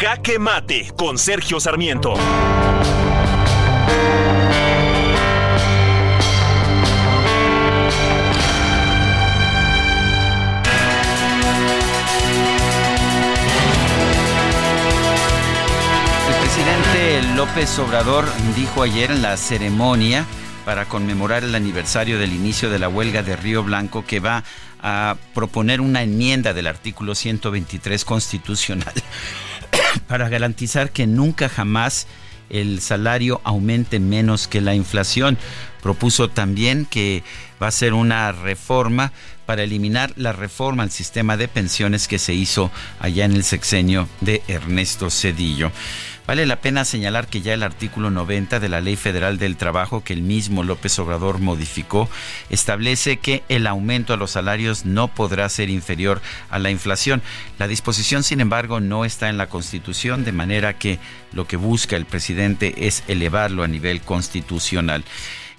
Jaque 0.00 0.38
Mate 0.38 0.92
con 0.98 1.16
Sergio 1.16 1.58
Sarmiento. 1.58 2.12
El 16.28 16.34
presidente 16.40 17.22
López 17.36 17.78
Obrador 17.78 18.24
dijo 18.56 18.82
ayer 18.82 19.10
en 19.10 19.22
la 19.22 19.36
ceremonia 19.36 20.24
para 20.64 20.84
conmemorar 20.86 21.44
el 21.44 21.54
aniversario 21.54 22.18
del 22.18 22.32
inicio 22.32 22.70
de 22.70 22.78
la 22.78 22.88
huelga 22.88 23.22
de 23.22 23.36
Río 23.36 23.62
Blanco 23.62 24.04
que 24.04 24.20
va 24.20 24.44
a 24.80 25.16
proponer 25.34 25.80
una 25.80 26.02
enmienda 26.02 26.52
del 26.52 26.66
artículo 26.66 27.14
123 27.14 28.04
constitucional 28.04 28.94
para 30.06 30.28
garantizar 30.28 30.90
que 30.90 31.06
nunca 31.06 31.48
jamás 31.48 32.06
el 32.52 32.80
salario 32.80 33.40
aumente 33.44 33.98
menos 33.98 34.46
que 34.46 34.60
la 34.60 34.74
inflación. 34.74 35.38
Propuso 35.82 36.28
también 36.28 36.86
que 36.86 37.24
va 37.60 37.66
a 37.66 37.72
ser 37.72 37.94
una 37.94 38.30
reforma 38.30 39.12
para 39.46 39.64
eliminar 39.64 40.12
la 40.16 40.32
reforma 40.32 40.84
al 40.84 40.90
sistema 40.90 41.36
de 41.36 41.48
pensiones 41.48 42.06
que 42.06 42.18
se 42.18 42.34
hizo 42.34 42.70
allá 43.00 43.24
en 43.24 43.32
el 43.32 43.42
sexenio 43.42 44.08
de 44.20 44.42
Ernesto 44.46 45.10
Cedillo. 45.10 45.72
Vale 46.24 46.46
la 46.46 46.60
pena 46.60 46.84
señalar 46.84 47.26
que 47.26 47.42
ya 47.42 47.52
el 47.52 47.64
artículo 47.64 48.10
90 48.10 48.60
de 48.60 48.68
la 48.68 48.80
Ley 48.80 48.94
Federal 48.94 49.38
del 49.38 49.56
Trabajo 49.56 50.04
que 50.04 50.12
el 50.12 50.22
mismo 50.22 50.62
López 50.62 50.96
Obrador 51.00 51.40
modificó 51.40 52.08
establece 52.48 53.16
que 53.16 53.42
el 53.48 53.66
aumento 53.66 54.14
a 54.14 54.16
los 54.16 54.30
salarios 54.30 54.84
no 54.84 55.08
podrá 55.08 55.48
ser 55.48 55.68
inferior 55.68 56.22
a 56.48 56.60
la 56.60 56.70
inflación. 56.70 57.22
La 57.58 57.66
disposición, 57.66 58.22
sin 58.22 58.40
embargo, 58.40 58.78
no 58.78 59.04
está 59.04 59.30
en 59.30 59.36
la 59.36 59.48
Constitución, 59.48 60.24
de 60.24 60.30
manera 60.30 60.78
que 60.78 61.00
lo 61.32 61.48
que 61.48 61.56
busca 61.56 61.96
el 61.96 62.06
presidente 62.06 62.86
es 62.86 63.02
elevarlo 63.08 63.64
a 63.64 63.68
nivel 63.68 64.00
constitucional. 64.00 65.04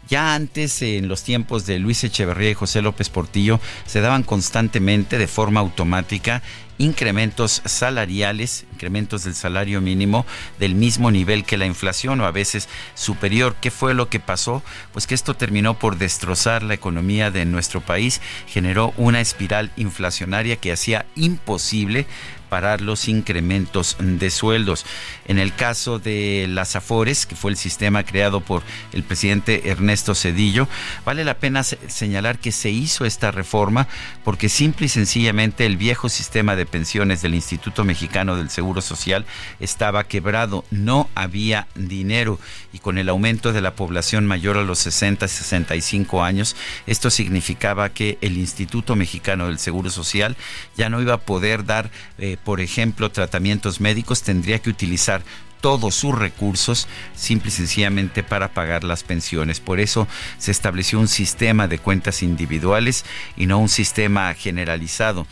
Ya 0.09 0.35
antes, 0.35 0.81
en 0.81 1.07
los 1.07 1.23
tiempos 1.23 1.65
de 1.65 1.79
Luis 1.79 2.03
Echeverría 2.03 2.51
y 2.51 2.55
José 2.55 2.81
López 2.81 3.09
Portillo, 3.09 3.59
se 3.85 4.01
daban 4.01 4.23
constantemente, 4.23 5.17
de 5.17 5.27
forma 5.27 5.61
automática, 5.61 6.41
incrementos 6.77 7.61
salariales, 7.65 8.65
incrementos 8.73 9.23
del 9.23 9.35
salario 9.35 9.79
mínimo 9.79 10.25
del 10.59 10.75
mismo 10.75 11.11
nivel 11.11 11.45
que 11.45 11.57
la 11.57 11.65
inflación 11.65 12.19
o 12.21 12.25
a 12.25 12.31
veces 12.31 12.67
superior. 12.95 13.55
¿Qué 13.61 13.71
fue 13.71 13.93
lo 13.93 14.09
que 14.09 14.19
pasó? 14.19 14.63
Pues 14.91 15.07
que 15.07 15.15
esto 15.15 15.35
terminó 15.35 15.77
por 15.77 15.97
destrozar 15.97 16.63
la 16.63 16.73
economía 16.73 17.31
de 17.31 17.45
nuestro 17.45 17.81
país, 17.81 18.21
generó 18.47 18.93
una 18.97 19.21
espiral 19.21 19.71
inflacionaria 19.77 20.57
que 20.57 20.71
hacía 20.71 21.05
imposible 21.15 22.07
parar 22.53 22.81
los 22.81 23.07
incrementos 23.07 23.97
de 23.99 24.29
sueldos. 24.29 24.85
En 25.25 25.39
el 25.39 25.55
caso 25.55 25.97
de 25.97 26.45
las 26.47 26.75
AFORES, 26.75 27.25
que 27.25 27.35
fue 27.35 27.49
el 27.49 27.57
sistema 27.57 28.03
creado 28.03 28.41
por 28.41 28.61
el 28.91 29.01
presidente 29.01 29.71
Ernesto 29.71 30.13
Cedillo, 30.13 30.67
vale 31.03 31.23
la 31.23 31.39
pena 31.39 31.63
señalar 31.63 32.37
que 32.37 32.51
se 32.51 32.69
hizo 32.69 33.05
esta 33.05 33.31
reforma 33.31 33.87
porque 34.23 34.49
simple 34.49 34.85
y 34.85 34.89
sencillamente 34.89 35.65
el 35.65 35.77
viejo 35.77 36.09
sistema 36.09 36.55
de 36.55 36.67
pensiones 36.67 37.23
del 37.23 37.33
Instituto 37.33 37.83
Mexicano 37.85 38.35
del 38.35 38.51
Seguro 38.51 38.83
Social 38.83 39.25
estaba 39.59 40.03
quebrado, 40.03 40.63
no 40.69 41.09
había 41.15 41.65
dinero 41.73 42.37
y 42.73 42.79
con 42.79 42.97
el 42.97 43.07
aumento 43.07 43.53
de 43.53 43.61
la 43.61 43.75
población 43.75 44.25
mayor 44.25 44.57
a 44.57 44.63
los 44.63 44.79
60 44.79 45.27
65 45.27 46.23
años, 46.23 46.55
esto 46.87 47.09
significaba 47.09 47.89
que 47.89 48.17
el 48.21 48.37
Instituto 48.37 48.95
Mexicano 48.95 49.47
del 49.47 49.59
Seguro 49.59 49.89
Social 49.89 50.35
ya 50.75 50.89
no 50.89 51.01
iba 51.01 51.13
a 51.13 51.21
poder 51.21 51.65
dar 51.65 51.91
eh, 52.17 52.37
por 52.43 52.61
ejemplo, 52.61 53.11
tratamientos 53.11 53.79
médicos, 53.79 54.23
tendría 54.23 54.59
que 54.59 54.69
utilizar 54.69 55.23
todos 55.61 55.95
sus 55.95 56.13
recursos 56.17 56.89
simple 57.15 57.47
y 57.47 57.51
sencillamente 57.51 58.21
para 58.21 58.49
pagar 58.49 58.83
las 58.83 59.03
pensiones. 59.03 59.61
Por 59.61 59.79
eso 59.79 60.09
se 60.37 60.51
estableció 60.51 60.99
un 60.99 61.07
sistema 61.07 61.69
de 61.69 61.79
cuentas 61.79 62.21
individuales 62.21 63.05
y 63.37 63.45
no 63.45 63.59
un 63.59 63.69
sistema 63.69 64.33
generalizado. 64.33 65.25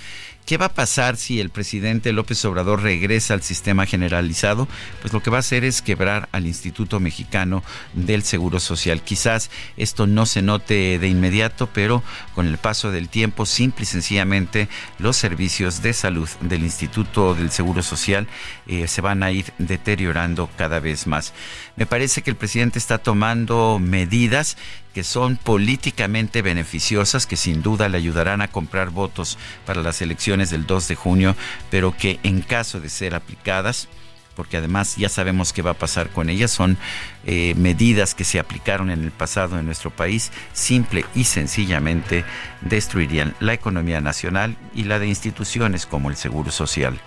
¿Qué 0.46 0.58
va 0.58 0.66
a 0.66 0.74
pasar 0.74 1.18
si 1.18 1.40
el 1.40 1.50
presidente 1.50 2.12
López 2.12 2.44
Obrador 2.46 2.82
regresa 2.82 3.34
al 3.34 3.42
sistema 3.42 3.86
generalizado? 3.86 4.68
Pues 5.02 5.14
lo 5.14 5.22
que 5.22 5.30
va 5.30 5.38
a 5.38 5.40
hacer 5.40 5.64
es 5.64 5.82
quebrar 5.82 6.28
al 6.32 6.46
Instituto 6.46 7.00
Mexicano 7.00 7.64
del 7.94 8.24
Seguro 8.24 8.60
Social. 8.60 9.02
Quizás 9.02 9.50
esto 9.78 10.08
no 10.08 10.26
se 10.26 10.42
note 10.42 11.00
de 11.00 11.08
inmediato, 11.08 11.68
pero 11.68 12.04
con 12.36 12.48
el 12.48 12.58
paso 12.58 12.92
del 12.92 13.08
tiempo, 13.08 13.46
simple 13.46 13.84
y 13.84 13.86
sencillamente, 13.86 14.68
los 15.00 15.16
servicios 15.16 15.82
de 15.82 15.94
salud 15.94 16.30
del 16.42 16.64
Instituto 16.64 17.34
del 17.34 17.52
Seguro 17.52 17.82
Social 17.84 18.28
eh, 18.68 18.88
se 18.88 19.02
van 19.02 19.24
a 19.24 19.32
ir 19.32 19.54
deteriorando 19.58 20.50
cada 20.58 20.80
vez 20.80 21.08
más. 21.08 21.34
Me 21.76 21.86
parece 21.86 22.22
que 22.22 22.30
el 22.30 22.36
presidente 22.36 22.80
está 22.80 22.98
tomando 22.98 23.80
medidas 23.80 24.58
que 24.94 25.04
son 25.04 25.38
políticamente 25.38 26.42
beneficiosas, 26.42 27.26
que 27.26 27.38
sin 27.38 27.62
duda 27.62 27.88
le 27.88 27.98
ayudarán 27.98 28.42
a 28.42 28.50
comprar 28.50 28.90
votos 28.90 29.38
para 29.66 29.82
las 29.82 30.02
elecciones 30.02 30.50
del 30.50 30.68
2 30.68 30.88
de 30.90 30.96
junio, 30.96 31.36
pero 31.70 31.96
que 31.96 32.20
en 32.24 32.42
caso 32.42 32.80
de 32.82 32.90
ser 32.90 33.16
aplicadas, 33.16 33.88
porque 34.36 34.58
además 34.58 34.98
ya 34.98 35.10
sabemos 35.10 35.54
qué 35.54 35.62
va 35.62 35.72
a 35.72 35.76
pasar 35.76 36.10
con 36.10 36.30
ellas, 36.30 36.52
son 36.52 36.78
eh, 37.26 37.54
medidas 37.56 38.16
que 38.16 38.24
se 38.24 38.40
aplicaron 38.40 38.90
en 38.90 39.04
el 39.04 39.12
pasado 39.12 39.58
en 39.58 39.66
nuestro 39.66 39.92
país, 39.92 40.32
simple 40.54 41.06
y 41.16 41.24
sencillamente 41.24 42.26
destruirían 42.62 43.36
la 43.40 43.54
economía 43.54 44.02
nacional 44.02 44.58
y 44.74 44.84
la 44.84 45.00
de 45.00 45.08
instituciones 45.08 45.86
como 45.86 46.10
el 46.10 46.18
Seguro 46.18 46.52
Social. 46.52 47.00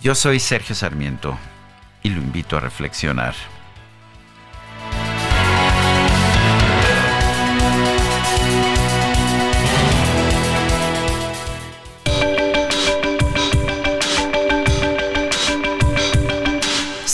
Yo 0.00 0.14
soy 0.14 0.40
Sergio 0.40 0.74
Sarmiento 0.74 1.38
y 2.02 2.10
lo 2.10 2.20
invito 2.20 2.56
a 2.56 2.60
reflexionar. 2.60 3.34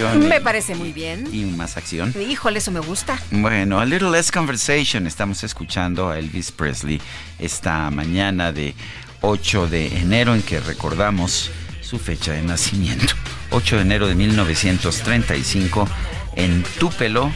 Conversación? 0.00 0.28
Me 0.28 0.40
parece 0.40 0.74
muy 0.74 0.92
bien. 0.92 1.28
Y 1.32 1.44
más 1.44 1.76
acción. 1.76 2.14
Híjole, 2.28 2.58
eso 2.58 2.70
me 2.70 2.80
gusta. 2.80 3.20
Bueno, 3.30 3.80
a 3.80 3.84
little 3.84 4.10
less 4.10 4.30
conversation. 4.30 5.06
Estamos 5.06 5.44
escuchando 5.44 6.08
a 6.10 6.18
Elvis 6.18 6.52
Presley 6.52 7.00
esta 7.38 7.90
mañana 7.90 8.52
de 8.52 8.74
8 9.20 9.68
de 9.68 9.98
enero 9.98 10.34
en 10.34 10.42
que 10.42 10.60
recordamos 10.60 11.50
su 11.80 11.98
fecha 11.98 12.32
de 12.32 12.42
nacimiento. 12.42 13.14
8 13.50 13.76
de 13.76 13.82
enero 13.82 14.06
de 14.06 14.14
1935 14.14 15.88
en 16.36 16.62
Tupelo, 16.78 17.32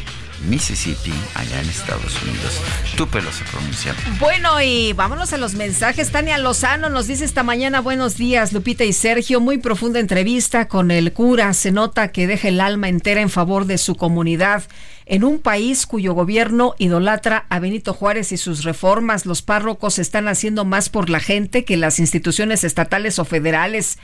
Mississippi, 0.49 1.13
allá 1.35 1.61
en 1.61 1.69
Estados 1.69 2.23
Unidos. 2.23 2.61
Tupelo 2.97 3.31
se 3.33 3.45
pronuncia. 3.45 3.95
Bueno, 4.19 4.61
y 4.61 4.93
vámonos 4.93 5.33
a 5.33 5.37
los 5.37 5.55
mensajes. 5.55 6.11
Tania 6.11 6.39
Lozano 6.39 6.89
nos 6.89 7.07
dice 7.07 7.25
esta 7.25 7.43
mañana, 7.43 7.81
buenos 7.81 8.17
días, 8.17 8.53
Lupita 8.53 8.85
y 8.85 8.93
Sergio. 8.93 9.41
Muy 9.41 9.59
profunda 9.59 10.01
entrevista 10.01 10.69
con 10.69 10.91
el 10.91 11.13
cura. 11.13 11.53
Se 11.55 11.71
nota 11.71 12.09
que 12.09 12.27
deja 12.27 12.49
el 12.49 12.61
alma 12.61 12.89
entera 12.89 13.21
en 13.21 13.31
favor 13.31 13.67
de 13.67 13.79
su 13.79 13.95
comunidad. 13.95 14.65
En 15.07 15.25
un 15.25 15.39
país 15.41 15.87
cuyo 15.87 16.15
gobierno 16.15 16.75
idolatra 16.79 17.47
a 17.49 17.59
Benito 17.59 17.93
Juárez 17.93 18.33
y 18.33 18.37
sus 18.37 18.65
reformas, 18.65 19.27
los 19.27 19.43
párrocos 19.43 19.99
están 19.99 20.29
haciendo 20.29 20.65
más 20.65 20.89
por 20.89 21.11
la 21.11 21.21
gente 21.21 21.65
que 21.65 21.77
las 21.77 21.99
instituciones 21.99 22.65
estatales 22.65 23.19
o 23.19 23.25
federales. 23.25 23.99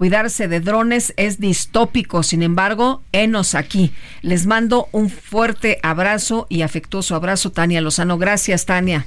Cuidarse 0.00 0.48
de 0.48 0.60
drones 0.60 1.12
es 1.18 1.40
distópico, 1.40 2.22
sin 2.22 2.42
embargo, 2.42 3.02
enos 3.12 3.54
aquí. 3.54 3.92
Les 4.22 4.46
mando 4.46 4.88
un 4.92 5.10
fuerte 5.10 5.78
abrazo 5.82 6.46
y 6.48 6.62
afectuoso 6.62 7.14
abrazo, 7.14 7.52
Tania 7.52 7.82
Lozano. 7.82 8.16
Gracias, 8.16 8.64
Tania. 8.64 9.04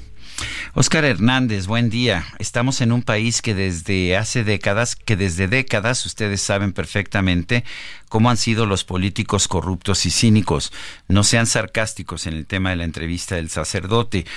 Oscar 0.75 1.03
Hernández, 1.03 1.65
buen 1.65 1.89
día. 1.89 2.25
Estamos 2.37 2.79
en 2.79 2.91
un 2.91 3.01
país 3.01 3.41
que 3.41 3.55
desde 3.55 4.15
hace 4.15 4.43
décadas, 4.43 4.95
que 4.95 5.15
desde 5.15 5.47
décadas 5.47 6.05
ustedes 6.05 6.41
saben 6.41 6.73
perfectamente 6.73 7.63
cómo 8.13 8.29
han 8.29 8.37
sido 8.37 8.67
los 8.67 8.83
políticos 8.83 9.47
corruptos 9.47 10.05
y 10.05 10.11
cínicos. 10.11 10.71
No 11.07 11.23
sean 11.23 11.47
sarcásticos 11.47 12.27
en 12.27 12.35
el 12.35 12.45
tema 12.45 12.69
de 12.69 12.75
la 12.75 12.83
entrevista 12.83 13.37
del 13.37 13.49
sacerdote. 13.49 14.27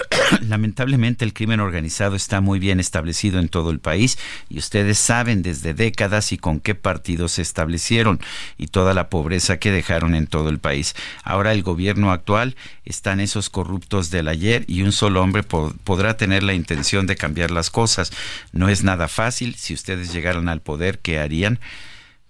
Lamentablemente 0.42 1.24
el 1.24 1.32
crimen 1.32 1.60
organizado 1.60 2.14
está 2.14 2.42
muy 2.42 2.58
bien 2.58 2.78
establecido 2.78 3.40
en 3.40 3.48
todo 3.48 3.70
el 3.70 3.78
país 3.78 4.18
y 4.50 4.58
ustedes 4.58 4.98
saben 4.98 5.40
desde 5.40 5.72
décadas 5.72 6.30
y 6.32 6.36
con 6.36 6.60
qué 6.60 6.74
partidos 6.74 7.32
se 7.32 7.40
establecieron 7.40 8.20
y 8.58 8.66
toda 8.66 8.92
la 8.92 9.08
pobreza 9.08 9.56
que 9.56 9.72
dejaron 9.72 10.14
en 10.14 10.26
todo 10.26 10.50
el 10.50 10.58
país. 10.58 10.94
Ahora 11.24 11.54
el 11.54 11.62
gobierno 11.62 12.12
actual 12.12 12.54
están 12.84 13.18
esos 13.18 13.48
corruptos 13.48 14.10
del 14.10 14.28
ayer 14.28 14.66
y 14.68 14.82
un 14.82 14.92
solo 14.92 15.22
hombre 15.22 15.42
podrá 15.42 16.18
tener 16.18 16.42
la 16.42 16.52
intención 16.52 17.06
de 17.06 17.16
cambiar 17.16 17.50
las 17.50 17.70
cosas. 17.70 18.12
No 18.52 18.68
es 18.68 18.84
nada 18.84 19.08
fácil. 19.08 19.54
Si 19.54 19.72
ustedes 19.72 20.12
llegaran 20.12 20.50
al 20.50 20.60
poder, 20.60 20.98
¿qué 20.98 21.18
harían? 21.18 21.60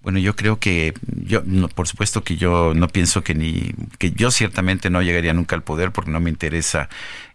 Bueno, 0.03 0.19
yo 0.19 0.35
creo 0.35 0.59
que 0.59 0.95
yo, 1.07 1.43
por 1.75 1.87
supuesto 1.87 2.25
que 2.25 2.37
yo 2.37 2.75
no 2.75 2.89
pienso 2.89 3.23
que 3.23 3.35
ni 3.35 3.73
que 3.99 4.11
yo 4.11 4.33
ciertamente 4.33 4.91
no 4.91 5.01
llegaría 5.01 5.33
nunca 5.33 5.55
al 5.55 5.63
poder 5.63 5.93
porque 5.93 6.11
no 6.11 6.19
me 6.19 6.29
interesa 6.29 6.89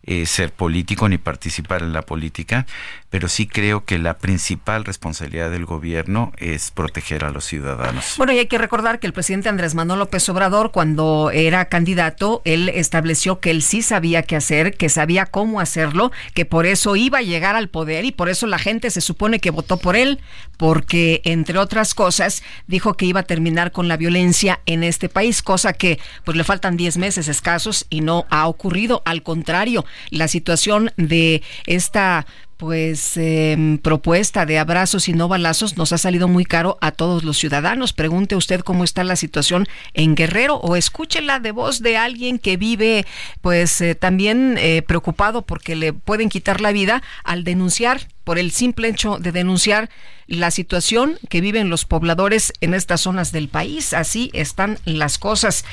eh, 0.03 0.25
ser 0.25 0.51
político 0.51 1.07
ni 1.07 1.17
participar 1.17 1.81
en 1.81 1.93
la 1.93 2.01
política, 2.01 2.65
pero 3.09 3.29
sí 3.29 3.47
creo 3.47 3.85
que 3.85 3.97
la 3.97 4.17
principal 4.17 4.83
responsabilidad 4.83 5.49
del 5.49 5.65
gobierno 5.65 6.33
es 6.37 6.71
proteger 6.71 7.23
a 7.23 7.31
los 7.31 7.45
ciudadanos. 7.45 8.15
Bueno, 8.17 8.33
y 8.33 8.39
hay 8.39 8.47
que 8.47 8.57
recordar 8.57 8.99
que 8.99 9.07
el 9.07 9.13
presidente 9.13 9.47
Andrés 9.47 9.75
Manuel 9.75 9.99
López 9.99 10.27
Obrador, 10.29 10.71
cuando 10.71 11.31
era 11.31 11.65
candidato, 11.65 12.41
él 12.43 12.69
estableció 12.69 13.39
que 13.39 13.51
él 13.51 13.61
sí 13.61 13.81
sabía 13.81 14.23
qué 14.23 14.35
hacer, 14.35 14.75
que 14.75 14.89
sabía 14.89 15.25
cómo 15.25 15.61
hacerlo, 15.61 16.11
que 16.33 16.45
por 16.45 16.65
eso 16.65 16.95
iba 16.95 17.19
a 17.19 17.21
llegar 17.21 17.55
al 17.55 17.69
poder 17.69 18.03
y 18.03 18.11
por 18.11 18.27
eso 18.27 18.45
la 18.45 18.59
gente 18.59 18.91
se 18.91 19.01
supone 19.01 19.39
que 19.39 19.51
votó 19.51 19.77
por 19.77 19.95
él, 19.95 20.19
porque 20.57 21.21
entre 21.23 21.59
otras 21.59 21.93
cosas 21.93 22.43
dijo 22.67 22.95
que 22.95 23.05
iba 23.05 23.21
a 23.21 23.23
terminar 23.23 23.71
con 23.71 23.87
la 23.87 23.95
violencia 23.95 24.59
en 24.65 24.83
este 24.83 25.07
país, 25.07 25.41
cosa 25.41 25.71
que 25.71 25.99
pues 26.25 26.35
le 26.35 26.43
faltan 26.43 26.75
10 26.75 26.97
meses 26.97 27.29
escasos 27.29 27.85
y 27.89 28.01
no 28.01 28.25
ha 28.29 28.47
ocurrido, 28.47 29.01
al 29.05 29.23
contrario, 29.23 29.85
la 30.09 30.27
situación 30.27 30.91
de 30.97 31.41
esta 31.65 32.25
pues 32.57 33.15
em, 33.17 33.77
propuesta 33.77 34.45
de 34.45 34.57
abrazos 34.57 35.07
y 35.07 35.13
no 35.13 35.27
balazos 35.27 35.77
nos 35.77 35.93
ha 35.93 35.97
salido 35.97 36.27
muy 36.27 36.43
caro 36.43 36.77
a 36.81 36.91
todos 36.91 37.23
los 37.23 37.37
ciudadanos. 37.37 37.93
Pregunte 37.93 38.35
usted 38.35 38.61
cómo 38.61 38.83
está 38.83 39.03
la 39.03 39.15
situación 39.15 39.67
en 39.93 40.15
Guerrero 40.15 40.55
o 40.57 40.75
escúchela 40.75 41.39
de 41.39 41.51
voz 41.51 41.81
de 41.81 41.97
alguien 41.97 42.39
que 42.39 42.57
vive 42.57 43.05
pues 43.41 43.79
eh, 43.81 43.95
también 43.95 44.57
eh, 44.57 44.81
preocupado 44.81 45.43
porque 45.43 45.75
le 45.75 45.93
pueden 45.93 46.29
quitar 46.29 46.59
la 46.59 46.71
vida 46.71 47.03
al 47.23 47.43
denunciar 47.43 48.07
por 48.23 48.39
el 48.39 48.51
simple 48.51 48.89
hecho 48.89 49.19
de 49.19 49.31
denunciar 49.31 49.89
la 50.27 50.51
situación 50.51 51.17
que 51.29 51.41
viven 51.41 51.69
los 51.69 51.85
pobladores 51.85 52.53
en 52.61 52.73
estas 52.73 53.01
zonas 53.01 53.31
del 53.31 53.49
país. 53.49 53.93
Así 53.93 54.29
están 54.33 54.79
las 54.85 55.17
cosas. 55.17 55.65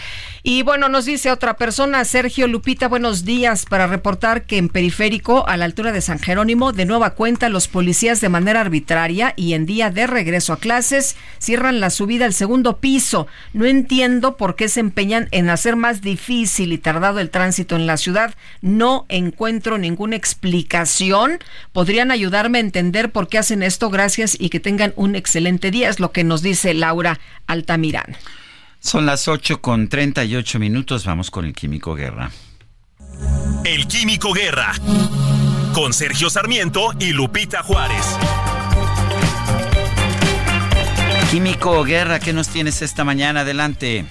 Y 0.43 0.62
bueno, 0.62 0.89
nos 0.89 1.05
dice 1.05 1.31
otra 1.31 1.56
persona, 1.56 2.05
Sergio 2.05 2.47
Lupita, 2.47 2.89
buenos 2.89 3.24
días, 3.24 3.64
para 3.66 3.86
reportar 3.86 4.44
que 4.44 4.59
en 4.59 4.68
Periférico, 4.68 5.47
a 5.48 5.56
la 5.56 5.64
altura 5.64 5.90
de 5.90 6.01
San 6.01 6.18
Jerónimo, 6.18 6.72
de 6.72 6.85
nueva 6.85 7.10
cuenta, 7.10 7.48
los 7.48 7.66
policías 7.66 8.20
de 8.20 8.28
manera 8.28 8.60
arbitraria 8.60 9.32
y 9.36 9.55
en 9.55 9.66
día 9.66 9.90
de 9.90 10.06
regreso 10.06 10.52
a 10.52 10.59
clases 10.59 11.16
cierran 11.39 11.81
la 11.81 11.90
subida 11.90 12.26
al 12.26 12.35
segundo 12.35 12.78
piso. 12.78 13.26
No 13.52 13.64
entiendo 13.64 14.36
por 14.36 14.55
qué 14.55 14.68
se 14.68 14.81
empeñan 14.81 15.28
en 15.31 15.48
hacer 15.48 15.76
más 15.76 16.01
difícil 16.01 16.72
y 16.72 16.78
tardado 16.78 17.20
el 17.20 17.31
tránsito 17.31 17.76
en 17.76 17.86
la 17.86 17.97
ciudad. 17.97 18.35
No 18.60 19.06
encuentro 19.09 19.78
ninguna 19.78 20.16
explicación. 20.16 21.39
¿Podrían 21.72 22.10
ayudarme 22.10 22.59
a 22.59 22.62
entender 22.62 23.10
por 23.10 23.28
qué 23.28 23.39
hacen 23.39 23.62
esto? 23.62 23.90
Gracias 23.90 24.36
que 24.51 24.61
tengan 24.61 24.93
un 24.97 25.16
excelente 25.16 25.71
día. 25.71 25.89
Es 25.89 26.01
lo 26.01 26.12
que 26.12 26.25
nos 26.25 26.43
dice 26.43 26.75
Laura 26.75 27.21
Altamirano. 27.47 28.16
Son 28.81 29.07
las 29.07 29.29
8 29.29 29.61
con 29.61 29.89
38 29.89 30.59
minutos. 30.59 31.07
Vamos 31.07 31.31
con 31.31 31.45
el 31.45 31.55
Químico 31.55 31.95
Guerra. 31.95 32.31
El 33.65 33.87
Químico 33.87 34.33
Guerra. 34.33 34.73
Con 35.73 35.93
Sergio 35.93 36.31
Sarmiento 36.31 36.93
y 37.01 37.12
Lupita 37.12 37.62
Juárez. 37.62 38.05
Químico 41.31 41.83
Guerra, 41.83 42.21
¿qué 42.21 42.33
nos 42.33 42.49
tienes 42.49 42.83
esta 42.83 43.03
mañana? 43.03 43.41
Adelante. 43.41 44.05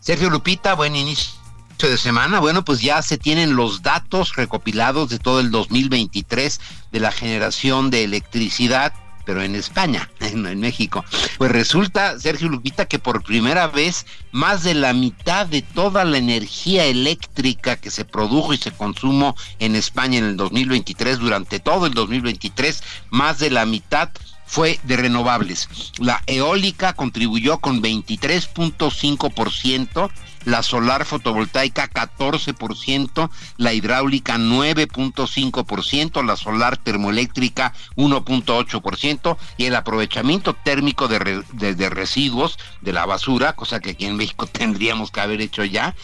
Sergio 0.00 0.30
Lupita, 0.30 0.74
buen 0.74 0.94
inicio 0.94 1.41
de 1.78 1.98
semana. 1.98 2.40
Bueno, 2.40 2.64
pues 2.64 2.80
ya 2.80 3.02
se 3.02 3.18
tienen 3.18 3.56
los 3.56 3.82
datos 3.82 4.36
recopilados 4.36 5.08
de 5.08 5.18
todo 5.18 5.40
el 5.40 5.50
2023 5.50 6.60
de 6.92 7.00
la 7.00 7.12
generación 7.12 7.90
de 7.90 8.04
electricidad 8.04 8.92
pero 9.24 9.40
en 9.40 9.54
España, 9.54 10.10
en, 10.20 10.44
en, 10.46 10.58
México. 10.58 11.04
Pues 11.38 11.52
resulta, 11.52 12.18
Sergio 12.18 12.48
Lupita, 12.48 12.86
que 12.86 12.98
por 12.98 13.22
primera 13.22 13.68
vez 13.68 14.04
más 14.32 14.64
de 14.64 14.74
la 14.74 14.92
mitad 14.94 15.46
de 15.46 15.62
toda 15.62 16.04
la 16.04 16.18
energía 16.18 16.86
eléctrica 16.86 17.76
que 17.76 17.92
se 17.92 18.04
produjo 18.04 18.52
y 18.52 18.58
se 18.58 18.72
consumo 18.72 19.36
en 19.60 19.76
España 19.76 20.18
en 20.18 20.24
el 20.24 20.36
2023, 20.36 21.20
durante 21.20 21.60
todo 21.60 21.86
el 21.86 21.94
2023, 21.94 22.82
más 23.10 23.38
de 23.38 23.50
la 23.50 23.64
mitad 23.64 24.10
fue 24.52 24.78
de 24.82 24.96
renovables. 24.98 25.70
La 25.98 26.22
eólica 26.26 26.92
contribuyó 26.92 27.56
con 27.58 27.82
23.5%, 27.82 30.10
la 30.44 30.62
solar 30.62 31.04
fotovoltaica 31.04 31.88
14%, 31.88 33.30
la 33.56 33.72
hidráulica 33.72 34.38
9.5%, 34.38 36.24
la 36.24 36.36
solar 36.36 36.76
termoeléctrica 36.76 37.72
1.8% 37.96 39.36
y 39.56 39.66
el 39.66 39.76
aprovechamiento 39.76 40.54
térmico 40.54 41.08
de, 41.08 41.42
de, 41.52 41.90
residuos 41.90 42.58
de 42.80 42.92
la 42.92 43.06
basura, 43.06 43.54
cosa 43.54 43.80
que 43.80 43.90
aquí 43.90 44.06
en 44.06 44.16
México 44.16 44.46
tendríamos 44.52 45.10
que 45.10 45.20
haber 45.20 45.40
hecho 45.40 45.64
ya, 45.64 45.94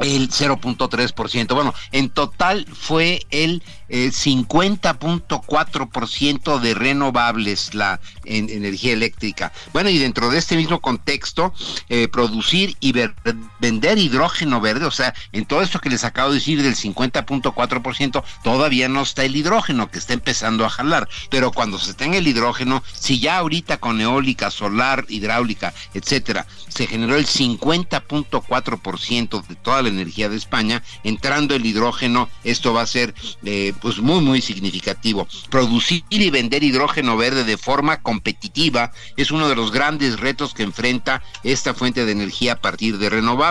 el 0.00 0.30
0.3%. 0.30 1.54
Bueno, 1.54 1.72
en 1.92 2.10
total 2.10 2.66
fue 2.72 3.22
el 3.30 3.62
eh, 3.88 4.08
50.4% 4.08 6.60
de 6.60 6.74
renovables 6.74 7.72
la 7.74 8.00
en, 8.24 8.50
energía 8.50 8.92
eléctrica. 8.92 9.52
Bueno, 9.72 9.88
y 9.90 9.98
dentro 9.98 10.30
de 10.30 10.38
este 10.38 10.56
mismo 10.56 10.80
contexto, 10.80 11.52
eh, 11.88 12.06
producir 12.08 12.76
y 12.80 12.90
ver, 12.92 13.14
vender 13.60 13.98
hidrógeno 13.98 14.60
verde, 14.60 14.86
o 14.86 14.90
sea, 14.90 15.14
en 15.32 15.46
todo 15.46 15.62
esto 15.62 15.80
que 15.80 15.90
les 15.90 16.04
acabo 16.04 16.30
de 16.30 16.36
decir 16.36 16.62
del 16.62 16.76
50.4%, 16.76 18.22
todavía 18.42 18.88
no 18.88 19.02
está 19.02 19.24
el 19.24 19.36
hidrógeno 19.36 19.90
que 19.90 19.98
está 19.98 20.12
empezando 20.12 20.64
a 20.64 20.70
jalar. 20.70 21.08
Pero 21.30 21.52
cuando 21.52 21.78
se 21.78 21.94
tenga 21.94 22.18
el 22.18 22.26
hidrógeno, 22.26 22.82
si 22.92 23.20
ya 23.20 23.38
ahorita 23.38 23.78
con 23.78 24.00
eólica, 24.00 24.50
solar, 24.50 25.04
hidráulica, 25.08 25.72
etcétera, 25.94 26.46
se 26.68 26.86
generó 26.86 27.16
el 27.16 27.26
50.4% 27.26 29.46
de 29.46 29.54
toda 29.56 29.82
la 29.82 29.88
energía 29.88 30.28
de 30.28 30.36
España, 30.36 30.82
entrando 31.02 31.54
el 31.54 31.66
hidrógeno, 31.66 32.28
esto 32.44 32.72
va 32.72 32.82
a 32.82 32.86
ser 32.86 33.14
eh, 33.44 33.72
pues 33.80 33.98
muy 33.98 34.20
muy 34.20 34.40
significativo. 34.40 35.26
Producir 35.50 36.04
y 36.08 36.30
vender 36.30 36.62
hidrógeno 36.62 37.16
verde 37.16 37.44
de 37.44 37.56
forma 37.56 38.02
competitiva 38.02 38.92
es 39.16 39.30
uno 39.30 39.48
de 39.48 39.56
los 39.56 39.72
grandes 39.72 40.20
retos 40.20 40.54
que 40.54 40.62
enfrenta 40.62 41.22
esta 41.42 41.74
fuente 41.74 42.04
de 42.04 42.12
energía 42.12 42.54
a 42.54 42.60
partir 42.60 42.98
de 42.98 43.08
renovables. 43.08 43.47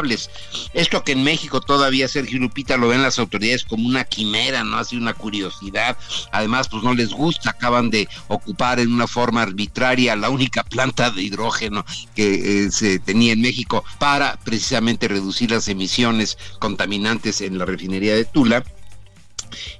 Esto 0.74 1.04
que 1.04 1.14
en 1.14 1.24
México 1.24 1.62
todavía 1.62 2.08
Sergio 2.08 2.40
Lupita 2.40 2.78
lo 2.78 2.90
ven 2.90 3.02
las 3.02 3.20
autoridades 3.20 3.64
como 3.64 3.88
una 3.88 4.04
quimera, 4.04 4.64
no 4.64 4.78
hace 4.78 4.98
una 4.98 5.14
curiosidad. 5.14 5.98
Además, 6.32 6.68
pues 6.70 6.84
no 6.84 6.94
les 6.94 7.10
gusta, 7.10 7.52
acaban 7.52 7.90
de 7.90 8.08
ocupar 8.28 8.80
en 8.80 8.94
una 8.94 9.08
forma 9.08 9.42
arbitraria 9.42 10.16
la 10.16 10.30
única 10.30 10.64
planta 10.64 11.10
de 11.10 11.24
hidrógeno 11.24 11.86
que 12.16 12.66
eh, 12.66 12.72
se 12.72 13.00
tenía 13.00 13.34
en 13.34 13.42
México 13.42 13.84
para 14.00 14.38
precisamente 14.44 15.08
reducir 15.08 15.52
las 15.52 15.68
emisiones 15.68 16.38
contaminantes 16.60 17.42
en 17.42 17.58
la 17.58 17.66
refinería 17.66 18.16
de 18.16 18.26
Tula. 18.26 18.64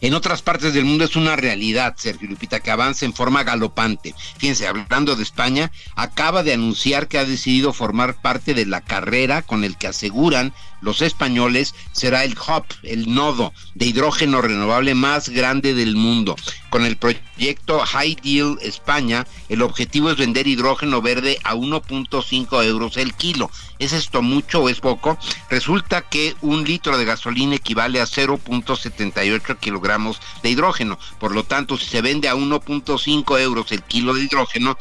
En 0.02 0.14
otras 0.14 0.42
partes 0.42 0.74
del 0.74 0.86
mundo 0.86 1.06
es 1.06 1.16
una 1.16 1.36
realidad, 1.36 1.96
Sergio 1.98 2.28
Lupita, 2.28 2.60
que 2.60 2.72
avanza 2.72 3.06
en 3.06 3.14
forma 3.14 3.44
galopante. 3.44 4.14
Fíjense, 4.38 4.68
hablando 4.68 5.16
de 5.16 5.24
España, 5.24 5.72
acaba 5.96 6.44
de 6.44 6.54
anunciar 6.54 7.08
que 7.08 7.18
ha 7.18 7.26
decidido 7.26 7.74
formar 7.74 8.22
parte 8.22 8.54
de 8.54 8.66
la 8.66 8.82
carrera 8.82 9.42
con 9.42 9.64
el 9.64 9.78
que 9.78 9.88
aseguran 9.88 10.54
los 10.82 11.02
españoles 11.02 11.74
será 11.92 12.24
el 12.24 12.38
hub, 12.38 12.66
el 12.84 13.14
nodo 13.14 13.54
de 13.76 13.88
hidrógeno 13.88 14.42
renovable 14.42 14.96
más 14.96 15.30
grande 15.30 15.74
del 15.74 15.96
mundo. 15.96 16.36
Con 16.70 16.86
el 16.86 16.98
proyecto 16.98 17.80
High 17.80 18.18
Deal 18.22 18.58
España, 18.62 19.26
el 19.50 19.62
objetivo 19.62 20.12
es 20.12 20.18
vender 20.18 20.48
hidrógeno 20.48 21.02
verde 21.02 21.40
a 21.44 21.56
1.5 21.56 22.64
euros 22.66 22.98
el 22.98 23.14
kilo. 23.14 23.50
¿Es 23.80 23.94
esto 23.94 24.22
mucho 24.22 24.62
o 24.62 24.70
es 24.70 24.80
poco? 24.80 25.18
Resulta 25.50 26.02
que 26.02 26.36
un 26.42 26.64
litro 26.64 26.98
de 26.98 27.06
gasolina 27.06 27.56
equivale 27.56 28.02
a 28.02 28.06
0.78 28.06 29.58
kilogramos 29.60 30.20
de 30.44 30.50
hidrógeno. 30.50 31.00
Por 31.20 31.34
lo 31.34 31.44
tanto, 31.44 31.78
si 31.78 31.86
se 31.86 32.02
vende 32.02 32.28
a 32.28 32.36
1.5 32.36 33.40
euros 33.40 33.72
el 33.72 33.84
kilo 33.84 34.14
de 34.14 34.24
hidrógeno, 34.24 34.78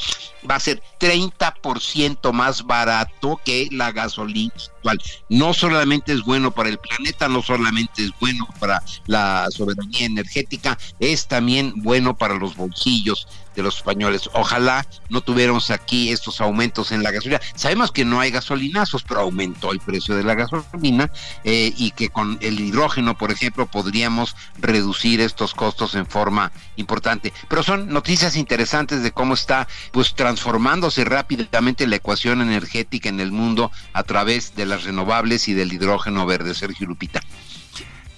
va 0.49 0.57
a 0.57 0.61
ser 0.61 0.83
30% 0.99 2.33
más 2.33 2.65
barato 2.65 3.41
que 3.45 3.69
la 3.71 3.93
gasolina 3.93 4.53
actual. 4.57 4.99
No 5.29 5.55
solamente 5.55 6.13
es 6.13 6.23
bueno 6.23 6.51
para 6.51 6.69
el 6.69 6.79
planeta, 6.79 7.29
no 7.29 7.43
solamente 7.43 8.03
es 8.05 8.11
bueno 8.21 8.49
para 8.61 8.83
la 9.07 9.49
soberanía 9.51 10.07
energética, 10.07 10.79
es 10.99 11.27
también 11.27 11.73
bueno 11.83 12.17
para 12.17 12.35
los 12.35 12.57
bolsillos 12.57 13.27
de 13.57 13.63
los 13.63 13.79
españoles. 13.79 14.31
Ojalá 14.35 14.87
no 15.09 15.23
tuviéramos 15.23 15.71
aquí 15.71 16.13
estos 16.13 16.41
aumentos 16.41 16.93
en 16.93 17.03
la 17.03 17.11
gasolina. 17.11 17.41
Sabemos 17.55 17.91
que 17.91 18.05
no 18.05 18.21
hay 18.21 18.31
gasolinazos, 18.31 19.03
pero 19.03 19.21
aumentó 19.21 19.73
el 19.73 19.81
precio 19.81 20.15
de 20.15 20.23
la 20.23 20.35
gasolina 20.35 21.11
eh, 21.43 21.73
y 21.77 21.91
que 21.93 22.11
con 22.11 22.39
el 22.43 22.61
hidrógeno, 22.61 23.17
por 23.17 23.33
ejemplo, 23.33 23.67
podríamos 23.67 24.37
reducir 24.59 25.21
estos 25.21 25.55
costos 25.55 25.95
en 25.95 26.07
forma 26.07 26.53
importante. 26.77 27.33
Pero 27.49 27.63
son 27.63 27.89
noticias 27.89 28.37
interesantes 28.37 29.03
de 29.03 29.11
cómo 29.11 29.35
está 29.35 29.67
pues 29.91 30.15
transformándose 30.15 31.05
rápidamente 31.05 31.87
la 31.87 31.97
ecuación 31.97 32.43
energética 32.43 33.09
en 33.09 33.21
el 33.21 33.33
mundo 33.33 33.73
a 33.93 34.03
través 34.03 34.55
de 34.55 34.67
las 34.67 34.85
renovables 34.85 35.49
y 35.49 35.55
del 35.55 35.73
hidrógeno 35.73 36.27
verde. 36.27 36.55
Sergio 36.55 36.87
Lupita. 36.87 37.23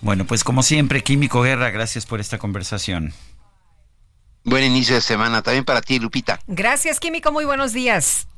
Bueno, 0.00 0.24
pues 0.26 0.44
como 0.44 0.62
siempre, 0.62 1.02
Químico 1.02 1.42
Guerra, 1.42 1.70
gracias 1.70 2.06
por 2.06 2.20
esta 2.20 2.38
conversación. 2.38 3.12
Buen 4.48 4.64
inicio 4.64 4.94
de 4.94 5.02
semana 5.02 5.42
también 5.42 5.66
para 5.66 5.82
ti, 5.82 5.98
Lupita. 5.98 6.40
Gracias, 6.46 7.00
Químico. 7.00 7.30
Muy 7.32 7.44
buenos 7.44 7.74
días. 7.74 8.28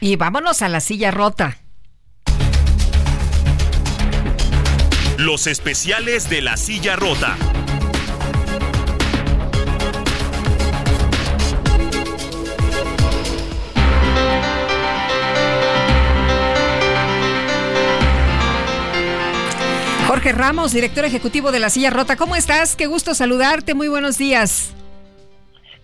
Y 0.00 0.16
vámonos 0.16 0.62
a 0.62 0.68
la 0.68 0.80
silla 0.80 1.12
rota. 1.12 1.58
Los 5.16 5.46
especiales 5.46 6.28
de 6.28 6.42
la 6.42 6.56
silla 6.56 6.96
rota. 6.96 7.36
Jorge 20.08 20.32
Ramos, 20.32 20.72
director 20.72 21.04
ejecutivo 21.04 21.52
de 21.52 21.60
la 21.60 21.70
silla 21.70 21.90
rota. 21.90 22.16
¿Cómo 22.16 22.34
estás? 22.34 22.74
Qué 22.74 22.88
gusto 22.88 23.14
saludarte. 23.14 23.74
Muy 23.74 23.86
buenos 23.86 24.18
días. 24.18 24.74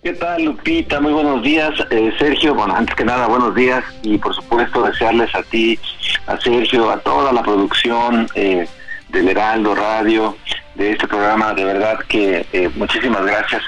¿Qué 0.03 0.13
tal, 0.13 0.45
Lupita? 0.45 0.99
Muy 0.99 1.13
buenos 1.13 1.43
días, 1.43 1.69
eh, 1.91 2.11
Sergio. 2.17 2.55
Bueno, 2.55 2.75
antes 2.75 2.95
que 2.95 3.05
nada, 3.05 3.27
buenos 3.27 3.53
días 3.53 3.83
y 4.01 4.17
por 4.17 4.33
supuesto 4.33 4.81
desearles 4.81 5.29
a 5.35 5.43
ti, 5.43 5.77
a 6.25 6.41
Sergio, 6.41 6.89
a 6.89 6.97
toda 6.97 7.31
la 7.31 7.43
producción 7.43 8.27
eh, 8.33 8.67
del 9.09 9.29
Heraldo 9.29 9.75
Radio, 9.75 10.35
de 10.73 10.93
este 10.93 11.07
programa. 11.07 11.53
De 11.53 11.65
verdad 11.65 11.99
que 12.07 12.47
eh, 12.51 12.71
muchísimas 12.73 13.23
gracias 13.23 13.61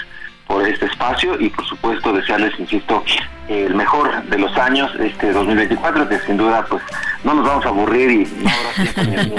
por 0.47 0.67
este 0.67 0.87
espacio 0.87 1.39
y 1.39 1.49
por 1.49 1.67
supuesto 1.67 2.11
desearles, 2.11 2.59
insisto, 2.59 3.03
el 3.47 3.75
mejor 3.75 4.23
de 4.23 4.39
los 4.39 4.57
años, 4.57 4.91
este 4.99 5.33
2024, 5.33 6.09
que 6.09 6.19
sin 6.21 6.37
duda 6.37 6.65
pues 6.67 6.81
no 7.23 7.35
nos 7.35 7.45
vamos 7.45 7.63
a 7.63 7.69
aburrir 7.69 8.09
y 8.09 8.27
no 8.43 9.35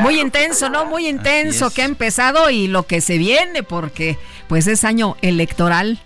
Muy 0.00 0.20
intenso, 0.20 0.68
¿no? 0.68 0.84
Muy 0.84 1.06
intenso 1.06 1.72
que 1.72 1.80
ha 1.80 1.86
empezado 1.86 2.50
y 2.50 2.66
lo 2.66 2.82
que 2.82 3.00
se 3.00 3.16
viene 3.16 3.62
porque 3.62 4.18
pues 4.46 4.66
es 4.66 4.84
año 4.84 5.16
electoral. 5.22 5.98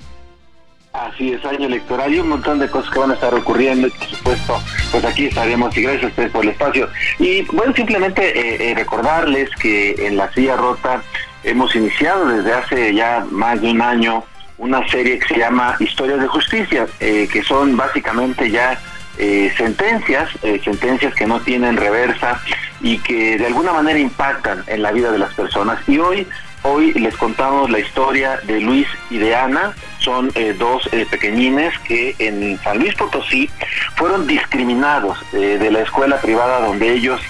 Así 1.00 1.32
es, 1.32 1.44
año 1.44 1.66
electoral 1.66 2.12
y 2.12 2.18
un 2.18 2.28
montón 2.30 2.58
de 2.58 2.68
cosas 2.68 2.90
que 2.92 2.98
van 2.98 3.12
a 3.12 3.14
estar 3.14 3.32
ocurriendo 3.34 3.86
y 3.86 3.90
por 3.90 4.08
supuesto, 4.08 4.62
pues 4.90 5.04
aquí 5.04 5.26
estaremos 5.26 5.76
y 5.76 5.82
gracias 5.82 6.04
a 6.04 6.08
ustedes 6.08 6.30
por 6.30 6.44
el 6.44 6.50
espacio. 6.50 6.88
Y 7.18 7.42
bueno, 7.42 7.72
simplemente 7.74 8.38
eh, 8.38 8.70
eh, 8.70 8.74
recordarles 8.74 9.48
que 9.56 9.94
en 10.06 10.16
La 10.16 10.32
Silla 10.32 10.56
Rota 10.56 11.02
hemos 11.44 11.74
iniciado 11.76 12.26
desde 12.26 12.52
hace 12.52 12.94
ya 12.94 13.24
más 13.30 13.60
de 13.60 13.70
un 13.70 13.80
año 13.80 14.24
una 14.58 14.86
serie 14.88 15.18
que 15.18 15.34
se 15.34 15.38
llama 15.38 15.76
Historias 15.78 16.20
de 16.20 16.26
Justicia, 16.26 16.86
eh, 17.00 17.28
que 17.32 17.42
son 17.42 17.76
básicamente 17.76 18.50
ya 18.50 18.78
eh, 19.18 19.52
sentencias, 19.56 20.30
eh, 20.42 20.60
sentencias 20.64 21.14
que 21.14 21.26
no 21.26 21.40
tienen 21.40 21.76
reversa 21.76 22.40
y 22.80 22.98
que 22.98 23.38
de 23.38 23.46
alguna 23.46 23.72
manera 23.72 23.98
impactan 23.98 24.64
en 24.66 24.82
la 24.82 24.92
vida 24.92 25.10
de 25.10 25.18
las 25.18 25.32
personas. 25.34 25.78
Y 25.88 25.98
hoy 25.98 26.26
hoy 26.68 26.92
les 26.92 27.16
contamos 27.16 27.70
la 27.70 27.78
historia 27.78 28.38
de 28.44 28.60
Luis 28.60 28.86
y 29.10 29.18
de 29.18 29.34
Ana. 29.34 29.74
Son 29.98 30.30
eh, 30.34 30.54
dos 30.58 30.88
eh, 30.92 31.06
pequeñines 31.10 31.76
que 31.80 32.14
en 32.18 32.58
San 32.58 32.78
Luis 32.78 32.94
Potosí 32.94 33.48
fueron 33.96 34.26
discriminados 34.26 35.18
eh, 35.32 35.58
de 35.58 35.70
la 35.70 35.80
escuela 35.80 36.20
privada 36.20 36.60
donde 36.66 36.92
ellos 36.92 37.20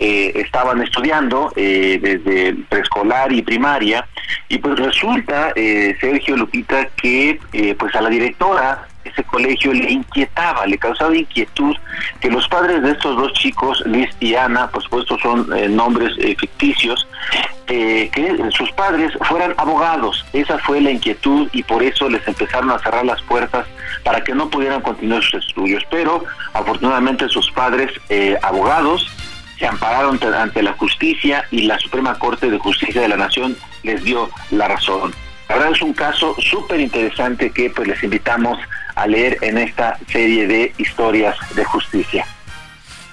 estaban 0.00 0.80
estudiando 0.80 1.52
desde 1.56 2.54
preescolar 2.68 3.32
y 3.32 3.42
primaria. 3.42 4.06
Y 4.48 4.58
pues 4.58 4.78
resulta, 4.78 5.52
Sergio 5.56 6.36
Lupita, 6.36 6.86
que 7.02 7.40
pues 7.76 7.96
a 7.96 8.02
la 8.02 8.08
directora 8.08 8.87
ese 9.08 9.24
colegio 9.24 9.72
le 9.72 9.90
inquietaba, 9.90 10.66
le 10.66 10.78
causaba 10.78 11.16
inquietud 11.16 11.76
que 12.20 12.30
los 12.30 12.48
padres 12.48 12.82
de 12.82 12.92
estos 12.92 13.16
dos 13.16 13.32
chicos, 13.34 13.82
Liz 13.86 14.08
y 14.20 14.34
Ana, 14.34 14.68
por 14.70 14.82
supuesto 14.82 15.18
son 15.18 15.48
eh, 15.56 15.68
nombres 15.68 16.12
eh, 16.18 16.36
ficticios, 16.38 17.06
eh, 17.66 18.08
que 18.12 18.36
sus 18.50 18.70
padres 18.72 19.12
fueran 19.22 19.54
abogados. 19.56 20.24
Esa 20.32 20.58
fue 20.58 20.80
la 20.80 20.90
inquietud 20.90 21.48
y 21.52 21.62
por 21.62 21.82
eso 21.82 22.08
les 22.08 22.26
empezaron 22.26 22.70
a 22.70 22.78
cerrar 22.78 23.04
las 23.04 23.20
puertas 23.22 23.66
para 24.04 24.22
que 24.22 24.34
no 24.34 24.48
pudieran 24.48 24.80
continuar 24.80 25.22
sus 25.22 25.46
estudios. 25.46 25.82
Pero 25.90 26.24
afortunadamente 26.54 27.28
sus 27.28 27.50
padres, 27.50 27.90
abogados, 28.42 29.06
se 29.58 29.66
ampararon 29.66 30.18
ante 30.22 30.62
la 30.62 30.72
justicia 30.74 31.44
y 31.50 31.62
la 31.62 31.78
Suprema 31.78 32.18
Corte 32.18 32.50
de 32.50 32.58
Justicia 32.58 33.02
de 33.02 33.08
la 33.08 33.16
Nación 33.16 33.56
les 33.82 34.02
dio 34.04 34.30
la 34.50 34.68
razón. 34.68 35.12
La 35.48 35.56
verdad 35.56 35.72
es 35.72 35.82
un 35.82 35.94
caso 35.94 36.34
súper 36.38 36.78
interesante 36.80 37.50
que 37.50 37.70
pues 37.70 37.88
les 37.88 38.02
invitamos 38.02 38.58
a 38.98 39.06
leer 39.06 39.38
en 39.42 39.58
esta 39.58 39.98
serie 40.10 40.46
de 40.46 40.72
historias 40.78 41.36
de 41.54 41.64
justicia. 41.64 42.26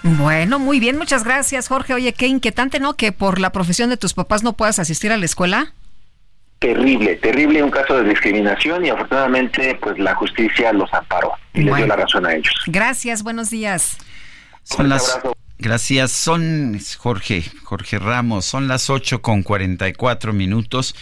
Bueno, 0.03 0.59
muy 0.59 0.79
bien, 0.79 0.97
muchas 0.97 1.23
gracias 1.23 1.67
Jorge. 1.67 1.93
Oye, 1.93 2.13
qué 2.13 2.27
inquietante, 2.27 2.79
¿no? 2.79 2.95
Que 2.95 3.11
por 3.11 3.39
la 3.39 3.51
profesión 3.51 3.89
de 3.89 3.97
tus 3.97 4.13
papás 4.13 4.43
no 4.43 4.53
puedas 4.53 4.79
asistir 4.79 5.11
a 5.11 5.17
la 5.17 5.25
escuela. 5.25 5.73
Terrible, 6.59 7.15
terrible 7.15 7.61
un 7.63 7.71
caso 7.71 8.01
de 8.01 8.09
discriminación 8.09 8.85
y 8.85 8.89
afortunadamente 8.89 9.77
pues 9.81 9.99
la 9.99 10.15
justicia 10.15 10.71
los 10.73 10.93
amparó 10.93 11.33
y 11.53 11.61
les 11.61 11.75
dio 11.75 11.87
la 11.87 11.95
razón 11.95 12.25
a 12.25 12.33
ellos. 12.33 12.53
Gracias, 12.67 13.23
buenos 13.23 13.49
días. 13.49 13.97
Son 14.63 14.89
las 14.89 15.19
Gracias, 15.57 16.11
son 16.11 16.77
Jorge, 16.97 17.43
Jorge 17.63 17.97
Ramos, 17.97 18.45
son 18.45 18.67
las 18.67 18.89
8 18.89 19.21
con 19.21 19.41
44 19.41 20.33
minutos. 20.33 20.95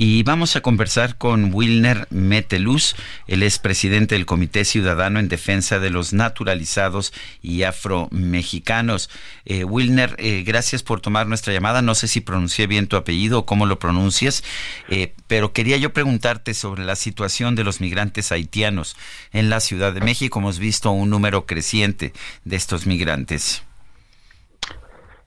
Y 0.00 0.22
vamos 0.22 0.54
a 0.54 0.60
conversar 0.60 1.18
con 1.18 1.52
Wilner 1.52 2.06
Meteluz, 2.10 2.94
él 3.26 3.42
es 3.42 3.58
presidente 3.58 4.14
del 4.14 4.26
Comité 4.26 4.64
Ciudadano 4.64 5.18
en 5.18 5.26
Defensa 5.26 5.80
de 5.80 5.90
los 5.90 6.12
Naturalizados 6.12 7.12
y 7.42 7.64
Afromexicanos. 7.64 9.10
Eh, 9.44 9.64
Wilner, 9.64 10.14
eh, 10.18 10.44
gracias 10.46 10.84
por 10.84 11.00
tomar 11.00 11.26
nuestra 11.26 11.52
llamada. 11.52 11.82
No 11.82 11.96
sé 11.96 12.06
si 12.06 12.20
pronuncié 12.20 12.68
bien 12.68 12.86
tu 12.86 12.94
apellido 12.94 13.40
o 13.40 13.44
cómo 13.44 13.66
lo 13.66 13.80
pronuncias, 13.80 14.44
eh, 14.88 15.14
pero 15.26 15.52
quería 15.52 15.76
yo 15.78 15.92
preguntarte 15.92 16.54
sobre 16.54 16.84
la 16.84 16.94
situación 16.94 17.56
de 17.56 17.64
los 17.64 17.80
migrantes 17.80 18.30
haitianos 18.30 18.96
en 19.32 19.50
la 19.50 19.58
Ciudad 19.58 19.92
de 19.92 20.00
México. 20.00 20.38
Hemos 20.38 20.60
visto 20.60 20.92
un 20.92 21.10
número 21.10 21.44
creciente 21.44 22.12
de 22.44 22.54
estos 22.54 22.86
migrantes. 22.86 23.64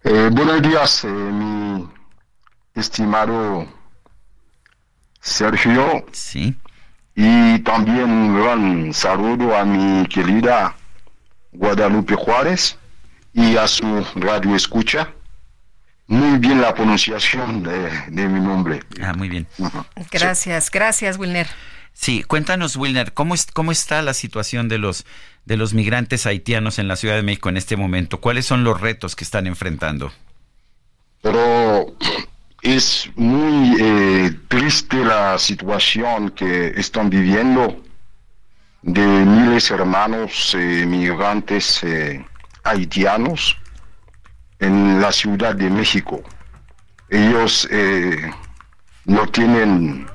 buenos 0.05 0.61
días, 0.61 1.03
mi 1.03 1.89
estimado 2.73 3.80
Sergio. 5.21 6.05
Sí. 6.11 6.55
Y 7.15 7.59
también 7.59 8.09
un 8.09 8.41
gran 8.41 8.93
saludo 8.93 9.55
a 9.55 9.63
mi 9.63 10.07
querida 10.07 10.75
Guadalupe 11.51 12.15
Juárez 12.15 12.77
y 13.33 13.57
a 13.57 13.67
su 13.67 14.05
radio 14.15 14.55
escucha. 14.55 15.09
Muy 16.07 16.39
bien 16.39 16.59
la 16.59 16.73
pronunciación 16.73 17.63
de, 17.63 18.27
mi 18.27 18.39
nombre. 18.39 18.81
Ah, 19.01 19.13
muy 19.13 19.29
bien. 19.29 19.47
Gracias, 20.11 20.69
gracias, 20.69 21.17
Wilner. 21.17 21.47
Sí, 21.93 22.23
cuéntanos, 22.23 22.75
Wilner, 22.75 23.13
¿cómo, 23.13 23.33
es, 23.33 23.45
cómo 23.45 23.71
está 23.71 24.01
la 24.01 24.13
situación 24.13 24.67
de 24.67 24.77
los, 24.77 25.05
de 25.45 25.55
los 25.57 25.73
migrantes 25.73 26.25
haitianos 26.25 26.79
en 26.79 26.87
la 26.87 26.95
Ciudad 26.95 27.15
de 27.15 27.23
México 27.23 27.49
en 27.49 27.57
este 27.57 27.77
momento? 27.77 28.19
¿Cuáles 28.19 28.45
son 28.45 28.63
los 28.63 28.81
retos 28.81 29.15
que 29.15 29.23
están 29.23 29.47
enfrentando? 29.47 30.11
Pero 31.21 31.95
es 32.61 33.09
muy 33.15 33.75
eh, 33.79 34.37
triste 34.47 35.03
la 35.03 35.37
situación 35.39 36.29
que 36.29 36.67
están 36.79 37.09
viviendo 37.09 37.83
de 38.83 39.01
miles 39.01 39.69
de 39.69 39.75
hermanos 39.75 40.53
eh, 40.55 40.85
migrantes 40.85 41.83
eh, 41.83 42.23
haitianos 42.63 43.57
en 44.59 45.01
la 45.01 45.11
Ciudad 45.11 45.55
de 45.55 45.69
México. 45.69 46.21
Ellos 47.09 47.67
no 49.05 49.27
tienen 49.27 50.07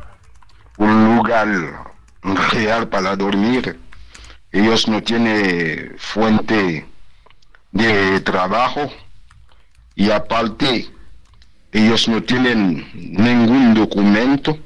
un 0.79 1.17
lugar 1.17 1.49
real 2.53 2.89
para 2.89 3.17
dormir. 3.17 3.79
Ellos 4.51 4.89
no 4.89 5.03
tienen 5.03 5.95
fuente 5.99 6.87
de 7.73 8.21
trabajo 8.21 8.91
y 9.95 10.11
aparte 10.11 10.89
ellos 11.77 12.09
no 12.09 12.23
tienen 12.23 12.89
ningún 12.95 13.75
documento 13.75 14.59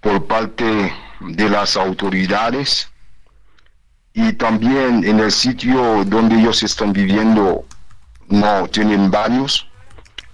por 0.00 0.24
parte 0.26 0.92
de 1.18 1.50
las 1.50 1.76
autoridades 1.76 2.88
y 4.14 4.32
también 4.34 5.02
en 5.02 5.18
el 5.18 5.32
sitio 5.32 6.04
donde 6.04 6.38
ellos 6.38 6.62
están 6.62 6.92
viviendo 6.92 7.64
no 8.28 8.68
tienen 8.68 9.10
baños, 9.10 9.66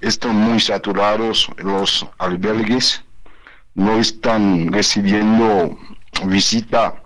están 0.02 0.36
muy 0.36 0.60
saturados 0.60 1.48
los 1.56 2.06
albergues, 2.18 3.02
no 3.74 3.98
están 3.98 4.70
recibiendo 4.70 5.78
visita 6.26 7.02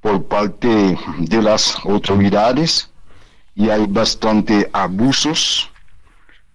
por 0.00 0.26
parte 0.26 0.98
de 1.18 1.40
las 1.40 1.76
autoridades 1.84 2.90
y 3.54 3.70
hay 3.70 3.86
bastante 3.86 4.68
abusos 4.72 5.70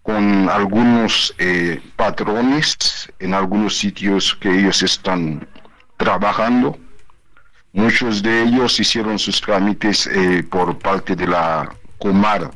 con 0.03 0.49
algunos 0.49 1.33
eh, 1.37 1.81
patrones 1.95 3.11
en 3.19 3.33
algunos 3.33 3.77
sitios 3.77 4.35
que 4.35 4.49
ellos 4.59 4.83
están 4.83 5.47
trabajando. 5.97 6.77
Muchos 7.71 8.21
de 8.21 8.43
ellos 8.43 8.79
hicieron 8.79 9.17
sus 9.17 9.41
trámites 9.41 10.05
eh, 10.07 10.43
por 10.43 10.77
parte 10.77 11.15
de 11.15 11.25
la 11.27 11.73
Comar 11.97 12.51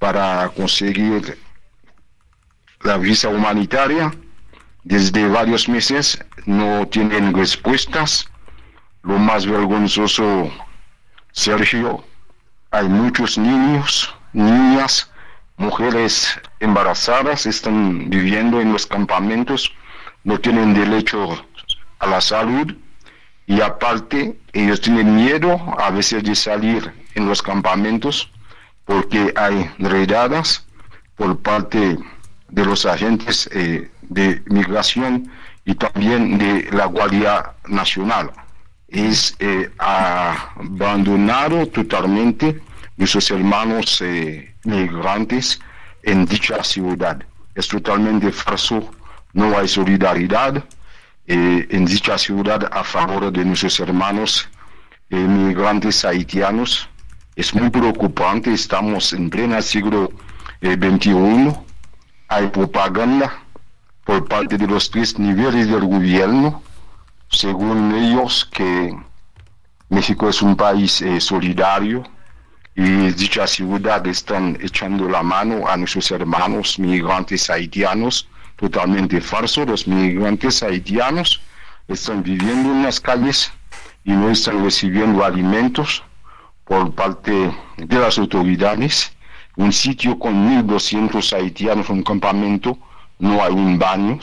para 0.00 0.48
conseguir 0.48 1.38
la 2.80 2.98
visa 2.98 3.28
humanitaria. 3.28 4.12
Desde 4.82 5.28
varios 5.28 5.68
meses 5.68 6.22
no 6.44 6.86
tienen 6.88 7.32
respuestas. 7.32 8.26
Lo 9.02 9.16
más 9.18 9.46
vergonzoso, 9.46 10.50
Sergio, 11.30 12.04
hay 12.72 12.88
muchos 12.88 13.38
niños, 13.38 14.12
niñas, 14.32 15.08
mujeres 15.56 16.40
embarazadas 16.60 17.46
están 17.46 18.10
viviendo 18.10 18.60
en 18.60 18.72
los 18.72 18.86
campamentos, 18.86 19.72
no 20.24 20.38
tienen 20.38 20.74
derecho 20.74 21.46
a 21.98 22.06
la 22.06 22.20
salud 22.20 22.74
y 23.46 23.60
aparte 23.60 24.38
ellos 24.52 24.80
tienen 24.80 25.14
miedo 25.14 25.60
a 25.78 25.90
veces 25.90 26.24
de 26.24 26.34
salir 26.34 26.92
en 27.14 27.28
los 27.28 27.42
campamentos 27.42 28.30
porque 28.84 29.32
hay 29.36 29.70
redadas 29.78 30.66
por 31.16 31.38
parte 31.40 31.98
de 32.48 32.64
los 32.64 32.86
agentes 32.86 33.48
eh, 33.52 33.90
de 34.02 34.42
migración 34.46 35.30
y 35.64 35.74
también 35.74 36.38
de 36.38 36.68
la 36.72 36.86
Guardia 36.86 37.52
Nacional. 37.66 38.30
Es 38.88 39.34
eh, 39.38 39.70
abandonado 39.78 41.66
totalmente 41.68 42.60
nuestros 42.96 43.30
hermanos 43.30 44.00
eh, 44.00 44.54
migrantes 44.64 45.60
en 46.02 46.26
dicha 46.26 46.62
ciudad. 46.62 47.22
Es 47.54 47.68
totalmente 47.68 48.30
falso, 48.30 48.90
no 49.32 49.56
hay 49.56 49.68
solidaridad 49.68 50.64
eh, 51.26 51.66
en 51.70 51.84
dicha 51.86 52.18
ciudad 52.18 52.68
a 52.72 52.84
favor 52.84 53.32
de 53.32 53.44
nuestros 53.44 53.80
hermanos 53.80 54.48
eh, 55.10 55.16
migrantes 55.16 56.04
haitianos. 56.04 56.88
Es 57.36 57.54
muy 57.54 57.70
preocupante, 57.70 58.52
estamos 58.52 59.12
en 59.12 59.28
pleno 59.28 59.60
siglo 59.60 60.12
XXI, 60.62 61.52
hay 62.28 62.46
propaganda 62.48 63.42
por 64.04 64.26
parte 64.28 64.56
de 64.56 64.66
los 64.66 64.90
tres 64.90 65.18
niveles 65.18 65.68
del 65.68 65.84
gobierno, 65.84 66.62
según 67.28 67.92
ellos 67.94 68.48
que 68.52 68.96
México 69.88 70.28
es 70.28 70.40
un 70.42 70.54
país 70.56 71.02
solidario, 71.18 72.04
y 72.76 73.10
dicha 73.12 73.46
ciudad 73.46 74.04
están 74.06 74.58
echando 74.60 75.08
la 75.08 75.22
mano 75.22 75.68
a 75.68 75.76
nuestros 75.76 76.10
hermanos 76.10 76.78
migrantes 76.78 77.48
haitianos, 77.48 78.28
totalmente 78.56 79.20
falso. 79.20 79.64
Los 79.64 79.86
migrantes 79.86 80.62
haitianos 80.62 81.40
están 81.86 82.22
viviendo 82.22 82.72
en 82.72 82.82
las 82.82 83.00
calles 83.00 83.52
y 84.04 84.12
no 84.12 84.30
están 84.30 84.64
recibiendo 84.64 85.24
alimentos 85.24 86.02
por 86.64 86.92
parte 86.94 87.54
de 87.76 87.98
las 87.98 88.18
autoridades. 88.18 89.12
Un 89.56 89.72
sitio 89.72 90.18
con 90.18 90.66
1.200 90.66 91.32
haitianos, 91.32 91.88
un 91.90 92.02
campamento, 92.02 92.76
no 93.20 93.40
hay 93.40 93.52
un 93.52 93.78
baño, 93.78 94.18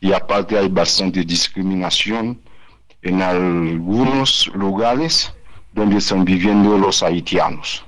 y 0.00 0.12
aparte 0.12 0.58
hay 0.58 0.68
bastante 0.68 1.24
discriminación 1.24 2.40
en 3.02 3.22
algunos 3.22 4.48
lugares 4.54 5.32
donde 5.72 5.98
están 5.98 6.24
viviendo 6.24 6.76
los 6.76 7.04
haitianos. 7.04 7.84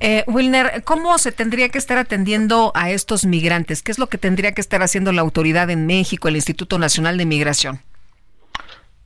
Eh, 0.00 0.24
Wilner, 0.26 0.82
¿cómo 0.84 1.18
se 1.18 1.32
tendría 1.32 1.68
que 1.68 1.78
estar 1.78 1.98
atendiendo 1.98 2.72
a 2.74 2.90
estos 2.90 3.24
migrantes? 3.24 3.82
¿Qué 3.82 3.92
es 3.92 3.98
lo 3.98 4.08
que 4.08 4.18
tendría 4.18 4.52
que 4.52 4.60
estar 4.60 4.82
haciendo 4.82 5.12
la 5.12 5.22
autoridad 5.22 5.70
en 5.70 5.86
México, 5.86 6.28
el 6.28 6.36
Instituto 6.36 6.78
Nacional 6.78 7.16
de 7.18 7.26
Migración? 7.26 7.80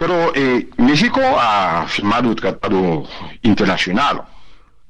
Pero 0.01 0.33
eh, 0.35 0.67
México 0.79 1.21
ha 1.23 1.87
firmado 1.87 2.31
un 2.31 2.37
tratado 2.37 3.07
internacional. 3.43 4.23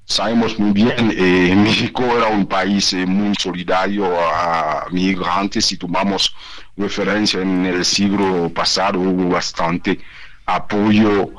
Sabemos 0.04 0.58
muy 0.58 0.72
bien, 0.72 1.12
eh, 1.16 1.54
México 1.56 2.02
era 2.02 2.28
un 2.28 2.46
país 2.46 2.92
eh, 2.92 3.06
muy 3.06 3.34
solidario 3.38 4.06
a 4.20 4.86
migrantes. 4.90 5.66
Si 5.66 5.76
tomamos 5.76 6.34
referencia 6.76 7.40
en 7.40 7.66
el 7.66 7.84
siglo 7.84 8.50
pasado, 8.54 8.98
hubo 9.00 9.30
bastante 9.30 10.00
apoyo. 10.46 11.30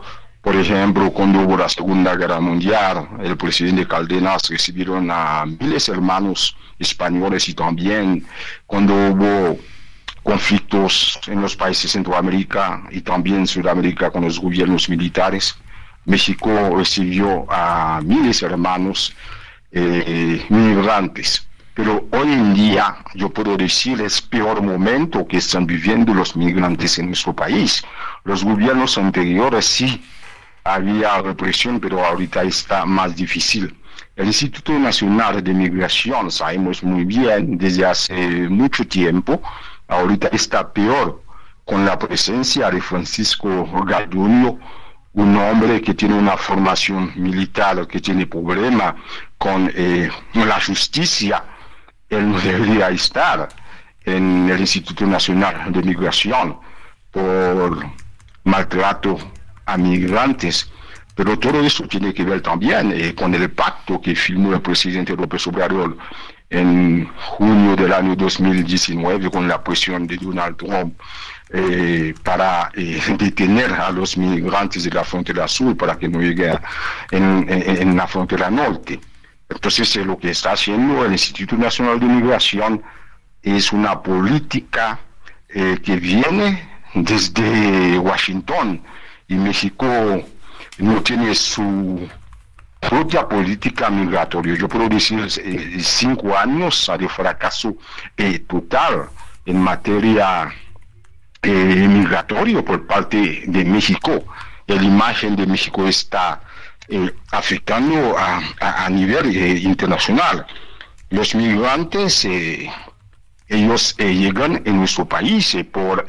Por 0.42 0.56
ejemplo, 0.56 1.12
cuando 1.12 1.42
hubo 1.42 1.56
la 1.56 1.70
Segunda 1.70 2.16
Guerra 2.16 2.40
Mundial, 2.40 3.08
el 3.22 3.38
presidente 3.38 3.88
Caldenas 3.88 4.50
recibieron 4.50 5.10
a 5.12 5.46
miles 5.46 5.86
de 5.86 5.94
hermanos 5.94 6.58
españoles 6.80 7.48
y 7.48 7.54
también 7.54 8.26
cuando 8.66 8.94
hubo 8.94 9.60
conflictos 10.24 11.20
en 11.28 11.42
los 11.42 11.56
países 11.56 11.84
de 11.84 11.90
Centroamérica 11.90 12.82
y 12.90 13.02
también 13.02 13.46
Sudamérica 13.46 14.10
con 14.10 14.24
los 14.24 14.40
gobiernos 14.40 14.90
militares. 14.90 15.56
México 16.06 16.50
recibió 16.76 17.46
a 17.48 18.02
miles 18.04 18.40
de 18.40 18.48
hermanos 18.48 19.14
eh, 19.72 20.44
migrantes. 20.50 21.48
Pero 21.76 22.08
hoy 22.12 22.34
en 22.34 22.54
día 22.56 22.98
yo 23.14 23.30
puedo 23.30 23.56
decir 23.58 24.02
es 24.02 24.20
peor 24.20 24.62
momento 24.64 25.26
que 25.28 25.38
están 25.38 25.68
viviendo 25.68 26.16
los 26.16 26.36
migrantes 26.36 26.98
en 26.98 27.08
nuestro 27.08 27.34
país. 27.34 27.84
Los 28.24 28.44
gobiernos 28.44 28.98
anteriores 28.98 29.66
sí 29.66 30.04
había 30.64 31.22
represión, 31.22 31.80
pero 31.80 32.06
ahorita 32.06 32.44
está 32.44 32.86
más 32.86 33.16
difícil. 33.16 33.76
El 34.16 34.28
Instituto 34.28 34.78
Nacional 34.78 35.44
de 35.44 35.54
Migración, 35.54 36.32
sabemos 36.32 36.84
muy 36.84 37.06
bien 37.06 37.58
desde 37.58 37.86
hace 37.86 38.50
mucho 38.50 38.86
tiempo, 38.88 39.42
ahorita 39.88 40.28
está 40.28 40.72
peor 40.72 41.24
con 41.66 41.86
la 41.86 41.98
presencia 41.98 42.70
de 42.70 42.82
Francisco 42.82 43.68
Garduño, 43.86 44.60
un 45.14 45.38
hombre 45.38 45.82
que 45.82 45.94
tiene 45.94 46.16
una 46.16 46.38
formación 46.38 47.12
militar, 47.16 47.88
que 47.88 48.00
tiene 48.00 48.26
problema 48.28 48.96
con 49.38 49.72
eh, 49.76 50.10
la 50.34 50.60
justicia, 50.62 51.44
él 52.10 52.32
no 52.32 52.40
debería 52.40 52.90
estar 52.90 53.50
en 54.06 54.50
el 54.50 54.60
Instituto 54.60 55.06
Nacional 55.06 55.72
de 55.72 55.82
Migración 55.82 56.58
por 57.12 57.86
maltrato 58.44 59.18
migrantes. 59.78 60.72
Pero 61.16 61.38
todo 61.38 61.62
eso 61.62 61.88
tiene 61.88 62.14
que 62.14 62.24
ver 62.24 62.42
también 62.42 62.92
eh, 62.94 63.14
con 63.14 63.36
el 63.36 63.50
pacto 63.52 64.00
que 64.02 64.16
firmó 64.16 64.54
el 64.54 64.62
presidente 64.62 65.16
López 65.16 65.46
Obrador 65.48 65.98
en 66.50 67.08
junio 67.16 67.76
del 67.76 67.94
año 67.94 68.16
2019 68.16 69.30
con 69.30 69.48
la 69.48 69.64
presión 69.64 70.08
de 70.08 70.18
Donald 70.18 70.58
Trump 70.58 71.00
eh, 71.50 72.14
para 72.24 72.72
eh, 72.76 73.02
detener 73.18 73.74
a 73.74 73.92
los 73.92 74.18
migrantes 74.18 74.84
de 74.84 74.92
la 74.92 75.04
frontera 75.04 75.48
sur 75.48 75.76
para 75.76 75.98
que 75.98 76.08
no 76.08 76.20
lleguen 76.20 76.58
en, 77.12 77.46
en, 77.48 77.96
la 77.96 78.08
frontera 78.08 78.50
norte. 78.50 79.00
Entonces 79.50 79.96
lo 79.98 80.18
que 80.18 80.32
está 80.32 80.54
haciendo 80.54 81.06
el 81.06 81.12
Instituto 81.12 81.58
Nacional 81.58 82.00
de 82.00 82.06
Migración 82.06 82.82
es 83.44 83.72
una 83.74 84.02
política 84.02 85.00
que 85.48 85.96
viene 85.98 86.70
desde 86.94 88.00
Washington 88.00 88.82
y 89.32 89.36
México 89.36 89.88
no 90.80 91.02
tiene 91.04 91.34
su 91.34 92.10
propia 92.82 93.28
política 93.30 93.90
migratoria. 93.90 94.56
Yo 94.56 94.68
puedo 94.68 94.90
decir 94.90 95.26
eh, 95.38 95.78
cinco 95.80 96.38
años 96.38 96.92
de 97.00 97.08
fracaso 97.08 97.78
eh, 98.18 98.40
total 98.40 99.10
en 99.46 99.58
materia 99.62 100.54
eh, 101.44 101.50
migratoria 101.50 102.62
por 102.62 102.86
parte 102.86 103.44
de 103.48 103.64
México. 103.64 104.12
La 104.68 104.84
imagen 104.84 105.38
de 105.38 105.48
México 105.48 105.88
está 105.88 106.42
afectando 107.32 108.18
a, 108.18 108.90
nivel 108.90 109.34
internacional. 109.66 110.46
Los 111.10 111.36
migrantes 111.36 112.28
ellos 113.52 113.96
llegan 113.98 114.62
en 114.66 114.78
nuestro 114.78 115.06
país 115.06 115.56
por 115.72 116.06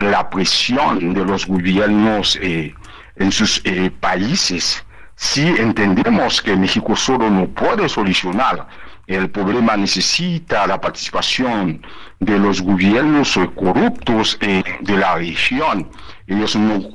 la 0.00 0.30
presión 0.30 1.12
de 1.12 1.24
los 1.24 1.46
gobiernos 1.46 2.38
en 2.40 3.32
sus 3.32 3.62
países 4.00 4.84
si 5.20 5.42
entendemos 5.48 6.40
que 6.40 6.54
México 6.54 6.94
solo 6.94 7.28
no 7.28 7.48
puede 7.48 7.88
solucionar 7.88 8.68
el 9.08 9.28
problema, 9.28 9.76
necesita 9.76 10.64
la 10.68 10.80
participación 10.80 11.84
de 12.20 12.38
los 12.38 12.62
gobiernos 12.62 13.36
corruptos 13.56 14.38
eh, 14.40 14.62
de 14.80 14.96
la 14.96 15.16
región. 15.16 15.90
Ellos 16.28 16.54
no, 16.54 16.90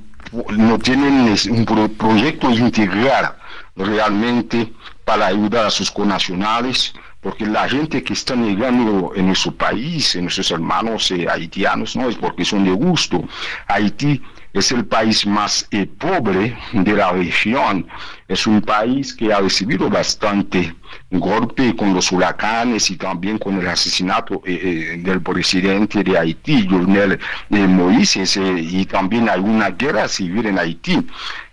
no 0.52 0.80
tienen 0.80 1.36
un 1.50 1.66
proyecto 1.98 2.50
integral 2.50 3.36
realmente 3.76 4.72
para 5.04 5.28
ayudar 5.28 5.66
a 5.66 5.70
sus 5.70 5.92
connacionales, 5.92 6.94
porque 7.24 7.46
la 7.46 7.68
gente 7.70 8.04
que 8.04 8.14
está 8.14 8.36
llegando 8.36 9.14
en 9.16 9.28
nuestro 9.28 9.54
país, 9.54 10.16
en 10.16 10.24
nuestros 10.24 10.52
hermanos 10.52 11.10
eh, 11.12 11.26
haitianos, 11.28 11.96
no 11.96 12.10
es 12.10 12.18
porque 12.18 12.44
son 12.44 12.66
de 12.66 12.72
gusto. 12.72 13.24
Haití 13.68 14.22
es 14.52 14.72
el 14.72 14.86
país 14.86 15.26
más 15.26 15.66
eh, 15.72 15.86
pobre 15.86 16.56
de 16.74 16.94
la 16.94 17.12
región. 17.14 17.88
Es 18.28 18.46
un 18.46 18.62
país 18.62 19.14
que 19.14 19.34
ha 19.34 19.40
recibido 19.40 19.90
bastante 19.90 20.76
golpe 21.20 21.76
con 21.76 21.94
los 21.94 22.12
huracanes 22.12 22.90
y 22.92 22.98
también 22.98 23.38
con 23.38 23.60
el 23.60 23.68
asesinato 23.68 24.42
eh, 24.46 24.60
eh, 24.96 24.98
del 25.00 25.22
presidente 25.22 26.04
de 26.04 26.18
Haití, 26.18 26.68
Jovenel 26.68 27.20
Moïse, 27.50 28.24
y 28.60 28.86
también 28.86 29.30
hay 29.30 29.40
una 29.40 29.70
guerra 29.70 30.08
civil 30.08 30.48
en 30.48 30.60
Haití 30.60 31.06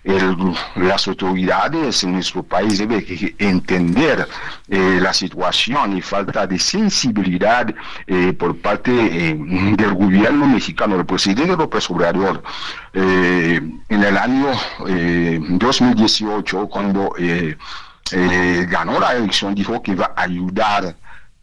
las 0.03 1.09
autoridades 1.09 2.03
en 2.05 2.13
nuestro 2.15 2.43
país 2.43 2.79
deben 2.79 3.05
entender 3.39 4.27
eh, 4.69 4.99
la 5.01 5.13
situación 5.13 5.97
y 5.97 6.01
falta 6.01 6.47
de 6.47 6.59
sensibilidad 6.59 7.73
eh, 8.07 8.33
por 8.33 8.57
parte 8.57 8.91
eh, 8.93 9.37
del 9.77 9.95
gobierno 9.95 10.47
mexicano, 10.47 10.97
del 10.97 11.07
presidente 11.07 11.57
López 11.57 11.91
Obrador. 11.91 12.43
en 12.93 13.83
el 13.89 14.17
año 14.17 14.49
2018, 14.79 16.67
cuando 16.69 17.15
ganó 18.13 18.99
la 18.99 19.13
elección, 19.13 19.55
dijo 19.55 19.83
que 19.83 19.93
iba 19.93 20.13
a 20.17 20.23
ayudar 20.23 20.97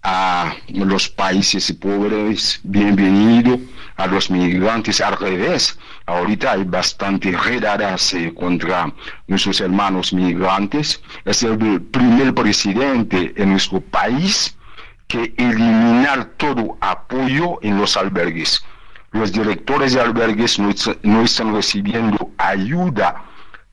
a 0.04 0.54
los 0.70 1.10
países 1.10 1.72
pobres, 1.74 2.60
bienvenido 2.64 3.60
a 3.98 4.08
los 4.08 4.30
migrantes 4.30 5.02
al 5.02 5.18
revés. 5.18 5.78
Ahorita 6.06 6.54
hay 6.54 6.64
bastante 6.64 7.32
redadas 7.32 8.14
eh, 8.14 8.34
contra 8.34 8.94
nuestros 9.28 9.60
hermanos 9.60 10.14
migrantes. 10.14 11.02
Es 11.26 11.44
el 11.44 11.82
primer 11.82 12.34
presidente 12.34 13.34
en 13.36 13.52
nuestro 13.52 13.82
país 13.82 14.56
que 15.08 15.34
eliminar 15.38 16.26
todo 16.38 16.78
apoyo 16.80 17.60
en 17.62 17.78
los 17.78 17.98
albergues. 17.98 18.64
Los 19.12 19.32
directores 19.32 19.94
de 19.94 20.02
albergues 20.02 20.60
no, 20.60 20.70
están 20.70 21.54
recibiendo 21.54 22.32
ayuda 22.38 23.24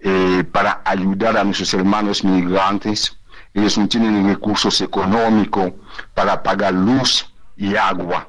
eh, 0.07 0.45
para 0.53 0.83
ayudar 0.85 1.39
a 1.39 1.45
nuestros 1.45 1.73
hermanos 1.73 2.23
migrantes. 2.23 3.17
Ellos 3.55 3.79
no 3.79 3.89
tienen 3.89 4.29
recursos 4.29 4.83
económicos 4.83 5.73
para 6.13 6.43
pagar 6.43 6.75
luz 6.75 7.33
y 7.57 7.75
agua. 7.75 8.29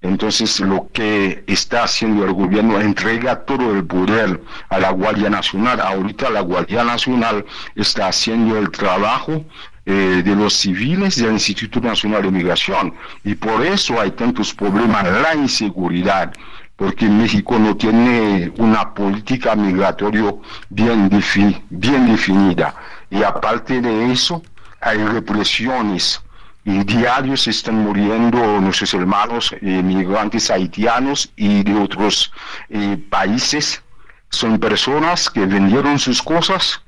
Entonces 0.00 0.60
lo 0.60 0.88
que 0.94 1.44
está 1.46 1.84
haciendo 1.84 2.24
el 2.24 2.32
gobierno 2.32 2.80
entrega 2.80 3.44
todo 3.44 3.74
el 3.74 3.84
poder 3.84 4.40
a 4.70 4.78
la 4.78 4.92
Guardia 4.92 5.28
Nacional. 5.28 5.78
Ahorita 5.78 6.30
la 6.30 6.40
Guardia 6.40 6.84
Nacional 6.84 7.44
está 7.74 8.06
haciendo 8.06 8.56
el 8.56 8.70
trabajo 8.70 9.44
eh, 9.84 10.22
de 10.24 10.36
los 10.36 10.54
civiles 10.54 11.16
del 11.16 11.32
Instituto 11.32 11.86
Nacional 11.86 12.22
de 12.22 12.30
Migración 12.30 12.94
y 13.24 13.34
por 13.34 13.64
eso 13.66 14.00
hay 14.00 14.12
tantos 14.12 14.54
problemas, 14.54 15.04
la 15.04 15.34
inseguridad, 15.34 16.32
porque 16.80 17.04
México 17.04 17.58
no 17.58 17.76
tiene 17.76 18.50
una 18.56 18.94
política 18.94 19.54
migratoria 19.54 20.34
bien, 20.70 21.10
definida 21.10 22.74
y 23.10 23.22
aparte 23.22 23.82
de 23.82 24.10
eso 24.10 24.42
hay 24.80 24.96
represiones 24.96 26.22
y 26.64 26.82
diarios 26.84 27.46
están 27.48 27.84
muriendo 27.84 28.38
nuestros 28.62 28.94
hermanos 28.94 29.54
eh, 29.60 29.82
migrantes 29.82 30.50
haitianos 30.50 31.30
y 31.36 31.62
de 31.64 31.74
otros 31.74 32.32
eh, 32.70 32.96
países. 33.10 33.82
Son 34.30 34.58
personas 34.58 35.28
que 35.28 35.44
vendieron 35.44 35.98
sus 35.98 36.22
cosas 36.22 36.80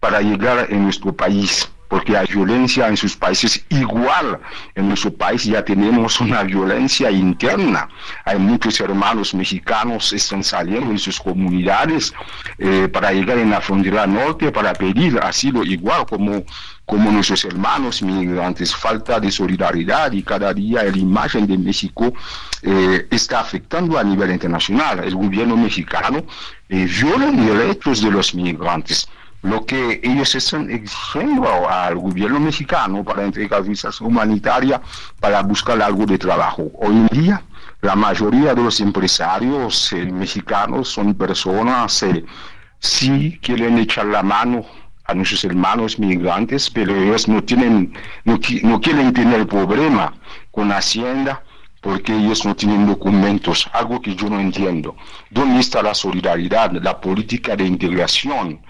para 0.00 0.22
llegar 0.22 0.60
a 0.60 0.74
nuestro 0.76 1.14
país. 1.14 1.70
Porque 1.88 2.16
hay 2.16 2.26
violencia 2.26 2.88
en 2.88 2.96
sus 2.96 3.16
países 3.16 3.64
igual. 3.68 4.38
En 4.74 4.88
nuestro 4.88 5.12
país 5.12 5.44
ya 5.44 5.64
tenemos 5.64 6.20
una 6.20 6.42
violencia 6.42 7.10
interna. 7.10 7.88
Hay 8.24 8.38
muchos 8.38 8.80
hermanos 8.80 9.34
mexicanos 9.34 10.10
que 10.10 10.16
están 10.16 10.42
saliendo 10.42 10.92
de 10.92 10.98
sus 10.98 11.20
comunidades 11.20 12.12
eh, 12.58 12.88
para 12.92 13.12
llegar 13.12 13.38
en 13.38 13.50
la 13.50 13.60
frontera 13.60 14.06
norte 14.06 14.52
para 14.52 14.72
pedir 14.72 15.18
asilo 15.18 15.64
igual 15.64 16.06
como 16.06 16.44
como 16.86 17.10
nuestros 17.10 17.44
hermanos 17.44 18.00
migrantes, 18.00 18.74
falta 18.74 19.18
de 19.18 19.32
solidaridad 19.32 20.12
y 20.12 20.22
cada 20.22 20.54
día 20.54 20.84
la 20.84 20.96
imagen 20.96 21.44
de 21.44 21.58
México 21.58 22.14
eh, 22.62 23.08
está 23.10 23.40
afectando 23.40 23.98
a 23.98 24.04
nivel 24.04 24.30
internacional. 24.30 25.00
El 25.02 25.16
gobierno 25.16 25.56
mexicano 25.56 26.24
eh, 26.68 26.86
viola 26.86 27.26
derechos 27.32 28.02
de 28.02 28.10
los 28.12 28.34
migrantes 28.34 29.08
lo 29.42 29.64
que 29.64 30.00
ellos 30.02 30.34
están 30.34 30.70
exigiendo 30.70 31.68
al 31.68 31.96
gobierno 31.96 32.40
mexicano 32.40 33.04
para 33.04 33.24
entregar 33.24 33.62
visas 33.62 34.00
humanitarias 34.00 34.80
para 35.20 35.42
buscar 35.42 35.80
algo 35.80 36.06
de 36.06 36.18
trabajo. 36.18 36.70
Hoy 36.80 36.96
en 36.96 37.06
día, 37.08 37.42
la 37.80 37.94
mayoría 37.94 38.54
de 38.54 38.62
los 38.62 38.80
empresarios 38.80 39.92
eh, 39.92 40.06
mexicanos 40.06 40.88
son 40.88 41.14
personas 41.14 42.00
que 42.00 42.10
eh, 42.10 42.24
sí 42.78 43.38
quieren 43.42 43.78
echar 43.78 44.06
la 44.06 44.22
mano 44.22 44.64
a 45.04 45.14
nuestros 45.14 45.44
hermanos 45.44 45.98
migrantes, 45.98 46.68
pero 46.68 46.94
ellos 46.96 47.28
no 47.28 47.42
tienen, 47.44 47.92
no, 48.24 48.38
no 48.62 48.80
quieren 48.80 49.12
tener 49.12 49.46
problema 49.46 50.12
con 50.50 50.72
Hacienda 50.72 51.42
porque 51.80 52.12
ellos 52.16 52.44
no 52.44 52.56
tienen 52.56 52.86
documentos, 52.86 53.68
algo 53.72 54.00
que 54.00 54.16
yo 54.16 54.28
no 54.28 54.40
entiendo. 54.40 54.96
¿Dónde 55.30 55.60
está 55.60 55.82
la 55.82 55.94
solidaridad, 55.94 56.72
la 56.72 57.00
política 57.00 57.54
de 57.54 57.64
integración? 57.64 58.60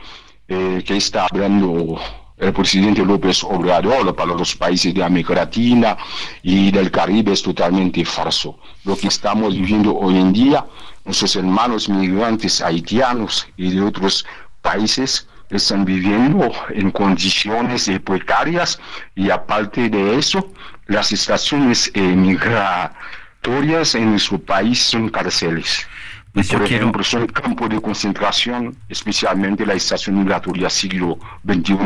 Eh, 0.48 0.84
que 0.86 0.96
está 0.96 1.26
hablando 1.28 2.00
el 2.38 2.52
presidente 2.52 3.04
López 3.04 3.42
Obrador 3.42 4.14
para 4.14 4.32
los 4.32 4.54
países 4.54 4.94
de 4.94 5.02
América 5.02 5.34
Latina 5.34 5.96
y 6.40 6.70
del 6.70 6.92
Caribe 6.92 7.32
es 7.32 7.42
totalmente 7.42 8.04
falso. 8.04 8.56
Lo 8.84 8.96
que 8.96 9.08
estamos 9.08 9.56
viviendo 9.56 9.96
hoy 9.96 10.18
en 10.18 10.32
día, 10.32 10.64
nuestros 11.04 11.34
hermanos 11.34 11.88
migrantes 11.88 12.60
haitianos 12.60 13.48
y 13.56 13.70
de 13.70 13.82
otros 13.82 14.24
países 14.62 15.26
están 15.50 15.84
viviendo 15.84 16.52
en 16.68 16.92
condiciones 16.92 17.90
precarias 18.04 18.78
y 19.16 19.30
aparte 19.30 19.88
de 19.88 20.16
eso, 20.16 20.52
las 20.86 21.10
estaciones 21.10 21.90
migratorias 21.96 23.96
en 23.96 24.16
su 24.20 24.40
país 24.44 24.80
son 24.80 25.08
cárceles. 25.08 25.88
Por 26.36 26.62
ejemplo, 26.64 27.02
son 27.02 27.26
campos 27.28 27.70
de 27.70 27.80
concentración, 27.80 28.76
especialmente 28.90 29.64
la 29.64 29.72
estación 29.72 30.18
migratoria 30.18 30.68
siglo 30.68 31.18
XXI 31.46 31.76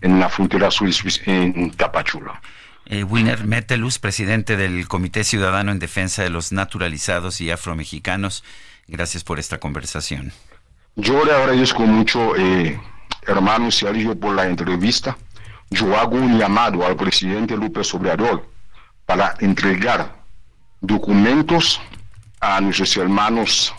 en 0.00 0.20
la 0.20 0.30
frontera 0.30 0.70
sur 0.70 0.88
en 1.26 1.70
Tapachula. 1.72 2.40
Eh, 2.86 3.04
Winner 3.04 3.44
Metelus, 3.46 3.98
presidente 3.98 4.56
del 4.56 4.88
Comité 4.88 5.22
Ciudadano 5.22 5.70
en 5.70 5.78
Defensa 5.78 6.22
de 6.22 6.30
los 6.30 6.50
Naturalizados 6.50 7.42
y 7.42 7.50
Afromexicanos, 7.50 8.42
gracias 8.88 9.22
por 9.22 9.38
esta 9.38 9.58
conversación. 9.58 10.32
Yo 10.96 11.22
le 11.22 11.32
agradezco 11.32 11.82
mucho, 11.82 12.36
eh, 12.36 12.80
hermano 13.26 13.70
Sergio, 13.70 14.18
por 14.18 14.34
la 14.34 14.46
entrevista. 14.46 15.16
Yo 15.70 15.94
hago 15.98 16.16
un 16.16 16.38
llamado 16.38 16.86
al 16.86 16.96
presidente 16.96 17.56
López 17.56 17.92
Obrador 17.94 18.48
para 19.04 19.34
entregar 19.40 20.14
documentos 20.80 21.80
a 22.44 22.60
nuestros 22.60 22.96
hermanos 22.96 23.74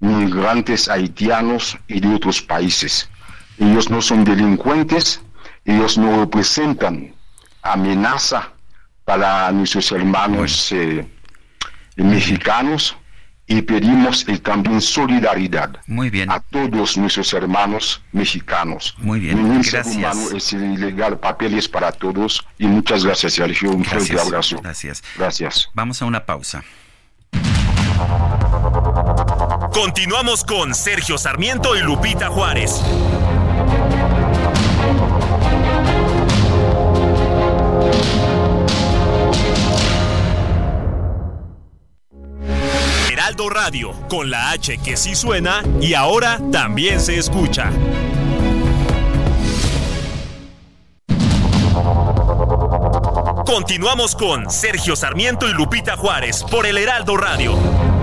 migrantes 0.00 0.88
haitianos 0.88 1.78
y 1.88 2.00
de 2.00 2.14
otros 2.14 2.42
países. 2.42 3.08
Ellos 3.58 3.88
no 3.88 4.02
son 4.02 4.24
delincuentes, 4.24 5.22
ellos 5.64 5.96
no 5.96 6.20
representan 6.20 7.14
amenaza 7.62 8.50
para 9.04 9.50
nuestros 9.52 9.90
hermanos 9.92 10.70
eh, 10.72 11.06
mexicanos 11.96 12.96
y 13.46 13.62
pedimos 13.62 14.26
también 14.42 14.80
solidaridad 14.80 15.78
Muy 15.86 16.10
bien. 16.10 16.30
a 16.30 16.40
todos 16.40 16.96
nuestros 16.96 17.32
hermanos 17.32 18.02
mexicanos. 18.12 18.94
Muy 18.98 19.20
bien, 19.20 19.36
Ningún 19.36 19.62
gracias. 19.62 19.86
ser 19.86 19.96
humano 19.98 20.36
es 20.36 20.52
ilegal, 20.52 21.18
papeles 21.18 21.68
para 21.68 21.92
todos 21.92 22.44
y 22.58 22.66
muchas 22.66 23.04
gracias 23.04 23.34
Sergio, 23.34 23.70
un 23.70 23.84
fuerte 23.84 24.18
abrazo. 24.18 24.58
Gracias. 24.62 25.02
Gracias. 25.16 25.70
Vamos 25.74 26.02
a 26.02 26.06
una 26.06 26.24
pausa. 26.26 26.64
Continuamos 29.74 30.44
con 30.44 30.72
Sergio 30.72 31.18
Sarmiento 31.18 31.74
y 31.74 31.80
Lupita 31.80 32.28
Juárez. 32.28 32.80
Heraldo 43.10 43.50
Radio, 43.50 43.92
con 44.08 44.30
la 44.30 44.52
H 44.52 44.78
que 44.78 44.96
sí 44.96 45.16
suena 45.16 45.64
y 45.80 45.94
ahora 45.94 46.38
también 46.52 47.00
se 47.00 47.18
escucha. 47.18 47.72
Continuamos 53.44 54.14
con 54.14 54.48
Sergio 54.52 54.94
Sarmiento 54.94 55.48
y 55.48 55.52
Lupita 55.52 55.96
Juárez 55.96 56.44
por 56.44 56.64
el 56.64 56.78
Heraldo 56.78 57.16
Radio. 57.16 57.93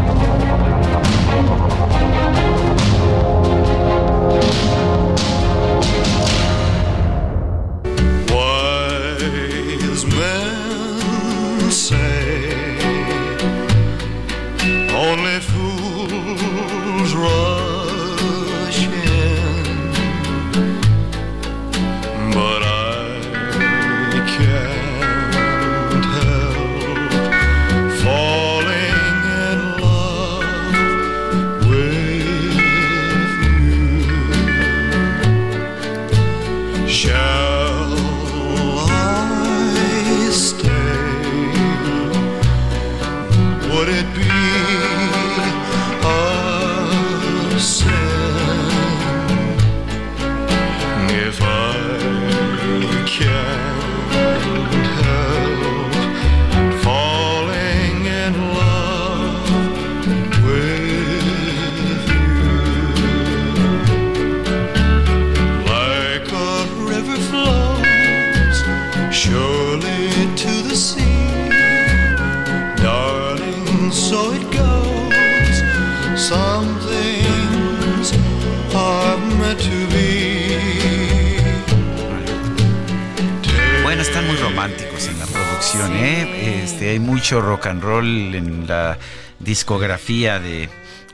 Este, 86.81 86.93
hay 86.93 86.99
mucho 86.99 87.41
rock 87.41 87.67
and 87.67 87.83
roll 87.83 88.33
en 88.33 88.65
la 88.65 88.97
discografía 89.37 90.39
de, 90.39 90.67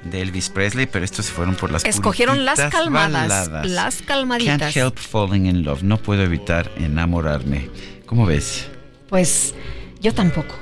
de 0.05 0.21
Elvis 0.21 0.47
Presley, 0.47 0.85
pero 0.85 1.03
estos 1.03 1.25
se 1.25 1.33
fueron 1.33 1.55
por 1.55 1.73
las 1.73 1.83
Escogieron 1.83 2.45
las 2.45 2.57
calmadas, 2.71 3.27
baladas. 3.27 3.67
las 3.67 4.01
calmaditas. 4.01 4.73
Can't 4.73 4.77
help 4.77 4.97
falling 4.97 5.45
in 5.45 5.65
love. 5.65 5.83
No 5.83 5.97
puedo 5.97 6.23
evitar 6.23 6.71
enamorarme. 6.77 7.69
¿Cómo 8.05 8.25
ves? 8.25 8.67
Pues 9.09 9.55
yo 9.99 10.13
tampoco. 10.13 10.55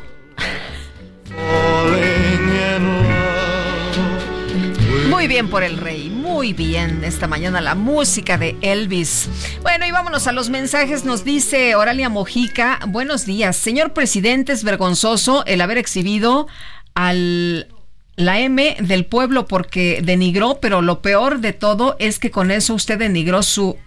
Muy 5.08 5.28
bien 5.28 5.50
por 5.50 5.62
el 5.62 5.78
rey, 5.78 6.10
muy 6.36 6.52
bien 6.52 7.06
esta 7.06 7.30
mañana 7.30 7.62
la 7.62 7.76
música 7.76 8.38
de 8.38 8.58
Elvis. 8.60 9.30
Bueno, 9.62 9.86
y 9.86 9.92
vámonos 9.92 10.28
a 10.28 10.34
los 10.34 10.50
mensajes. 10.50 11.06
Nos 11.06 11.24
dice 11.24 11.76
Oralia 11.76 12.10
Mojica, 12.10 12.82
buenos 12.90 13.26
días. 13.26 13.56
Señor 13.56 13.94
presidente, 13.94 14.52
es 14.52 14.66
vergonzoso 14.66 15.46
el 15.46 15.62
haber 15.62 15.78
exhibido 15.78 16.48
al 16.94 17.70
la 18.18 18.42
M 18.42 18.76
del 18.82 19.06
pueblo 19.06 19.48
porque 19.48 20.02
denigró, 20.04 20.60
pero 20.60 20.82
lo 20.82 21.02
peor 21.02 21.40
de 21.40 21.54
todo 21.54 21.96
es 22.00 22.20
que 22.20 22.32
con 22.32 22.52
eso 22.52 22.74
usted 22.74 23.00
denigró 23.00 23.42
su 23.42 23.78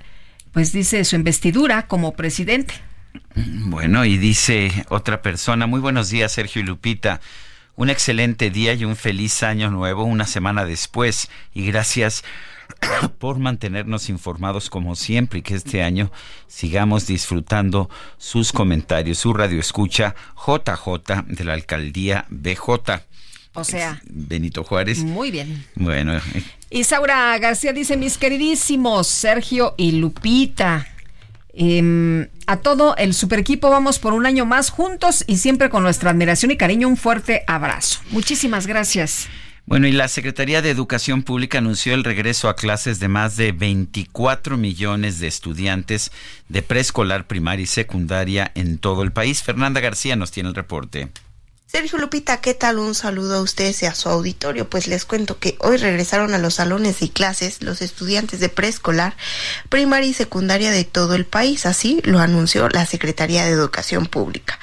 pues 0.52 0.72
dice 0.72 1.04
su 1.04 1.16
investidura 1.16 1.86
como 1.86 2.14
presidente. 2.14 2.72
Bueno, 3.34 4.06
y 4.06 4.16
dice 4.16 4.86
otra 4.88 5.20
persona, 5.20 5.66
muy 5.66 5.80
buenos 5.80 6.08
días 6.08 6.32
Sergio 6.32 6.62
y 6.62 6.64
Lupita, 6.64 7.20
un 7.78 7.90
excelente 7.90 8.50
día 8.50 8.74
y 8.74 8.84
un 8.84 8.96
feliz 8.96 9.44
año 9.44 9.70
nuevo 9.70 10.02
una 10.02 10.26
semana 10.26 10.64
después 10.64 11.30
y 11.54 11.64
gracias 11.64 12.24
por 13.18 13.38
mantenernos 13.38 14.08
informados 14.08 14.68
como 14.68 14.96
siempre 14.96 15.38
y 15.38 15.42
que 15.42 15.54
este 15.54 15.84
año 15.84 16.10
sigamos 16.48 17.06
disfrutando 17.06 17.88
sus 18.16 18.52
comentarios. 18.52 19.18
Su 19.18 19.32
radio 19.32 19.60
escucha 19.60 20.16
JJ 20.44 21.22
de 21.28 21.44
la 21.44 21.52
alcaldía 21.52 22.26
BJ. 22.30 23.00
O 23.54 23.62
sea, 23.62 24.02
Benito 24.08 24.64
Juárez. 24.64 25.04
Muy 25.04 25.30
bien. 25.30 25.64
Bueno. 25.76 26.16
eh, 26.16 26.20
Isaura 26.70 27.38
García 27.38 27.72
dice, 27.72 27.96
mis 27.96 28.18
queridísimos 28.18 29.06
Sergio 29.06 29.74
y 29.76 29.92
Lupita, 29.92 30.88
em, 31.58 32.28
a 32.46 32.56
todo 32.58 32.96
el 32.96 33.12
super 33.12 33.38
equipo 33.38 33.68
vamos 33.68 33.98
por 33.98 34.14
un 34.14 34.24
año 34.24 34.46
más 34.46 34.70
juntos 34.70 35.24
y 35.26 35.36
siempre 35.36 35.68
con 35.68 35.82
nuestra 35.82 36.10
admiración 36.10 36.50
y 36.50 36.56
cariño. 36.56 36.88
Un 36.88 36.96
fuerte 36.96 37.42
abrazo. 37.46 38.00
Muchísimas 38.10 38.66
gracias. 38.66 39.28
Bueno, 39.68 39.86
y 39.86 39.92
la 39.92 40.08
Secretaría 40.08 40.62
de 40.62 40.70
Educación 40.70 41.22
Pública 41.22 41.58
anunció 41.58 41.92
el 41.92 42.02
regreso 42.02 42.48
a 42.48 42.56
clases 42.56 43.00
de 43.00 43.08
más 43.08 43.36
de 43.36 43.52
24 43.52 44.56
millones 44.56 45.20
de 45.20 45.26
estudiantes 45.26 46.10
de 46.48 46.62
preescolar, 46.62 47.26
primaria 47.26 47.64
y 47.64 47.66
secundaria 47.66 48.50
en 48.54 48.78
todo 48.78 49.02
el 49.02 49.12
país. 49.12 49.42
Fernanda 49.42 49.80
García 49.80 50.16
nos 50.16 50.30
tiene 50.30 50.48
el 50.48 50.54
reporte. 50.54 51.10
Sergio 51.70 51.98
Lupita, 51.98 52.40
¿qué 52.40 52.54
tal? 52.54 52.78
Un 52.78 52.94
saludo 52.94 53.34
a 53.34 53.42
ustedes 53.42 53.82
y 53.82 53.86
a 53.86 53.94
su 53.94 54.08
auditorio. 54.08 54.70
Pues 54.70 54.86
les 54.86 55.04
cuento 55.04 55.38
que 55.38 55.58
hoy 55.60 55.76
regresaron 55.76 56.32
a 56.32 56.38
los 56.38 56.54
salones 56.54 57.02
y 57.02 57.10
clases 57.10 57.60
los 57.60 57.82
estudiantes 57.82 58.40
de 58.40 58.48
preescolar, 58.48 59.14
primaria 59.68 60.08
y 60.08 60.14
secundaria 60.14 60.70
de 60.70 60.84
todo 60.84 61.14
el 61.14 61.26
país. 61.26 61.66
Así 61.66 62.00
lo 62.04 62.20
anunció 62.20 62.70
la 62.70 62.86
Secretaría 62.86 63.44
de 63.44 63.50
Educación 63.50 64.06
Pública. 64.06 64.58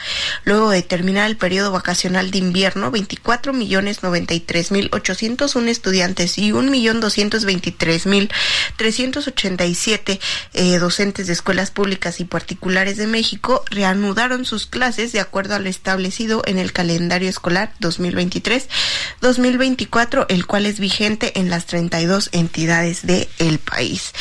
Luego 0.45 0.71
de 0.71 0.81
terminar 0.81 1.29
el 1.29 1.37
periodo 1.37 1.71
vacacional 1.71 2.31
de 2.31 2.39
invierno, 2.39 2.89
24 2.89 3.53
millones 3.53 4.01
93 4.01 4.71
mil 4.71 4.89
801 4.91 5.69
estudiantes 5.69 6.39
y 6.39 6.53
1 6.53 6.71
millón 6.71 7.01
223 7.01 8.07
mil 8.07 8.31
387 8.77 10.19
eh, 10.53 10.77
docentes 10.79 11.27
de 11.27 11.33
escuelas 11.33 11.69
públicas 11.69 12.19
y 12.19 12.25
particulares 12.25 12.97
de 12.97 13.05
México 13.05 13.63
reanudaron 13.69 14.43
sus 14.43 14.65
clases 14.65 15.11
de 15.11 15.19
acuerdo 15.19 15.53
a 15.53 15.59
lo 15.59 15.69
establecido 15.69 16.41
en 16.47 16.57
el 16.57 16.73
calendario 16.73 16.94
escolar 16.95 17.73
2023-2024, 17.79 20.25
el 20.29 20.45
cual 20.45 20.65
es 20.65 20.79
vigente 20.79 21.37
en 21.39 21.49
las 21.49 21.65
32 21.65 22.29
entidades 22.31 23.05
del 23.05 23.27
el 23.39 23.59
país. 23.59 24.13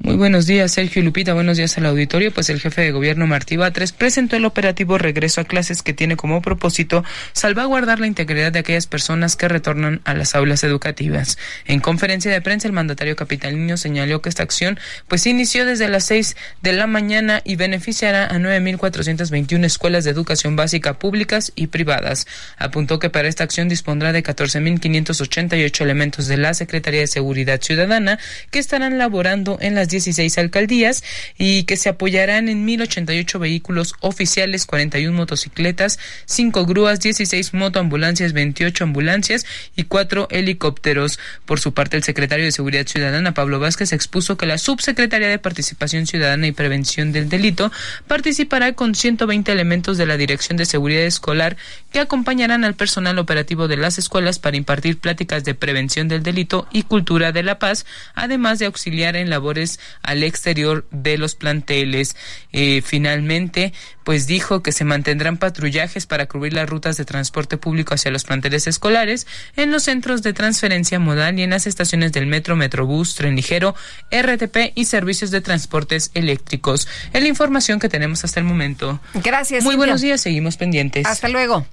Muy 0.00 0.14
buenos 0.14 0.46
días, 0.46 0.70
Sergio 0.70 1.02
Lupita. 1.02 1.34
Buenos 1.34 1.56
días 1.56 1.76
al 1.76 1.86
auditorio. 1.86 2.32
Pues 2.32 2.50
el 2.50 2.60
jefe 2.60 2.82
de 2.82 2.92
gobierno 2.92 3.26
Martí 3.26 3.56
Batres 3.56 3.90
presentó 3.90 4.36
el 4.36 4.44
operativo 4.44 4.96
Regreso 4.96 5.40
a 5.40 5.44
clases 5.44 5.82
que 5.82 5.92
tiene 5.92 6.14
como 6.14 6.40
propósito 6.40 7.02
salvaguardar 7.32 7.98
la 7.98 8.06
integridad 8.06 8.52
de 8.52 8.60
aquellas 8.60 8.86
personas 8.86 9.34
que 9.34 9.48
retornan 9.48 10.00
a 10.04 10.14
las 10.14 10.36
aulas 10.36 10.62
educativas. 10.62 11.36
En 11.64 11.80
conferencia 11.80 12.30
de 12.30 12.40
prensa, 12.40 12.68
el 12.68 12.74
mandatario 12.74 13.16
capitalino 13.16 13.76
señaló 13.76 14.22
que 14.22 14.28
esta 14.28 14.44
acción 14.44 14.78
pues 15.08 15.26
inició 15.26 15.66
desde 15.66 15.88
las 15.88 16.04
6 16.04 16.36
de 16.62 16.72
la 16.74 16.86
mañana 16.86 17.42
y 17.44 17.56
beneficiará 17.56 18.26
a 18.26 18.38
9.421 18.38 19.64
escuelas 19.64 20.04
de 20.04 20.12
educación 20.12 20.54
básica 20.54 20.96
públicas 21.00 21.50
y 21.56 21.66
privadas. 21.66 22.28
Apuntó 22.56 23.00
que 23.00 23.10
para 23.10 23.26
esta 23.26 23.42
acción 23.42 23.68
dispondrá 23.68 24.12
de 24.12 24.22
14.588 24.22 25.80
elementos 25.80 26.28
de 26.28 26.36
la 26.36 26.54
Secretaría 26.54 27.00
de 27.00 27.08
Seguridad 27.08 27.60
Ciudadana 27.60 28.20
que 28.52 28.60
estarán 28.60 28.96
laborando 28.96 29.58
en 29.60 29.74
las 29.74 29.87
16 29.88 30.38
alcaldías 30.38 31.02
y 31.36 31.64
que 31.64 31.76
se 31.76 31.88
apoyarán 31.88 32.48
en 32.48 32.66
1.088 32.66 33.38
vehículos 33.38 33.94
oficiales, 34.00 34.66
41 34.66 35.16
motocicletas, 35.16 35.98
5 36.26 36.66
grúas, 36.66 37.00
16 37.00 37.54
motoambulancias, 37.54 38.32
28 38.32 38.84
ambulancias 38.84 39.46
y 39.76 39.84
4 39.84 40.28
helicópteros. 40.30 41.18
Por 41.44 41.60
su 41.60 41.74
parte, 41.74 41.96
el 41.96 42.04
secretario 42.04 42.44
de 42.44 42.52
Seguridad 42.52 42.86
Ciudadana, 42.86 43.34
Pablo 43.34 43.60
Vázquez, 43.60 43.92
expuso 43.92 44.36
que 44.36 44.46
la 44.46 44.58
subsecretaría 44.58 45.28
de 45.28 45.38
Participación 45.38 46.06
Ciudadana 46.06 46.46
y 46.46 46.52
Prevención 46.52 47.12
del 47.12 47.28
Delito 47.28 47.70
participará 48.06 48.72
con 48.72 48.94
120 48.94 49.50
elementos 49.50 49.98
de 49.98 50.06
la 50.06 50.16
Dirección 50.16 50.56
de 50.56 50.66
Seguridad 50.66 51.02
Escolar 51.02 51.56
que 51.92 52.00
acompañarán 52.00 52.64
al 52.64 52.74
personal 52.74 53.18
operativo 53.18 53.68
de 53.68 53.76
las 53.76 53.98
escuelas 53.98 54.38
para 54.38 54.56
impartir 54.56 54.98
pláticas 54.98 55.44
de 55.44 55.54
prevención 55.54 56.08
del 56.08 56.22
delito 56.22 56.66
y 56.70 56.82
cultura 56.82 57.32
de 57.32 57.42
la 57.42 57.58
paz, 57.58 57.86
además 58.14 58.58
de 58.58 58.66
auxiliar 58.66 59.16
en 59.16 59.30
labores 59.30 59.77
al 60.02 60.22
exterior 60.22 60.86
de 60.90 61.18
los 61.18 61.34
planteles. 61.34 62.16
Eh, 62.52 62.82
finalmente, 62.84 63.72
pues 64.04 64.26
dijo 64.26 64.62
que 64.62 64.72
se 64.72 64.84
mantendrán 64.84 65.36
patrullajes 65.36 66.06
para 66.06 66.26
cubrir 66.26 66.54
las 66.54 66.68
rutas 66.68 66.96
de 66.96 67.04
transporte 67.04 67.58
público 67.58 67.94
hacia 67.94 68.10
los 68.10 68.24
planteles 68.24 68.66
escolares, 68.66 69.26
en 69.56 69.70
los 69.70 69.82
centros 69.82 70.22
de 70.22 70.32
transferencia 70.32 70.98
modal 70.98 71.38
y 71.38 71.42
en 71.42 71.50
las 71.50 71.66
estaciones 71.66 72.12
del 72.12 72.26
metro, 72.26 72.56
metrobús, 72.56 73.14
tren 73.14 73.36
ligero, 73.36 73.74
RTP 74.10 74.72
y 74.74 74.86
servicios 74.86 75.30
de 75.30 75.40
transportes 75.40 76.10
eléctricos. 76.14 76.88
Es 77.12 77.22
la 77.22 77.28
información 77.28 77.80
que 77.80 77.88
tenemos 77.88 78.24
hasta 78.24 78.40
el 78.40 78.46
momento. 78.46 79.00
Gracias. 79.14 79.64
Muy 79.64 79.76
buenos 79.76 80.00
días, 80.00 80.20
seguimos 80.20 80.56
pendientes. 80.56 81.06
Hasta 81.06 81.28
luego. 81.28 81.66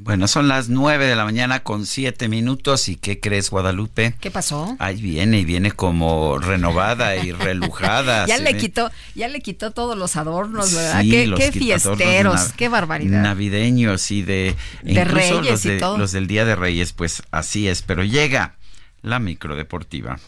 Bueno, 0.00 0.28
son 0.28 0.46
las 0.46 0.68
9 0.68 1.06
de 1.06 1.16
la 1.16 1.24
mañana 1.24 1.60
con 1.64 1.84
7 1.84 2.28
minutos. 2.28 2.88
¿Y 2.88 2.94
qué 2.96 3.18
crees, 3.18 3.50
Guadalupe? 3.50 4.14
¿Qué 4.20 4.30
pasó? 4.30 4.76
Ahí 4.78 5.02
viene 5.02 5.40
y 5.40 5.44
viene 5.44 5.72
como 5.72 6.38
renovada 6.38 7.16
y 7.16 7.32
relujada. 7.32 8.24
ya 8.26 8.38
le 8.38 8.52
ve. 8.52 8.58
quitó, 8.58 8.90
ya 9.16 9.26
le 9.26 9.40
quitó 9.40 9.72
todos 9.72 9.98
los 9.98 10.14
adornos, 10.16 10.72
¿verdad? 10.72 11.02
Sí, 11.02 11.10
qué 11.10 11.26
los 11.26 11.40
qué 11.40 11.50
fiesteros, 11.50 12.52
qué 12.56 12.68
barbaridad. 12.68 13.22
Navideños 13.22 14.10
y 14.12 14.22
de, 14.22 14.54
Reyes 14.84 15.32
los, 15.50 15.64
y 15.64 15.68
de- 15.70 15.78
todo. 15.78 15.98
los 15.98 16.12
del 16.12 16.28
Día 16.28 16.44
de 16.44 16.54
Reyes, 16.54 16.92
pues 16.92 17.24
así 17.32 17.66
es. 17.68 17.82
Pero 17.82 18.04
llega 18.04 18.54
la 19.02 19.18
microdeportiva. 19.18 20.20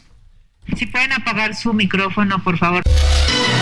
Si 0.76 0.86
pueden 0.86 1.12
apagar 1.12 1.54
su 1.54 1.72
micrófono, 1.72 2.42
por 2.42 2.56
favor. 2.58 2.82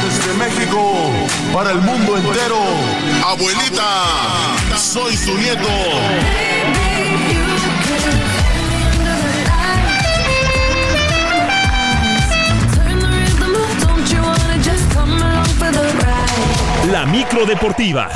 Desde 0.05 0.35
México, 0.35 1.11
para 1.53 1.73
el 1.73 1.81
mundo 1.81 2.17
entero. 2.17 2.59
Abuelita, 3.25 4.05
soy 4.77 5.17
su 5.17 5.37
nieto. 5.39 5.69
La 16.91 17.05
micro 17.05 17.45
deportiva. 17.45 18.09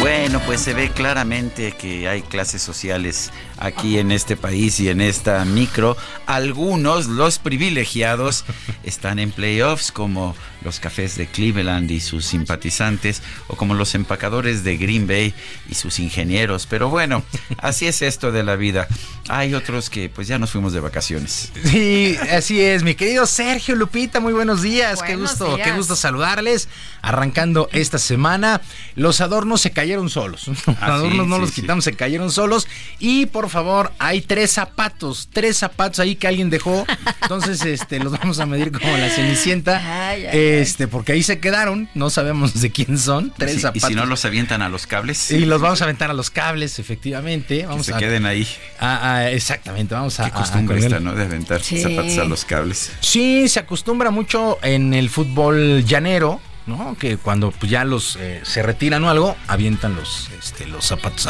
Bueno, 0.00 0.40
pues 0.46 0.60
se 0.60 0.74
ve 0.74 0.90
claramente 0.90 1.72
que 1.72 2.08
hay 2.08 2.22
clases 2.22 2.62
sociales 2.62 3.30
aquí 3.58 3.98
en 3.98 4.10
este 4.12 4.36
país 4.36 4.80
y 4.80 4.88
en 4.88 5.00
esta 5.00 5.44
micro. 5.44 5.96
Algunos, 6.26 7.06
los 7.06 7.38
privilegiados, 7.38 8.44
están 8.84 9.18
en 9.18 9.30
playoffs 9.30 9.92
como 9.92 10.34
los 10.62 10.80
cafés 10.80 11.16
de 11.16 11.26
Cleveland 11.26 11.90
y 11.90 12.00
sus 12.00 12.24
simpatizantes 12.24 13.22
o 13.48 13.56
como 13.56 13.74
los 13.74 13.94
empacadores 13.94 14.64
de 14.64 14.76
Green 14.76 15.06
Bay 15.06 15.34
y 15.68 15.74
sus 15.74 15.98
ingenieros. 15.98 16.66
Pero 16.66 16.88
bueno, 16.88 17.22
así 17.58 17.86
es 17.86 18.02
esto 18.02 18.32
de 18.32 18.42
la 18.42 18.56
vida. 18.56 18.88
Hay 19.28 19.54
otros 19.54 19.90
que 19.90 20.08
pues 20.08 20.28
ya 20.28 20.38
nos 20.38 20.50
fuimos 20.50 20.72
de 20.72 20.80
vacaciones. 20.80 21.52
Sí, 21.64 22.16
así 22.32 22.60
es, 22.60 22.82
mi 22.82 22.94
querido 22.94 23.26
Sergio 23.26 23.74
Lupita, 23.74 24.20
muy 24.20 24.32
buenos 24.32 24.62
días. 24.62 25.02
qué 25.02 25.16
gusto, 25.16 25.58
qué 25.62 25.72
gusto 25.72 25.96
saludarles. 25.96 26.68
Arrancando 27.02 27.68
esta 27.72 27.98
semana, 27.98 28.60
los 28.94 29.20
adornos 29.22 29.60
se 29.62 29.70
cayeron 29.70 30.10
solos. 30.10 30.48
Los 30.48 30.58
Ah, 30.80 30.94
adornos 30.96 31.24
sí, 31.24 31.28
no 31.30 31.34
sí, 31.36 31.40
los 31.40 31.50
sí. 31.50 31.60
quitamos, 31.62 31.84
se 31.84 31.94
cayeron 31.94 32.30
solos. 32.30 32.68
Y 32.98 33.26
por 33.26 33.48
favor, 33.48 33.92
hay 33.98 34.20
tres 34.20 34.50
zapatos, 34.50 35.28
tres 35.32 35.56
zapatos 35.56 35.98
ahí 36.00 36.14
que 36.16 36.28
alguien 36.28 36.50
dejó. 36.50 36.84
Entonces, 37.22 37.62
este, 37.64 37.98
los 38.00 38.12
vamos 38.12 38.38
a 38.40 38.46
medir 38.46 38.70
como 38.70 38.96
la 38.96 39.08
cenicienta. 39.08 39.80
Ay, 40.10 40.26
ay, 40.26 40.38
este, 40.38 40.88
porque 40.88 41.12
ahí 41.12 41.22
se 41.22 41.38
quedaron, 41.40 41.88
no 41.94 42.10
sabemos 42.10 42.60
de 42.60 42.70
quién 42.70 42.98
son. 42.98 43.32
Tres 43.36 43.52
Sí, 43.52 43.56
y 43.58 43.60
zapatos. 43.60 43.88
si 43.88 43.94
no 43.94 44.04
los 44.06 44.24
avientan 44.26 44.60
a 44.62 44.68
los 44.68 44.86
cables. 44.86 45.30
Y 45.30 45.46
los 45.46 45.60
vamos 45.60 45.80
a 45.80 45.84
aventar 45.84 46.10
a 46.10 46.14
los 46.14 46.30
cables, 46.30 46.78
efectivamente. 46.78 47.64
Vamos 47.66 47.86
se 47.86 47.94
a, 47.94 47.98
queden 47.98 48.26
ahí. 48.26 48.46
a- 48.78 49.14
a- 49.14 49.30
exactamente, 49.30 49.94
vamos 49.94 50.20
a. 50.20 50.24
Qué 50.26 50.30
costumbre 50.32 50.76
a- 50.76 50.80
a- 50.80 50.84
esta, 50.86 51.00
¿no? 51.00 51.14
De 51.14 51.24
aventar 51.24 51.62
Sí. 51.62 51.80
zapatos 51.82 52.18
a 52.18 52.24
los 52.24 52.44
cables. 52.44 52.92
Sí, 53.00 53.48
se 53.48 53.60
acostumbra 53.60 54.10
mucho 54.10 54.58
en 54.62 54.92
el 54.94 55.08
fútbol 55.10 55.84
llanero, 55.84 56.40
¿no? 56.66 56.96
Que 56.98 57.16
cuando 57.16 57.50
pues, 57.50 57.70
ya 57.70 57.84
los 57.84 58.16
eh, 58.16 58.40
se 58.44 58.62
retiran 58.62 59.04
o 59.04 59.10
algo, 59.10 59.36
avientan 59.46 59.96
los, 59.96 60.30
este, 60.38 60.66
los 60.66 60.84
zapatos 60.84 61.28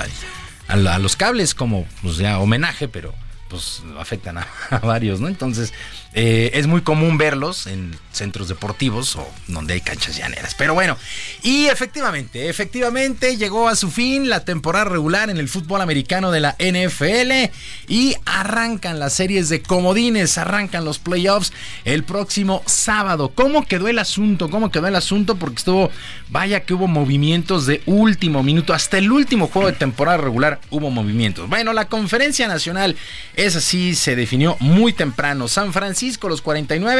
a 0.69 0.99
los 0.99 1.17
cables 1.17 1.55
como 1.55 1.85
pues 2.01 2.17
ya 2.17 2.39
homenaje, 2.39 2.87
pero 2.87 3.13
pues 3.49 3.83
afectan 3.99 4.39
a, 4.39 4.47
a 4.71 4.79
varios, 4.79 5.21
¿no? 5.21 5.29
Entonces 5.29 5.73
eh, 6.13 6.51
es 6.55 6.67
muy 6.67 6.81
común 6.81 7.19
verlos 7.19 7.67
en 7.67 7.97
centros 8.13 8.49
deportivos 8.49 9.15
o 9.17 9.27
donde 9.47 9.75
hay 9.75 9.81
canchas 9.81 10.17
llaneras. 10.17 10.55
Pero 10.59 10.75
bueno, 10.75 10.97
y 11.43 11.67
efectivamente, 11.67 12.49
efectivamente 12.49 13.37
llegó 13.37 13.69
a 13.69 13.77
su 13.77 13.91
fin 13.91 14.29
la 14.29 14.45
temporada 14.45 14.85
regular 14.87 15.31
en 15.31 15.39
el 15.39 15.49
fútbol 15.49 15.81
americano 15.81 16.31
de 16.31 16.41
la 16.41 16.57
NFL 16.59 17.53
y 17.89 18.17
arrancan 18.25 18.99
las 18.99 19.13
series 19.13 19.49
de 19.49 19.63
comodines, 19.63 20.37
arrancan 20.37 20.85
los 20.85 20.99
playoffs 20.99 21.53
el 21.85 22.03
próximo 22.03 22.63
sábado. 22.67 23.31
¿Cómo 23.35 23.65
quedó 23.65 23.89
el 23.89 23.99
asunto? 23.99 24.51
¿Cómo 24.51 24.71
quedó 24.71 24.89
el 24.89 24.97
asunto? 24.97 25.37
Porque 25.37 25.59
estuvo, 25.59 25.91
vaya 26.29 26.61
que 26.65 26.75
hubo 26.75 26.89
movimientos 26.89 27.67
de 27.67 27.83
último 27.87 28.43
minuto, 28.43 28.75
hasta 28.75 28.99
el 28.99 29.13
último 29.13 29.47
juego 29.47 29.71
de 29.71 29.77
temporada 29.77 30.19
regular 30.19 30.61
hubo 30.71 30.91
movimientos. 30.91 31.49
Bueno, 31.49 31.73
la 31.73 31.87
conferencia 31.87 32.49
nacional 32.49 32.97
es 33.37 33.55
así, 33.55 33.95
se 33.95 34.17
definió 34.17 34.57
muy 34.59 34.93
temprano. 34.93 35.47
San 35.47 35.73
Francisco, 35.73 36.00
los 36.29 36.43
49 36.43 36.91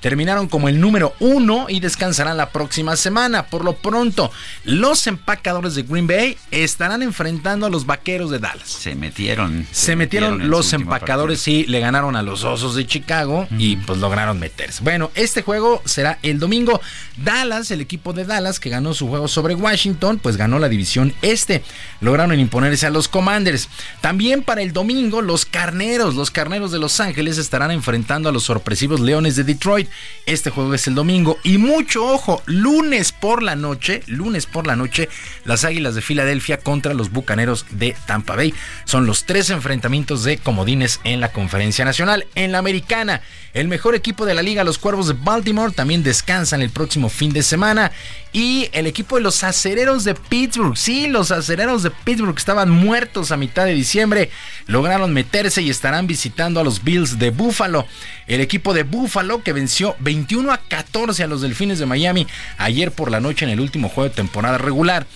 terminaron 0.00 0.48
como 0.48 0.68
el 0.68 0.80
número 0.80 1.14
uno 1.20 1.66
y 1.68 1.80
descansarán 1.80 2.36
la 2.36 2.50
próxima 2.50 2.96
semana. 2.96 3.46
Por 3.46 3.64
lo 3.64 3.74
pronto, 3.74 4.30
los 4.64 5.06
empacadores 5.06 5.74
de 5.74 5.82
Green 5.82 6.06
Bay 6.06 6.36
estarán 6.50 7.02
enfrentando 7.02 7.66
a 7.66 7.70
los 7.70 7.86
vaqueros 7.86 8.30
de 8.30 8.38
Dallas. 8.38 8.68
Se 8.68 8.94
metieron. 8.94 9.66
Se, 9.70 9.96
metieron, 9.96 10.50
los 10.50 10.72
empacadores 10.72 11.46
y 11.48 11.64
le 11.64 11.80
ganaron 11.80 12.16
a 12.16 12.22
los 12.22 12.44
Osos 12.44 12.74
de 12.74 12.86
Chicago 12.86 13.46
y 13.58 13.76
pues 13.76 13.98
lograron 13.98 14.38
meterse. 14.38 14.82
Bueno, 14.82 15.10
este 15.14 15.42
juego 15.42 15.82
será 15.84 16.18
el 16.22 16.38
domingo. 16.38 16.80
Dallas, 17.16 17.70
el 17.70 17.80
equipo 17.80 18.12
de 18.12 18.24
Dallas 18.24 18.60
que 18.60 18.70
ganó 18.70 18.94
su 18.94 19.08
juego 19.08 19.28
sobre 19.28 19.54
Washington, 19.54 20.18
pues 20.18 20.36
ganó 20.36 20.58
la 20.58 20.68
división 20.68 21.14
este. 21.22 21.62
Lograron 22.00 22.38
imponerse 22.38 22.86
a 22.86 22.90
los 22.90 23.08
Commanders. 23.08 23.68
También 24.00 24.42
para 24.42 24.62
el 24.62 24.72
domingo, 24.72 25.22
los 25.22 25.44
Carneros, 25.44 26.14
los 26.14 26.30
Carneros 26.30 26.70
de 26.70 26.78
Los 26.78 27.00
Ángeles 27.00 27.38
estarán 27.38 27.70
enfrentando 27.70 28.28
a 28.28 28.32
los 28.32 28.37
sorpresivos 28.44 29.00
Leones 29.00 29.36
de 29.36 29.44
Detroit. 29.44 29.88
Este 30.26 30.50
juego 30.50 30.74
es 30.74 30.86
el 30.86 30.94
domingo 30.94 31.38
y 31.42 31.58
mucho 31.58 32.06
ojo, 32.06 32.42
lunes 32.46 33.12
por 33.12 33.42
la 33.42 33.56
noche, 33.56 34.02
lunes 34.06 34.46
por 34.46 34.66
la 34.66 34.76
noche, 34.76 35.08
las 35.44 35.64
Águilas 35.64 35.94
de 35.94 36.02
Filadelfia 36.02 36.58
contra 36.58 36.94
los 36.94 37.10
Bucaneros 37.10 37.66
de 37.70 37.96
Tampa 38.06 38.36
Bay. 38.36 38.54
Son 38.84 39.06
los 39.06 39.24
tres 39.24 39.50
enfrentamientos 39.50 40.24
de 40.24 40.38
comodines 40.38 41.00
en 41.04 41.20
la 41.20 41.32
Conferencia 41.32 41.84
Nacional. 41.84 42.26
En 42.34 42.52
la 42.52 42.58
Americana, 42.58 43.22
el 43.54 43.68
mejor 43.68 43.94
equipo 43.94 44.26
de 44.26 44.34
la 44.34 44.42
liga, 44.42 44.64
los 44.64 44.78
Cuervos 44.78 45.08
de 45.08 45.14
Baltimore, 45.14 45.72
también 45.72 46.02
descansan 46.02 46.62
el 46.62 46.70
próximo 46.70 47.08
fin 47.08 47.32
de 47.32 47.42
semana. 47.42 47.92
Y 48.32 48.68
el 48.72 48.86
equipo 48.86 49.16
de 49.16 49.22
los 49.22 49.42
Acereros 49.42 50.04
de 50.04 50.14
Pittsburgh, 50.14 50.76
sí, 50.76 51.08
los 51.08 51.30
Acereros 51.30 51.82
de 51.82 51.90
Pittsburgh 51.90 52.36
estaban 52.36 52.70
muertos 52.70 53.32
a 53.32 53.38
mitad 53.38 53.64
de 53.64 53.72
diciembre, 53.72 54.30
lograron 54.66 55.14
meterse 55.14 55.62
y 55.62 55.70
estarán 55.70 56.06
visitando 56.06 56.60
a 56.60 56.64
los 56.64 56.84
Bills 56.84 57.18
de 57.18 57.30
Buffalo. 57.30 57.86
El 58.26 58.40
equipo 58.40 58.74
de 58.74 58.82
Buffalo 58.82 59.42
que 59.42 59.54
venció 59.54 59.96
21 60.00 60.52
a 60.52 60.58
14 60.58 61.24
a 61.24 61.26
los 61.26 61.40
Delfines 61.40 61.78
de 61.78 61.86
Miami 61.86 62.26
ayer 62.58 62.92
por 62.92 63.10
la 63.10 63.20
noche 63.20 63.46
en 63.46 63.50
el 63.50 63.60
último 63.60 63.88
juego 63.88 64.10
de 64.10 64.16
temporada 64.16 64.58
regular. 64.58 65.06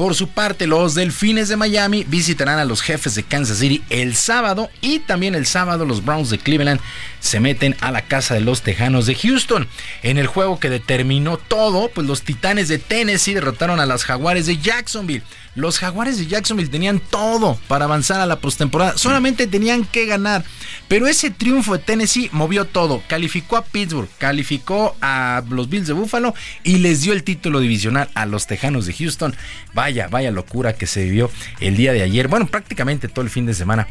Por 0.00 0.14
su 0.14 0.28
parte, 0.28 0.66
los 0.66 0.94
Delfines 0.94 1.50
de 1.50 1.58
Miami 1.58 2.04
visitarán 2.08 2.58
a 2.58 2.64
los 2.64 2.80
jefes 2.80 3.14
de 3.16 3.22
Kansas 3.22 3.58
City 3.58 3.82
el 3.90 4.16
sábado 4.16 4.70
y 4.80 5.00
también 5.00 5.34
el 5.34 5.44
sábado 5.44 5.84
los 5.84 6.02
Browns 6.02 6.30
de 6.30 6.38
Cleveland 6.38 6.80
se 7.20 7.40
meten 7.40 7.76
a 7.80 7.90
la 7.90 8.02
casa 8.02 8.34
de 8.34 8.40
los 8.40 8.62
Tejanos 8.62 9.06
de 9.06 9.14
Houston. 9.14 9.68
En 10.02 10.18
el 10.18 10.26
juego 10.26 10.58
que 10.58 10.70
determinó 10.70 11.36
todo, 11.36 11.90
pues 11.94 12.06
los 12.06 12.22
Titanes 12.22 12.68
de 12.68 12.78
Tennessee 12.78 13.34
derrotaron 13.34 13.80
a 13.80 13.86
las 13.86 14.04
Jaguares 14.04 14.46
de 14.46 14.58
Jacksonville. 14.58 15.22
Los 15.54 15.78
Jaguares 15.78 16.16
de 16.18 16.26
Jacksonville 16.26 16.70
tenían 16.70 17.00
todo 17.00 17.58
para 17.66 17.84
avanzar 17.84 18.20
a 18.20 18.26
la 18.26 18.38
postemporada, 18.38 18.96
solamente 18.96 19.46
tenían 19.46 19.84
que 19.84 20.06
ganar. 20.06 20.44
Pero 20.86 21.06
ese 21.06 21.30
triunfo 21.30 21.76
de 21.76 21.84
Tennessee 21.84 22.30
movió 22.32 22.64
todo. 22.64 23.02
Calificó 23.08 23.56
a 23.56 23.64
Pittsburgh, 23.64 24.08
calificó 24.18 24.96
a 25.00 25.42
los 25.50 25.68
Bills 25.68 25.88
de 25.88 25.92
Buffalo 25.92 26.34
y 26.62 26.78
les 26.78 27.02
dio 27.02 27.12
el 27.12 27.24
título 27.24 27.60
divisional 27.60 28.08
a 28.14 28.26
los 28.26 28.46
Tejanos 28.46 28.86
de 28.86 28.94
Houston. 28.94 29.36
Vaya, 29.74 30.08
vaya 30.08 30.30
locura 30.30 30.74
que 30.74 30.86
se 30.86 31.04
vivió 31.04 31.30
el 31.60 31.76
día 31.76 31.92
de 31.92 32.02
ayer. 32.02 32.28
Bueno, 32.28 32.46
prácticamente 32.46 33.08
todo 33.08 33.24
el 33.24 33.30
fin 33.30 33.46
de 33.46 33.54
semana 33.54 33.88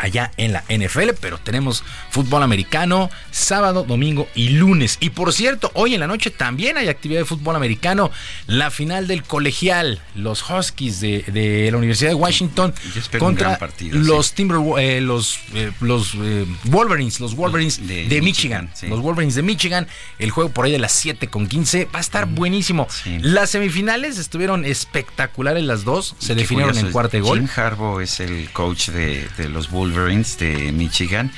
allá 0.00 0.30
en 0.36 0.52
la 0.52 0.64
NFL, 0.68 1.10
pero 1.20 1.38
tenemos 1.38 1.84
fútbol 2.10 2.42
americano 2.42 3.10
sábado, 3.30 3.84
domingo 3.84 4.28
y 4.34 4.50
lunes. 4.50 4.98
Y 5.00 5.10
por 5.10 5.32
cierto, 5.32 5.70
hoy 5.74 5.94
en 5.94 6.00
la 6.00 6.06
noche 6.06 6.30
también 6.30 6.76
hay 6.76 6.88
actividad 6.88 7.20
de 7.20 7.24
fútbol 7.24 7.56
americano, 7.56 8.10
la 8.46 8.70
final 8.70 9.06
del 9.06 9.22
colegial, 9.22 10.02
los 10.14 10.48
Huskies 10.48 11.00
de, 11.00 11.22
de 11.22 11.70
la 11.70 11.78
Universidad 11.78 12.10
de 12.10 12.14
Washington 12.14 12.74
contra 13.18 13.58
partido, 13.58 13.98
los 13.98 14.32
Timber, 14.32 14.58
eh, 14.78 15.00
los, 15.00 15.38
eh, 15.54 15.72
los 15.80 16.14
eh, 16.14 16.46
Wolverines, 16.64 17.20
los 17.20 17.34
Wolverines 17.34 17.86
de, 17.86 18.06
de 18.08 18.22
Michigan, 18.22 18.30
Michigan, 18.30 18.70
sí. 18.74 18.88
los 18.88 19.00
Wolverines 19.00 19.34
de 19.34 19.42
Michigan, 19.42 19.86
el 20.18 20.30
juego 20.30 20.50
por 20.50 20.64
ahí 20.64 20.72
de 20.72 20.78
las 20.78 20.92
7 20.92 21.28
con 21.28 21.46
15 21.46 21.86
va 21.86 21.98
a 21.98 22.00
estar 22.00 22.26
buenísimo. 22.26 22.86
Las 23.20 23.50
semifinales 23.50 24.18
estuvieron 24.18 24.64
espectaculares 24.64 25.64
las 25.64 25.84
dos, 25.84 26.14
se 26.18 26.34
definieron 26.34 26.76
en 26.78 26.92
cuarto 26.92 27.20
gol. 27.20 27.38
Jim 27.38 27.48
Harbaugh 27.54 28.00
es 28.00 28.20
el 28.20 28.50
coach 28.52 28.88
de, 28.88 29.28
de 29.36 29.48
los 29.48 29.70
Wolverines 29.90 30.38
de 30.38 30.72
Michigan 30.72 31.30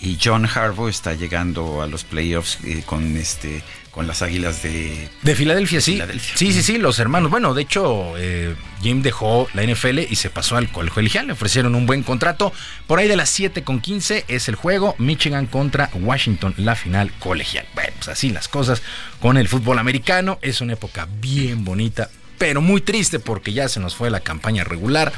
y 0.00 0.18
John 0.22 0.46
Harbaugh 0.46 0.88
está 0.88 1.14
llegando 1.14 1.82
a 1.82 1.86
los 1.86 2.04
playoffs 2.04 2.58
eh, 2.64 2.82
con 2.84 3.16
este 3.16 3.62
con 3.90 4.06
las 4.06 4.20
Águilas 4.20 4.62
de 4.62 5.08
De 5.22 5.34
Filadelfia, 5.34 5.80
sí. 5.80 5.94
Filadelfia. 5.94 6.36
Sí, 6.36 6.52
sí, 6.52 6.62
sí, 6.62 6.76
los 6.76 6.98
hermanos. 6.98 7.30
Bueno, 7.30 7.54
de 7.54 7.62
hecho, 7.62 8.12
eh, 8.18 8.54
Jim 8.82 9.00
dejó 9.00 9.48
la 9.54 9.62
NFL 9.62 10.00
y 10.00 10.16
se 10.16 10.28
pasó 10.28 10.58
al 10.58 10.70
colegio 10.70 10.96
colegial. 10.96 11.26
Le 11.28 11.32
ofrecieron 11.32 11.74
un 11.74 11.86
buen 11.86 12.02
contrato. 12.02 12.52
Por 12.86 12.98
ahí 12.98 13.08
de 13.08 13.16
las 13.16 13.30
7 13.30 13.64
con 13.64 13.80
15 13.80 14.26
es 14.28 14.48
el 14.50 14.54
juego. 14.54 14.94
Michigan 14.98 15.46
contra 15.46 15.88
Washington, 15.94 16.52
la 16.58 16.76
final 16.76 17.10
colegial. 17.20 17.66
Bueno, 17.74 17.92
pues 17.96 18.08
así 18.08 18.28
las 18.28 18.48
cosas 18.48 18.82
con 19.18 19.38
el 19.38 19.48
fútbol 19.48 19.78
americano. 19.78 20.38
Es 20.42 20.60
una 20.60 20.74
época 20.74 21.08
bien 21.18 21.64
bonita, 21.64 22.10
pero 22.36 22.60
muy 22.60 22.82
triste 22.82 23.18
porque 23.18 23.54
ya 23.54 23.66
se 23.66 23.80
nos 23.80 23.96
fue 23.96 24.10
la 24.10 24.20
campaña 24.20 24.62
regular. 24.62 25.10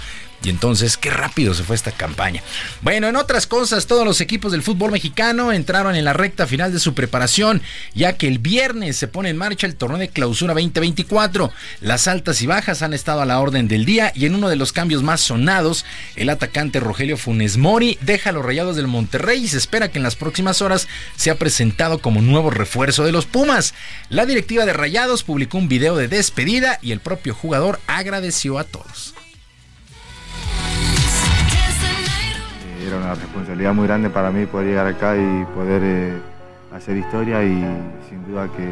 Y 0.43 0.51
entonces, 0.51 0.97
qué 0.97 1.10
rápido 1.10 1.52
se 1.52 1.65
fue 1.65 1.74
esta 1.74 1.90
campaña. 1.90 2.43
Bueno, 2.81 3.09
en 3.09 3.16
otras 3.16 3.47
cosas, 3.47 3.86
todos 3.86 4.05
los 4.05 4.20
equipos 4.20 4.52
del 4.52 4.62
fútbol 4.62 4.93
mexicano 4.93 5.52
entraron 5.52 5.97
en 5.97 6.05
la 6.05 6.12
recta 6.12 6.47
final 6.47 6.73
de 6.73 6.78
su 6.78 6.94
preparación, 6.94 7.60
ya 7.94 8.16
que 8.16 8.28
el 8.28 8.39
viernes 8.39 8.97
se 8.97 9.09
pone 9.09 9.31
en 9.31 9.36
marcha 9.36 9.66
el 9.66 9.74
torneo 9.74 9.98
de 9.98 10.09
clausura 10.09 10.55
2024. 10.55 11.51
Las 11.81 12.06
altas 12.06 12.40
y 12.40 12.47
bajas 12.47 12.82
han 12.82 12.94
estado 12.94 13.20
a 13.20 13.27
la 13.27 13.40
orden 13.40 13.66
del 13.66 13.85
día 13.85 14.12
y 14.15 14.27
en 14.27 14.35
uno 14.35 14.48
de 14.48 14.56
los 14.56 14.73
cambios 14.73 15.02
más 15.02 15.20
sonados, 15.20 15.85
el 16.15 16.31
atacante 16.31 16.78
Rogelio 16.78 17.16
Funes 17.16 17.56
Mori 17.56 17.98
deja 18.01 18.31
a 18.31 18.32
los 18.32 18.44
rayados 18.44 18.77
del 18.77 18.86
Monterrey 18.86 19.44
y 19.44 19.48
se 19.48 19.59
espera 19.59 19.90
que 19.90 19.98
en 19.98 20.05
las 20.05 20.16
próximas 20.16 20.62
horas 20.62 20.86
sea 21.16 21.35
presentado 21.35 21.98
como 21.98 22.23
nuevo 22.23 22.51
refuerzo 22.51 23.05
de 23.05 23.12
los 23.12 23.27
Pumas. 23.27 23.74
La 24.09 24.24
directiva 24.24 24.65
de 24.65 24.73
Rayados 24.73 25.24
publicó 25.24 25.59
un 25.59 25.69
video 25.69 25.97
de 25.97 26.09
despedida 26.09 26.78
y 26.81 26.93
el 26.93 27.01
propio 27.01 27.35
jugador 27.35 27.81
agradeció 27.86 28.59
a 28.59 28.65
todos. 28.65 29.15
Era 32.89 32.97
una 32.97 33.15
responsabilidad 33.15 33.74
muy 33.74 33.86
grande 33.86 34.09
para 34.09 34.31
mí 34.31 34.47
poder 34.47 34.69
llegar 34.69 34.86
acá 34.86 35.15
y 35.15 35.44
poder 35.55 35.82
eh, 35.85 36.19
hacer 36.74 36.97
historia 36.97 37.44
y 37.44 37.60
sin 38.09 38.27
duda 38.27 38.48
que 38.56 38.65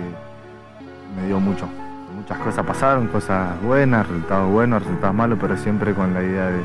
me 1.14 1.26
dio 1.26 1.38
mucho. 1.38 1.68
muchas 2.14 2.38
cosas 2.38 2.64
pasaron, 2.64 3.08
cosas 3.08 3.60
buenas, 3.60 4.08
resultados 4.08 4.50
buenos, 4.50 4.82
resultados 4.82 5.14
malos, 5.14 5.38
pero 5.38 5.54
siempre 5.58 5.92
con 5.92 6.14
la 6.14 6.22
idea 6.22 6.46
de, 6.46 6.60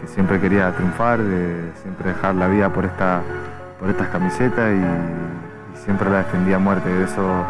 que 0.00 0.06
siempre 0.06 0.40
quería 0.40 0.70
triunfar, 0.70 1.20
de 1.20 1.72
siempre 1.82 2.10
dejar 2.12 2.36
la 2.36 2.46
vida 2.46 2.72
por, 2.72 2.84
esta, 2.84 3.22
por 3.80 3.90
estas 3.90 4.06
camisetas 4.10 4.70
y, 4.70 4.78
y 4.78 5.84
siempre 5.84 6.08
la 6.08 6.18
defendía 6.18 6.56
a 6.56 6.60
muerte. 6.60 6.88
De 6.88 7.06
eso 7.06 7.44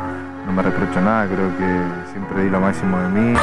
no 0.46 0.52
me 0.52 0.62
reprocho 0.62 1.02
nada, 1.02 1.26
creo 1.26 1.50
que 1.58 2.10
siempre 2.12 2.44
di 2.44 2.48
lo 2.48 2.60
máximo 2.60 2.98
de 2.98 3.08
mí. 3.10 3.34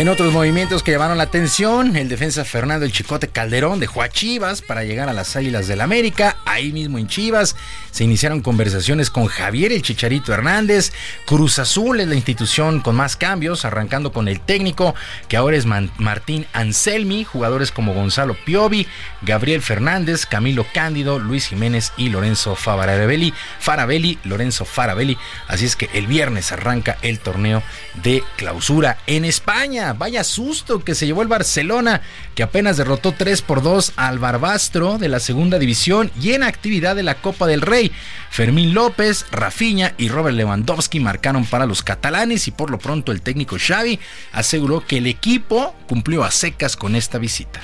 En 0.00 0.08
otros 0.08 0.32
movimientos 0.32 0.82
que 0.82 0.92
llamaron 0.92 1.18
la 1.18 1.24
atención, 1.24 1.94
el 1.94 2.08
defensa 2.08 2.46
Fernando 2.46 2.86
El 2.86 2.92
Chicote 2.92 3.28
Calderón 3.28 3.80
dejó 3.80 4.00
a 4.00 4.08
Chivas 4.08 4.62
para 4.62 4.82
llegar 4.82 5.10
a 5.10 5.12
las 5.12 5.36
Águilas 5.36 5.68
del 5.68 5.82
América. 5.82 6.38
Ahí 6.46 6.72
mismo 6.72 6.96
en 6.96 7.06
Chivas 7.06 7.54
se 7.90 8.04
iniciaron 8.04 8.40
conversaciones 8.40 9.10
con 9.10 9.26
Javier 9.26 9.72
El 9.72 9.82
Chicharito 9.82 10.32
Hernández. 10.32 10.94
Cruz 11.26 11.58
Azul 11.58 12.00
es 12.00 12.08
la 12.08 12.14
institución 12.14 12.80
con 12.80 12.96
más 12.96 13.14
cambios, 13.14 13.66
arrancando 13.66 14.10
con 14.10 14.26
el 14.26 14.40
técnico, 14.40 14.94
que 15.28 15.36
ahora 15.36 15.58
es 15.58 15.66
Martín 15.66 16.46
Anselmi. 16.54 17.24
Jugadores 17.24 17.70
como 17.70 17.92
Gonzalo 17.92 18.34
Piovi, 18.46 18.86
Gabriel 19.20 19.60
Fernández, 19.60 20.24
Camilo 20.24 20.64
Cándido, 20.72 21.18
Luis 21.18 21.48
Jiménez 21.48 21.92
y 21.98 22.08
Lorenzo 22.08 22.56
Farabelli. 22.56 23.34
Farabelli, 23.58 24.18
Lorenzo 24.24 24.64
Farabelli. 24.64 25.18
Así 25.46 25.66
es 25.66 25.76
que 25.76 25.90
el 25.92 26.06
viernes 26.06 26.52
arranca 26.52 26.96
el 27.02 27.18
torneo 27.18 27.62
de 28.02 28.24
clausura 28.38 28.96
en 29.06 29.26
España. 29.26 29.89
Vaya 29.92 30.24
susto 30.24 30.84
que 30.84 30.94
se 30.94 31.06
llevó 31.06 31.22
el 31.22 31.28
Barcelona, 31.28 32.02
que 32.34 32.42
apenas 32.42 32.76
derrotó 32.76 33.12
3 33.12 33.42
por 33.42 33.62
2 33.62 33.92
al 33.96 34.18
Barbastro 34.18 34.98
de 34.98 35.08
la 35.08 35.20
segunda 35.20 35.58
división 35.58 36.10
y 36.20 36.32
en 36.32 36.42
actividad 36.42 36.96
de 36.96 37.02
la 37.02 37.16
Copa 37.16 37.46
del 37.46 37.60
Rey. 37.60 37.92
Fermín 38.30 38.74
López, 38.74 39.26
Rafinha 39.30 39.94
y 39.98 40.08
Robert 40.08 40.36
Lewandowski 40.36 41.00
marcaron 41.00 41.44
para 41.44 41.66
los 41.66 41.82
catalanes 41.82 42.48
y 42.48 42.50
por 42.50 42.70
lo 42.70 42.78
pronto 42.78 43.12
el 43.12 43.22
técnico 43.22 43.56
Xavi 43.58 43.98
aseguró 44.32 44.86
que 44.86 44.98
el 44.98 45.06
equipo 45.06 45.74
cumplió 45.88 46.24
a 46.24 46.30
secas 46.30 46.76
con 46.76 46.94
esta 46.96 47.18
visita. 47.18 47.60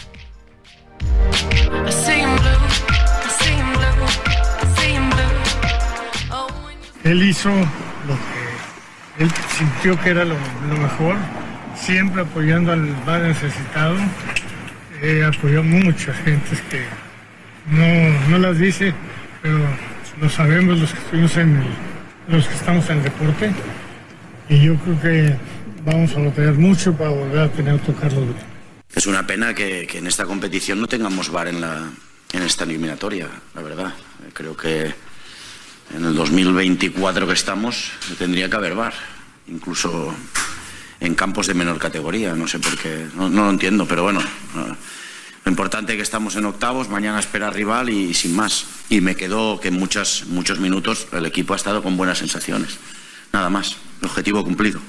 Él 7.05 7.23
hizo 7.23 7.51
lo 7.51 8.15
que 8.15 9.24
él 9.24 9.31
sintió 9.57 9.98
que 10.01 10.11
era 10.11 10.24
lo, 10.24 10.35
lo 10.69 10.77
mejor, 10.77 11.16
siempre 11.87 12.23
apoyando 12.23 12.73
al 12.73 12.81
más 13.07 13.23
necesitado. 13.23 13.97
Eh, 15.03 15.25
apoyó 15.25 15.63
muchas 15.63 16.17
gentes 16.25 16.61
que 16.71 16.83
no, 17.71 18.29
no 18.31 18.39
las 18.39 18.59
dice, 18.59 18.93
pero 19.43 19.59
lo 20.21 20.29
sabemos 20.29 20.79
los 20.79 20.93
que 20.93 20.99
estuvimos 20.99 21.37
en 21.37 21.57
el- 21.57 22.35
los 22.35 22.47
que 22.49 22.55
estamos 22.55 22.89
en 22.91 22.99
el 22.99 23.05
deporte. 23.05 23.53
Y 24.49 24.63
yo 24.65 24.75
creo 24.77 25.01
que 25.01 25.37
vamos 25.85 26.15
a 26.17 26.21
batallar 26.21 26.55
mucho 26.55 26.93
para 26.97 27.11
volver 27.11 27.39
a 27.41 27.49
tener 27.53 27.75
Brito. 27.79 28.35
Es 28.95 29.07
una 29.07 29.27
pena 29.27 29.55
que, 29.55 29.87
que 29.87 29.99
en 29.99 30.07
esta 30.07 30.25
competición 30.25 30.81
no 30.81 30.87
tengamos 30.89 31.31
VAR 31.31 31.49
en, 31.49 31.61
la, 31.61 31.85
en 32.33 32.43
esta 32.43 32.65
eliminatoria, 32.65 33.29
la 33.55 33.63
verdad. 33.63 33.93
Creo 34.33 34.57
que 34.57 34.87
en 35.95 36.05
el 36.05 36.15
2024 36.15 37.27
que 37.27 37.33
estamos 37.35 37.93
tendría 38.19 38.49
que 38.49 38.57
haber 38.57 38.75
VAR, 38.75 38.95
incluso 39.49 40.15
en 41.01 41.14
campos 41.14 41.47
de 41.47 41.55
menor 41.55 41.78
categoría. 41.78 42.35
No 42.35 42.48
sé 42.48 42.59
por 42.59 42.77
qué, 42.78 43.06
no, 43.16 43.28
no 43.28 43.44
lo 43.44 43.51
entiendo, 43.51 43.86
pero 43.86 44.02
bueno. 44.02 44.20
no. 44.55 44.77
Lo 45.47 45.51
importante 45.51 45.93
es 45.93 45.97
que 45.97 46.02
estamos 46.02 46.35
en 46.35 46.44
octavos, 46.44 46.89
mañana 46.89 47.20
espera 47.20 47.51
rival 47.51 47.89
y 47.89 48.14
sin 48.14 48.35
más. 48.35 48.66
Y 48.89 49.01
me 49.01 49.14
quedó 49.14 49.60
que 49.60 49.68
en 49.68 49.74
muchas, 49.74 50.24
muchos 50.27 50.59
minutos 50.59 51.06
el 51.12 51.24
equipo 51.24 51.52
ha 51.52 51.56
estado 51.56 51.85
con 51.85 51.97
buenas 51.97 52.18
sensaciones. 52.18 52.78
Nada 53.32 53.48
más, 53.48 53.77
objetivo 54.02 54.43
cumplido. 54.43 54.81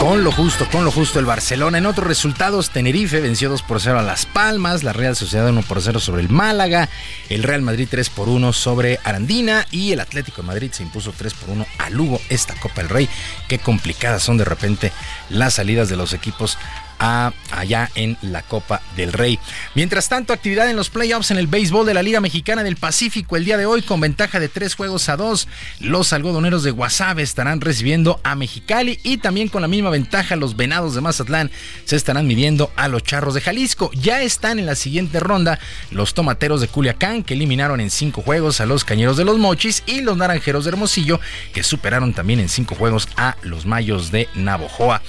Con 0.00 0.22
lo 0.22 0.30
justo, 0.30 0.68
con 0.70 0.84
lo 0.84 0.92
justo 0.92 1.18
el 1.18 1.26
Barcelona. 1.26 1.78
En 1.78 1.86
otros 1.86 2.06
resultados, 2.06 2.70
Tenerife 2.70 3.20
venció 3.20 3.50
2 3.50 3.62
por 3.62 3.80
0 3.80 3.98
a 3.98 4.02
Las 4.02 4.26
Palmas, 4.26 4.84
la 4.84 4.92
Real 4.92 5.16
Sociedad 5.16 5.48
1 5.48 5.62
por 5.62 5.82
0 5.82 5.98
sobre 5.98 6.22
el 6.22 6.28
Málaga, 6.28 6.88
el 7.28 7.42
Real 7.42 7.62
Madrid 7.62 7.88
3 7.90 8.08
por 8.10 8.28
1 8.28 8.52
sobre 8.52 9.00
Arandina 9.02 9.66
y 9.72 9.90
el 9.90 9.98
Atlético 9.98 10.42
de 10.42 10.48
Madrid 10.48 10.70
se 10.70 10.84
impuso 10.84 11.12
3 11.16 11.34
por 11.34 11.50
1 11.50 11.66
a 11.78 11.90
Lugo, 11.90 12.20
esta 12.28 12.54
Copa 12.54 12.82
del 12.82 12.90
Rey. 12.90 13.08
Qué 13.48 13.58
complicadas 13.58 14.22
son 14.22 14.38
de 14.38 14.44
repente 14.44 14.92
las 15.30 15.54
salidas 15.54 15.88
de 15.88 15.96
los 15.96 16.12
equipos 16.12 16.58
allá 16.98 17.90
en 17.94 18.16
la 18.22 18.42
Copa 18.42 18.82
del 18.96 19.12
Rey. 19.12 19.38
Mientras 19.74 20.08
tanto, 20.08 20.32
actividad 20.32 20.68
en 20.68 20.76
los 20.76 20.90
playoffs 20.90 21.30
en 21.30 21.38
el 21.38 21.46
béisbol 21.46 21.86
de 21.86 21.94
la 21.94 22.02
Liga 22.02 22.20
Mexicana 22.20 22.62
del 22.62 22.76
Pacífico 22.76 23.36
el 23.36 23.44
día 23.44 23.56
de 23.56 23.66
hoy 23.66 23.82
con 23.82 24.00
ventaja 24.00 24.40
de 24.40 24.48
tres 24.48 24.74
juegos 24.74 25.08
a 25.08 25.16
dos. 25.16 25.48
Los 25.80 26.12
algodoneros 26.12 26.62
de 26.62 26.70
Guasave 26.70 27.22
estarán 27.22 27.60
recibiendo 27.60 28.20
a 28.24 28.34
Mexicali 28.34 28.98
y 29.02 29.18
también 29.18 29.48
con 29.48 29.62
la 29.62 29.68
misma 29.68 29.90
ventaja 29.90 30.36
los 30.36 30.56
venados 30.56 30.94
de 30.94 31.00
Mazatlán 31.00 31.50
se 31.84 31.96
estarán 31.96 32.26
midiendo 32.26 32.70
a 32.76 32.88
los 32.88 33.02
charros 33.02 33.34
de 33.34 33.40
Jalisco. 33.40 33.90
Ya 33.92 34.22
están 34.22 34.58
en 34.58 34.66
la 34.66 34.74
siguiente 34.74 35.20
ronda 35.20 35.58
los 35.90 36.14
tomateros 36.14 36.60
de 36.60 36.68
Culiacán 36.68 37.22
que 37.22 37.34
eliminaron 37.34 37.80
en 37.80 37.90
cinco 37.90 38.22
juegos 38.22 38.60
a 38.60 38.66
los 38.66 38.84
cañeros 38.84 39.16
de 39.16 39.24
los 39.24 39.38
Mochis 39.38 39.82
y 39.86 40.00
los 40.00 40.16
naranjeros 40.16 40.64
de 40.64 40.70
Hermosillo 40.70 41.20
que 41.52 41.62
superaron 41.62 42.12
también 42.12 42.40
en 42.40 42.48
cinco 42.48 42.74
juegos 42.74 43.08
a 43.16 43.36
los 43.42 43.66
mayos 43.66 44.10
de 44.10 44.28
Navojoa. 44.34 45.02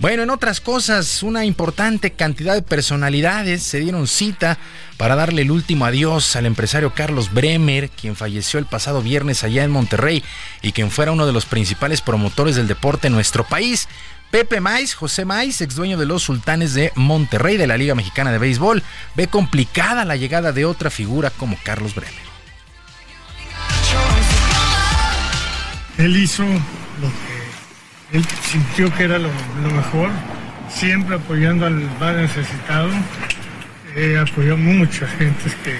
Bueno, 0.00 0.22
en 0.22 0.30
otras 0.30 0.60
cosas, 0.60 1.24
una 1.24 1.44
importante 1.44 2.12
cantidad 2.12 2.54
de 2.54 2.62
personalidades 2.62 3.64
se 3.64 3.80
dieron 3.80 4.06
cita 4.06 4.56
para 4.96 5.16
darle 5.16 5.42
el 5.42 5.50
último 5.50 5.86
adiós 5.86 6.36
al 6.36 6.46
empresario 6.46 6.94
Carlos 6.94 7.32
Bremer, 7.34 7.90
quien 7.90 8.14
falleció 8.14 8.60
el 8.60 8.66
pasado 8.66 9.02
viernes 9.02 9.42
allá 9.42 9.64
en 9.64 9.72
Monterrey 9.72 10.22
y 10.62 10.70
quien 10.70 10.92
fuera 10.92 11.10
uno 11.10 11.26
de 11.26 11.32
los 11.32 11.46
principales 11.46 12.00
promotores 12.00 12.54
del 12.54 12.68
deporte 12.68 13.08
en 13.08 13.14
nuestro 13.14 13.44
país. 13.44 13.88
Pepe 14.30 14.60
Mais, 14.60 14.94
José 14.94 15.24
Mais, 15.24 15.60
ex 15.60 15.74
dueño 15.74 15.98
de 15.98 16.06
los 16.06 16.22
Sultanes 16.22 16.74
de 16.74 16.92
Monterrey 16.94 17.56
de 17.56 17.66
la 17.66 17.76
Liga 17.76 17.96
Mexicana 17.96 18.30
de 18.30 18.38
Béisbol, 18.38 18.84
ve 19.16 19.26
complicada 19.26 20.04
la 20.04 20.14
llegada 20.14 20.52
de 20.52 20.64
otra 20.64 20.90
figura 20.90 21.30
como 21.30 21.56
Carlos 21.64 21.96
Bremer. 21.96 22.28
Él 25.96 26.16
hizo 26.16 26.44
lo 26.44 27.27
él 28.12 28.24
sintió 28.42 28.92
que 28.94 29.04
era 29.04 29.18
lo, 29.18 29.28
mejor, 29.74 30.10
siempre 30.68 31.16
apoyando 31.16 31.66
al 31.66 31.74
más 32.00 32.16
necesitado. 32.16 32.88
Eh, 33.96 34.18
apoyó 34.18 34.54
a 34.54 34.56
muchas 34.56 35.10
gentes 35.16 35.54
que 35.64 35.76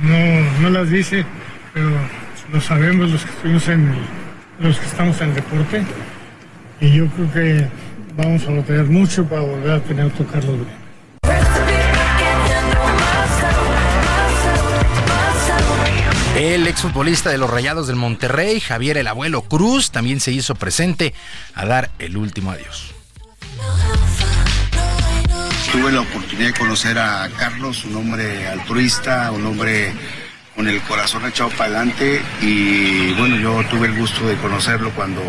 no, 0.00 0.60
no 0.62 0.70
las 0.70 0.88
dice, 0.90 1.24
pero 1.74 1.90
lo 2.52 2.60
sabemos 2.60 3.10
los 3.10 3.24
que 3.24 3.30
estuvimos 3.30 3.68
en 3.68 3.88
el- 3.88 4.66
los 4.66 4.78
que 4.78 4.86
estamos 4.86 5.20
en 5.20 5.28
el 5.30 5.34
deporte. 5.34 5.82
Y 6.80 6.92
yo 6.92 7.06
creo 7.08 7.32
que 7.32 7.68
vamos 8.16 8.46
a 8.46 8.52
batallar 8.52 8.86
mucho 8.86 9.24
para 9.28 9.42
volver 9.42 9.70
a 9.72 9.80
tener 9.80 10.06
a 10.06 10.32
Carlos 10.32 10.58
El 16.36 16.66
exfutbolista 16.66 17.30
de 17.30 17.38
los 17.38 17.48
Rayados 17.48 17.86
del 17.86 17.96
Monterrey, 17.96 18.60
Javier 18.60 18.98
el 18.98 19.06
Abuelo 19.06 19.40
Cruz, 19.40 19.90
también 19.90 20.20
se 20.20 20.32
hizo 20.32 20.54
presente 20.54 21.14
a 21.54 21.64
dar 21.64 21.90
el 21.98 22.18
último 22.18 22.50
adiós. 22.50 22.92
Tuve 25.72 25.92
la 25.92 26.02
oportunidad 26.02 26.48
de 26.48 26.52
conocer 26.52 26.98
a 26.98 27.30
Carlos, 27.38 27.86
un 27.86 27.96
hombre 27.96 28.48
altruista, 28.48 29.30
un 29.30 29.46
hombre 29.46 29.94
con 30.54 30.68
el 30.68 30.78
corazón 30.82 31.24
echado 31.24 31.48
para 31.50 31.64
adelante 31.64 32.20
y 32.42 33.14
bueno, 33.14 33.36
yo 33.36 33.64
tuve 33.70 33.86
el 33.86 33.98
gusto 33.98 34.28
de 34.28 34.36
conocerlo 34.36 34.90
cuando 34.90 35.22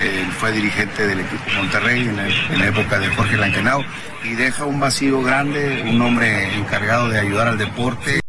él 0.00 0.32
fue 0.38 0.52
dirigente 0.52 1.06
del 1.06 1.20
equipo 1.20 1.42
Monterrey 1.58 2.08
en, 2.08 2.58
la 2.58 2.66
época 2.68 2.98
de 2.98 3.08
Jorge 3.08 3.36
Lankenau 3.36 3.84
y 4.24 4.30
deja 4.30 4.64
un 4.64 4.80
vacío 4.80 5.20
grande, 5.20 5.84
un 5.86 6.00
hombre 6.00 6.54
encargado 6.56 7.10
de 7.10 7.20
ayudar 7.20 7.48
al 7.48 7.58
deporte. 7.58 8.21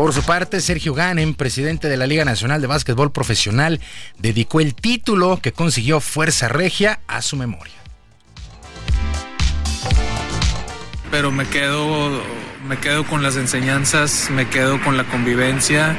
Por 0.00 0.14
su 0.14 0.22
parte, 0.22 0.62
Sergio 0.62 0.94
Ganem, 0.94 1.34
presidente 1.34 1.90
de 1.90 1.98
la 1.98 2.06
Liga 2.06 2.24
Nacional 2.24 2.62
de 2.62 2.66
Básquetbol 2.66 3.12
Profesional, 3.12 3.82
dedicó 4.16 4.60
el 4.60 4.74
título 4.74 5.38
que 5.42 5.52
consiguió 5.52 6.00
Fuerza 6.00 6.48
Regia 6.48 7.00
a 7.06 7.20
su 7.20 7.36
memoria. 7.36 7.74
pero 11.10 11.30
me 11.30 11.44
quedo 11.44 12.18
me 12.66 12.78
quedo 12.78 13.04
con 13.04 13.22
las 13.22 13.36
enseñanzas, 13.36 14.30
me 14.30 14.48
quedo 14.48 14.80
con 14.80 14.96
la 14.96 15.04
convivencia 15.04 15.94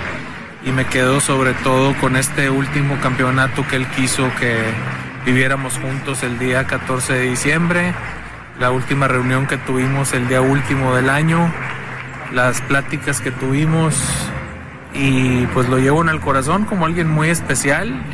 y 0.65 0.71
me 0.71 0.87
quedo 0.87 1.19
sobre 1.19 1.53
todo 1.53 1.95
con 1.99 2.15
este 2.15 2.49
último 2.49 2.99
campeonato 3.01 3.67
que 3.67 3.75
él 3.75 3.87
quiso 3.89 4.31
que 4.39 4.63
viviéramos 5.27 5.77
juntos 5.77 6.23
el 6.23 6.39
día 6.39 6.65
14 6.65 7.13
de 7.13 7.21
diciembre, 7.29 7.93
la 8.59 8.71
última 8.71 9.07
reunión 9.07 9.45
que 9.45 9.57
tuvimos 9.57 10.13
el 10.13 10.27
día 10.27 10.41
último 10.41 10.95
del 10.95 11.07
año, 11.11 11.53
las 12.33 12.61
pláticas 12.61 13.21
que 13.21 13.31
tuvimos 13.31 13.95
y 14.93 15.45
pues 15.47 15.69
lo 15.69 15.77
llevo 15.77 16.01
en 16.01 16.09
el 16.09 16.19
corazón 16.19 16.65
como 16.65 16.85
alguien 16.85 17.09
muy 17.09 17.29
especial. 17.29 18.13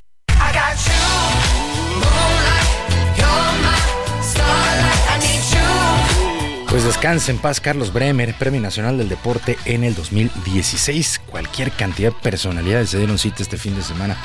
Pues 6.69 6.83
descanse 6.83 7.31
en 7.31 7.39
paz 7.39 7.59
Carlos 7.59 7.91
Bremer, 7.91 8.35
Premio 8.35 8.61
Nacional 8.61 8.97
del 8.97 9.09
Deporte 9.09 9.57
en 9.65 9.83
el 9.83 9.95
2016. 9.95 11.21
Cualquier 11.25 11.71
cantidad 11.71 12.11
de 12.11 12.21
personalidades 12.21 12.91
se 12.91 12.97
dieron 12.97 13.17
cita 13.17 13.41
este 13.41 13.57
fin 13.57 13.75
de 13.75 13.81
semana 13.81 14.15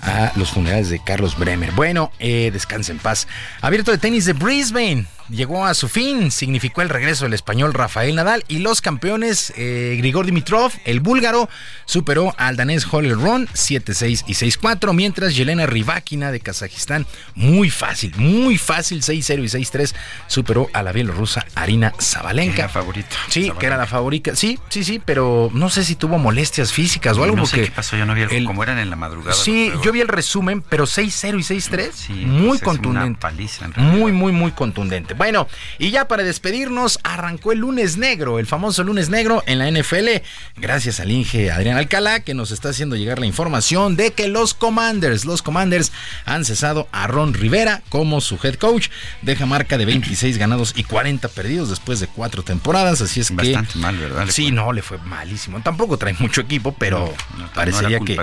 a 0.00 0.32
los 0.34 0.50
funerales 0.50 0.90
de 0.90 0.98
Carlos 0.98 1.38
Bremer. 1.38 1.70
Bueno, 1.72 2.10
eh, 2.18 2.50
descanse 2.52 2.90
en 2.90 2.98
paz. 2.98 3.28
Abierto 3.60 3.92
de 3.92 3.98
tenis 3.98 4.24
de 4.24 4.32
Brisbane 4.32 5.06
llegó 5.32 5.66
a 5.66 5.74
su 5.74 5.88
fin, 5.88 6.30
significó 6.30 6.82
el 6.82 6.88
regreso 6.88 7.24
del 7.24 7.32
español 7.34 7.74
Rafael 7.74 8.14
Nadal 8.14 8.44
y 8.48 8.58
los 8.58 8.80
campeones 8.80 9.52
eh, 9.56 9.96
Grigor 9.98 10.26
Dimitrov, 10.26 10.72
el 10.84 11.00
búlgaro, 11.00 11.48
superó 11.86 12.34
al 12.38 12.56
danés 12.56 12.86
Holger 12.90 13.16
Ron 13.16 13.48
7-6 13.48 14.24
y 14.26 14.34
6-4, 14.34 14.92
mientras 14.92 15.34
Yelena 15.34 15.66
Rybakina 15.66 16.30
de 16.30 16.40
Kazajistán, 16.40 17.06
muy 17.34 17.70
fácil, 17.70 18.14
muy 18.16 18.58
fácil, 18.58 19.02
6-0 19.02 19.44
y 19.44 19.64
6-3, 19.64 19.94
superó 20.26 20.68
a 20.72 20.82
la 20.82 20.92
bielorrusa 20.92 21.46
Arina 21.54 21.92
Zabalenka. 22.00 22.64
Era 22.64 22.68
favorito. 22.68 23.16
Sí, 23.28 23.50
que 23.58 23.66
era 23.66 23.76
la 23.76 23.86
favorita. 23.86 24.36
Sí, 24.36 24.58
sí, 24.68 24.84
sí, 24.84 25.00
pero 25.04 25.50
no 25.54 25.70
sé 25.70 25.84
si 25.84 25.94
tuvo 25.96 26.18
molestias 26.18 26.72
físicas 26.72 27.16
o 27.16 27.24
algo. 27.24 27.36
No 27.36 27.46
sé 27.46 27.56
porque 27.56 27.70
qué 27.70 27.76
pasó, 27.76 27.96
yo 27.96 28.06
no 28.06 28.14
vi 28.14 28.22
el, 28.22 28.44
cómo 28.44 28.62
eran 28.62 28.78
en 28.78 28.90
la 28.90 28.96
madrugada. 28.96 29.34
Sí, 29.34 29.72
yo 29.82 29.92
vi 29.92 30.00
el 30.00 30.08
resumen, 30.08 30.62
pero 30.62 30.84
6-0 30.84 31.38
y 31.38 31.42
6-3, 31.42 31.90
Sí, 31.92 32.12
muy 32.12 32.58
pues 32.58 32.62
contundente. 32.62 33.20
paliza, 33.20 33.64
en. 33.66 33.72
Muy, 33.76 34.12
muy, 34.12 34.32
muy 34.32 34.52
contundente. 34.52 35.14
Bueno, 35.22 35.46
y 35.78 35.92
ya 35.92 36.08
para 36.08 36.24
despedirnos, 36.24 36.98
arrancó 37.04 37.52
el 37.52 37.60
lunes 37.60 37.96
negro, 37.96 38.40
el 38.40 38.46
famoso 38.48 38.82
lunes 38.82 39.08
negro 39.08 39.44
en 39.46 39.60
la 39.60 39.70
NFL. 39.70 40.20
Gracias 40.56 40.98
al 40.98 41.12
Inge 41.12 41.52
Adrián 41.52 41.76
Alcalá, 41.76 42.18
que 42.24 42.34
nos 42.34 42.50
está 42.50 42.70
haciendo 42.70 42.96
llegar 42.96 43.20
la 43.20 43.26
información 43.26 43.94
de 43.94 44.10
que 44.14 44.26
los 44.26 44.52
Commanders, 44.52 45.24
los 45.24 45.40
Commanders 45.40 45.92
han 46.24 46.44
cesado 46.44 46.88
a 46.90 47.06
Ron 47.06 47.34
Rivera 47.34 47.82
como 47.88 48.20
su 48.20 48.36
head 48.42 48.56
coach. 48.56 48.88
Deja 49.22 49.46
marca 49.46 49.78
de 49.78 49.84
26 49.84 50.38
ganados 50.38 50.72
y 50.74 50.82
40 50.82 51.28
perdidos 51.28 51.70
después 51.70 52.00
de 52.00 52.08
cuatro 52.08 52.42
temporadas. 52.42 53.00
Así 53.00 53.20
es 53.20 53.28
que. 53.28 53.36
Bastante 53.36 53.78
mal, 53.78 53.96
¿verdad? 53.98 54.26
Sí, 54.28 54.50
no, 54.50 54.72
le 54.72 54.82
fue 54.82 54.98
malísimo. 54.98 55.60
Tampoco 55.62 55.98
trae 55.98 56.16
mucho 56.18 56.40
equipo, 56.40 56.74
pero 56.76 57.14
No, 57.36 57.44
no, 57.44 57.52
parecería 57.52 58.00
no 58.00 58.04
que 58.04 58.16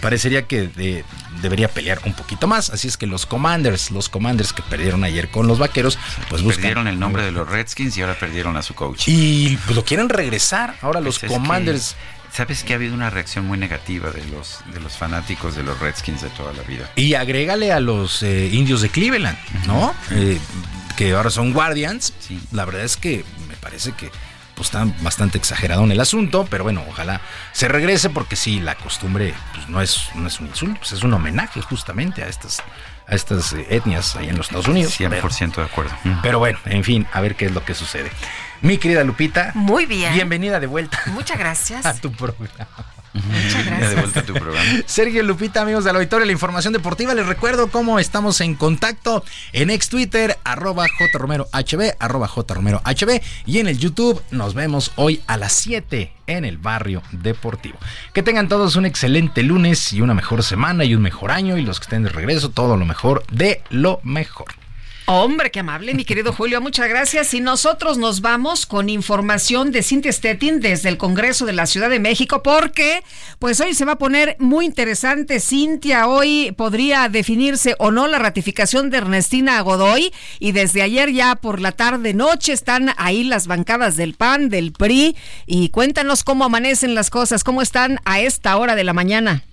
parecería 0.00 0.42
que 0.42 0.68
de- 0.68 1.04
debería 1.42 1.66
pelear 1.66 1.98
un 2.04 2.14
poquito 2.14 2.46
más. 2.46 2.70
Así 2.70 2.86
es 2.86 2.96
que 2.96 3.08
los 3.08 3.26
Commanders, 3.26 3.90
los 3.90 4.08
Commanders 4.08 4.52
que 4.52 4.62
perdieron 4.62 5.02
ayer 5.02 5.28
con 5.32 5.48
los 5.48 5.58
Vaqueros, 5.58 5.98
pues 6.30 6.33
buscan 6.42 6.62
Perdieron 6.62 6.88
el 6.88 6.98
nombre 6.98 7.22
de 7.22 7.32
los 7.32 7.48
Redskins 7.48 7.96
y 7.96 8.02
ahora 8.02 8.18
perdieron 8.18 8.56
a 8.56 8.62
su 8.62 8.74
coach. 8.74 9.04
y 9.06 9.56
pues, 9.64 9.76
lo 9.76 9.84
quieren 9.84 10.08
regresar. 10.08 10.74
Ahora 10.82 11.00
los 11.00 11.18
Pues 11.18 11.30
es 11.30 11.38
Commanders 11.38 11.92
que, 11.92 12.14
Sabes 12.34 12.64
que 12.64 12.72
ha 12.72 12.76
habido 12.76 12.94
una 12.94 13.10
reacción 13.10 13.46
muy 13.46 13.56
negativa 13.56 14.10
de 14.10 14.24
los, 14.24 14.58
de 14.72 14.80
los 14.80 14.96
fanáticos 14.96 15.54
de 15.54 15.62
los 15.62 15.78
Redskins 15.78 16.20
de 16.20 16.30
toda 16.30 16.52
la 16.52 16.62
vida. 16.64 16.90
y 16.96 17.14
agrégale 17.14 17.70
a 17.70 17.78
los 17.78 18.24
eh, 18.24 18.48
indios 18.52 18.80
de 18.80 18.88
Cleveland, 18.88 19.38
¿no? 19.68 19.94
Eh, 20.10 20.40
que 20.96 21.12
ahora 21.12 21.30
son 21.30 21.52
Guardians. 21.52 22.12
La 22.50 22.64
verdad 22.64 22.82
es 22.82 22.96
que 22.96 23.24
me 23.48 23.54
parece 23.54 23.92
que 23.92 24.10
pues 24.56 24.66
está 24.66 24.84
bastante 25.00 25.38
exagerado 25.38 25.84
en 25.84 25.92
el 25.92 26.00
asunto, 26.00 26.44
pero 26.50 26.64
bueno, 26.64 26.84
ojalá 26.88 27.20
se 27.52 27.68
regrese 27.68 28.10
porque 28.10 28.34
sí, 28.34 28.58
la 28.58 28.74
costumbre 28.74 29.32
pues, 29.54 29.68
no, 29.68 29.80
es, 29.80 30.08
no 30.16 30.26
es 30.26 30.40
un 30.40 30.48
insulto, 30.48 30.78
pues, 30.80 30.90
es 30.90 31.04
un 31.04 31.12
homenaje 31.12 31.60
justamente 31.60 32.24
a 32.24 32.28
estas, 32.28 32.62
a 33.06 33.14
estas 33.14 33.52
eh, 33.52 33.66
etnias 33.70 34.16
ahí 34.16 34.28
en 34.28 34.36
los 34.36 34.46
Estados 34.46 34.68
Unidos. 34.68 34.98
100% 34.98 35.56
de 35.56 35.62
acuerdo. 35.62 35.92
Pero 36.22 36.38
bueno, 36.38 36.58
en 36.64 36.84
fin, 36.84 37.06
a 37.12 37.20
ver 37.20 37.34
qué 37.34 37.46
es 37.46 37.52
lo 37.52 37.64
que 37.64 37.74
sucede. 37.74 38.10
Mi 38.62 38.78
querida 38.78 39.04
Lupita. 39.04 39.52
Muy 39.54 39.84
bien. 39.86 40.14
Bienvenida 40.14 40.58
de 40.58 40.66
vuelta 40.66 40.98
Muchas 41.08 41.38
gracias. 41.38 41.84
a 41.86 41.94
tu 41.94 42.10
programa. 42.12 42.93
Muchas 43.14 43.64
Ya 43.64 43.88
de 43.90 43.94
vuelta 43.94 44.20
a 44.20 44.22
tu 44.24 44.32
programa. 44.34 44.60
Sergio 44.86 45.22
Lupita, 45.22 45.62
amigos 45.62 45.84
del 45.84 45.94
auditorio, 45.94 46.26
la 46.26 46.32
información 46.32 46.72
deportiva. 46.72 47.14
Les 47.14 47.26
recuerdo 47.26 47.68
cómo 47.68 48.00
estamos 48.00 48.40
en 48.40 48.56
contacto 48.56 49.24
en 49.52 49.70
ex 49.70 49.88
Twitter, 49.88 50.36
arroba 50.42 50.86
jromerohb, 51.12 51.48
arroba 52.00 52.28
jromerohb. 52.28 53.22
Y 53.46 53.58
en 53.58 53.68
el 53.68 53.78
YouTube 53.78 54.20
nos 54.32 54.54
vemos 54.54 54.92
hoy 54.96 55.22
a 55.28 55.36
las 55.36 55.52
7 55.52 56.12
en 56.26 56.44
el 56.44 56.58
barrio 56.58 57.02
deportivo. 57.12 57.78
Que 58.12 58.24
tengan 58.24 58.48
todos 58.48 58.74
un 58.76 58.84
excelente 58.84 59.44
lunes 59.44 59.92
y 59.92 60.00
una 60.00 60.14
mejor 60.14 60.42
semana 60.42 60.84
y 60.84 60.94
un 60.94 61.02
mejor 61.02 61.30
año. 61.30 61.56
Y 61.56 61.62
los 61.62 61.78
que 61.78 61.84
estén 61.84 62.02
de 62.02 62.08
regreso, 62.08 62.50
todo 62.50 62.76
lo 62.76 62.84
mejor 62.84 63.24
de 63.30 63.62
lo 63.70 64.00
mejor. 64.02 64.63
Hombre, 65.06 65.50
qué 65.50 65.60
amable, 65.60 65.92
mi 65.92 66.06
querido 66.06 66.32
Julio, 66.32 66.62
muchas 66.62 66.88
gracias. 66.88 67.34
Y 67.34 67.42
nosotros 67.42 67.98
nos 67.98 68.22
vamos 68.22 68.64
con 68.64 68.88
información 68.88 69.70
de 69.70 69.82
Cintia 69.82 70.10
Stettin 70.10 70.60
desde 70.60 70.88
el 70.88 70.96
Congreso 70.96 71.44
de 71.44 71.52
la 71.52 71.66
Ciudad 71.66 71.90
de 71.90 72.00
México, 72.00 72.42
porque 72.42 73.02
pues 73.38 73.60
hoy 73.60 73.74
se 73.74 73.84
va 73.84 73.92
a 73.92 73.98
poner 73.98 74.34
muy 74.38 74.64
interesante. 74.64 75.40
Cintia, 75.40 76.08
hoy 76.08 76.54
podría 76.56 77.10
definirse 77.10 77.74
o 77.78 77.90
no 77.90 78.06
la 78.06 78.18
ratificación 78.18 78.88
de 78.88 78.96
Ernestina 78.96 79.60
Godoy. 79.60 80.10
Y 80.38 80.52
desde 80.52 80.80
ayer 80.80 81.12
ya 81.12 81.36
por 81.36 81.60
la 81.60 81.72
tarde 81.72 82.14
noche 82.14 82.54
están 82.54 82.94
ahí 82.96 83.24
las 83.24 83.46
bancadas 83.46 83.98
del 83.98 84.14
PAN, 84.14 84.48
del 84.48 84.72
PRI. 84.72 85.16
Y 85.44 85.68
cuéntanos 85.68 86.24
cómo 86.24 86.46
amanecen 86.46 86.94
las 86.94 87.10
cosas, 87.10 87.44
cómo 87.44 87.60
están 87.60 88.00
a 88.06 88.20
esta 88.20 88.56
hora 88.56 88.74
de 88.74 88.84
la 88.84 88.94
mañana. 88.94 89.44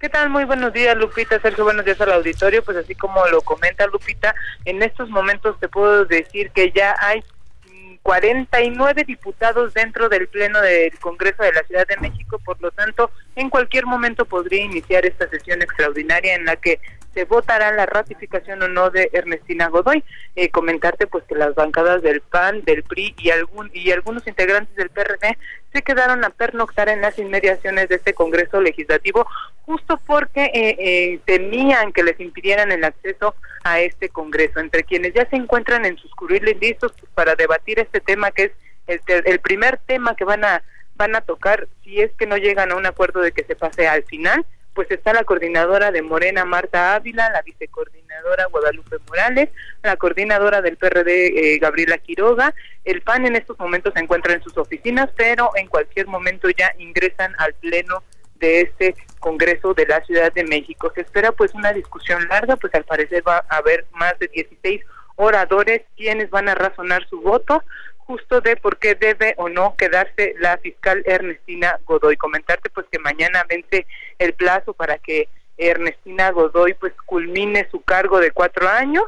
¿Qué 0.00 0.08
tal? 0.08 0.30
Muy 0.30 0.44
buenos 0.44 0.72
días, 0.72 0.96
Lupita. 0.96 1.38
Sergio, 1.40 1.62
buenos 1.62 1.84
días 1.84 2.00
al 2.00 2.12
auditorio. 2.12 2.64
Pues 2.64 2.74
así 2.78 2.94
como 2.94 3.22
lo 3.26 3.42
comenta 3.42 3.86
Lupita, 3.86 4.34
en 4.64 4.82
estos 4.82 5.10
momentos 5.10 5.60
te 5.60 5.68
puedo 5.68 6.06
decir 6.06 6.52
que 6.52 6.72
ya 6.72 6.96
hay 7.00 7.22
mm, 7.70 7.96
49 8.02 9.04
diputados 9.04 9.74
dentro 9.74 10.08
del 10.08 10.26
Pleno 10.26 10.58
del 10.62 10.98
Congreso 11.00 11.42
de 11.42 11.52
la 11.52 11.62
Ciudad 11.64 11.86
de 11.86 11.98
México, 11.98 12.40
por 12.42 12.58
lo 12.62 12.70
tanto, 12.70 13.10
en 13.36 13.50
cualquier 13.50 13.84
momento 13.84 14.24
podría 14.24 14.64
iniciar 14.64 15.04
esta 15.04 15.28
sesión 15.28 15.60
extraordinaria 15.60 16.34
en 16.34 16.46
la 16.46 16.56
que 16.56 16.80
se 17.14 17.24
votará 17.24 17.72
la 17.72 17.86
ratificación 17.86 18.62
o 18.62 18.68
no 18.68 18.90
de 18.90 19.10
Ernestina 19.12 19.68
Godoy. 19.68 20.04
Eh, 20.36 20.50
comentarte 20.50 21.06
pues 21.06 21.24
que 21.24 21.34
las 21.34 21.54
bancadas 21.54 22.02
del 22.02 22.20
PAN, 22.20 22.62
del 22.64 22.82
PRI 22.82 23.14
y 23.18 23.30
algún 23.30 23.70
y 23.72 23.90
algunos 23.90 24.26
integrantes 24.26 24.74
del 24.76 24.90
PRD 24.90 25.36
se 25.72 25.82
quedaron 25.82 26.24
a 26.24 26.30
pernoctar 26.30 26.88
en 26.88 27.00
las 27.00 27.18
inmediaciones 27.18 27.88
de 27.88 27.96
este 27.96 28.14
Congreso 28.14 28.60
Legislativo 28.60 29.26
justo 29.66 30.00
porque 30.06 30.44
eh, 30.44 30.76
eh, 30.78 31.20
temían 31.24 31.92
que 31.92 32.02
les 32.02 32.18
impidieran 32.20 32.72
el 32.72 32.84
acceso 32.84 33.34
a 33.64 33.80
este 33.80 34.08
Congreso. 34.08 34.60
Entre 34.60 34.84
quienes 34.84 35.14
ya 35.14 35.28
se 35.28 35.36
encuentran 35.36 35.84
en 35.84 35.96
sus 35.98 36.10
curules 36.14 36.58
listos 36.60 36.92
pues, 36.98 37.10
para 37.14 37.34
debatir 37.34 37.78
este 37.78 38.00
tema 38.00 38.30
que 38.30 38.52
es 38.86 39.00
el, 39.06 39.22
el 39.26 39.40
primer 39.40 39.78
tema 39.78 40.14
que 40.14 40.24
van 40.24 40.44
a 40.44 40.62
van 40.96 41.16
a 41.16 41.22
tocar 41.22 41.66
si 41.82 42.00
es 42.02 42.12
que 42.12 42.26
no 42.26 42.36
llegan 42.36 42.72
a 42.72 42.76
un 42.76 42.84
acuerdo 42.84 43.20
de 43.20 43.32
que 43.32 43.44
se 43.44 43.56
pase 43.56 43.88
al 43.88 44.02
final 44.02 44.44
pues 44.80 44.92
está 44.92 45.12
la 45.12 45.24
coordinadora 45.24 45.90
de 45.90 46.00
Morena, 46.00 46.46
Marta 46.46 46.94
Ávila, 46.94 47.28
la 47.28 47.42
vicecoordinadora 47.42 48.46
Guadalupe 48.46 48.96
Morales, 49.06 49.50
la 49.82 49.94
coordinadora 49.96 50.62
del 50.62 50.78
PRD, 50.78 51.54
eh, 51.54 51.58
Gabriela 51.58 51.98
Quiroga. 51.98 52.54
El 52.86 53.02
PAN 53.02 53.26
en 53.26 53.36
estos 53.36 53.58
momentos 53.58 53.92
se 53.92 54.00
encuentra 54.00 54.32
en 54.32 54.42
sus 54.42 54.56
oficinas, 54.56 55.10
pero 55.18 55.50
en 55.56 55.66
cualquier 55.66 56.06
momento 56.06 56.48
ya 56.48 56.72
ingresan 56.78 57.34
al 57.36 57.52
pleno 57.52 58.02
de 58.36 58.62
este 58.62 58.94
Congreso 59.18 59.74
de 59.74 59.84
la 59.84 60.02
Ciudad 60.06 60.32
de 60.32 60.44
México. 60.44 60.90
Se 60.94 61.02
espera 61.02 61.30
pues 61.32 61.52
una 61.52 61.74
discusión 61.74 62.26
larga, 62.28 62.56
pues 62.56 62.74
al 62.74 62.84
parecer 62.84 63.22
va 63.28 63.44
a 63.50 63.58
haber 63.58 63.84
más 63.92 64.18
de 64.18 64.28
16 64.28 64.80
oradores 65.16 65.82
quienes 65.94 66.30
van 66.30 66.48
a 66.48 66.54
razonar 66.54 67.06
su 67.10 67.20
voto 67.20 67.62
justo 68.10 68.40
de 68.40 68.56
por 68.56 68.78
qué 68.78 68.96
debe 68.96 69.34
o 69.36 69.48
no 69.48 69.76
quedarse 69.76 70.34
la 70.40 70.58
fiscal 70.58 71.00
Ernestina 71.06 71.78
Godoy. 71.86 72.16
Comentarte 72.16 72.68
pues 72.68 72.84
que 72.90 72.98
mañana 72.98 73.46
vence 73.48 73.86
el 74.18 74.32
plazo 74.32 74.72
para 74.72 74.98
que 74.98 75.28
Ernestina 75.56 76.32
Godoy 76.32 76.74
pues 76.74 76.92
culmine 77.06 77.68
su 77.70 77.82
cargo 77.82 78.18
de 78.18 78.32
cuatro 78.32 78.68
años. 78.68 79.04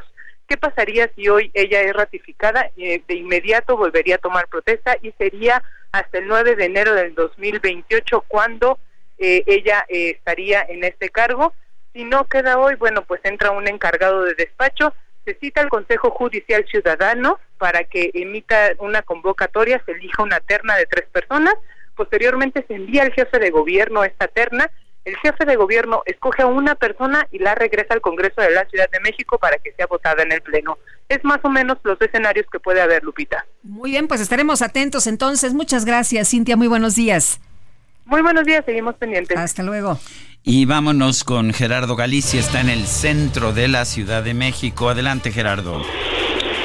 ¿Qué 0.47 0.57
pasaría 0.57 1.11
si 1.17 1.29
hoy 1.29 1.51
ella 1.53 1.81
es 1.81 1.93
ratificada? 1.95 2.71
Eh, 2.77 3.03
de 3.09 3.15
inmediato 3.17 3.77
volvería 3.77 4.15
a 4.15 4.19
tomar 4.19 4.47
protesta 4.47 4.97
y 5.03 5.11
sería 5.19 5.65
hasta 5.91 6.19
el 6.19 6.29
9 6.29 6.55
de 6.55 6.65
enero 6.67 6.95
del 6.95 7.17
2028 7.17 8.25
cuando 8.29 8.79
eh, 9.19 9.43
ella 9.47 9.85
eh, 9.89 10.11
estaría 10.11 10.63
en 10.63 10.85
este 10.85 11.09
cargo. 11.09 11.53
Si 11.93 12.05
no 12.05 12.27
queda 12.27 12.57
hoy, 12.57 12.77
bueno, 12.77 13.03
pues 13.03 13.21
entra 13.25 13.51
un 13.51 13.67
encargado 13.67 14.23
de 14.23 14.35
despacho, 14.35 14.95
se 15.25 15.35
cita 15.35 15.61
al 15.61 15.71
Consejo 15.71 16.11
Judicial 16.11 16.65
Ciudadano 16.71 17.41
para 17.63 17.85
que 17.85 18.11
emita 18.15 18.73
una 18.81 19.03
convocatoria, 19.03 19.81
se 19.87 19.93
elija 19.93 20.21
una 20.21 20.41
terna 20.41 20.75
de 20.75 20.85
tres 20.87 21.07
personas, 21.13 21.55
posteriormente 21.95 22.65
se 22.67 22.75
envía 22.75 23.05
al 23.05 23.13
jefe 23.13 23.39
de 23.39 23.51
gobierno 23.51 24.03
esta 24.03 24.27
terna, 24.27 24.69
el 25.05 25.15
jefe 25.19 25.45
de 25.45 25.55
gobierno 25.55 26.03
escoge 26.07 26.43
a 26.43 26.47
una 26.47 26.75
persona 26.75 27.29
y 27.31 27.39
la 27.39 27.55
regresa 27.55 27.95
al 27.95 28.01
Congreso 28.01 28.41
de 28.41 28.51
la 28.51 28.65
Ciudad 28.65 28.91
de 28.91 28.99
México 28.99 29.39
para 29.39 29.59
que 29.59 29.71
sea 29.75 29.87
votada 29.87 30.25
en 30.25 30.33
el 30.33 30.41
Pleno. 30.41 30.77
Es 31.09 31.23
más 31.23 31.39
o 31.45 31.51
menos 31.51 31.79
los 31.85 32.01
escenarios 32.01 32.47
que 32.51 32.59
puede 32.59 32.81
haber, 32.81 33.05
Lupita. 33.05 33.47
Muy 33.63 33.93
bien, 33.93 34.09
pues 34.09 34.21
estaremos 34.21 34.61
atentos 34.61 35.07
entonces. 35.07 35.55
Muchas 35.55 35.85
gracias, 35.85 36.31
Cintia. 36.31 36.57
Muy 36.57 36.67
buenos 36.67 36.97
días. 36.97 37.41
Muy 38.07 38.23
buenos 38.23 38.45
días, 38.45 38.65
seguimos 38.67 38.97
pendientes. 38.97 39.39
Hasta 39.39 39.63
luego. 39.63 40.01
Y 40.43 40.65
vámonos 40.65 41.23
con 41.23 41.53
Gerardo 41.53 41.95
Galicia, 41.95 42.41
está 42.41 42.61
en 42.61 42.71
el 42.71 42.89
centro 42.89 43.53
de 43.53 43.69
la 43.69 43.85
Ciudad 43.85 44.25
de 44.25 44.35
México. 44.35 44.89
Adelante, 44.89 45.31
Gerardo. 45.31 45.81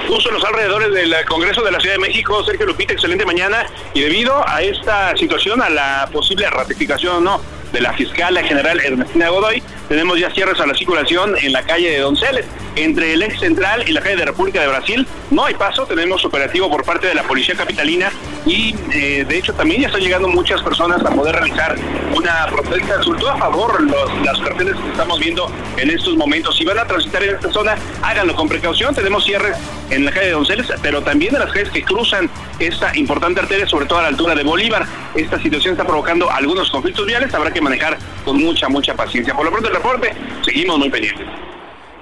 Justo 0.07 0.29
en 0.29 0.35
los 0.35 0.43
alrededores 0.45 0.93
del 0.93 1.13
Congreso 1.25 1.61
de 1.63 1.71
la 1.71 1.79
Ciudad 1.79 1.95
de 1.95 1.99
México, 1.99 2.43
Sergio 2.43 2.65
Lupita, 2.65 2.93
excelente 2.93 3.25
mañana. 3.25 3.65
Y 3.93 4.01
debido 4.01 4.47
a 4.47 4.61
esta 4.61 5.15
situación, 5.17 5.61
a 5.61 5.69
la 5.69 6.09
posible 6.11 6.49
ratificación 6.49 7.25
no 7.25 7.41
de 7.72 7.81
la 7.81 7.94
fiscal 7.94 8.38
general 8.39 8.80
Ernestina 8.80 9.30
Godoy, 9.30 9.61
tenemos 9.89 10.19
ya 10.19 10.30
cierres 10.31 10.60
a 10.60 10.68
la 10.68 10.73
circulación 10.73 11.35
en 11.41 11.53
la 11.53 11.64
calle 11.64 11.89
de 11.91 11.99
Donceles, 11.99 12.45
entre 12.76 13.14
el 13.14 13.23
ex 13.23 13.39
central 13.39 13.84
y 13.88 13.91
la 13.91 14.02
calle 14.02 14.18
de 14.18 14.26
República 14.26 14.61
de 14.61 14.68
Brasil. 14.68 15.07
No 15.31 15.45
hay 15.45 15.56
paso, 15.56 15.85
tenemos 15.85 16.23
operativo 16.26 16.69
por 16.69 16.84
parte 16.84 17.07
de 17.07 17.15
la 17.15 17.23
Policía 17.23 17.56
Capitalina 17.56 18.11
y 18.45 18.76
eh, 18.94 19.26
de 19.27 19.38
hecho 19.38 19.53
también 19.53 19.81
ya 19.81 19.88
están 19.88 20.02
llegando 20.02 20.27
muchas 20.27 20.61
personas 20.61 21.03
a 21.03 21.10
poder 21.10 21.35
realizar 21.35 21.76
una 22.14 22.48
protesta, 22.48 23.02
sobre 23.03 23.19
todo 23.19 23.31
a 23.31 23.38
favor 23.38 23.81
los, 23.81 24.26
las 24.26 24.39
carteles 24.39 24.76
que 24.76 24.89
estamos 24.91 25.19
viendo 25.19 25.52
en 25.77 25.89
estos 25.89 26.15
momentos. 26.15 26.56
Si 26.56 26.65
van 26.65 26.80
a 26.80 26.85
transitar 26.85 27.23
en 27.23 27.35
esta 27.35 27.52
zona, 27.52 27.76
háganlo 28.02 28.35
con 28.35 28.48
precaución. 28.48 28.94
Tenemos 28.94 29.26
cierres 29.26 29.57
en 29.89 30.06
la 30.06 30.11
calle 30.11 30.27
de 30.27 30.31
Donceles, 30.34 30.68
pero 30.81 31.02
también 31.02 31.34
en 31.34 31.41
las 31.41 31.52
calles 31.52 31.69
que 31.69 31.84
cruzan 31.84 32.30
esta 32.60 32.95
importante 32.98 33.39
arteria, 33.39 33.68
sobre 33.68 33.85
todo 33.85 33.99
a 33.99 34.03
la 34.03 34.07
altura 34.10 34.35
de 34.35 34.44
Bolívar. 34.44 34.85
Esta 35.15 35.41
situación 35.41 35.73
está 35.73 35.85
provocando 35.85 36.30
algunos 36.30 36.69
conflictos 36.69 37.06
viales, 37.06 37.34
habrá 37.34 37.52
que 37.52 37.56
manejar 37.61 37.97
con 38.23 38.38
mucha, 38.41 38.69
mucha 38.69 38.93
paciencia. 38.95 39.34
Por 39.34 39.45
lo 39.45 39.51
pronto 39.51 39.69
el 39.69 39.75
reporte, 39.75 40.13
seguimos 40.43 40.79
muy 40.79 40.89
pendientes. 40.89 41.27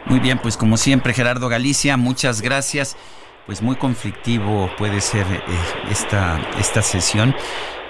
Muy 0.06 0.20
bien, 0.20 0.38
pues 0.38 0.56
como 0.56 0.78
siempre, 0.78 1.14
Gerardo 1.14 1.50
Galicia, 1.50 1.98
muchas 1.98 2.42
gracias. 2.42 2.96
Pues 3.46 3.62
muy 3.62 3.76
conflictivo 3.76 4.72
puede 4.78 5.02
ser 5.02 5.26
eh, 5.28 5.42
esta, 5.92 6.40
esta 6.60 6.82
sesión, 6.82 7.36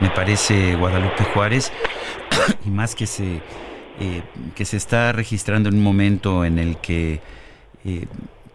me 0.01 0.09
parece 0.09 0.75
Guadalupe 0.75 1.23
Juárez, 1.33 1.71
y 2.65 2.69
más 2.69 2.93
que 2.93 3.07
se, 3.07 3.41
eh, 3.99 4.21
que 4.53 4.65
se 4.65 4.75
está 4.75 5.13
registrando 5.13 5.69
en 5.69 5.75
un 5.75 5.83
momento 5.83 6.43
en 6.43 6.59
el 6.59 6.77
que 6.77 7.21
eh, 7.85 8.05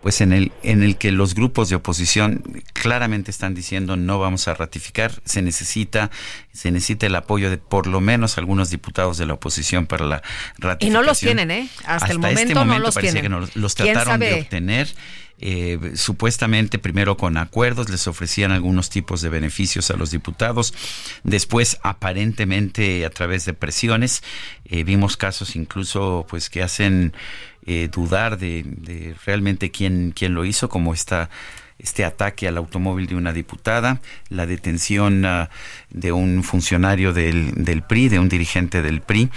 pues 0.03 0.21
en 0.21 0.33
el 0.33 0.53
en 0.63 0.83
el 0.83 0.97
que 0.97 1.13
los 1.13 1.35
grupos 1.35 1.69
de 1.69 1.77
oposición 1.77 2.43
claramente 2.73 3.31
están 3.31 3.55
diciendo 3.55 3.97
no 3.97 4.19
vamos 4.19 4.49
a 4.49 4.55
ratificar, 4.55 5.13
se 5.25 5.43
necesita 5.43 6.11
se 6.53 6.71
necesita 6.71 7.07
el 7.07 7.15
apoyo 7.15 7.51
de 7.51 7.59
por 7.59 7.87
lo 7.87 8.01
menos 8.01 8.39
algunos 8.39 8.71
diputados 8.71 9.19
de 9.19 9.27
la 9.27 9.35
oposición 9.35 9.87
para 9.87 10.07
la 10.07 10.23
ratificación. 10.59 10.91
Y 10.91 10.95
no 10.95 11.03
los 11.03 11.21
tienen, 11.21 11.51
¿eh? 11.51 11.69
Hasta, 11.85 12.09
el 12.09 12.19
momento, 12.19 12.41
este 12.41 12.55
momento 12.55 12.79
no 12.79 12.85
los 12.87 12.95
parecía 12.95 13.21
tienen. 13.21 13.33
que 13.33 13.41
no 13.41 13.61
los 13.61 13.75
¿Quién 13.75 13.93
trataron 13.95 14.21
de 14.21 14.41
obtener. 14.41 14.89
eh, 15.39 15.93
supuestamente 15.95 16.79
primero 16.79 17.17
con 17.17 17.37
acuerdos 17.37 17.89
les 17.89 18.07
ofrecían 18.07 18.53
algunos 18.53 18.91
tipos 18.91 19.23
de 19.23 19.29
beneficios 19.31 19.91
a 19.91 19.97
los 19.97 20.11
diputados, 20.11 20.75
después 21.25 21.79
aparentemente 21.83 23.07
a 23.07 23.11
través 23.11 23.45
de 23.45 23.55
presiones, 23.55 24.23
eh, 24.65 24.85
vimos 24.85 25.17
casos 25.17 25.57
incluso 25.57 26.27
pues 26.29 26.51
que 26.51 26.63
hacen 26.63 27.15
eh, 27.73 27.87
dudar 27.87 28.37
de, 28.37 29.15
realmente 29.25 29.71
quién, 29.71 30.11
quién 30.11 30.35
lo 30.35 30.45
hizo, 30.45 30.69
como 30.69 30.93
esta 30.93 31.31
este 31.79 32.05
ataque 32.05 32.49
al 32.49 32.59
automóvil 32.59 33.07
de 33.07 33.15
una 33.15 33.33
diputada, 33.33 34.01
la 34.29 34.45
detención 34.45 35.25
ah, 35.25 35.51
de 35.91 36.13
un 36.13 36.43
funcionario 36.43 37.13
del, 37.13 37.53
del 37.65 37.83
PRI, 37.83 38.09
de 38.09 38.19
un 38.19 38.29
dirigente 38.29 38.83
del 38.83 39.01
PRI, 39.01 39.31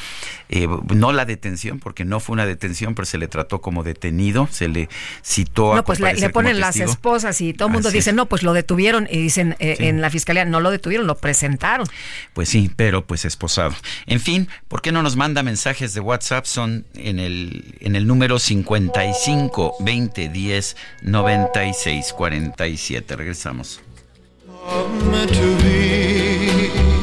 eh, 0.50 0.68
no 0.94 1.12
la 1.12 1.26
detención, 1.26 1.80
porque 1.80 2.06
no 2.06 2.20
fue 2.20 2.34
una 2.34 2.46
detención, 2.46 2.94
pero 2.94 3.06
se 3.06 3.18
le 3.18 3.28
trató 3.28 3.62
como 3.62 3.84
detenido, 3.84 4.48
se 4.52 4.68
le 4.68 4.88
citó 5.24 5.74
a 5.74 5.78
No, 5.78 5.84
pues 5.84 6.00
le, 6.00 6.30
ponen 6.30 6.60
las 6.60 6.76
esposas 6.78 7.42
y 7.42 7.54
todo 7.54 7.70
el 7.70 7.74
mundo 7.74 7.90
Así 7.90 7.98
dice, 7.98 8.12
es. 8.12 8.16
no, 8.16 8.28
pues 8.28 8.44
lo 8.44 8.54
detuvieron 8.54 9.08
y 9.10 9.18
dicen 9.18 9.56
eh, 9.60 9.78
en 9.80 10.02
la 10.02 10.12
fiscalía, 10.12 10.46
no 10.46 10.60
lo 10.60 10.70
detuvieron, 10.70 11.08
lo 11.08 11.18
presentaron. 11.18 11.88
Pues 12.34 12.50
sí, 12.50 12.72
pero 12.76 13.06
pues 13.06 13.26
esposado. 13.26 13.74
En 14.06 14.20
fin, 14.20 14.48
¿por 14.68 14.82
qué 14.82 14.92
no 14.92 15.02
nos 15.02 15.16
manda 15.16 15.42
mensajes 15.42 15.94
de 15.94 16.02
WhatsApp? 16.02 16.46
Son 16.46 16.86
en 16.94 17.20
el, 17.20 17.76
en 17.80 17.96
el 17.96 18.06
número 18.06 18.38
55 18.38 19.78
20 19.80 20.30
10 20.30 20.76
96 21.02 22.14
47. 22.14 23.16
Regresamos. 23.16 23.82
Meant 25.12 25.34
to 25.34 25.58
be. 25.62 27.03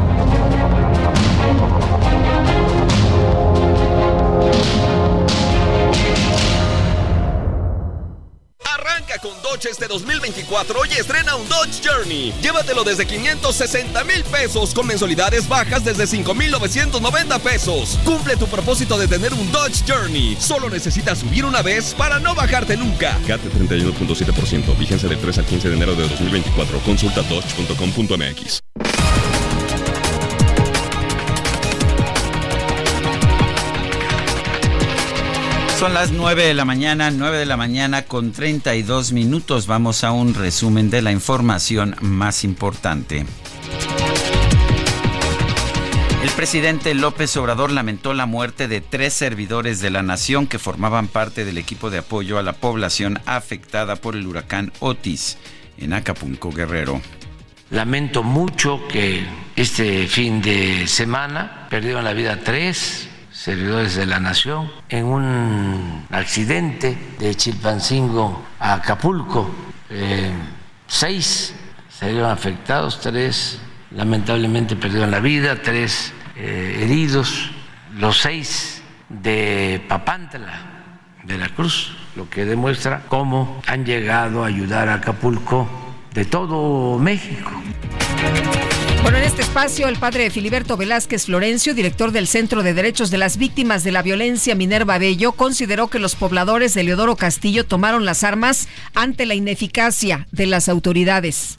Arranca 8.81 9.19
con 9.19 9.31
Dodge 9.43 9.69
este 9.69 9.87
2024 9.87 10.85
y 10.89 10.93
estrena 10.93 11.35
un 11.35 11.47
Dodge 11.47 11.81
Journey. 11.83 12.33
Llévatelo 12.41 12.83
desde 12.83 13.05
560 13.05 14.03
mil 14.05 14.23
pesos 14.23 14.73
con 14.73 14.87
mensualidades 14.87 15.47
bajas 15.47 15.85
desde 15.85 16.07
5,990 16.07 17.39
pesos. 17.39 17.99
Cumple 18.03 18.37
tu 18.37 18.47
propósito 18.47 18.97
de 18.97 19.07
tener 19.07 19.33
un 19.33 19.51
Dodge 19.51 19.83
Journey. 19.87 20.35
Solo 20.39 20.69
necesitas 20.69 21.19
subir 21.19 21.45
una 21.45 21.61
vez 21.61 21.93
para 21.93 22.19
no 22.19 22.33
bajarte 22.33 22.75
nunca. 22.75 23.19
CAT 23.27 23.41
31.7%, 23.41 24.75
vigencia 24.77 25.07
del 25.07 25.19
3 25.19 25.37
al 25.37 25.45
15 25.45 25.69
de 25.69 25.75
enero 25.75 25.95
de 25.95 26.07
2024. 26.07 26.79
Consulta 26.79 27.21
dodge.com.mx. 27.21 28.61
Son 35.81 35.95
las 35.95 36.11
9 36.11 36.45
de 36.45 36.53
la 36.53 36.63
mañana, 36.63 37.09
9 37.09 37.39
de 37.39 37.45
la 37.47 37.57
mañana 37.57 38.03
con 38.03 38.33
32 38.33 39.13
minutos. 39.13 39.65
Vamos 39.65 40.03
a 40.03 40.11
un 40.11 40.35
resumen 40.35 40.91
de 40.91 41.01
la 41.01 41.11
información 41.11 41.95
más 42.01 42.43
importante. 42.43 43.25
El 46.21 46.29
presidente 46.35 46.93
López 46.93 47.35
Obrador 47.35 47.71
lamentó 47.71 48.13
la 48.13 48.27
muerte 48.27 48.67
de 48.67 48.79
tres 48.79 49.15
servidores 49.15 49.81
de 49.81 49.89
la 49.89 50.03
nación 50.03 50.45
que 50.45 50.59
formaban 50.59 51.07
parte 51.07 51.45
del 51.45 51.57
equipo 51.57 51.89
de 51.89 51.97
apoyo 51.97 52.37
a 52.37 52.43
la 52.43 52.53
población 52.53 53.19
afectada 53.25 53.95
por 53.95 54.15
el 54.15 54.27
huracán 54.27 54.71
Otis 54.81 55.39
en 55.79 55.93
Acapulco, 55.93 56.51
Guerrero. 56.51 57.01
Lamento 57.71 58.21
mucho 58.21 58.87
que 58.87 59.25
este 59.55 60.05
fin 60.05 60.43
de 60.43 60.87
semana 60.87 61.65
perdieron 61.71 62.03
la 62.03 62.13
vida 62.13 62.39
tres 62.43 63.07
servidores 63.41 63.95
de 63.95 64.05
la 64.05 64.19
nación 64.19 64.71
en 64.87 65.05
un 65.05 66.05
accidente 66.11 66.95
de 67.17 67.33
Chilpancingo 67.33 68.45
a 68.59 68.73
Acapulco. 68.73 69.49
Eh, 69.89 70.31
seis 70.85 71.55
salieron 71.89 72.29
afectados, 72.29 72.99
tres 73.01 73.59
lamentablemente 73.95 74.75
perdieron 74.75 75.09
la 75.09 75.19
vida, 75.19 75.59
tres 75.59 76.13
eh, 76.35 76.81
heridos, 76.83 77.49
los 77.97 78.19
seis 78.19 78.83
de 79.09 79.83
Papantla, 79.87 80.93
de 81.23 81.39
la 81.39 81.49
Cruz, 81.49 81.97
lo 82.15 82.29
que 82.29 82.45
demuestra 82.45 83.05
cómo 83.07 83.59
han 83.65 83.85
llegado 83.85 84.43
a 84.43 84.47
ayudar 84.47 84.87
a 84.87 84.95
Acapulco 84.95 85.67
de 86.13 86.25
todo 86.25 86.99
México. 86.99 87.49
Bueno, 89.01 89.17
en 89.17 89.23
este 89.23 89.41
espacio, 89.41 89.87
el 89.87 89.97
padre 89.97 90.29
Filiberto 90.29 90.77
Velázquez 90.77 91.25
Florencio, 91.25 91.73
director 91.73 92.11
del 92.11 92.27
Centro 92.27 92.61
de 92.61 92.75
Derechos 92.75 93.09
de 93.09 93.17
las 93.17 93.37
Víctimas 93.37 93.83
de 93.83 93.91
la 93.91 94.03
Violencia 94.03 94.53
Minerva 94.53 94.99
Bello, 94.99 95.31
consideró 95.31 95.87
que 95.87 95.97
los 95.97 96.15
pobladores 96.15 96.75
de 96.75 96.83
Leodoro 96.83 97.15
Castillo 97.15 97.65
tomaron 97.65 98.05
las 98.05 98.23
armas 98.23 98.67
ante 98.93 99.25
la 99.25 99.33
ineficacia 99.33 100.27
de 100.31 100.45
las 100.45 100.69
autoridades. 100.69 101.57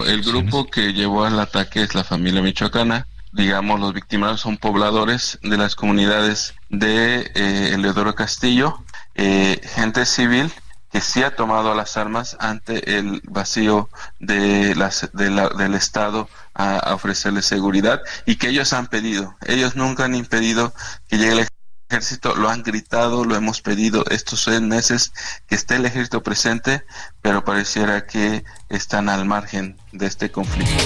El 0.00 0.22
grupo 0.22 0.66
que 0.66 0.92
llevó 0.92 1.24
al 1.24 1.40
ataque 1.40 1.82
es 1.82 1.94
la 1.94 2.04
familia 2.04 2.42
michoacana. 2.42 3.06
Digamos, 3.32 3.80
los 3.80 3.94
victimarios 3.94 4.42
son 4.42 4.58
pobladores 4.58 5.38
de 5.42 5.56
las 5.56 5.74
comunidades 5.74 6.54
de 6.68 7.30
eh, 7.34 7.70
Eleodoro 7.72 8.14
Castillo, 8.14 8.84
eh, 9.14 9.58
gente 9.74 10.04
civil 10.04 10.52
que 10.94 11.00
sí 11.00 11.24
ha 11.24 11.34
tomado 11.34 11.74
las 11.74 11.96
armas 11.96 12.36
ante 12.38 12.96
el 12.96 13.20
vacío 13.24 13.88
de 14.20 14.76
las, 14.76 15.10
de 15.12 15.28
la- 15.28 15.48
del 15.48 15.74
Estado 15.74 16.28
a, 16.54 16.76
a 16.78 16.94
ofrecerles 16.94 17.46
seguridad 17.46 18.00
y 18.26 18.36
que 18.36 18.46
ellos 18.50 18.72
han 18.72 18.86
pedido. 18.86 19.34
Ellos 19.44 19.74
nunca 19.74 20.04
han 20.04 20.14
impedido 20.14 20.72
que 21.08 21.18
llegue 21.18 21.32
el 21.32 21.48
ejército, 21.90 22.36
lo 22.36 22.48
han 22.48 22.62
gritado, 22.62 23.24
lo 23.24 23.34
hemos 23.34 23.60
pedido 23.60 24.04
estos 24.08 24.44
seis 24.44 24.60
meses 24.60 25.12
que 25.48 25.56
esté 25.56 25.74
el 25.74 25.84
ejército 25.86 26.22
presente, 26.22 26.84
pero 27.20 27.44
pareciera 27.44 28.06
que 28.06 28.44
están 28.68 29.08
al 29.08 29.24
margen 29.24 29.76
de 29.90 30.06
este 30.06 30.30
conflicto. 30.30 30.84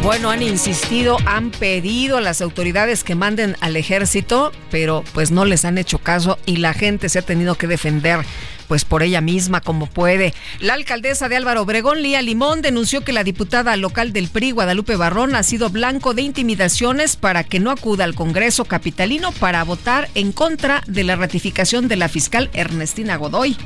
Bueno, 0.00 0.30
han 0.30 0.42
insistido, 0.42 1.16
han 1.26 1.50
pedido 1.50 2.18
a 2.18 2.20
las 2.20 2.40
autoridades 2.40 3.02
que 3.02 3.16
manden 3.16 3.56
al 3.60 3.74
ejército, 3.76 4.52
pero 4.70 5.02
pues 5.12 5.32
no 5.32 5.44
les 5.44 5.64
han 5.64 5.76
hecho 5.78 5.98
caso 5.98 6.38
y 6.46 6.58
la 6.58 6.72
gente 6.72 7.08
se 7.08 7.18
ha 7.18 7.22
tenido 7.22 7.56
que 7.56 7.66
defender 7.66 8.24
pues 8.68 8.84
por 8.84 9.02
ella 9.02 9.20
misma 9.20 9.60
como 9.60 9.86
puede. 9.86 10.34
La 10.60 10.74
alcaldesa 10.74 11.28
de 11.28 11.36
Álvaro 11.36 11.62
Obregón, 11.62 12.02
Lía 12.02 12.22
Limón, 12.22 12.62
denunció 12.62 13.02
que 13.02 13.12
la 13.12 13.24
diputada 13.24 13.76
local 13.76 14.12
del 14.12 14.28
PRI, 14.28 14.52
Guadalupe 14.52 14.96
Barrón, 14.96 15.34
ha 15.34 15.42
sido 15.42 15.70
blanco 15.70 16.14
de 16.14 16.22
intimidaciones 16.22 17.16
para 17.16 17.44
que 17.44 17.60
no 17.60 17.70
acuda 17.70 18.04
al 18.04 18.14
Congreso 18.14 18.64
capitalino 18.64 19.32
para 19.32 19.62
votar 19.64 20.08
en 20.14 20.32
contra 20.32 20.82
de 20.86 21.04
la 21.04 21.16
ratificación 21.16 21.88
de 21.88 21.96
la 21.96 22.08
fiscal 22.08 22.50
Ernestina 22.52 23.16
Godoy. 23.16 23.56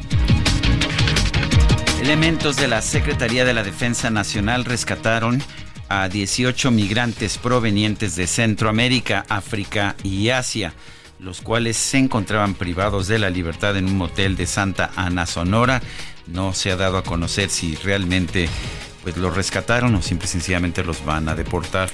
Elementos 2.02 2.56
de 2.56 2.68
la 2.68 2.80
Secretaría 2.80 3.44
de 3.44 3.52
la 3.52 3.62
Defensa 3.62 4.10
Nacional 4.10 4.64
rescataron 4.64 5.42
a 5.88 6.08
18 6.08 6.70
migrantes 6.70 7.36
provenientes 7.36 8.16
de 8.16 8.26
Centroamérica, 8.26 9.26
África 9.28 9.96
y 10.02 10.30
Asia 10.30 10.72
los 11.22 11.40
cuales 11.40 11.76
se 11.76 11.98
encontraban 11.98 12.54
privados 12.54 13.06
de 13.06 13.18
la 13.18 13.30
libertad 13.30 13.76
en 13.76 13.86
un 13.86 13.96
motel 13.96 14.36
de 14.36 14.46
Santa 14.46 14.90
Ana, 14.96 15.26
Sonora. 15.26 15.82
No 16.26 16.52
se 16.52 16.70
ha 16.70 16.76
dado 16.76 16.98
a 16.98 17.04
conocer 17.04 17.50
si 17.50 17.74
realmente 17.76 18.48
pues 19.02 19.16
los 19.16 19.34
rescataron 19.34 19.94
o 19.94 20.02
simple 20.02 20.28
sencillamente 20.28 20.84
los 20.84 21.04
van 21.04 21.28
a 21.28 21.34
deportar. 21.34 21.90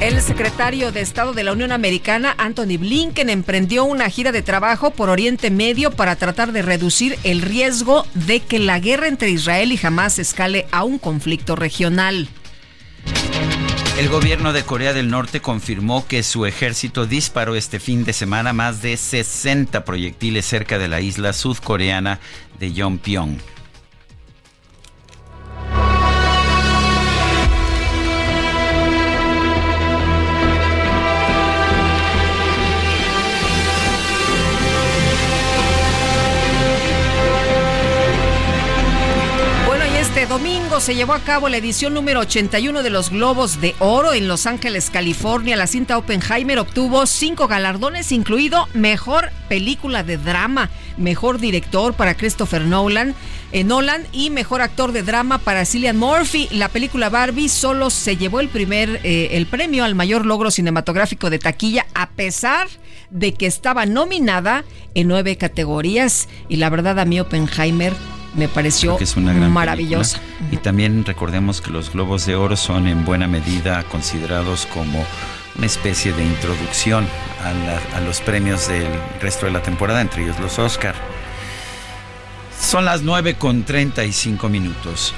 El 0.00 0.20
secretario 0.22 0.92
de 0.92 1.00
Estado 1.00 1.32
de 1.32 1.42
la 1.42 1.52
Unión 1.52 1.72
Americana, 1.72 2.34
Anthony 2.38 2.78
Blinken, 2.78 3.28
emprendió 3.28 3.84
una 3.84 4.08
gira 4.08 4.30
de 4.30 4.40
trabajo 4.40 4.92
por 4.92 5.10
Oriente 5.10 5.50
Medio 5.50 5.90
para 5.90 6.16
tratar 6.16 6.52
de 6.52 6.62
reducir 6.62 7.18
el 7.24 7.42
riesgo 7.42 8.06
de 8.14 8.40
que 8.40 8.58
la 8.58 8.78
guerra 8.78 9.08
entre 9.08 9.30
Israel 9.30 9.72
y 9.72 9.80
Hamas 9.82 10.18
escale 10.18 10.66
a 10.70 10.84
un 10.84 10.98
conflicto 10.98 11.56
regional. 11.56 12.28
El 14.00 14.08
gobierno 14.08 14.54
de 14.54 14.62
Corea 14.62 14.94
del 14.94 15.10
Norte 15.10 15.42
confirmó 15.42 16.06
que 16.06 16.22
su 16.22 16.46
ejército 16.46 17.04
disparó 17.04 17.54
este 17.54 17.78
fin 17.78 18.02
de 18.02 18.14
semana 18.14 18.54
más 18.54 18.80
de 18.80 18.96
60 18.96 19.84
proyectiles 19.84 20.46
cerca 20.46 20.78
de 20.78 20.88
la 20.88 21.02
isla 21.02 21.34
sudcoreana 21.34 22.18
de 22.58 22.72
Yonpyong. 22.72 23.36
Se 40.80 40.94
llevó 40.94 41.12
a 41.12 41.20
cabo 41.20 41.50
la 41.50 41.58
edición 41.58 41.92
número 41.92 42.20
81 42.20 42.82
de 42.82 42.88
los 42.88 43.10
Globos 43.10 43.60
de 43.60 43.74
Oro 43.80 44.14
en 44.14 44.28
Los 44.28 44.46
Ángeles, 44.46 44.88
California. 44.88 45.54
La 45.54 45.66
cinta 45.66 45.98
Oppenheimer 45.98 46.58
obtuvo 46.58 47.04
cinco 47.04 47.48
galardones, 47.48 48.12
incluido 48.12 48.66
Mejor 48.72 49.30
Película 49.50 50.04
de 50.04 50.16
Drama, 50.16 50.70
Mejor 50.96 51.38
Director 51.38 51.92
para 51.92 52.16
Christopher 52.16 52.62
Nolan, 52.62 53.14
eh, 53.52 53.62
Nolan 53.62 54.06
y 54.12 54.30
Mejor 54.30 54.62
Actor 54.62 54.92
de 54.92 55.02
Drama 55.02 55.36
para 55.36 55.66
Cillian 55.66 55.98
Murphy. 55.98 56.48
La 56.50 56.70
película 56.70 57.10
Barbie 57.10 57.50
solo 57.50 57.90
se 57.90 58.16
llevó 58.16 58.40
el 58.40 58.48
primer 58.48 59.00
eh, 59.02 59.30
el 59.32 59.46
premio 59.46 59.84
al 59.84 59.94
mayor 59.94 60.24
logro 60.24 60.50
cinematográfico 60.50 61.28
de 61.28 61.38
taquilla, 61.38 61.84
a 61.92 62.08
pesar 62.08 62.68
de 63.10 63.34
que 63.34 63.46
estaba 63.46 63.84
nominada 63.84 64.64
en 64.94 65.08
nueve 65.08 65.36
categorías. 65.36 66.28
Y 66.48 66.56
la 66.56 66.70
verdad 66.70 66.98
a 66.98 67.04
mí 67.04 67.20
Oppenheimer 67.20 67.92
me 68.34 68.48
pareció 68.48 68.96
que 68.96 69.04
es 69.04 69.16
una 69.16 69.32
gran 69.32 69.52
maravillosa. 69.52 70.20
Y 70.50 70.56
también 70.56 71.04
recordemos 71.04 71.60
que 71.60 71.70
los 71.70 71.92
Globos 71.92 72.26
de 72.26 72.36
Oro 72.36 72.56
son 72.56 72.86
en 72.86 73.04
buena 73.04 73.26
medida 73.26 73.82
considerados 73.84 74.66
como 74.66 75.04
una 75.56 75.66
especie 75.66 76.12
de 76.12 76.24
introducción 76.24 77.06
a, 77.42 77.96
a 77.96 78.00
los 78.00 78.20
premios 78.20 78.68
del 78.68 78.88
resto 79.20 79.46
de 79.46 79.52
la 79.52 79.62
temporada, 79.62 80.00
entre 80.00 80.22
ellos 80.22 80.38
los 80.38 80.58
Oscar. 80.58 80.94
Son 82.58 82.84
las 82.84 83.02
9 83.02 83.34
con 83.34 83.64
35 83.64 84.48
minutos. 84.48 85.14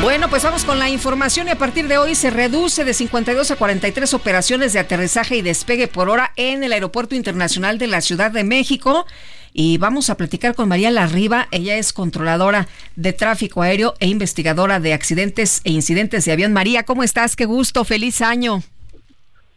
Bueno, 0.00 0.30
pues 0.30 0.44
vamos 0.44 0.64
con 0.64 0.78
la 0.78 0.88
información 0.88 1.48
y 1.48 1.50
a 1.50 1.58
partir 1.58 1.88
de 1.88 1.98
hoy 1.98 2.14
se 2.14 2.30
reduce 2.30 2.84
de 2.84 2.94
52 2.94 3.50
a 3.50 3.56
43 3.56 4.14
operaciones 4.14 4.72
de 4.72 4.78
aterrizaje 4.78 5.36
y 5.36 5.42
despegue 5.42 5.88
por 5.88 6.08
hora 6.08 6.32
en 6.36 6.62
el 6.62 6.72
Aeropuerto 6.72 7.16
Internacional 7.16 7.78
de 7.78 7.88
la 7.88 8.00
Ciudad 8.00 8.30
de 8.30 8.44
México. 8.44 9.06
Y 9.52 9.76
vamos 9.78 10.08
a 10.08 10.16
platicar 10.16 10.54
con 10.54 10.68
María 10.68 10.92
Larriba. 10.92 11.48
Ella 11.50 11.76
es 11.78 11.92
controladora 11.92 12.68
de 12.94 13.12
tráfico 13.12 13.60
aéreo 13.60 13.94
e 13.98 14.06
investigadora 14.06 14.78
de 14.78 14.92
accidentes 14.92 15.62
e 15.64 15.72
incidentes 15.72 16.24
de 16.24 16.32
avión. 16.32 16.52
María, 16.52 16.84
¿cómo 16.84 17.02
estás? 17.02 17.34
Qué 17.34 17.44
gusto, 17.44 17.84
feliz 17.84 18.22
año. 18.22 18.62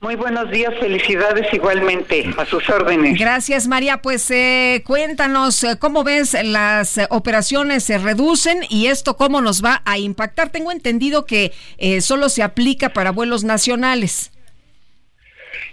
Muy 0.02 0.16
buenos 0.16 0.50
días, 0.50 0.74
felicidades 0.80 1.54
igualmente, 1.54 2.28
a 2.36 2.44
sus 2.46 2.68
órdenes. 2.72 3.20
Gracias, 3.20 3.68
María. 3.68 4.02
Pues 4.02 4.32
eh, 4.32 4.82
cuéntanos 4.84 5.64
eh, 5.64 5.78
cómo 5.78 6.04
ves 6.04 6.36
las 6.44 6.98
eh, 6.98 7.06
operaciones 7.12 7.84
se 7.84 8.00
reducen 8.00 8.62
y 8.68 8.88
esto 8.88 9.16
cómo 9.16 9.42
nos 9.42 9.64
va 9.64 9.84
a 9.86 10.00
impactar. 10.00 10.50
Tengo 10.50 10.72
entendido 10.72 11.28
que 11.28 11.54
solo 12.02 12.30
se 12.30 12.42
aplica 12.42 12.90
para 12.90 13.12
vuelos 13.12 13.44
nacionales. 13.44 14.32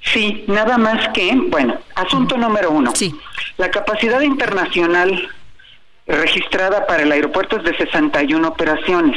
Sí, 0.03 0.45
nada 0.47 0.77
más 0.77 1.09
que, 1.15 1.33
bueno, 1.49 1.79
asunto 1.95 2.37
número 2.37 2.71
uno. 2.71 2.93
Sí. 2.95 3.19
La 3.57 3.71
capacidad 3.71 4.21
internacional 4.21 5.27
registrada 6.07 6.87
para 6.87 7.03
el 7.03 7.13
aeropuerto 7.13 7.57
es 7.57 7.65
de 7.65 7.75
61 7.79 8.47
operaciones. 8.47 9.17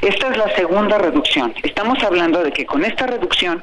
Esta 0.00 0.30
es 0.30 0.38
la 0.38 0.56
segunda 0.56 0.96
reducción. 0.96 1.52
Estamos 1.62 2.02
hablando 2.02 2.42
de 2.42 2.52
que 2.52 2.64
con 2.64 2.86
esta 2.86 3.06
reducción 3.06 3.62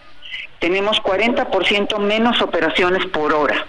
tenemos 0.64 1.03
40% 1.03 1.99
menos 1.99 2.41
operaciones 2.41 3.06
por 3.07 3.34
hora. 3.34 3.65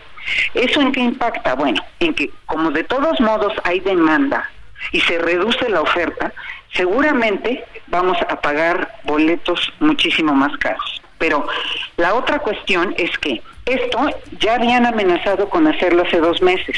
¿Eso 0.55 0.81
en 0.81 0.93
qué 0.93 1.01
impacta? 1.01 1.57
Bueno, 1.57 1.83
en 1.99 2.15
que 2.15 2.31
como 2.47 2.71
de 2.71 2.85
todos 2.85 3.19
modos 3.19 3.53
hay 3.65 3.81
demanda 3.81 4.49
y 4.93 5.01
se 5.01 5.19
reduce 5.19 5.69
la 5.69 5.81
oferta, 5.81 6.33
seguramente 6.73 7.65
vamos 7.89 8.17
a 8.29 8.41
pagar 8.41 8.95
boletos 9.03 9.73
muchísimo 9.81 10.35
más 10.35 10.57
caros. 10.59 11.03
Pero 11.19 11.49
la 11.97 12.15
otra 12.15 12.39
cuestión 12.39 12.95
es 12.97 13.11
que 13.19 13.43
esto 13.67 14.11
ya 14.39 14.55
habían 14.55 14.87
amenazado 14.87 15.49
con 15.49 15.67
hacerlo 15.67 16.05
hace 16.07 16.21
dos 16.21 16.43
meses, 16.43 16.77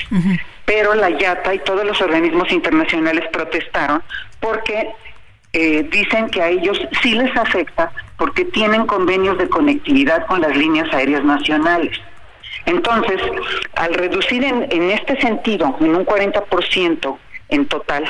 pero 0.65 0.95
la 0.95 1.11
IATA 1.11 1.53
y 1.53 1.59
todos 1.59 1.85
los 1.85 2.01
organismos 2.01 2.51
internacionales 2.51 3.27
protestaron 3.31 4.03
porque 4.41 4.89
eh, 5.59 5.89
dicen 5.91 6.29
que 6.29 6.43
a 6.43 6.51
ellos 6.51 6.79
sí 7.01 7.15
les 7.15 7.35
afecta 7.35 7.91
porque 8.19 8.45
tienen 8.45 8.87
convenios 8.87 9.39
de 9.39 9.49
conectividad 9.49 10.27
con 10.27 10.43
las 10.43 10.55
líneas 10.55 10.93
aéreas 10.93 11.25
nacionales. 11.25 11.99
Entonces, 12.67 13.19
al 13.75 13.95
reducir 13.95 14.45
en, 14.45 14.67
en 14.71 14.91
este 14.91 15.19
sentido, 15.19 15.75
en 15.81 15.97
un 15.97 16.05
40% 16.05 17.17
en 17.49 17.67
total, 17.69 18.05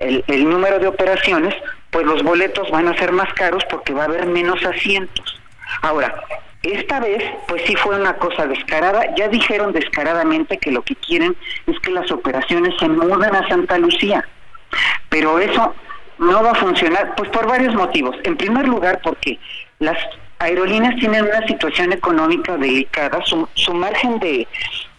el, 0.00 0.50
número 0.50 0.78
de 0.78 0.88
operaciones, 0.88 1.54
pues 1.90 2.04
los 2.04 2.22
boletos 2.22 2.70
van 2.70 2.88
a 2.88 2.98
ser 2.98 3.10
más 3.10 3.32
caros 3.32 3.64
porque 3.70 3.94
va 3.94 4.02
a 4.02 4.06
haber 4.08 4.26
menos 4.26 4.62
asientos. 4.62 5.40
Ahora, 5.80 6.14
esta 6.62 7.00
vez, 7.00 7.22
pues 7.48 7.62
sí 7.64 7.74
fue 7.76 7.98
una 7.98 8.18
cosa 8.18 8.46
descarada. 8.46 9.14
Ya 9.16 9.28
dijeron 9.28 9.72
descaradamente 9.72 10.58
que 10.58 10.72
lo 10.72 10.82
que 10.82 10.94
quieren 10.96 11.34
es 11.66 11.80
que 11.80 11.90
las 11.90 12.10
operaciones 12.12 12.74
se 12.78 12.86
muden 12.86 13.34
a 13.34 13.48
Santa 13.48 13.78
Lucía. 13.78 14.28
Pero 15.08 15.38
eso 15.38 15.74
no 16.18 16.42
va 16.42 16.52
a 16.52 16.54
funcionar, 16.54 17.14
pues 17.16 17.30
por 17.30 17.46
varios 17.46 17.74
motivos. 17.74 18.16
En 18.24 18.36
primer 18.36 18.66
lugar, 18.66 19.00
porque 19.02 19.38
las 19.78 19.98
aerolíneas 20.38 20.96
tienen 20.96 21.24
una 21.24 21.46
situación 21.46 21.92
económica 21.92 22.56
delicada, 22.56 23.24
su, 23.24 23.48
su 23.54 23.74
margen 23.74 24.18
de 24.18 24.46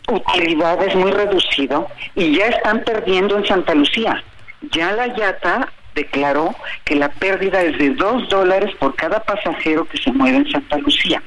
utilidad 0.07 0.81
es 0.84 0.95
muy 0.95 1.11
reducido 1.11 1.88
y 2.15 2.35
ya 2.35 2.48
están 2.48 2.84
perdiendo 2.84 3.38
en 3.38 3.45
Santa 3.45 3.76
Lucía. 3.76 4.23
Ya 4.72 4.91
la 4.94 5.07
YATA 5.15 5.72
declaró 5.95 6.56
que 6.85 6.95
la 6.95 7.10
pérdida 7.10 7.61
es 7.61 7.77
de 7.77 7.89
dos 7.91 8.30
dólares 8.30 8.73
por 8.80 8.95
cada 8.95 9.19
pasajero 9.23 9.85
que 9.85 9.98
se 9.98 10.11
mueve 10.11 10.38
en 10.38 10.52
Santa 10.52 10.77
Lucía. 10.77 11.22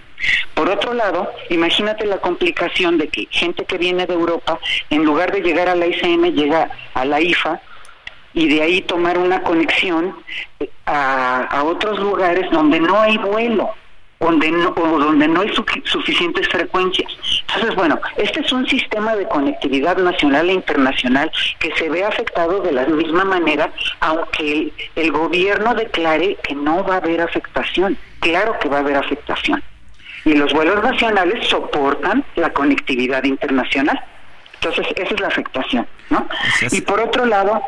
Por 0.54 0.68
otro 0.68 0.92
lado, 0.94 1.32
imagínate 1.48 2.06
la 2.06 2.18
complicación 2.18 2.98
de 2.98 3.08
que 3.08 3.26
gente 3.30 3.64
que 3.64 3.78
viene 3.78 4.06
de 4.06 4.14
Europa, 4.14 4.58
en 4.90 5.04
lugar 5.04 5.32
de 5.32 5.40
llegar 5.40 5.68
a 5.68 5.74
la 5.74 5.86
ICM, 5.86 6.34
llega 6.34 6.70
a 6.94 7.04
la 7.04 7.20
IFA 7.20 7.60
y 8.35 8.48
de 8.48 8.62
ahí 8.62 8.82
tomar 8.82 9.19
una 9.19 9.43
conexión 9.43 10.15
a, 10.86 11.44
a 11.44 11.65
otros 11.65 11.98
lugares 11.98 12.51
donde 12.51 12.81
no 12.81 13.01
hay 13.01 13.16
vuelo. 13.19 13.70
donde 14.20 14.51
no, 14.51 14.69
o 14.77 14.98
donde 14.98 15.27
no 15.28 15.40
hay 15.40 15.51
suficientes 15.85 16.47
frecuencias. 16.48 17.11
Entonces, 17.48 17.74
bueno, 17.74 17.98
este 18.19 18.40
es 18.40 18.52
un 18.52 18.66
sistema 18.69 19.16
de 19.16 19.27
conectividad 19.27 19.97
nacional 19.97 20.51
e 20.51 20.52
internacional 20.52 21.32
que 21.59 21.74
se 21.77 21.89
ve 21.89 22.05
afectado 22.05 22.61
de 22.61 22.73
la 22.73 22.85
misma 22.85 23.24
manera, 23.24 23.73
aunque 24.01 24.74
el 24.94 25.11
gobierno 25.11 25.74
declare 25.74 26.36
que 26.43 26.55
no 26.55 26.85
va 26.85 26.97
a 26.97 26.98
haber 26.98 27.23
afectación. 27.23 27.97
Claro 28.20 28.59
que 28.61 28.69
va 28.69 28.77
a 28.77 28.81
haber 28.81 28.97
afectación. 28.97 29.62
Y 30.27 30.35
los 30.35 30.52
vuelos 30.52 30.82
nacionales 30.82 31.48
soportan 31.48 32.23
la 32.36 32.51
conectividad 32.52 33.24
internacional. 33.24 33.98
Entonces, 34.57 34.86
esa 34.97 35.15
es 35.15 35.20
la 35.20 35.28
afectación, 35.28 35.86
¿no? 36.11 36.28
Y 36.70 36.82
por 36.82 37.01
otro 37.01 37.24
lado, 37.24 37.62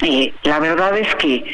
eh, 0.00 0.32
la 0.44 0.60
verdad 0.60 0.96
es 0.96 1.14
que 1.16 1.44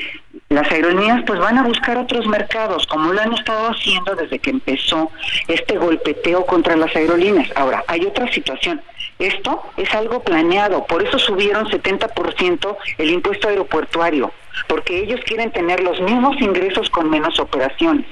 las 0.49 0.71
aerolíneas 0.71 1.23
pues 1.27 1.41
van 1.41 1.59
a 1.59 1.63
buscar 1.63 1.97
otros 1.97 2.27
mercados, 2.27 2.87
como 2.87 3.13
lo 3.13 3.21
han 3.21 3.33
estado 3.33 3.69
haciendo 3.69 4.15
desde 4.15 4.39
que 4.39 4.51
empezó 4.51 5.11
este 5.49 5.79
golpeteo 5.79 6.45
contra 6.47 6.77
las 6.77 6.95
aerolíneas. 6.95 7.51
Ahora, 7.57 7.83
hay 7.89 8.05
otra 8.05 8.31
situación. 8.33 8.83
Esto 9.19 9.63
es 9.77 9.93
algo 9.95 10.23
planeado, 10.23 10.87
por 10.87 11.03
eso 11.03 11.19
subieron 11.19 11.67
70% 11.67 12.77
el 12.99 13.11
impuesto 13.11 13.49
aeroportuario, 13.49 14.33
porque 14.67 14.99
ellos 15.03 15.21
quieren 15.25 15.51
tener 15.53 15.83
los 15.83 16.01
mismos 16.01 16.41
ingresos 16.41 16.91
con 16.91 17.09
menos 17.11 17.39
operaciones. 17.39 18.07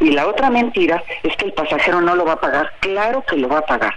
Y 0.00 0.10
la 0.10 0.26
otra 0.26 0.50
mentira 0.50 1.02
es 1.22 1.36
que 1.36 1.46
el 1.46 1.52
pasajero 1.52 2.00
no 2.00 2.16
lo 2.16 2.24
va 2.24 2.32
a 2.32 2.40
pagar. 2.40 2.72
Claro 2.80 3.22
que 3.28 3.36
lo 3.36 3.48
va 3.48 3.58
a 3.58 3.66
pagar. 3.66 3.94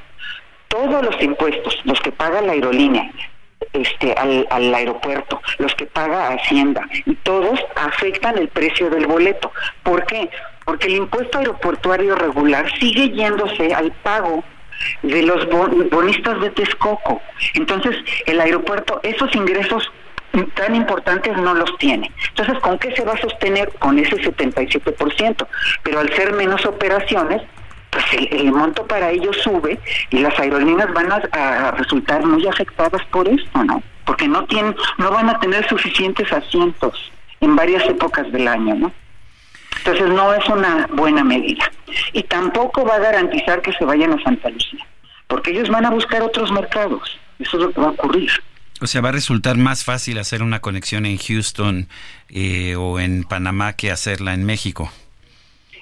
Todos 0.68 1.04
los 1.04 1.22
impuestos, 1.22 1.80
los 1.86 2.00
que 2.02 2.12
paga 2.12 2.42
la 2.42 2.52
aerolínea, 2.52 3.10
este, 3.74 4.14
al, 4.14 4.48
al, 4.50 4.74
aeropuerto, 4.74 5.42
los 5.58 5.74
que 5.76 5.86
paga 5.86 6.30
Hacienda, 6.30 6.88
y 7.06 7.16
todos 7.16 7.60
afectan 7.76 8.38
el 8.38 8.48
precio 8.48 8.90
del 8.90 9.08
boleto. 9.08 9.52
¿Por 9.84 10.06
qué? 10.06 10.30
Porque 10.66 10.88
el 10.88 10.96
impuesto 10.96 11.40
aeroportuario 11.40 12.16
regular 12.16 12.72
sigue 12.80 13.10
yéndose 13.10 13.74
al 13.74 13.92
pago 13.92 14.44
de 15.02 15.24
los 15.24 15.48
bonistas 15.90 16.40
de 16.42 16.50
Texcoco. 16.52 17.22
Entonces, 17.54 17.96
el 18.26 18.40
aeropuerto, 18.40 19.00
esos 19.04 19.34
ingresos 19.36 19.92
tan 20.56 20.76
importantes 20.76 21.36
no 21.38 21.54
los 21.54 21.76
tiene. 21.78 22.12
Entonces, 22.30 22.60
¿con 22.60 22.78
qué 22.80 22.96
se 22.96 23.04
va 23.04 23.14
a 23.14 23.18
sostener? 23.18 23.70
Con 23.80 23.98
ese 24.00 24.16
77%. 24.18 25.48
Pero 25.84 26.00
al 26.00 26.14
ser 26.16 26.34
menos 26.34 26.66
operaciones, 26.66 27.42
pues 27.90 28.06
el, 28.32 28.52
monto 28.52 28.86
para 28.86 29.12
ellos 29.12 29.38
sube 29.44 29.80
y 30.12 30.20
las 30.20 30.38
aerolíneas 30.40 30.94
van 30.94 31.12
a, 31.12 31.72
resultar 31.72 32.26
muy 32.26 32.46
afectadas 32.48 33.04
por 33.12 33.28
esto, 33.28 33.64
¿no? 33.64 33.82
Porque 34.06 34.28
no 34.28 34.46
tienen, 34.46 34.76
no 34.98 35.12
van 35.12 35.30
a 35.30 35.40
tener 35.40 35.68
suficientes 35.68 36.32
asientos 36.32 37.12
en 37.42 37.56
varias 37.56 37.86
épocas 37.88 38.32
del 38.32 38.48
año, 38.48 38.76
¿no? 38.76 38.92
Entonces 39.78 40.08
no 40.10 40.34
es 40.34 40.48
una 40.50 40.88
buena 40.94 41.24
medida. 41.24 41.72
Y 42.14 42.24
tampoco 42.24 42.86
va 42.86 42.96
a 42.96 43.00
garantizar 43.00 43.62
que 43.62 43.72
se 43.74 43.86
vayan 43.86 44.14
a 44.14 44.24
Santa 44.24 44.50
Lucía, 44.50 44.86
porque 45.28 45.52
ellos 45.52 45.70
van 45.70 45.86
a 45.86 45.90
buscar 45.90 46.22
otros 46.22 46.52
mercados. 46.52 47.18
Eso 47.40 47.58
es 47.58 47.64
lo 47.64 47.72
que 47.72 47.82
va 47.82 47.88
a 47.88 47.92
ocurrir. 47.92 48.32
O 48.82 48.88
sea, 48.88 49.02
va 49.02 49.10
a 49.10 49.14
resultar 49.14 49.58
más 49.58 49.84
fácil 49.84 50.18
hacer 50.20 50.42
una 50.42 50.62
conexión 50.62 51.06
en 51.06 51.18
Houston 51.18 51.90
eh, 52.30 52.76
o 52.78 53.00
en 53.00 53.24
Panamá 53.24 53.74
que 53.74 53.92
hacerla 53.92 54.34
en 54.34 54.46
México. 54.46 54.92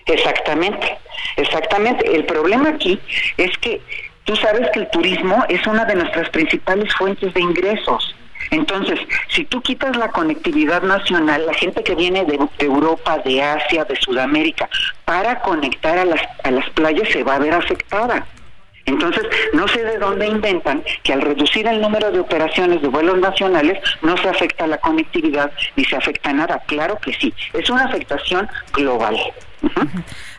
Exactamente, 0.07 0.97
exactamente. 1.35 2.15
El 2.15 2.25
problema 2.25 2.69
aquí 2.69 2.99
es 3.37 3.57
que 3.59 3.81
tú 4.25 4.35
sabes 4.35 4.69
que 4.73 4.79
el 4.79 4.89
turismo 4.89 5.43
es 5.49 5.65
una 5.67 5.85
de 5.85 5.95
nuestras 5.95 6.29
principales 6.29 6.93
fuentes 6.95 7.33
de 7.33 7.41
ingresos. 7.41 8.15
Entonces, 8.51 8.99
si 9.29 9.43
tú 9.45 9.61
quitas 9.61 9.95
la 9.97 10.09
conectividad 10.09 10.81
nacional, 10.81 11.45
la 11.45 11.53
gente 11.53 11.83
que 11.83 11.95
viene 11.95 12.23
de, 12.25 12.39
Europa, 12.59 13.17
de 13.19 13.41
Asia, 13.41 13.83
de 13.83 13.95
Sudamérica, 13.95 14.69
para 15.05 15.39
conectar 15.41 15.97
a 15.97 16.05
las, 16.05 16.21
a 16.43 16.51
las 16.51 16.69
playas 16.71 17.09
se 17.09 17.23
va 17.23 17.35
a 17.35 17.39
ver 17.39 17.53
afectada. 17.53 18.25
Entonces, 18.85 19.23
no 19.51 19.67
sé 19.67 19.83
de 19.83 19.97
dónde 19.97 20.27
inventan 20.27 20.81
que 21.03 21.11
al 21.11 21.21
reducir 21.21 21.67
el 21.67 21.81
número 21.81 22.09
de 22.09 22.21
operaciones 22.21 22.81
de 22.81 22.87
vuelos 22.87 23.17
nacionales 23.19 23.79
no 24.01 24.15
se 24.15 24.29
afecta 24.29 24.65
la 24.65 24.77
conectividad 24.77 25.51
ni 25.75 25.83
se 25.83 25.97
afecta 25.97 26.31
nada. 26.31 26.63
Claro 26.67 26.97
que 26.97 27.13
sí, 27.13 27.33
es 27.51 27.69
una 27.69 27.83
afectación 27.83 28.49
global. 28.71 29.17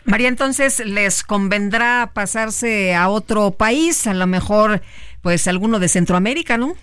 María, 0.05 0.27
entonces 0.27 0.79
les 0.85 1.23
convendrá 1.23 2.11
pasarse 2.13 2.95
a 2.95 3.09
otro 3.09 3.51
país, 3.51 4.07
a 4.07 4.13
lo 4.13 4.27
mejor 4.27 4.81
pues 5.21 5.47
alguno 5.47 5.79
de 5.79 5.87
Centroamérica, 5.89 6.57
¿no? 6.57 6.75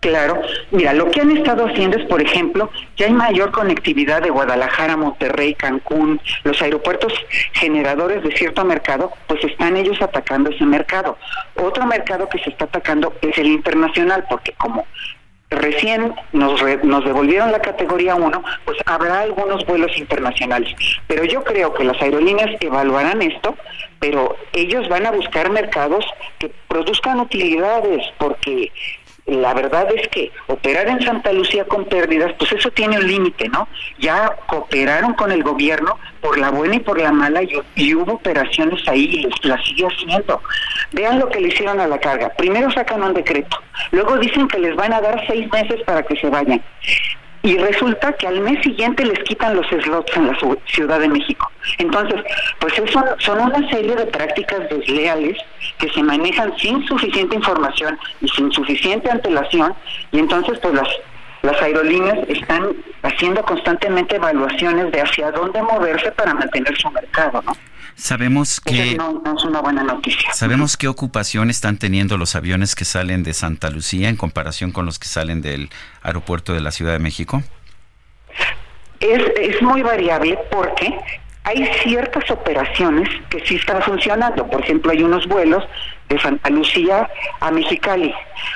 Claro, 0.00 0.40
mira, 0.70 0.94
lo 0.94 1.10
que 1.10 1.20
han 1.20 1.36
estado 1.36 1.66
haciendo 1.66 1.98
es, 1.98 2.06
por 2.06 2.22
ejemplo, 2.22 2.70
que 2.96 3.04
hay 3.04 3.12
mayor 3.12 3.50
conectividad 3.52 4.22
de 4.22 4.30
Guadalajara, 4.30 4.96
Monterrey, 4.96 5.54
Cancún, 5.54 6.18
los 6.42 6.60
aeropuertos 6.62 7.12
generadores 7.52 8.22
de 8.22 8.34
cierto 8.34 8.64
mercado, 8.64 9.12
pues 9.26 9.44
están 9.44 9.76
ellos 9.76 10.00
atacando 10.00 10.48
ese 10.48 10.64
mercado. 10.64 11.18
Otro 11.54 11.84
mercado 11.86 12.30
que 12.30 12.38
se 12.38 12.48
está 12.48 12.64
atacando 12.64 13.12
es 13.20 13.36
el 13.36 13.48
internacional, 13.48 14.24
porque 14.30 14.52
como 14.52 14.86
recién 15.50 16.14
nos, 16.32 16.62
nos 16.84 17.04
devolvieron 17.04 17.52
la 17.52 17.60
categoría 17.60 18.14
1, 18.14 18.42
pues 18.64 18.78
habrá 18.86 19.20
algunos 19.20 19.64
vuelos 19.66 19.96
internacionales. 19.96 20.74
Pero 21.06 21.24
yo 21.24 21.42
creo 21.44 21.74
que 21.74 21.84
las 21.84 22.00
aerolíneas 22.00 22.50
evaluarán 22.60 23.20
esto, 23.22 23.56
pero 23.98 24.36
ellos 24.52 24.88
van 24.88 25.06
a 25.06 25.10
buscar 25.10 25.50
mercados 25.50 26.04
que 26.38 26.50
produzcan 26.68 27.20
utilidades, 27.20 28.06
porque 28.18 28.72
la 29.30 29.54
verdad 29.54 29.86
es 29.94 30.08
que 30.08 30.30
operar 30.48 30.88
en 30.88 31.00
Santa 31.02 31.32
Lucía 31.32 31.64
con 31.64 31.84
pérdidas, 31.84 32.32
pues 32.38 32.52
eso 32.52 32.70
tiene 32.70 32.98
un 32.98 33.06
límite, 33.06 33.48
¿no? 33.48 33.68
Ya 33.98 34.36
cooperaron 34.46 35.14
con 35.14 35.32
el 35.32 35.42
gobierno 35.42 35.98
por 36.20 36.38
la 36.38 36.50
buena 36.50 36.76
y 36.76 36.80
por 36.80 37.00
la 37.00 37.12
mala 37.12 37.42
y, 37.42 37.94
hubo 37.94 38.14
operaciones 38.14 38.86
ahí 38.88 39.04
y 39.04 39.48
las 39.48 39.64
sigue 39.64 39.86
haciendo. 39.86 40.42
Vean 40.92 41.18
lo 41.18 41.28
que 41.28 41.40
le 41.40 41.48
hicieron 41.48 41.80
a 41.80 41.86
la 41.86 41.98
carga. 41.98 42.30
Primero 42.30 42.70
sacan 42.70 43.02
un 43.02 43.14
decreto, 43.14 43.58
luego 43.92 44.18
dicen 44.18 44.48
que 44.48 44.58
les 44.58 44.74
van 44.76 44.92
a 44.92 45.00
dar 45.00 45.24
seis 45.26 45.50
meses 45.52 45.80
para 45.84 46.02
que 46.02 46.16
se 46.16 46.28
vayan 46.28 46.62
y 47.42 47.56
resulta 47.56 48.12
que 48.14 48.26
al 48.26 48.40
mes 48.40 48.62
siguiente 48.62 49.04
les 49.04 49.18
quitan 49.20 49.56
los 49.56 49.66
slots 49.66 50.16
en 50.16 50.26
la 50.26 50.38
Ciudad 50.66 51.00
de 51.00 51.08
México. 51.08 51.50
Entonces, 51.78 52.22
pues 52.58 52.78
eso 52.78 53.02
son 53.18 53.40
una 53.40 53.68
serie 53.70 53.96
de 53.96 54.06
prácticas 54.06 54.68
desleales 54.68 55.38
que 55.78 55.88
se 55.90 56.02
manejan 56.02 56.52
sin 56.58 56.84
suficiente 56.86 57.36
información 57.36 57.98
y 58.20 58.28
sin 58.28 58.52
suficiente 58.52 59.10
antelación 59.10 59.74
y 60.12 60.18
entonces 60.18 60.58
pues 60.60 60.74
las 60.74 60.88
las 61.42 61.60
aerolíneas 61.62 62.18
están 62.28 62.68
haciendo 63.02 63.42
constantemente 63.42 64.16
evaluaciones 64.16 64.92
de 64.92 65.00
hacia 65.00 65.30
dónde 65.32 65.62
moverse 65.62 66.12
para 66.12 66.34
mantener 66.34 66.76
su 66.76 66.90
mercado, 66.90 67.42
¿no? 67.46 67.52
Sabemos 68.00 68.60
que 68.62 68.96
no, 68.96 69.22
es 69.36 69.44
una 69.44 69.60
buena 69.60 69.82
noticia. 69.82 70.32
Sabemos 70.32 70.78
qué 70.78 70.88
ocupación 70.88 71.50
están 71.50 71.76
teniendo 71.76 72.16
los 72.16 72.34
aviones 72.34 72.74
que 72.74 72.86
salen 72.86 73.22
de 73.22 73.34
Santa 73.34 73.68
Lucía 73.68 74.08
en 74.08 74.16
comparación 74.16 74.72
con 74.72 74.86
los 74.86 74.98
que 74.98 75.06
salen 75.06 75.42
del 75.42 75.68
aeropuerto 76.02 76.54
de 76.54 76.60
la 76.60 76.70
Ciudad 76.70 76.92
de 76.92 76.98
México. 76.98 77.42
Es, 79.00 79.22
es 79.38 79.60
muy 79.60 79.82
variable 79.82 80.38
porque 80.50 80.98
hay 81.44 81.66
ciertas 81.82 82.30
operaciones 82.30 83.08
que 83.28 83.44
sí 83.44 83.56
están 83.56 83.82
funcionando. 83.82 84.46
Por 84.46 84.62
ejemplo, 84.62 84.92
hay 84.92 85.02
unos 85.02 85.26
vuelos 85.26 85.62
de 86.08 86.18
Santa 86.18 86.48
Lucía 86.48 87.06
a 87.40 87.50
Mexicali. 87.50 88.14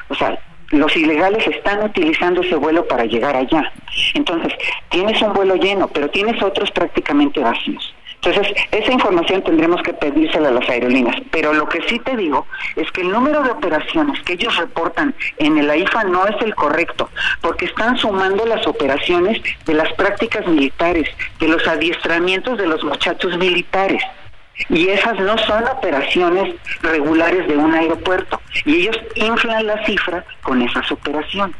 O 0.08 0.14
sea, 0.14 0.38
los 0.70 0.96
ilegales 0.96 1.46
están 1.46 1.84
utilizando 1.84 2.40
ese 2.40 2.54
vuelo 2.54 2.88
para 2.88 3.04
llegar 3.04 3.36
allá. 3.36 3.70
Entonces, 4.14 4.54
tienes 4.88 5.20
un 5.20 5.34
vuelo 5.34 5.56
lleno, 5.56 5.86
pero 5.88 6.08
tienes 6.08 6.42
otros 6.42 6.70
prácticamente 6.70 7.40
vacíos. 7.40 7.94
Entonces, 8.24 8.54
esa 8.70 8.92
información 8.92 9.42
tendremos 9.42 9.82
que 9.82 9.92
pedírsela 9.92 10.48
a 10.48 10.52
las 10.52 10.68
aerolíneas. 10.68 11.16
Pero 11.30 11.52
lo 11.52 11.68
que 11.68 11.82
sí 11.88 11.98
te 11.98 12.16
digo 12.16 12.46
es 12.76 12.90
que 12.92 13.02
el 13.02 13.10
número 13.10 13.42
de 13.42 13.50
operaciones 13.50 14.20
que 14.22 14.34
ellos 14.34 14.56
reportan 14.56 15.14
en 15.38 15.58
el 15.58 15.68
AIFA 15.68 16.04
no 16.04 16.26
es 16.26 16.40
el 16.42 16.54
correcto, 16.54 17.10
porque 17.40 17.66
están 17.66 17.98
sumando 17.98 18.46
las 18.46 18.66
operaciones 18.66 19.42
de 19.66 19.74
las 19.74 19.92
prácticas 19.92 20.46
militares, 20.46 21.08
de 21.38 21.48
los 21.48 21.66
adiestramientos 21.66 22.58
de 22.58 22.66
los 22.66 22.82
muchachos 22.82 23.36
militares. 23.36 24.02
Y 24.68 24.88
esas 24.88 25.18
no 25.18 25.36
son 25.38 25.64
operaciones 25.64 26.54
regulares 26.80 27.46
de 27.48 27.56
un 27.56 27.74
aeropuerto. 27.74 28.40
Y 28.64 28.82
ellos 28.82 28.96
inflan 29.16 29.66
la 29.66 29.84
cifra 29.84 30.24
con 30.42 30.62
esas 30.62 30.90
operaciones. 30.92 31.56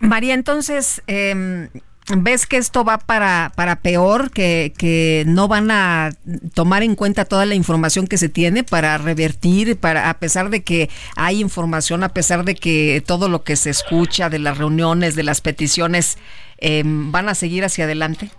María, 0.00 0.34
entonces, 0.34 1.02
eh, 1.06 1.68
¿Ves 2.08 2.46
que 2.46 2.56
esto 2.56 2.84
va 2.84 2.98
para, 2.98 3.52
para 3.56 3.80
peor, 3.80 4.30
que, 4.30 4.72
que 4.78 5.24
no 5.26 5.48
van 5.48 5.72
a 5.72 6.10
tomar 6.54 6.84
en 6.84 6.94
cuenta 6.94 7.24
toda 7.24 7.46
la 7.46 7.56
información 7.56 8.06
que 8.06 8.16
se 8.16 8.28
tiene 8.28 8.62
para 8.62 8.96
revertir, 8.96 9.76
para 9.76 10.08
a 10.08 10.18
pesar 10.20 10.50
de 10.50 10.62
que 10.62 10.88
hay 11.16 11.40
información, 11.40 12.04
a 12.04 12.10
pesar 12.10 12.44
de 12.44 12.54
que 12.54 13.02
todo 13.04 13.28
lo 13.28 13.42
que 13.42 13.56
se 13.56 13.70
escucha 13.70 14.30
de 14.30 14.38
las 14.38 14.56
reuniones, 14.56 15.16
de 15.16 15.24
las 15.24 15.40
peticiones, 15.40 16.16
em, 16.58 17.10
van 17.10 17.28
a 17.28 17.34
seguir 17.34 17.64
hacia 17.64 17.86
adelante? 17.86 18.30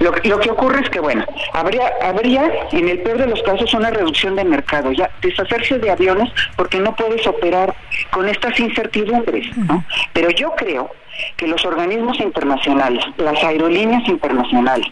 Lo, 0.00 0.12
lo, 0.24 0.40
que 0.40 0.50
ocurre 0.50 0.80
es 0.80 0.90
que, 0.90 1.00
bueno, 1.00 1.24
habría, 1.52 1.92
habría 2.02 2.50
en 2.72 2.88
el 2.88 3.00
peor 3.00 3.18
de 3.18 3.26
los 3.26 3.42
casos 3.42 3.72
una 3.74 3.90
reducción 3.90 4.36
de 4.36 4.44
mercado, 4.44 4.92
ya 4.92 5.10
deshacerse 5.20 5.78
de 5.78 5.90
aviones 5.90 6.30
porque 6.56 6.78
no 6.78 6.94
puedes 6.96 7.26
operar 7.26 7.74
con 8.10 8.28
estas 8.28 8.58
incertidumbres, 8.58 9.56
¿no? 9.56 9.84
Pero 10.12 10.30
yo 10.30 10.52
creo 10.56 10.90
que 11.36 11.46
los 11.46 11.64
organismos 11.64 12.18
internacionales, 12.20 13.04
las 13.16 13.42
aerolíneas 13.42 14.06
internacionales 14.08 14.86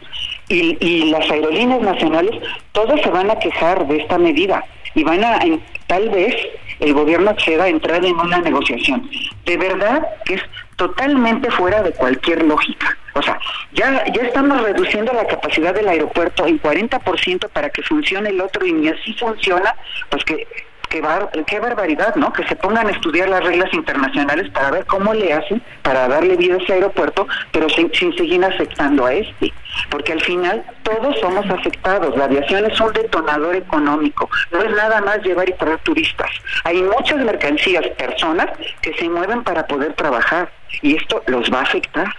y, 0.49 1.11
las 1.11 1.31
aerolíneas 1.31 1.81
nacionales, 1.81 2.33
todas 2.73 3.01
se 3.01 3.11
van 3.11 3.31
a 3.31 3.39
quejar 3.39 3.87
de 3.87 3.99
esta 3.99 4.19
medida 4.19 4.65
y 4.95 5.05
van 5.05 5.23
a, 5.23 5.41
tal 5.87 6.09
vez, 6.11 6.35
el 6.81 6.93
gobierno 6.95 7.31
acceda 7.31 7.65
a 7.65 7.69
entrar 7.69 8.05
en 8.05 8.17
una 8.17 8.39
negociación. 8.39 9.09
De 9.45 9.57
verdad 9.57 10.07
que 10.25 10.35
es 10.35 10.43
totalmente 10.81 11.51
fuera 11.51 11.83
de 11.83 11.93
cualquier 11.93 12.43
lógica. 12.43 12.97
O 13.13 13.21
sea, 13.21 13.39
ya, 13.73 14.03
ya 14.15 14.23
estamos 14.23 14.63
reduciendo 14.63 15.13
la 15.13 15.27
capacidad 15.27 15.75
del 15.75 15.87
aeropuerto 15.87 16.47
en 16.47 16.59
40% 16.59 17.51
para 17.51 17.69
que 17.69 17.83
funcione 17.83 18.31
el 18.31 18.41
otro 18.41 18.65
y 18.65 18.73
ni 18.73 18.89
así 18.89 19.13
funciona, 19.13 19.75
pues 20.09 20.25
que 20.25 20.47
qué, 20.91 21.03
qué 21.47 21.61
barbaridad, 21.61 22.15
¿no? 22.17 22.33
Que 22.33 22.47
se 22.47 22.57
pongan 22.57 22.89
a 22.89 22.91
estudiar 22.91 23.29
las 23.29 23.43
reglas 23.43 23.73
internacionales 23.73 24.51
para 24.51 24.71
ver 24.71 24.87
cómo 24.87 25.15
le 25.15 25.33
hacen 25.33 25.63
para 25.83 26.09
darle 26.09 26.37
vida 26.37 26.57
a 26.57 26.59
ese 26.59 26.75
aeropuerto, 26.75 27.27
pero 27.53 27.69
sin, 27.71 27.91
sin 27.95 28.15
seguir 28.17 28.45
afectando 28.45 29.07
a 29.07 29.15
este. 29.15 29.53
Porque 29.89 30.13
al 30.13 30.21
final 30.21 30.63
todos 30.83 31.19
somos 31.21 31.49
afectados. 31.49 32.17
La 32.17 32.25
aviación 32.25 32.71
es 32.71 32.79
un 32.81 32.93
detonador 32.93 33.57
económico. 33.57 34.29
No 34.51 34.61
es 34.61 34.71
nada 34.73 35.01
más 35.01 35.23
llevar 35.23 35.49
y 35.49 35.53
traer 35.53 35.79
turistas. 35.79 36.31
Hay 36.65 36.83
muchas 36.83 37.19
mercancías, 37.25 37.87
personas 37.97 38.49
que 38.83 38.93
se 38.95 39.09
mueven 39.09 39.43
para 39.45 39.67
poder 39.67 39.95
trabajar 39.95 40.53
y 40.83 40.97
esto 40.97 41.23
los 41.27 41.51
va 41.51 41.61
a 41.61 41.63
afectar. 41.63 42.13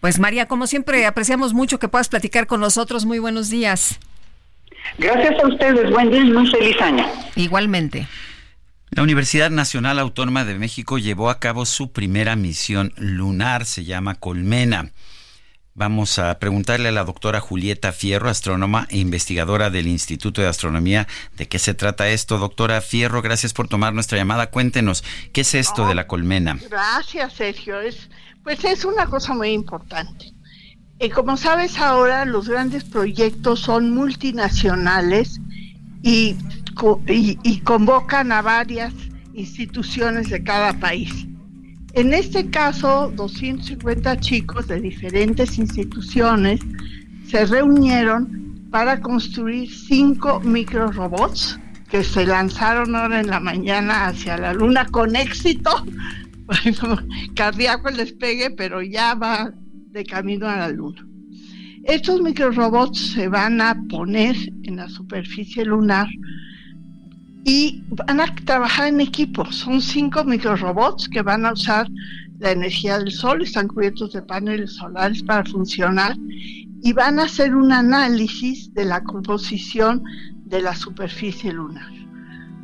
Pues 0.00 0.20
María, 0.20 0.46
como 0.46 0.66
siempre, 0.68 1.06
apreciamos 1.06 1.54
mucho 1.54 1.78
que 1.78 1.88
puedas 1.88 2.08
platicar 2.08 2.46
con 2.46 2.60
nosotros. 2.60 3.04
Muy 3.04 3.18
buenos 3.18 3.50
días. 3.50 3.98
Gracias 4.96 5.34
a 5.42 5.46
ustedes, 5.46 5.90
buen 5.90 6.10
día 6.10 6.20
y 6.20 6.30
muy 6.30 6.50
feliz 6.50 6.80
año. 6.80 7.04
Igualmente. 7.36 8.08
La 8.90 9.02
Universidad 9.02 9.50
Nacional 9.50 9.98
Autónoma 9.98 10.44
de 10.44 10.58
México 10.58 10.96
llevó 10.96 11.28
a 11.28 11.38
cabo 11.38 11.66
su 11.66 11.92
primera 11.92 12.36
misión 12.36 12.92
lunar, 12.96 13.66
se 13.66 13.84
llama 13.84 14.14
Colmena. 14.14 14.92
Vamos 15.74 16.18
a 16.18 16.38
preguntarle 16.40 16.88
a 16.88 16.92
la 16.92 17.04
doctora 17.04 17.38
Julieta 17.38 17.92
Fierro, 17.92 18.28
astrónoma 18.28 18.88
e 18.90 18.98
investigadora 18.98 19.70
del 19.70 19.86
Instituto 19.86 20.40
de 20.40 20.48
Astronomía, 20.48 21.06
de 21.36 21.46
qué 21.46 21.60
se 21.60 21.74
trata 21.74 22.08
esto. 22.08 22.38
Doctora 22.38 22.80
Fierro, 22.80 23.22
gracias 23.22 23.52
por 23.52 23.68
tomar 23.68 23.94
nuestra 23.94 24.18
llamada. 24.18 24.50
Cuéntenos, 24.50 25.04
¿qué 25.32 25.42
es 25.42 25.54
esto 25.54 25.86
de 25.86 25.94
la 25.94 26.08
colmena? 26.08 26.58
Gracias, 26.68 27.34
Sergio. 27.34 27.80
Es, 27.80 28.08
pues 28.42 28.64
es 28.64 28.84
una 28.84 29.06
cosa 29.06 29.34
muy 29.34 29.50
importante. 29.50 30.32
Y 31.00 31.10
como 31.10 31.36
sabes 31.36 31.78
ahora, 31.78 32.24
los 32.24 32.48
grandes 32.48 32.82
proyectos 32.82 33.60
son 33.60 33.94
multinacionales 33.94 35.40
y, 36.02 36.36
convocan 37.64 38.32
a 38.32 38.42
varias 38.42 38.92
instituciones 39.34 40.28
de 40.30 40.42
cada 40.42 40.72
país. 40.74 41.26
En 41.92 42.12
este 42.12 42.50
caso, 42.50 43.12
250 43.14 44.18
chicos 44.18 44.66
de 44.66 44.80
diferentes 44.80 45.58
instituciones 45.58 46.60
se 47.28 47.46
reunieron 47.46 48.68
para 48.70 49.00
construir 49.00 49.70
cinco 49.72 50.40
microrobots 50.40 51.58
que 51.90 52.04
se 52.04 52.26
lanzaron 52.26 52.94
ahora 52.94 53.20
en 53.20 53.28
la 53.28 53.40
mañana 53.40 54.06
hacia 54.06 54.36
la 54.36 54.52
luna 54.52 54.86
con 54.86 55.14
éxito. 55.16 55.70
cardíaco 57.34 57.88
el 57.88 57.96
despegue, 57.96 58.50
pero 58.50 58.82
ya 58.82 59.14
va 59.14 59.52
de 59.90 60.04
camino 60.04 60.46
a 60.46 60.56
la 60.56 60.68
Luna. 60.68 61.06
Estos 61.84 62.20
microrobots 62.20 63.12
se 63.12 63.28
van 63.28 63.60
a 63.60 63.74
poner 63.88 64.36
en 64.64 64.76
la 64.76 64.88
superficie 64.88 65.64
lunar 65.64 66.08
y 67.44 67.82
van 67.88 68.20
a 68.20 68.34
trabajar 68.44 68.88
en 68.88 69.00
equipo. 69.00 69.44
Son 69.52 69.80
cinco 69.80 70.24
microrobots 70.24 71.08
que 71.08 71.22
van 71.22 71.46
a 71.46 71.52
usar 71.52 71.88
la 72.38 72.52
energía 72.52 72.98
del 72.98 73.10
sol, 73.10 73.42
están 73.42 73.68
cubiertos 73.68 74.12
de 74.12 74.22
paneles 74.22 74.74
solares 74.74 75.22
para 75.22 75.44
funcionar 75.44 76.16
y 76.82 76.92
van 76.92 77.18
a 77.18 77.24
hacer 77.24 77.54
un 77.56 77.72
análisis 77.72 78.72
de 78.74 78.84
la 78.84 79.02
composición 79.02 80.02
de 80.44 80.62
la 80.62 80.74
superficie 80.74 81.52
lunar. 81.52 81.90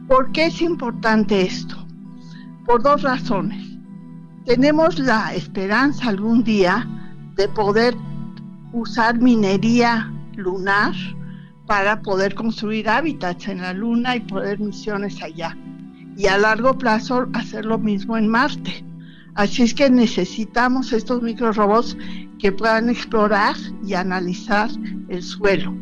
¿Por 0.07 0.33
qué 0.33 0.47
es 0.47 0.61
importante 0.61 1.43
esto? 1.43 1.77
Por 2.67 2.83
dos 2.83 3.03
razones. 3.03 3.79
Tenemos 4.45 4.99
la 4.99 5.35
esperanza 5.35 6.11
algún 6.11 6.45
día 6.45 6.87
de 7.37 7.49
poder 7.49 7.95
usar 8.73 9.21
minería 9.21 10.13
lunar 10.37 10.95
para 11.67 12.03
poder 12.03 12.35
construir 12.35 12.89
hábitats 12.89 13.49
en 13.49 13.59
la 13.59 13.73
Luna 13.73 14.17
y 14.17 14.21
poder 14.21 14.61
misiones 14.61 15.23
allá. 15.23 15.57
Y 16.17 16.27
a 16.27 16.39
largo 16.39 16.77
plazo 16.77 17.29
hacer 17.33 17.65
lo 17.65 17.79
mismo 17.79 18.17
en 18.17 18.29
Marte. 18.29 18.85
Así 19.35 19.63
es 19.63 19.75
que 19.75 19.91
necesitamos 19.91 20.93
estos 20.93 21.23
microrobots 21.23 21.97
que 22.39 22.53
puedan 22.53 22.89
explorar 22.89 23.57
y 23.85 23.95
analizar 23.95 24.71
el 25.09 25.23
suelo. 25.23 25.75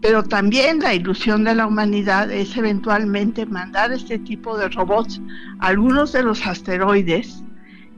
Pero 0.00 0.22
también 0.22 0.80
la 0.80 0.92
ilusión 0.92 1.44
de 1.44 1.54
la 1.54 1.66
humanidad 1.66 2.30
es 2.30 2.56
eventualmente 2.56 3.46
mandar 3.46 3.92
este 3.92 4.18
tipo 4.18 4.58
de 4.58 4.68
robots 4.68 5.20
a 5.60 5.68
algunos 5.68 6.12
de 6.12 6.22
los 6.22 6.44
asteroides 6.46 7.42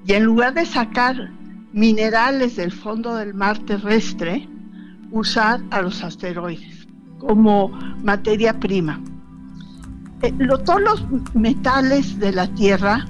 y 0.07 0.13
en 0.13 0.25
lugar 0.25 0.55
de 0.55 0.67
sacar 0.67 1.31
minerales 1.77 2.57
del 2.57 2.73
fondo 2.73 3.17
del 3.17 3.35
mar 3.35 3.59
terrestre, 3.59 4.49
usar 5.11 5.61
a 5.71 5.83
los 5.83 6.03
asteroides 6.03 6.89
como 7.19 7.69
materia 8.03 8.59
prima. 8.59 8.99
Eh, 10.23 10.33
todos 10.65 10.81
los 10.81 11.05
metales 11.35 12.19
de 12.19 12.33
la 12.33 12.47
Tierra, 12.55 13.07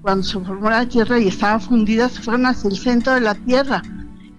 cuando 0.00 0.24
se 0.24 0.40
formó 0.40 0.70
la 0.70 0.88
Tierra 0.88 1.18
y 1.18 1.28
estaban 1.28 1.60
fundidas, 1.60 2.18
fueron 2.18 2.46
hacia 2.46 2.70
el 2.70 2.78
centro 2.78 3.12
de 3.12 3.20
la 3.20 3.34
Tierra. 3.34 3.82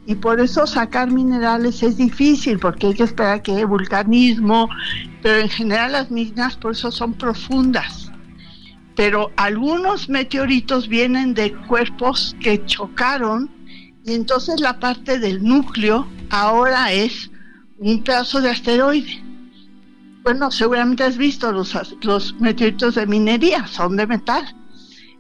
Y 0.08 0.16
por 0.16 0.40
eso 0.40 0.66
sacar 0.66 1.12
minerales 1.12 1.84
es 1.84 1.98
difícil, 1.98 2.58
porque 2.58 2.88
hay 2.88 2.94
que 2.96 3.04
esperar 3.04 3.44
que 3.44 3.52
haya 3.52 3.68
vulcanismo, 3.68 4.68
pero 5.22 5.38
en 5.40 5.50
general 5.50 5.92
las 5.92 6.10
minas 6.10 6.56
por 6.56 6.72
eso 6.72 6.90
son 6.90 7.14
profundas. 7.14 8.12
Pero 8.96 9.30
algunos 9.38 10.10
meteoritos 10.10 10.88
vienen 10.88 11.36
de 11.36 11.54
cuerpos 11.68 12.36
que 12.40 12.66
chocaron 12.66 13.56
y 14.08 14.14
entonces 14.14 14.62
la 14.62 14.80
parte 14.80 15.20
del 15.20 15.44
núcleo 15.44 16.08
ahora 16.30 16.94
es 16.94 17.30
un 17.78 18.02
pedazo 18.06 18.40
de 18.40 18.50
asteroide. 18.50 19.22
Bueno, 20.24 20.50
seguramente 20.50 21.04
has 21.04 21.18
visto 21.18 21.52
los, 21.52 21.78
los 22.02 22.34
meteoritos 22.40 22.96
de 22.96 23.06
minería, 23.06 23.68
son 23.68 23.98
de 23.98 24.08
metal. 24.08 24.56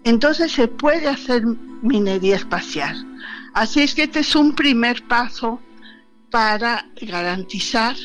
Entonces 0.06 0.53
se 0.53 0.69
puede 0.69 1.06
hacer 1.09 1.43
minería 1.82 2.38
espacial. 2.38 3.06
Así 3.53 3.82
es 3.82 3.93
que 3.93 4.03
este 4.03 4.22
es 4.22 4.33
un 4.38 4.56
primer 4.56 5.06
paso 5.06 5.59
para 6.32 6.90
garantizar, 7.01 7.98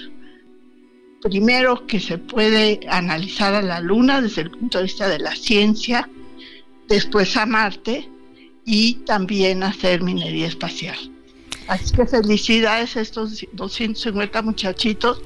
primero, 1.23 1.87
que 1.87 2.01
se 2.01 2.19
puede 2.19 2.81
analizar 2.89 3.55
a 3.55 3.63
la 3.63 3.79
Luna 3.79 4.21
desde 4.21 4.43
el 4.43 4.51
punto 4.51 4.79
de 4.79 4.85
vista 4.85 5.09
de 5.09 5.21
la 5.21 5.37
ciencia, 5.37 6.11
después 6.89 7.37
a 7.37 7.47
Marte, 7.47 8.12
y 8.65 8.95
también 9.05 9.63
hacer 9.63 10.03
minería 10.03 10.47
espacial. 10.47 10.97
Así 11.69 11.95
que 11.95 12.07
felicidades 12.07 12.97
a 12.97 13.01
estos 13.01 13.45
250 13.53 14.43
muchachitos 14.43 15.23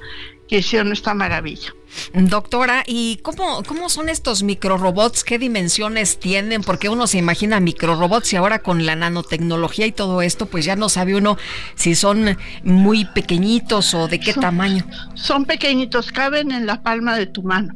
que 0.49 0.59
hicieron 0.59 0.93
esta 0.93 1.15
maravilla. 1.15 1.75
Doctora, 2.15 2.85
¿y 2.87 3.17
cómo, 3.23 3.63
cómo 3.65 3.89
son 3.89 4.09
estos 4.09 4.43
microrobots? 4.43 5.25
¿Qué 5.25 5.39
dimensiones 5.39 6.19
tienen? 6.19 6.63
Porque 6.63 6.89
uno 6.89 7.07
se 7.07 7.19
imagina 7.19 7.59
microrobots 7.59 8.33
y 8.33 8.37
ahora 8.37 8.61
con 8.61 8.87
la 8.87 8.97
nanotecnología 8.97 9.87
y 9.87 9.93
todo 9.93 10.23
esto, 10.23 10.47
pues 10.47 10.65
ya 10.65 10.77
no 10.77 10.89
sabe 10.89 11.17
uno 11.17 11.37
si 11.75 11.95
son 11.95 12.39
muy 12.63 13.07
pequeñitos 13.07 13.95
o 13.95 14.09
de 14.09 14.21
qué 14.21 14.35
tamaño. 14.35 14.85
Son 15.15 15.47
pequeñitos, 15.47 16.13
caben 16.13 16.53
en 16.53 16.67
la 16.67 16.83
palma 16.83 17.17
de 17.17 17.27
tu 17.27 17.43
mano, 17.43 17.75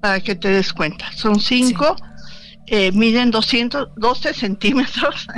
para 0.00 0.20
que 0.20 0.34
te 0.34 0.48
des 0.48 0.72
cuenta. 0.72 1.12
Son 1.12 1.38
cinco 1.38 1.96
eh, 2.72 2.92
miden 2.92 3.32
212 3.32 4.32
centímetros. 4.32 5.26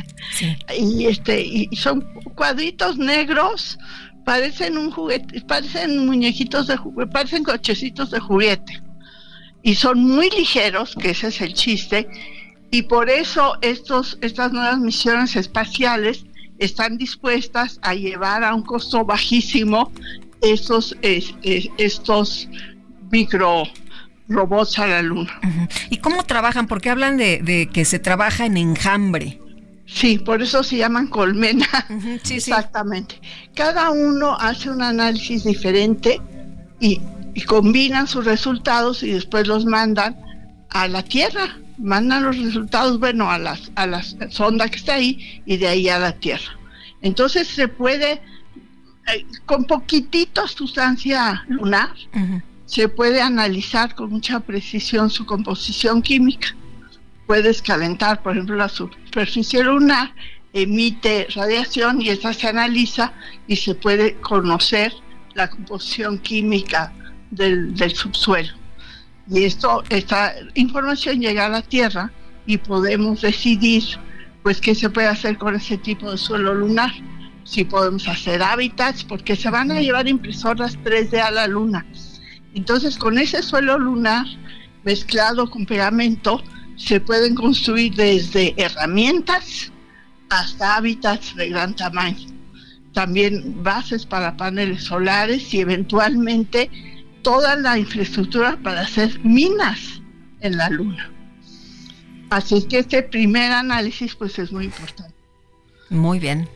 Y 0.79 1.07
este 1.07 1.41
y 1.43 1.69
son 1.77 2.03
cuadritos 2.35 2.97
negros 2.97 3.79
parecen 4.25 4.79
un 4.79 4.91
juguete 4.91 5.41
parecen 5.43 6.07
muñequitos 6.07 6.67
de 6.67 6.77
juguete 6.77 7.11
parecen 7.11 7.43
cochecitos 7.43 8.11
de 8.11 8.21
juguete. 8.21 8.83
Y 9.63 9.75
son 9.77 10.01
muy 10.01 10.29
ligeros 10.31 10.95
que 10.95 11.11
ese 11.11 11.29
es 11.29 11.41
el 11.41 11.55
chiste. 11.55 12.09
Y 12.71 12.83
por 12.83 13.09
eso 13.09 13.57
estos 13.63 14.19
estas 14.21 14.53
nuevas 14.53 14.79
misiones 14.79 15.35
espaciales 15.37 16.27
están 16.59 16.99
dispuestas 16.99 17.79
a 17.83 17.95
llevar 17.95 18.45
a 18.45 18.55
un 18.55 18.63
costo 18.63 19.05
bajísimo 19.05 19.91
estos 20.43 20.95
estos 21.79 22.49
micro 23.11 23.65
robots 24.33 24.79
a 24.79 24.87
la 24.87 25.03
luna. 25.03 25.41
¿Y 25.91 25.99
cómo 25.99 26.25
trabajan? 26.25 26.67
Porque 26.67 26.91
hablan 26.91 27.17
de, 27.17 27.69
que 27.73 27.85
se 27.85 27.99
trabaja 27.99 28.47
en 28.47 28.57
enjambre. 28.57 29.39
Sí, 29.87 30.19
por 30.19 30.43
eso 30.43 30.63
se 30.63 30.79
llaman 30.79 31.09
colmena. 31.09 31.67
sí, 32.23 32.35
Exactamente. 32.35 33.21
Cada 33.55 33.91
uno 33.91 34.37
hace 34.39 34.71
un 34.71 34.83
análisis 34.83 35.45
diferente 35.45 36.21
y, 36.81 37.01
y 37.35 37.43
combinan 37.43 38.07
sus 38.07 38.25
resultados 38.25 39.03
y 39.03 39.11
después 39.11 39.47
los 39.47 39.65
mandan 39.67 40.17
a 40.71 40.89
la 40.89 41.03
Tierra. 41.03 41.59
Mandan 41.79 42.25
los 42.25 42.39
resultados, 42.39 42.99
bueno, 42.99 43.31
a, 43.31 43.39
las, 43.39 43.73
a 43.75 43.87
la 43.87 44.03
sonda 44.31 44.69
que 44.69 44.77
está 44.77 44.95
ahí 44.95 45.43
y 45.47 45.57
de 45.57 45.69
ahí 45.69 45.89
a 45.89 45.99
la 45.99 46.13
Tierra. 46.13 46.59
Entonces 47.01 47.49
se 47.49 47.69
puede, 47.69 48.13
eh, 48.13 49.27
con 49.45 49.65
poquitito 49.65 50.47
sustancia 50.47 51.45
lunar, 51.49 51.91
se 52.73 52.89
puede 52.89 53.21
analizar 53.21 53.95
con 53.95 54.09
mucha 54.09 54.41
precisión 54.41 55.11
su 55.11 55.27
composición 55.27 56.01
química. 56.01 56.57
Puedes 57.27 57.61
calentar, 57.61 58.23
por 58.23 58.33
ejemplo, 58.33 58.57
la 58.57 58.71
superficie 58.71 59.63
lunar, 59.63 60.15
emite 60.55 61.27
radiación 61.35 62.01
y 62.01 62.09
esa 62.09 62.33
se 62.33 62.49
analiza 62.49 63.13
y 63.47 63.57
se 63.57 63.75
puede 63.75 64.15
conocer 64.15 64.95
la 65.35 65.51
composición 65.51 66.17
química 66.17 66.95
del, 67.31 67.77
subsuelo. 67.95 68.55
Y 69.29 69.45
esto, 69.45 69.85
esta 69.91 70.35
información 70.55 71.21
llega 71.21 71.45
a 71.45 71.51
la 71.51 71.61
Tierra 71.61 72.11
y 72.47 72.57
podemos 72.57 73.21
decidir 73.21 73.83
pues 74.43 74.63
qué 74.63 74.75
se 74.75 74.89
puede 74.89 75.09
hacer 75.09 75.37
con 75.37 75.55
ese 75.55 75.77
tipo 75.77 76.11
de 76.11 76.17
suelo 76.17 76.55
lunar. 76.55 76.91
Si 77.45 77.65
podemos 77.65 78.09
hacer 78.09 78.43
hábitats, 78.43 79.05
porque 79.05 79.37
se 79.37 79.51
van 79.51 79.71
a 79.73 79.83
llevar 79.83 80.09
impresoras 80.09 80.79
3D 80.79 81.21
a 81.21 81.31
la 81.31 81.47
luna. 81.47 81.85
Entonces, 82.55 82.97
con 82.97 83.19
ese 83.19 83.43
suelo 83.43 83.79
lunar 83.79 84.27
mezclado 84.85 85.49
con 85.49 85.67
pegamento, 85.67 86.43
se 86.77 87.01
pueden 87.01 87.35
construir 87.35 87.95
desde 87.95 88.55
herramientas 88.57 89.73
hasta 90.29 90.77
hábitats 90.77 91.37
de 91.37 91.51
gran 91.51 91.77
tamaño. 91.77 92.27
También 92.93 93.63
bases 93.63 94.05
para 94.05 94.37
paneles 94.37 94.85
solares 94.85 95.53
y 95.55 95.61
eventualmente 95.61 96.71
toda 97.23 97.57
la 97.57 97.79
infraestructura 97.79 98.59
para 98.63 98.83
hacer 98.83 99.19
minas 99.25 100.03
en 100.41 100.57
la 100.57 100.69
luna. 100.69 101.11
Así 102.31 102.63
que 102.63 102.79
este 102.79 103.03
primer 103.03 103.53
análisis 103.53 104.15
pues 104.15 104.39
es 104.39 104.53
muy 104.53 104.65
importante. 104.65 105.15
Muy 105.91 106.19
bien. 106.19 106.49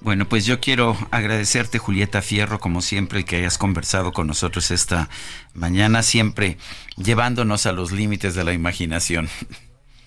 Bueno, 0.00 0.26
pues 0.26 0.46
yo 0.46 0.60
quiero 0.60 0.96
agradecerte, 1.10 1.78
Julieta 1.78 2.22
Fierro, 2.22 2.58
como 2.58 2.80
siempre, 2.80 3.24
que 3.24 3.36
hayas 3.36 3.58
conversado 3.58 4.12
con 4.12 4.26
nosotros 4.26 4.70
esta 4.70 5.10
mañana, 5.52 6.02
siempre 6.02 6.56
llevándonos 6.96 7.66
a 7.66 7.72
los 7.72 7.92
límites 7.92 8.34
de 8.34 8.44
la 8.44 8.54
imaginación. 8.54 9.28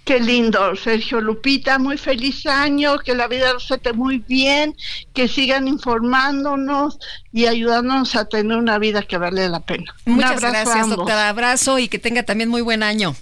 Qué 0.04 0.20
lindo, 0.20 0.76
Sergio 0.76 1.22
Lupita, 1.22 1.80
muy 1.80 1.98
feliz 1.98 2.46
año, 2.46 2.98
que 3.00 3.16
la 3.16 3.28
vida 3.28 3.54
los 3.54 3.72
esté 3.72 3.94
muy 3.94 4.18
bien, 4.18 4.76
que 5.14 5.30
sigan 5.30 5.68
informándonos 5.68 6.98
y 7.32 7.46
ayudándonos 7.46 8.16
a 8.16 8.26
tener 8.26 8.58
una 8.58 8.80
vida 8.80 9.04
que 9.04 9.18
vale 9.18 9.48
la 9.48 9.62
pena. 9.62 9.96
Muchas 10.06 10.42
gracias, 10.42 10.90
doctora. 10.90 11.30
Abrazo 11.30 11.80
y 11.80 11.88
que 11.88 12.00
tenga 12.00 12.24
también 12.24 12.50
muy 12.50 12.62
buen 12.62 12.84
año. 12.84 13.16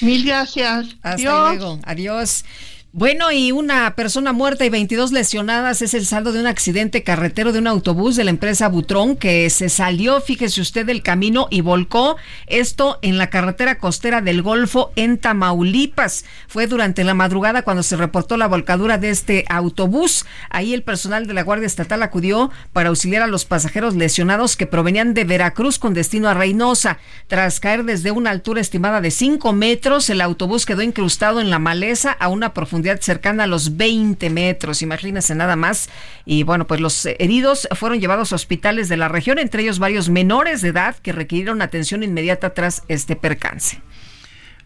Mil 0.00 0.24
gracias. 0.24 0.86
Hasta 1.02 1.48
luego. 1.50 1.80
Adiós. 1.84 2.44
Bueno, 2.92 3.30
y 3.30 3.52
una 3.52 3.94
persona 3.94 4.32
muerta 4.32 4.64
y 4.64 4.68
22 4.68 5.12
lesionadas 5.12 5.80
es 5.80 5.94
el 5.94 6.06
saldo 6.06 6.32
de 6.32 6.40
un 6.40 6.48
accidente 6.48 7.04
carretero 7.04 7.52
de 7.52 7.60
un 7.60 7.68
autobús 7.68 8.16
de 8.16 8.24
la 8.24 8.30
empresa 8.30 8.68
Butrón 8.68 9.14
que 9.14 9.48
se 9.48 9.68
salió, 9.68 10.20
fíjese 10.20 10.60
usted, 10.60 10.84
del 10.84 11.04
camino 11.04 11.46
y 11.50 11.60
volcó. 11.60 12.16
Esto 12.48 12.98
en 13.02 13.16
la 13.16 13.30
carretera 13.30 13.78
costera 13.78 14.22
del 14.22 14.42
Golfo 14.42 14.90
en 14.96 15.18
Tamaulipas. 15.18 16.24
Fue 16.48 16.66
durante 16.66 17.04
la 17.04 17.14
madrugada 17.14 17.62
cuando 17.62 17.84
se 17.84 17.96
reportó 17.96 18.36
la 18.36 18.48
volcadura 18.48 18.98
de 18.98 19.10
este 19.10 19.44
autobús. 19.48 20.26
Ahí 20.50 20.74
el 20.74 20.82
personal 20.82 21.28
de 21.28 21.34
la 21.34 21.44
Guardia 21.44 21.68
Estatal 21.68 22.02
acudió 22.02 22.50
para 22.72 22.88
auxiliar 22.88 23.22
a 23.22 23.28
los 23.28 23.44
pasajeros 23.44 23.94
lesionados 23.94 24.56
que 24.56 24.66
provenían 24.66 25.14
de 25.14 25.22
Veracruz 25.22 25.78
con 25.78 25.94
destino 25.94 26.28
a 26.28 26.34
Reynosa. 26.34 26.98
Tras 27.28 27.60
caer 27.60 27.84
desde 27.84 28.10
una 28.10 28.30
altura 28.30 28.60
estimada 28.60 29.00
de 29.00 29.12
5 29.12 29.52
metros, 29.52 30.10
el 30.10 30.20
autobús 30.20 30.66
quedó 30.66 30.82
incrustado 30.82 31.40
en 31.40 31.50
la 31.50 31.60
maleza 31.60 32.10
a 32.10 32.26
una 32.26 32.52
profundidad 32.52 32.79
cercana 33.00 33.44
a 33.44 33.46
los 33.46 33.76
20 33.76 34.30
metros, 34.30 34.82
imagínense 34.82 35.34
nada 35.34 35.56
más. 35.56 35.88
Y 36.24 36.42
bueno, 36.42 36.66
pues 36.66 36.80
los 36.80 37.06
heridos 37.06 37.68
fueron 37.72 38.00
llevados 38.00 38.32
a 38.32 38.36
hospitales 38.36 38.88
de 38.88 38.96
la 38.96 39.08
región, 39.08 39.38
entre 39.38 39.62
ellos 39.62 39.78
varios 39.78 40.08
menores 40.08 40.62
de 40.62 40.68
edad 40.68 40.96
que 40.96 41.12
requirieron 41.12 41.62
atención 41.62 42.02
inmediata 42.02 42.54
tras 42.54 42.82
este 42.88 43.16
percance. 43.16 43.80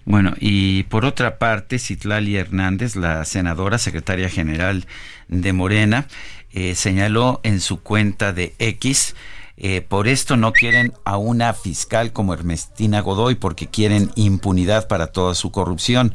Bueno, 0.04 0.34
y 0.38 0.82
por 0.84 1.04
otra 1.04 1.38
parte, 1.38 1.78
Citlali 1.78 2.36
Hernández, 2.36 2.94
la 2.94 3.24
senadora 3.24 3.78
secretaria 3.78 4.28
general 4.28 4.86
de 5.28 5.52
Morena, 5.52 6.06
eh, 6.52 6.74
señaló 6.74 7.40
en 7.42 7.60
su 7.60 7.80
cuenta 7.80 8.32
de 8.32 8.54
X 8.58 9.14
eh, 9.56 9.82
por 9.82 10.08
esto 10.08 10.36
no 10.36 10.52
quieren 10.52 10.92
a 11.04 11.16
una 11.16 11.52
fiscal 11.54 12.12
como 12.12 12.34
Ernestina 12.34 13.00
Godoy 13.00 13.36
porque 13.36 13.68
quieren 13.68 14.10
impunidad 14.16 14.88
para 14.88 15.08
toda 15.08 15.34
su 15.34 15.52
corrupción. 15.52 16.12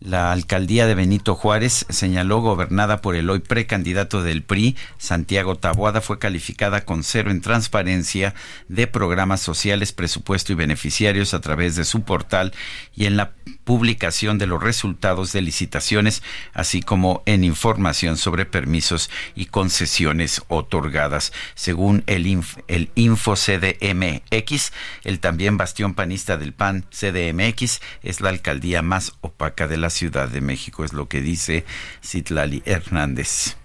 La 0.00 0.30
alcaldía 0.30 0.86
de 0.86 0.94
Benito 0.94 1.34
Juárez, 1.34 1.84
señaló 1.88 2.40
gobernada 2.40 3.00
por 3.00 3.16
el 3.16 3.28
hoy 3.30 3.40
precandidato 3.40 4.22
del 4.22 4.44
PRI, 4.44 4.76
Santiago 4.96 5.56
Taboada, 5.56 6.00
fue 6.00 6.20
calificada 6.20 6.84
con 6.84 7.02
cero 7.02 7.32
en 7.32 7.40
transparencia 7.40 8.32
de 8.68 8.86
programas 8.86 9.40
sociales, 9.40 9.92
presupuesto 9.92 10.52
y 10.52 10.54
beneficiarios 10.54 11.34
a 11.34 11.40
través 11.40 11.74
de 11.74 11.84
su 11.84 12.02
portal 12.02 12.52
y 12.94 13.06
en 13.06 13.16
la 13.16 13.32
publicación 13.64 14.38
de 14.38 14.46
los 14.46 14.62
resultados 14.62 15.32
de 15.32 15.42
licitaciones, 15.42 16.22
así 16.54 16.80
como 16.80 17.24
en 17.26 17.42
información 17.42 18.16
sobre 18.16 18.46
permisos 18.46 19.10
y 19.34 19.46
concesiones 19.46 20.42
otorgadas. 20.46 21.32
Según 21.56 22.04
el, 22.06 22.40
el 22.68 22.90
Info 22.94 23.34
CDMX, 23.34 24.72
el 25.02 25.18
también 25.18 25.56
bastión 25.56 25.94
panista 25.94 26.38
del 26.38 26.52
PAN 26.52 26.86
CDMX 26.90 27.80
es 28.04 28.20
la 28.20 28.28
alcaldía 28.28 28.82
más 28.82 29.14
opaca 29.22 29.66
de 29.66 29.76
la 29.76 29.87
Ciudad 29.90 30.28
de 30.28 30.40
México, 30.40 30.84
es 30.84 30.92
lo 30.92 31.08
que 31.08 31.20
dice 31.20 31.64
Citlali 32.02 32.62
Hernández. 32.64 33.56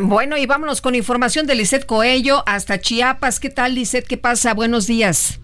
Bueno, 0.00 0.38
y 0.38 0.46
vámonos 0.46 0.80
con 0.80 0.94
información 0.94 1.46
de 1.46 1.54
Lisset 1.54 1.84
Coello 1.84 2.42
hasta 2.46 2.80
Chiapas. 2.80 3.40
¿Qué 3.40 3.50
tal, 3.50 3.74
Lisset? 3.74 4.06
¿Qué 4.06 4.16
pasa? 4.16 4.54
Buenos 4.54 4.86
días. 4.86 5.38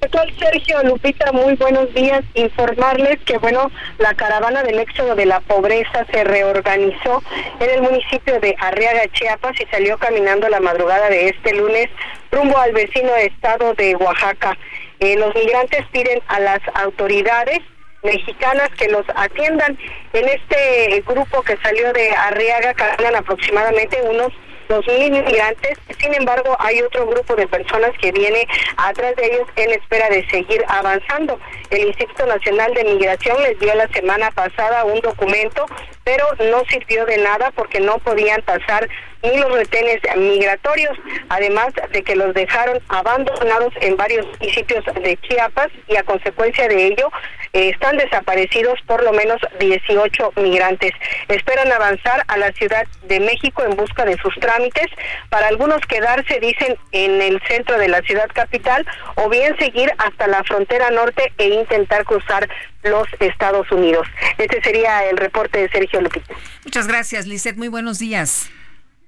¿Qué 0.00 0.10
tal, 0.10 0.32
Sergio 0.38 0.82
Lupita? 0.82 1.32
Muy 1.32 1.54
buenos 1.54 1.92
días. 1.94 2.22
Informarles 2.34 3.18
que, 3.24 3.38
bueno, 3.38 3.70
la 3.98 4.12
caravana 4.14 4.62
del 4.62 4.78
éxodo 4.78 5.14
de 5.16 5.24
la 5.24 5.40
pobreza 5.40 6.06
se 6.12 6.24
reorganizó 6.24 7.22
en 7.58 7.70
el 7.70 7.80
municipio 7.80 8.38
de 8.38 8.54
Arriaga, 8.60 9.10
Chiapas, 9.12 9.58
y 9.58 9.64
salió 9.70 9.96
caminando 9.96 10.48
la 10.50 10.60
madrugada 10.60 11.08
de 11.08 11.30
este 11.30 11.54
lunes 11.54 11.88
rumbo 12.30 12.58
al 12.58 12.72
vecino 12.74 13.16
estado 13.16 13.72
de 13.74 13.96
Oaxaca. 13.96 14.58
Eh, 15.00 15.16
los 15.16 15.34
migrantes 15.34 15.86
piden 15.90 16.20
a 16.28 16.38
las 16.38 16.60
autoridades 16.74 17.60
mexicanas 18.04 18.68
que 18.78 18.88
los 18.88 19.04
atiendan. 19.16 19.76
En 20.12 20.28
este 20.28 21.02
grupo 21.06 21.42
que 21.42 21.56
salió 21.62 21.92
de 21.92 22.10
Arriaga 22.12 22.74
caminan 22.74 23.16
aproximadamente 23.16 24.00
unos 24.02 24.32
dos 24.68 24.86
mil 24.86 25.14
inmigrantes. 25.14 25.78
Sin 25.98 26.14
embargo, 26.14 26.56
hay 26.58 26.80
otro 26.82 27.06
grupo 27.06 27.34
de 27.36 27.46
personas 27.46 27.90
que 28.00 28.12
viene 28.12 28.46
atrás 28.76 29.14
de 29.16 29.26
ellos 29.26 29.48
en 29.56 29.72
espera 29.72 30.08
de 30.08 30.26
seguir 30.28 30.64
avanzando. 30.68 31.38
El 31.70 31.88
Instituto 31.88 32.26
Nacional 32.26 32.72
de 32.74 32.84
Migración 32.84 33.42
les 33.42 33.58
dio 33.58 33.74
la 33.74 33.88
semana 33.88 34.30
pasada 34.30 34.84
un 34.84 35.00
documento, 35.00 35.66
pero 36.04 36.26
no 36.50 36.62
sirvió 36.68 37.04
de 37.06 37.18
nada 37.18 37.50
porque 37.52 37.80
no 37.80 37.98
podían 37.98 38.42
pasar 38.42 38.88
ni 39.24 39.38
los 39.38 39.52
retenes 39.52 40.00
migratorios, 40.16 40.96
además 41.28 41.72
de 41.92 42.02
que 42.02 42.14
los 42.14 42.34
dejaron 42.34 42.80
abandonados 42.88 43.72
en 43.80 43.96
varios 43.96 44.26
municipios 44.38 44.84
de 45.02 45.16
Chiapas 45.22 45.68
y 45.88 45.96
a 45.96 46.02
consecuencia 46.02 46.68
de 46.68 46.86
ello 46.86 47.10
eh, 47.54 47.70
están 47.70 47.96
desaparecidos 47.96 48.80
por 48.86 49.02
lo 49.02 49.12
menos 49.12 49.40
18 49.60 50.32
migrantes. 50.36 50.92
Esperan 51.28 51.70
avanzar 51.72 52.24
a 52.26 52.36
la 52.36 52.52
Ciudad 52.52 52.84
de 53.04 53.20
México 53.20 53.62
en 53.62 53.76
busca 53.76 54.04
de 54.04 54.18
sus 54.18 54.34
trámites, 54.40 54.86
para 55.30 55.48
algunos 55.48 55.80
quedarse, 55.82 56.40
dicen, 56.40 56.76
en 56.92 57.22
el 57.22 57.40
centro 57.46 57.78
de 57.78 57.88
la 57.88 58.02
ciudad 58.02 58.28
capital 58.32 58.84
o 59.14 59.28
bien 59.28 59.56
seguir 59.58 59.90
hasta 59.98 60.26
la 60.26 60.42
frontera 60.44 60.90
norte 60.90 61.32
e 61.38 61.48
intentar 61.48 62.04
cruzar 62.04 62.48
los 62.82 63.06
Estados 63.20 63.70
Unidos. 63.70 64.06
Este 64.36 64.60
sería 64.62 65.08
el 65.08 65.16
reporte 65.16 65.60
de 65.60 65.68
Sergio 65.68 66.00
Lupita. 66.00 66.34
Muchas 66.64 66.86
gracias, 66.86 67.26
Lizeth. 67.26 67.56
Muy 67.56 67.68
buenos 67.68 67.98
días. 67.98 68.50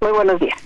Muy 0.00 0.12
buenos 0.12 0.40
días. 0.40 0.58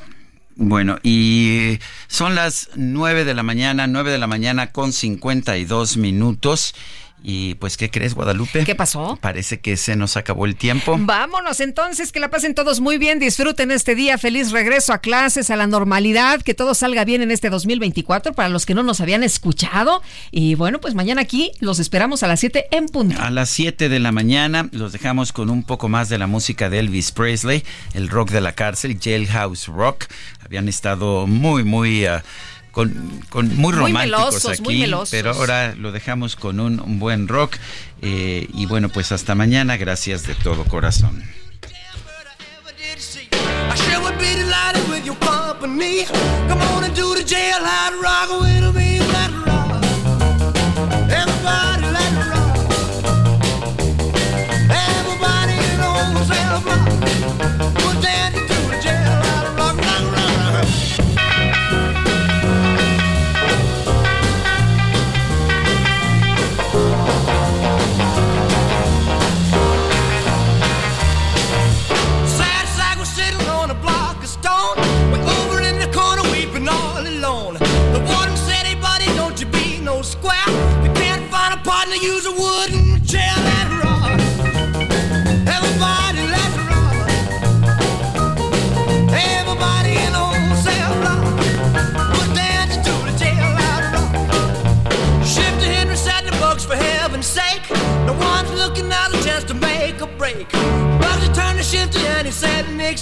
Bueno, 0.57 0.99
y 1.02 1.78
son 2.09 2.34
las 2.34 2.70
nueve 2.75 3.25
de 3.25 3.34
la 3.34 3.42
mañana, 3.42 3.86
nueve 3.86 4.10
de 4.10 4.18
la 4.18 4.26
mañana 4.26 4.73
con 4.73 4.92
52 4.92 5.97
minutos. 5.97 6.75
Y 7.23 7.55
pues, 7.57 7.77
¿qué 7.77 7.91
crees, 7.91 8.15
Guadalupe? 8.15 8.65
¿Qué 8.65 8.75
pasó? 8.75 9.19
Parece 9.21 9.61
que 9.61 9.77
se 9.77 9.95
nos 9.97 10.17
acabó 10.17 10.47
el 10.47 10.57
tiempo. 10.57 10.97
Vámonos 10.99 11.61
entonces, 11.61 12.13
que 12.13 12.21
la 12.21 12.31
pasen 12.31 12.55
todos 12.55 12.81
muy 12.81 12.97
bien, 12.99 13.19
disfruten 13.19 13.71
este 13.71 13.95
día, 13.95 14.17
feliz 14.17 14.53
regreso 14.53 14.93
a 14.93 14.99
clases, 14.99 15.51
a 15.51 15.57
la 15.57 15.67
normalidad, 15.67 16.41
que 16.41 16.55
todo 16.55 16.75
salga 16.75 17.05
bien 17.05 17.21
en 17.21 17.31
este 17.31 17.51
2024 17.51 18.33
para 18.33 18.49
los 18.49 18.65
que 18.65 18.75
no 18.75 18.83
nos 18.83 19.01
habían 19.01 19.23
escuchado. 19.23 20.03
Y 20.31 20.55
bueno, 20.55 20.81
pues 20.81 20.95
mañana 20.95 21.21
aquí 21.23 21.53
los 21.61 21.79
esperamos 21.79 22.23
a 22.23 22.27
las 22.27 22.41
7 22.41 22.69
en 22.71 22.87
punto. 22.87 23.21
A 23.21 23.31
las 23.31 23.51
7 23.51 23.89
de 23.89 23.99
la 23.99 24.13
mañana 24.13 24.69
los 24.73 24.93
dejamos 24.93 25.33
con 25.33 25.51
un 25.51 25.63
poco 25.63 25.89
más 25.89 26.09
de 26.09 26.19
la 26.19 26.27
música 26.27 26.71
de 26.71 26.79
Elvis 26.79 27.13
Presley, 27.13 27.65
el 27.95 28.09
rock 28.09 28.31
de 28.31 28.41
la 28.41 28.53
cárcel, 28.53 28.99
Jailhouse 28.99 29.67
Rock. 29.67 30.07
Habían 30.43 30.69
estado 30.69 31.27
muy, 31.27 31.65
muy... 31.65 32.07
Uh, 32.07 32.21
con, 32.71 33.23
con, 33.29 33.57
muy 33.57 33.73
románticos 33.73 34.47
aquí, 34.49 34.85
pero 35.11 35.33
ahora 35.33 35.75
lo 35.75 35.93
dejamos 35.93 36.37
con 36.37 36.61
un, 36.61 36.81
un 36.81 36.99
buen 36.99 37.29
rock. 37.29 37.57
Eh, 38.03 38.49
y 38.55 38.67
bueno, 38.67 38.89
pues 38.89 39.13
hasta 39.13 39.35
mañana, 39.35 39.77
gracias 39.77 40.27
de 40.27 40.35
todo 40.35 40.65
corazón. 40.65 41.23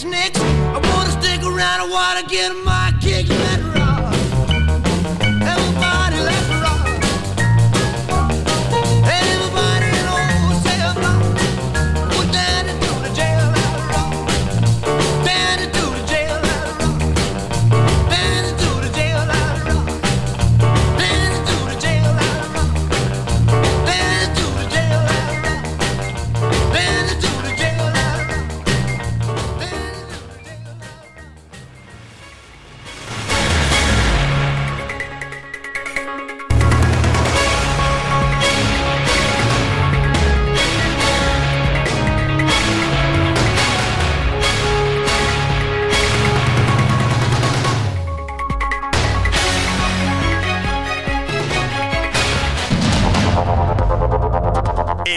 Nix, 0.05 0.41
I 0.41 0.78
wanna 0.93 1.10
stick 1.10 1.43
around. 1.43 1.81
I 1.81 1.89
wanna 1.91 2.23
get 2.28 2.55
my 2.65 2.77